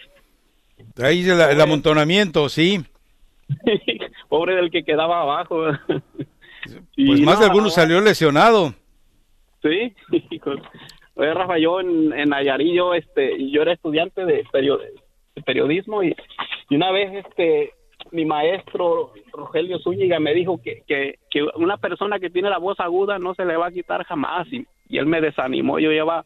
[1.02, 2.84] Ahí el, el amontonamiento, sí.
[4.28, 5.66] Pobre del que quedaba abajo.
[6.62, 8.74] Pues Y más de no, alguno salió lesionado.
[9.62, 9.94] Sí.
[11.14, 14.78] Oye, Rafa, yo en, en Nayarit, yo, este, yo era estudiante de, perio-
[15.34, 16.14] de periodismo y,
[16.70, 17.72] y una vez, este,
[18.12, 22.80] mi maestro Rogelio Zúñiga me dijo que, que, que una persona que tiene la voz
[22.80, 25.78] aguda no se le va a quitar jamás y, y él me desanimó.
[25.78, 26.24] Yo llevaba,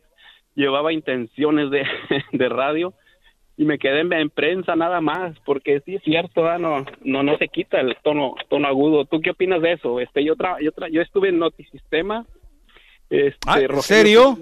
[0.55, 1.85] llevaba intenciones de,
[2.33, 2.95] de radio
[3.57, 7.39] y me quedé en, en prensa nada más porque sí es cierto, no, no, no
[7.39, 9.05] se quita el tono, tono agudo.
[9.07, 9.99] ¿Tú qué opinas de eso?
[10.01, 12.27] Este, yo, tra, yo, tra- yo estuve en Notisistema
[13.09, 14.37] este, Ah, ¿en serio?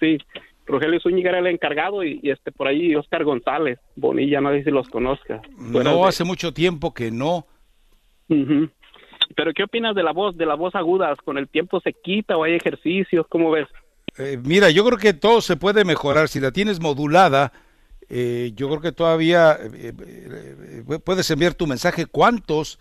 [0.00, 0.18] Sí,
[0.64, 4.64] Rogelio Zúñiga era el encargado y, y, este por ahí Oscar González, Bonilla, no sé
[4.64, 5.40] si los conozcas.
[5.58, 7.46] No, de- hace mucho tiempo que no.
[9.36, 11.14] Pero ¿qué opinas de la voz, de la voz aguda?
[11.24, 13.26] ¿Con el tiempo se quita o hay ejercicios?
[13.28, 13.68] ¿Cómo ves?
[14.18, 16.28] Eh, mira, yo creo que todo se puede mejorar.
[16.28, 17.52] Si la tienes modulada,
[18.08, 22.06] eh, yo creo que todavía eh, eh, eh, puedes enviar tu mensaje.
[22.06, 22.78] ¿Cuántos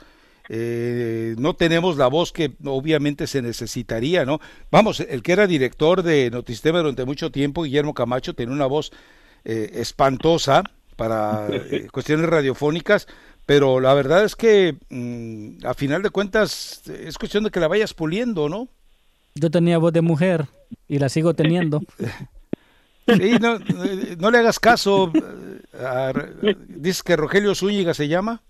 [0.50, 4.40] eh, no tenemos la voz que obviamente se necesitaría, ¿no?
[4.72, 8.92] Vamos, el que era director de Notisistema durante mucho tiempo, Guillermo Camacho, tenía una voz
[9.44, 10.64] eh, espantosa
[10.96, 13.08] para eh, cuestiones radiofónicas,
[13.46, 17.68] pero la verdad es que mm, a final de cuentas es cuestión de que la
[17.68, 18.68] vayas puliendo, ¿no?
[19.34, 20.46] Yo tenía voz de mujer
[20.88, 21.82] y la sigo teniendo.
[23.08, 25.12] Sí, no, eh, no le hagas caso.
[25.14, 28.42] eh, dices que Rogelio Zúñiga se llama.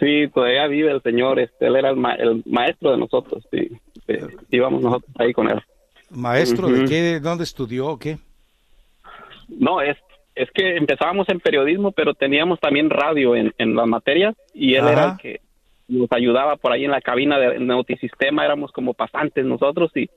[0.00, 3.68] Sí, todavía vive el señor, este, él era el, ma- el maestro de nosotros, sí.
[4.50, 5.60] Íbamos nosotros ahí con él.
[6.10, 8.18] Maestro de qué, dónde estudió, o qué.
[9.48, 9.96] No, es,
[10.34, 14.84] es que empezábamos en periodismo, pero teníamos también radio en, en las materias y él
[14.84, 14.92] Ajá.
[14.92, 15.40] era el que
[15.88, 20.08] nos ayudaba por ahí en la cabina de Nautisistema, éramos como pasantes nosotros y,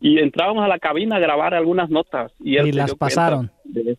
[0.00, 2.32] y entrábamos a la cabina a grabar algunas notas.
[2.40, 3.50] Y, él Y las pasaron.
[3.64, 3.96] de-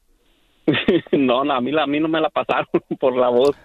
[1.11, 2.67] no, no, a mí, la- a mí no me la pasaron
[2.99, 3.55] por la voz.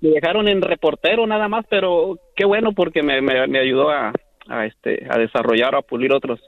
[0.00, 4.12] Me dejaron en reportero nada más, pero qué bueno porque me, me, me ayudó a,
[4.48, 6.40] a, este, a desarrollar o a pulir otros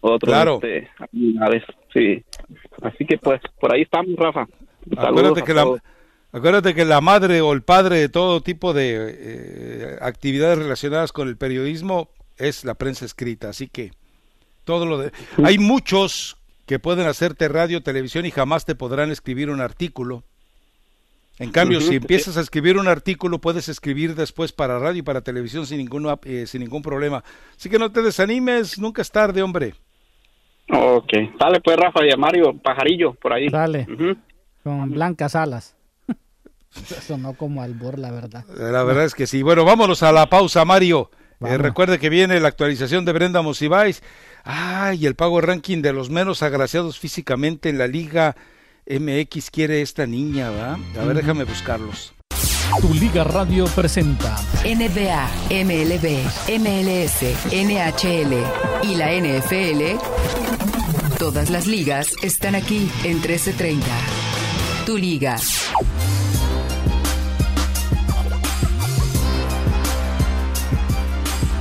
[0.00, 0.54] otros Claro.
[0.62, 1.62] este, habilidades.
[1.92, 2.22] Sí.
[2.82, 4.46] Así que pues por ahí estamos, Rafa.
[4.96, 5.66] Acuérdate que, la,
[6.32, 11.26] acuérdate que la madre o el padre de todo tipo de eh, actividades relacionadas con
[11.28, 13.48] el periodismo es la prensa escrita.
[13.48, 13.90] Así que
[14.68, 15.12] todo lo de...
[15.42, 20.24] Hay muchos que pueden hacerte radio, televisión y jamás te podrán escribir un artículo.
[21.38, 25.22] En cambio, si empiezas a escribir un artículo, puedes escribir después para radio y para
[25.22, 27.24] televisión sin ningún, eh, sin ningún problema.
[27.56, 29.72] Así que no te desanimes, nunca es tarde, hombre.
[30.70, 31.14] Ok.
[31.40, 33.48] Dale pues, Rafa y a Mario, pajarillo, por ahí.
[33.48, 33.86] Dale.
[34.62, 35.76] Con blancas alas.
[37.06, 38.44] Sonó como albor, la verdad.
[38.54, 39.42] La verdad es que sí.
[39.42, 41.10] Bueno, vámonos a la pausa, Mario.
[41.40, 43.42] Eh, recuerde que viene la actualización de Brenda
[44.44, 44.68] Monsiváis.
[44.88, 48.36] Ah, y el pago ranking de los menos agraciados físicamente en la Liga
[48.88, 50.78] MX quiere esta niña, ¿va?
[51.00, 52.14] A ver, déjame buscarlos.
[52.80, 56.22] Tu Liga Radio presenta NBA, MLB,
[56.58, 58.34] MLS, NHL
[58.82, 59.98] y la NFL.
[61.18, 63.86] Todas las ligas están aquí en 1330.
[64.86, 65.36] Tu liga.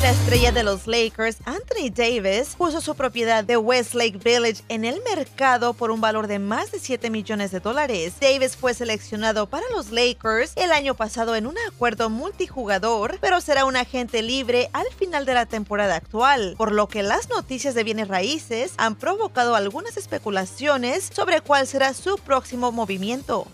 [0.08, 5.02] La estrella de los Lakers, Anthony Davis, puso su propiedad de Westlake Village en el
[5.03, 8.14] mercado por un valor de más de 7 millones de dólares.
[8.22, 13.66] Davis fue seleccionado para los Lakers el año pasado en un acuerdo multijugador, pero será
[13.66, 17.84] un agente libre al final de la temporada actual, por lo que las noticias de
[17.84, 23.45] bienes raíces han provocado algunas especulaciones sobre cuál será su próximo movimiento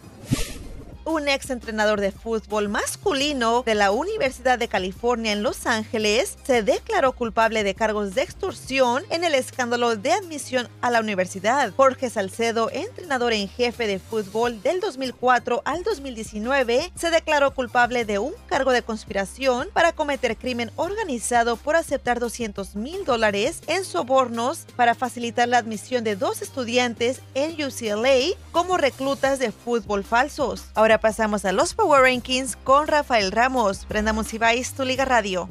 [1.06, 6.64] un ex entrenador de fútbol masculino de la Universidad de California en Los Ángeles se
[6.64, 11.74] declaró culpable de cargos de extorsión en el escándalo de admisión a la universidad.
[11.76, 18.20] Jorge Salcedo, entrenador en jefe de fútbol del 2004 al 2019, se declaró culpable de
[18.20, 24.66] un cargo de conspiración para cometer crimen organizado por aceptar 200 mil dólares en sobornos
[24.76, 30.66] para facilitar la admisión de dos estudiantes en UCLA como reclutas de fútbol falsos.
[30.74, 33.88] Ahora pasamos a los Power Rankings con Rafael Ramos.
[33.88, 35.50] Brenda Monsiváis, Tu Liga Radio.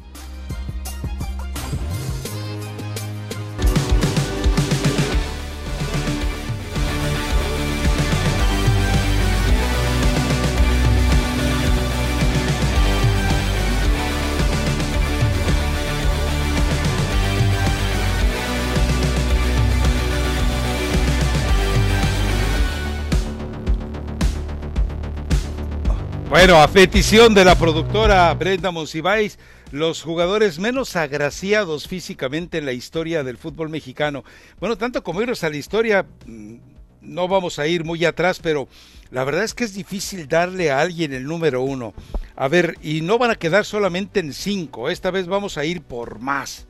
[26.42, 29.38] Bueno, a petición de la productora Brenda Monsiváis,
[29.70, 34.24] los jugadores menos agraciados físicamente en la historia del fútbol mexicano.
[34.58, 36.56] Bueno, tanto como irnos a la historia, mm,
[37.00, 38.66] no vamos a ir muy atrás, pero
[39.12, 41.94] la verdad es que es difícil darle a alguien el número uno.
[42.34, 45.80] A ver, y no van a quedar solamente en cinco, esta vez vamos a ir
[45.80, 46.66] por más.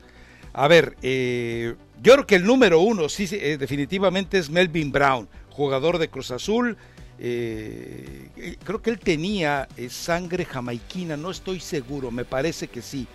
[0.53, 5.27] A ver, eh, yo creo que el número uno, sí, eh, definitivamente es Melvin Brown,
[5.49, 6.77] jugador de Cruz Azul.
[7.19, 12.81] Eh, eh, creo que él tenía eh, sangre jamaiquina, no estoy seguro, me parece que
[12.81, 13.07] sí.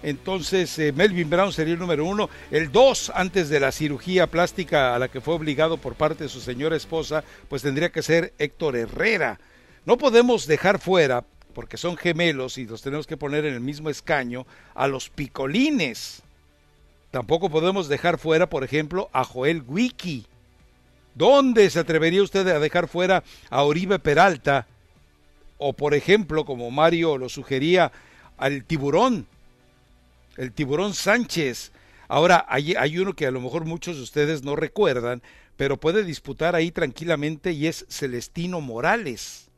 [0.00, 2.30] Entonces, Melvin Brown sería el número uno.
[2.52, 6.30] El dos, antes de la cirugía plástica a la que fue obligado por parte de
[6.30, 9.40] su señora esposa, pues tendría que ser Héctor Herrera.
[9.84, 13.90] No podemos dejar fuera, porque son gemelos y los tenemos que poner en el mismo
[13.90, 14.46] escaño,
[14.76, 16.22] a los picolines.
[17.10, 20.26] Tampoco podemos dejar fuera, por ejemplo, a Joel Wiki.
[21.18, 24.68] ¿Dónde se atrevería usted a dejar fuera a Oribe Peralta?
[25.58, 27.90] O, por ejemplo, como Mario lo sugería,
[28.36, 29.26] al tiburón,
[30.36, 31.72] el tiburón Sánchez.
[32.06, 35.20] Ahora, hay, hay uno que a lo mejor muchos de ustedes no recuerdan,
[35.56, 39.48] pero puede disputar ahí tranquilamente y es Celestino Morales.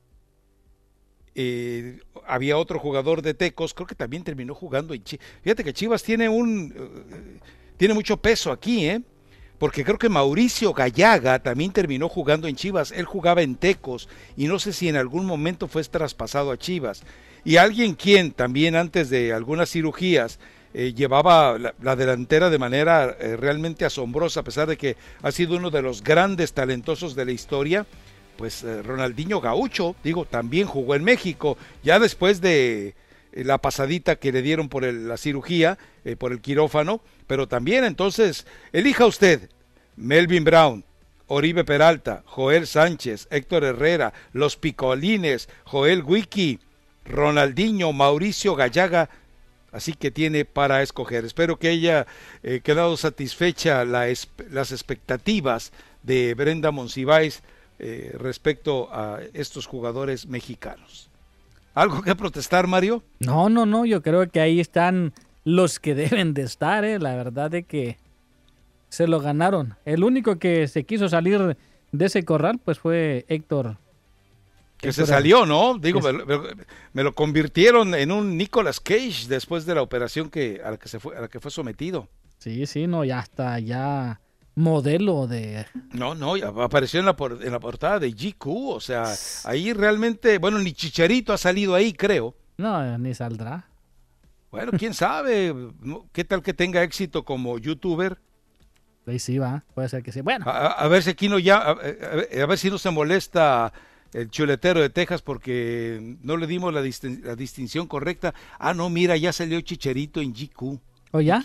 [1.34, 5.26] Eh, había otro jugador de Tecos, creo que también terminó jugando en Chivas.
[5.42, 7.38] Fíjate que Chivas tiene un eh,
[7.76, 9.02] tiene mucho peso aquí, ¿eh?
[9.60, 12.92] Porque creo que Mauricio Gallaga también terminó jugando en Chivas.
[12.92, 17.02] Él jugaba en Tecos y no sé si en algún momento fue traspasado a Chivas.
[17.44, 20.38] Y alguien quien también antes de algunas cirugías
[20.72, 25.30] eh, llevaba la, la, delantera de manera eh, realmente asombrosa, a pesar de que ha
[25.30, 27.86] sido uno de los grandes talentosos de la historia,
[28.38, 32.94] pues eh, Ronaldinho Gaucho, digo, también jugó en México, ya después de
[33.32, 35.76] la pasadita que le dieron por la cirugía,
[36.18, 37.00] por el quirófano,
[37.30, 39.50] pero también entonces, elija usted,
[39.94, 40.84] Melvin Brown,
[41.28, 46.58] Oribe Peralta, Joel Sánchez, Héctor Herrera, Los Picolines, Joel Wiki,
[47.04, 49.10] Ronaldinho, Mauricio Gallaga,
[49.70, 51.24] así que tiene para escoger.
[51.24, 52.08] Espero que haya
[52.42, 54.08] eh, quedado satisfecha la,
[54.50, 55.70] las expectativas
[56.02, 57.44] de Brenda Monsiváis
[57.78, 61.08] eh, respecto a estos jugadores mexicanos.
[61.74, 63.04] ¿Algo que protestar, Mario?
[63.20, 65.12] No, no, no, yo creo que ahí están
[65.44, 66.98] los que deben de estar, ¿eh?
[66.98, 67.98] la verdad de que
[68.88, 69.76] se lo ganaron.
[69.84, 71.56] El único que se quiso salir
[71.92, 73.78] de ese corral, pues fue Héctor.
[74.78, 75.78] Que Héctor se salió, ¿no?
[75.78, 76.00] Digo,
[76.92, 80.88] me, lo convirtieron en un Nicolas Cage después de la operación que a la que
[80.88, 82.08] se fue, a la que fue sometido.
[82.38, 84.20] Sí, sí, no, ya está, ya
[84.54, 85.66] modelo de...
[85.92, 89.04] No, no, apareció en la, en la portada de GQ, o sea,
[89.44, 92.34] ahí realmente, bueno, ni Chicharito ha salido ahí, creo.
[92.56, 93.69] No, ni saldrá.
[94.50, 95.54] Bueno, quién sabe,
[96.12, 98.18] qué tal que tenga éxito como youtuber.
[99.06, 100.20] Ahí sí va, puede ser que sí.
[100.20, 100.44] Bueno.
[100.48, 103.72] A, ver si aquí no ya, a, ver si no se molesta
[104.12, 108.34] el chuletero de Texas porque no le dimos la, la distinción correcta.
[108.58, 110.80] Ah, no, mira, ya salió Chicharito en GQ.
[111.12, 111.42] ¿O ya?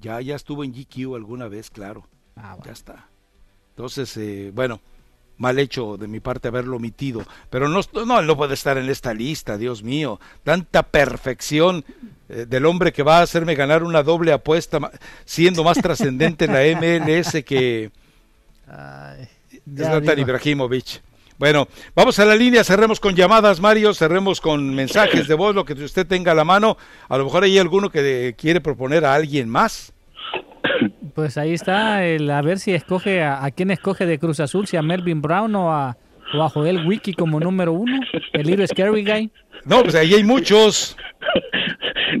[0.00, 2.06] Ya, ya estuvo en GQ alguna vez, claro.
[2.36, 3.08] Ah, ya está.
[3.70, 4.80] Entonces, eh, bueno,
[5.38, 7.24] mal hecho de mi parte haberlo omitido.
[7.50, 10.20] Pero no, no, no puede estar en esta lista, Dios mío.
[10.42, 11.84] Tanta perfección
[12.28, 14.78] eh, del hombre que va a hacerme ganar una doble apuesta,
[15.24, 17.90] siendo más trascendente en la MLS que
[18.66, 19.28] Ay,
[19.76, 21.02] Zlatan Ibrahimovic.
[21.36, 25.64] Bueno, vamos a la línea, cerremos con llamadas, Mario, cerremos con mensajes de voz, lo
[25.64, 26.76] que usted tenga a la mano.
[27.08, 29.92] A lo mejor hay alguno que quiere proponer a alguien más.
[31.14, 34.76] Pues ahí está, el, a ver si escoge a, quién escoge de Cruz Azul, si
[34.76, 35.96] a Melvin Brown o a,
[36.34, 38.00] o a Joel Wiki como número uno,
[38.32, 39.30] el libro Scary Guy.
[39.64, 40.96] No, pues ahí hay muchos.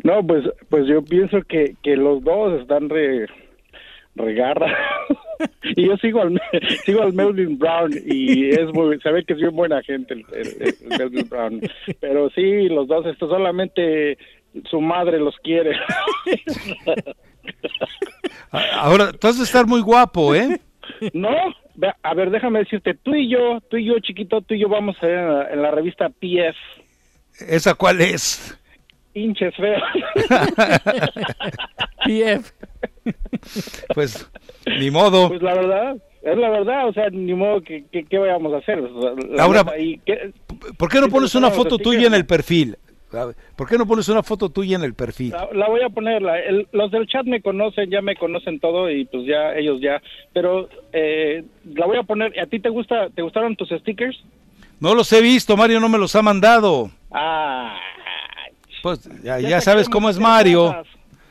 [0.02, 3.26] No, pues, pues yo pienso que, que los dos están re,
[4.14, 4.76] regarra.
[5.62, 6.40] y yo sigo al,
[6.84, 10.24] sigo al Melvin Brown y es muy, se ve que es muy buena gente el,
[10.98, 11.60] Melvin Brown.
[12.00, 14.18] Pero sí, los dos, esto solamente
[14.70, 15.76] su madre los quiere.
[18.72, 20.60] Ahora, tú has de estar muy guapo, ¿eh?
[21.12, 21.30] No,
[22.02, 24.96] a ver, déjame decirte, tú y yo, tú y yo, chiquito, tú y yo vamos
[25.02, 26.56] a ver en la, revista PF.
[27.48, 28.56] ¿Esa cuál es?
[29.12, 29.82] Hinches feos.
[32.04, 32.52] PF.
[33.94, 34.30] Pues,
[34.78, 35.28] ni modo.
[35.28, 38.80] Pues la verdad, es la verdad, o sea, ni modo que, que, vayamos a hacer.
[39.30, 39.64] Laura,
[40.78, 42.76] ¿por qué no pones una foto tuya en el perfil?
[43.56, 45.34] ¿Por qué no pones una foto tuya en el perfil?
[45.52, 46.22] La, voy a poner.
[46.72, 50.02] los del chat me conocen, ya me conocen todo y pues ya ellos ya.
[50.32, 51.44] Pero eh,
[51.74, 52.38] la voy a poner.
[52.38, 53.10] ¿A ti te gusta?
[53.10, 54.22] ¿Te gustaron tus stickers?
[54.80, 56.90] No los he visto, Mario no me los ha mandado.
[57.10, 57.78] Ah.
[58.82, 60.84] Pues ya, sabes cómo es Mario.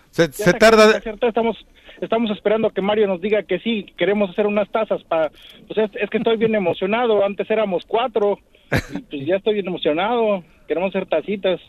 [0.10, 0.98] Se, tarda.
[0.98, 1.58] Estamos
[2.02, 5.32] estamos esperando que Mario nos diga que sí, queremos hacer unas tazas para...
[5.68, 8.40] Pues es, que estoy bien emocionado, antes éramos cuatro,
[9.10, 11.60] pues ya estoy bien emocionado, queremos hacer tacitas.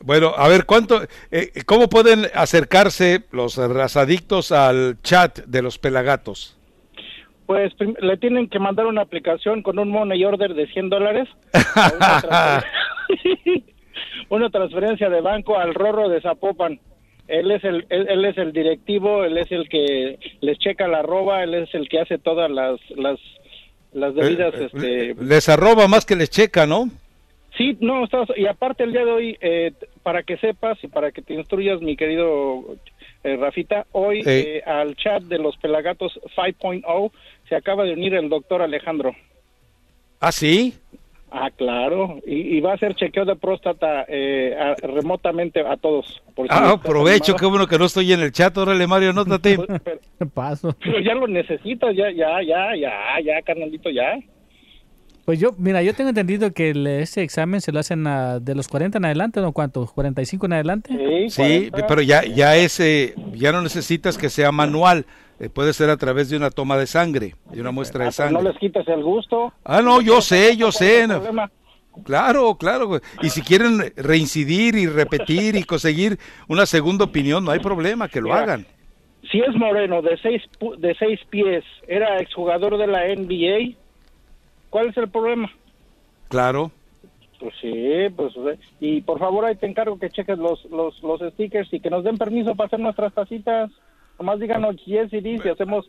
[0.00, 1.00] Bueno, a ver, ¿cuánto,
[1.30, 6.58] eh, ¿cómo pueden acercarse los razadictos al chat de los pelagatos?
[7.46, 11.28] Pues le tienen que mandar una aplicación con un money order de 100 dólares.
[14.28, 16.80] una transferencia de banco al Rorro de Zapopan
[17.28, 21.42] él es el él, es el directivo, él es el que les checa la arroba,
[21.42, 23.18] él es el que hace todas las las
[23.92, 26.88] las debidas eh, este les arroba más que les checa, ¿no?
[27.56, 29.72] Sí, no, y aparte el día de hoy eh,
[30.02, 32.64] para que sepas y para que te instruyas mi querido
[33.24, 34.22] eh, Rafita, hoy
[34.64, 37.12] al chat de los Pelagatos 5.0
[37.48, 39.14] se acaba de unir el doctor Alejandro.
[40.18, 40.74] ¿Ah, sí?
[41.34, 46.22] Ah, claro, y, va a hacer chequeo de próstata eh, remotamente a todos.
[46.50, 49.56] ah, aprovecho, qué bueno que no estoy en el chat, órale Mario, anótate.
[50.34, 50.76] Paso.
[50.84, 52.92] Pero ya lo necesitas, ya, ya, ya, ya,
[53.24, 54.18] ya, carnalito, ya.
[55.24, 58.98] Pues yo, mira, yo tengo entendido que ese examen se lo hacen de los 40
[58.98, 59.52] en adelante, ¿no?
[59.52, 59.86] ¿Cuánto?
[59.86, 61.28] ¿45 en adelante?
[61.30, 65.06] Sí, pero ya, ya ese, ya no necesitas que sea manual.
[65.42, 68.12] Eh, puede ser a través de una toma de sangre, de una muestra de ah,
[68.12, 68.40] sangre.
[68.40, 69.52] No les quites el gusto.
[69.64, 71.08] Ah, no, yo sé, yo sé.
[72.04, 73.00] Claro, claro.
[73.22, 78.20] Y si quieren reincidir y repetir y conseguir una segunda opinión, no hay problema, que
[78.20, 78.66] lo hagan.
[79.32, 80.42] Si es Moreno, de seis,
[80.78, 83.76] de seis pies, era exjugador de la NBA,
[84.70, 85.50] ¿cuál es el problema?
[86.28, 86.70] Claro.
[87.40, 88.32] Pues sí, pues
[88.78, 92.04] y por favor ahí te encargo que cheques los, los, los stickers y que nos
[92.04, 93.72] den permiso para hacer nuestras tacitas.
[94.18, 95.88] Nomás díganos yes y dice, hacemos,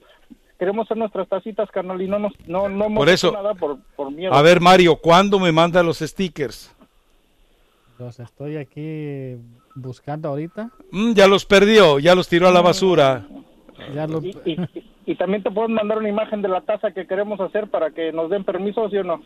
[0.57, 3.77] queremos hacer nuestras tacitas, carnal, y no, nos, no, no hemos por eso, nada por,
[3.95, 4.33] por miedo.
[4.33, 6.75] A ver, Mario, ¿cuándo me manda los stickers?
[7.99, 9.37] Los estoy aquí
[9.75, 10.71] buscando ahorita.
[10.91, 13.27] Mm, ya los perdió, ya los tiró a la basura.
[13.93, 14.19] Ya lo...
[14.23, 14.35] y,
[15.05, 18.11] y, también te pueden mandar una imagen de la taza que queremos hacer para que
[18.11, 19.21] nos den permiso, ¿sí o no?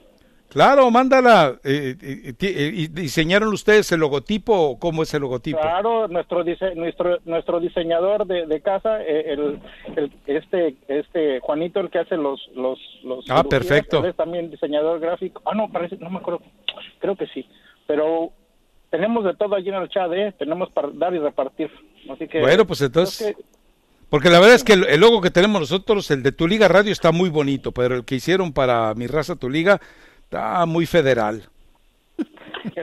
[0.58, 1.60] Claro, mándala.
[1.64, 5.60] Eh, eh, eh, ¿Diseñaron ustedes el logotipo o cómo es el logotipo?
[5.62, 6.44] Claro, nuestro
[6.76, 9.60] nuestro nuestro diseñador de, casa, el,
[10.26, 13.24] este este Juanito, el que hace los los los.
[13.30, 14.04] Ah, perfecto.
[14.04, 15.44] Es también diseñador gráfico.
[15.46, 16.42] Ah, no, parece, no me acuerdo.
[16.98, 17.48] Creo que sí.
[17.86, 18.32] Pero
[18.90, 20.34] tenemos de todo allí en el chat, ¿eh?
[20.40, 21.70] Tenemos para dar y repartir.
[22.12, 22.40] Así que.
[22.40, 23.36] Bueno, pues entonces.
[24.10, 26.92] Porque la verdad es que el, logo que tenemos nosotros, el de Tu Liga Radio,
[26.94, 29.82] está muy bonito, pero el que hicieron para Mi Raza Tu Liga
[30.28, 31.42] Está muy federal.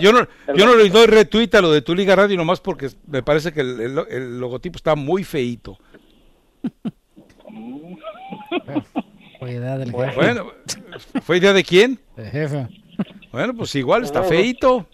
[0.00, 2.88] yo, no, yo no le doy retweet a lo de tu Liga Radio nomás porque
[3.08, 5.76] me parece que el, logotipo está muy feito.
[9.40, 10.24] Fue idea del Bueno, jefe.
[10.24, 10.52] Bueno,
[11.22, 11.98] ¿fue idea de quién?
[12.16, 12.68] Jefe.
[13.32, 14.86] Bueno, pues igual está feito.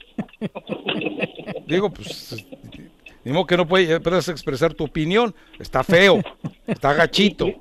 [1.67, 2.45] Digo, pues,
[3.25, 5.35] modo que no puede- puedas expresar tu opinión.
[5.59, 6.23] Está feo,
[6.67, 7.53] está gachito.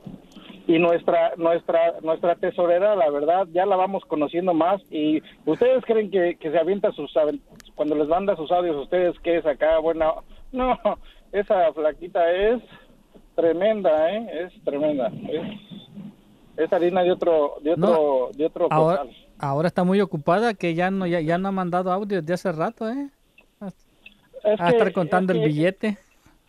[0.75, 6.09] Y nuestra nuestra nuestra tesorera la verdad ya la vamos conociendo más y ustedes creen
[6.11, 7.11] que, que se avienta sus
[7.75, 10.13] cuando les manda sus audios ustedes que es acá buena
[10.51, 10.77] no
[11.31, 12.61] esa flaquita es
[13.35, 15.41] tremenda eh es tremenda es,
[16.57, 19.03] es harina de otro de otro de otro Ahora,
[19.39, 22.51] ahora está muy ocupada que ya no, ya, ya no ha mandado audio desde hace
[22.51, 23.09] rato, ¿eh?
[24.43, 25.97] Es a que- estar contando es el que billete.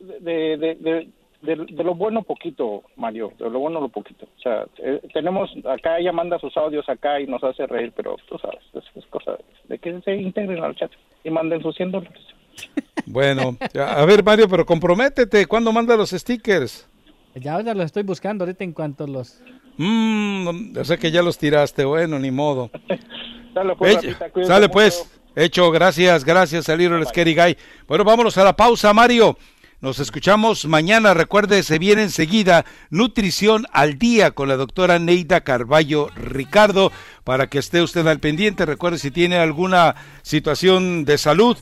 [0.00, 1.08] de, de, de,
[1.42, 4.26] de, de lo bueno poquito, Mario, de lo bueno lo poquito.
[4.38, 8.16] O sea, eh, tenemos, acá ella manda sus audios acá y nos hace reír, pero
[8.28, 9.36] tú sabes, es, es cosa
[9.68, 10.90] de que se integren al chat
[11.24, 12.22] y manden sus 100 dólares.
[13.04, 15.46] Bueno, ya, a ver, Mario, pero comprométete.
[15.46, 16.88] ¿Cuándo manda los stickers?
[17.34, 19.42] Ya ahora los estoy buscando ahorita en cuanto los...
[19.76, 21.84] Mmm, yo sé que ya los tiraste.
[21.84, 22.70] Bueno, ni modo.
[23.54, 23.98] Sale pues,
[24.46, 24.72] Sale mucho.
[24.72, 25.20] pues.
[25.34, 27.56] Hecho, gracias, gracias, Saliro el Scary Guy.
[27.88, 29.36] Bueno, vámonos a la pausa, Mario.
[29.82, 31.12] Nos escuchamos mañana.
[31.12, 36.92] Recuerde, se viene enseguida Nutrición al Día con la doctora Neida Carballo Ricardo
[37.24, 38.64] para que esté usted al pendiente.
[38.64, 41.58] Recuerde, si tiene alguna situación de salud,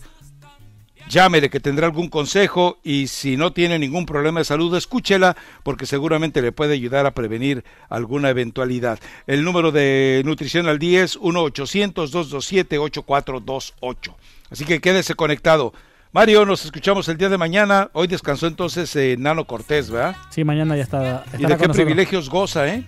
[1.08, 5.86] llámele que tendrá algún consejo y si no tiene ningún problema de salud, escúchela porque
[5.86, 9.00] seguramente le puede ayudar a prevenir alguna eventualidad.
[9.26, 14.14] El número de Nutrición al Día es 1-800-227-8428.
[14.50, 15.72] Así que quédese conectado.
[16.12, 17.88] Mario, nos escuchamos el día de mañana.
[17.92, 20.16] Hoy descansó entonces eh, Nano Cortés, ¿verdad?
[20.30, 21.24] Sí, mañana ya está.
[21.34, 21.76] ¿Y de con qué nosotros.
[21.76, 22.84] privilegios goza, eh?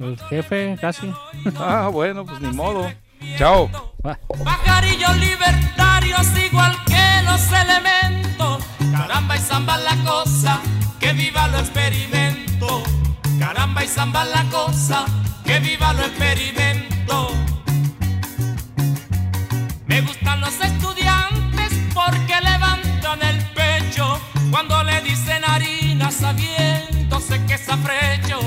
[0.00, 1.12] El jefe, casi.
[1.56, 2.90] Ah, bueno, pues ni modo.
[3.38, 3.70] Chao.
[4.02, 8.64] Pajarillos libertarios igual que los elementos.
[8.90, 10.60] Caramba y zamba la cosa,
[10.98, 12.82] que viva lo experimento.
[13.38, 15.04] Caramba y zamba la cosa,
[15.44, 17.28] que viva lo experimento.
[19.86, 21.31] Me gustan los estudiantes
[21.94, 28.40] porque levantan el pecho cuando le dicen harina sabiendo sé que es afrecho.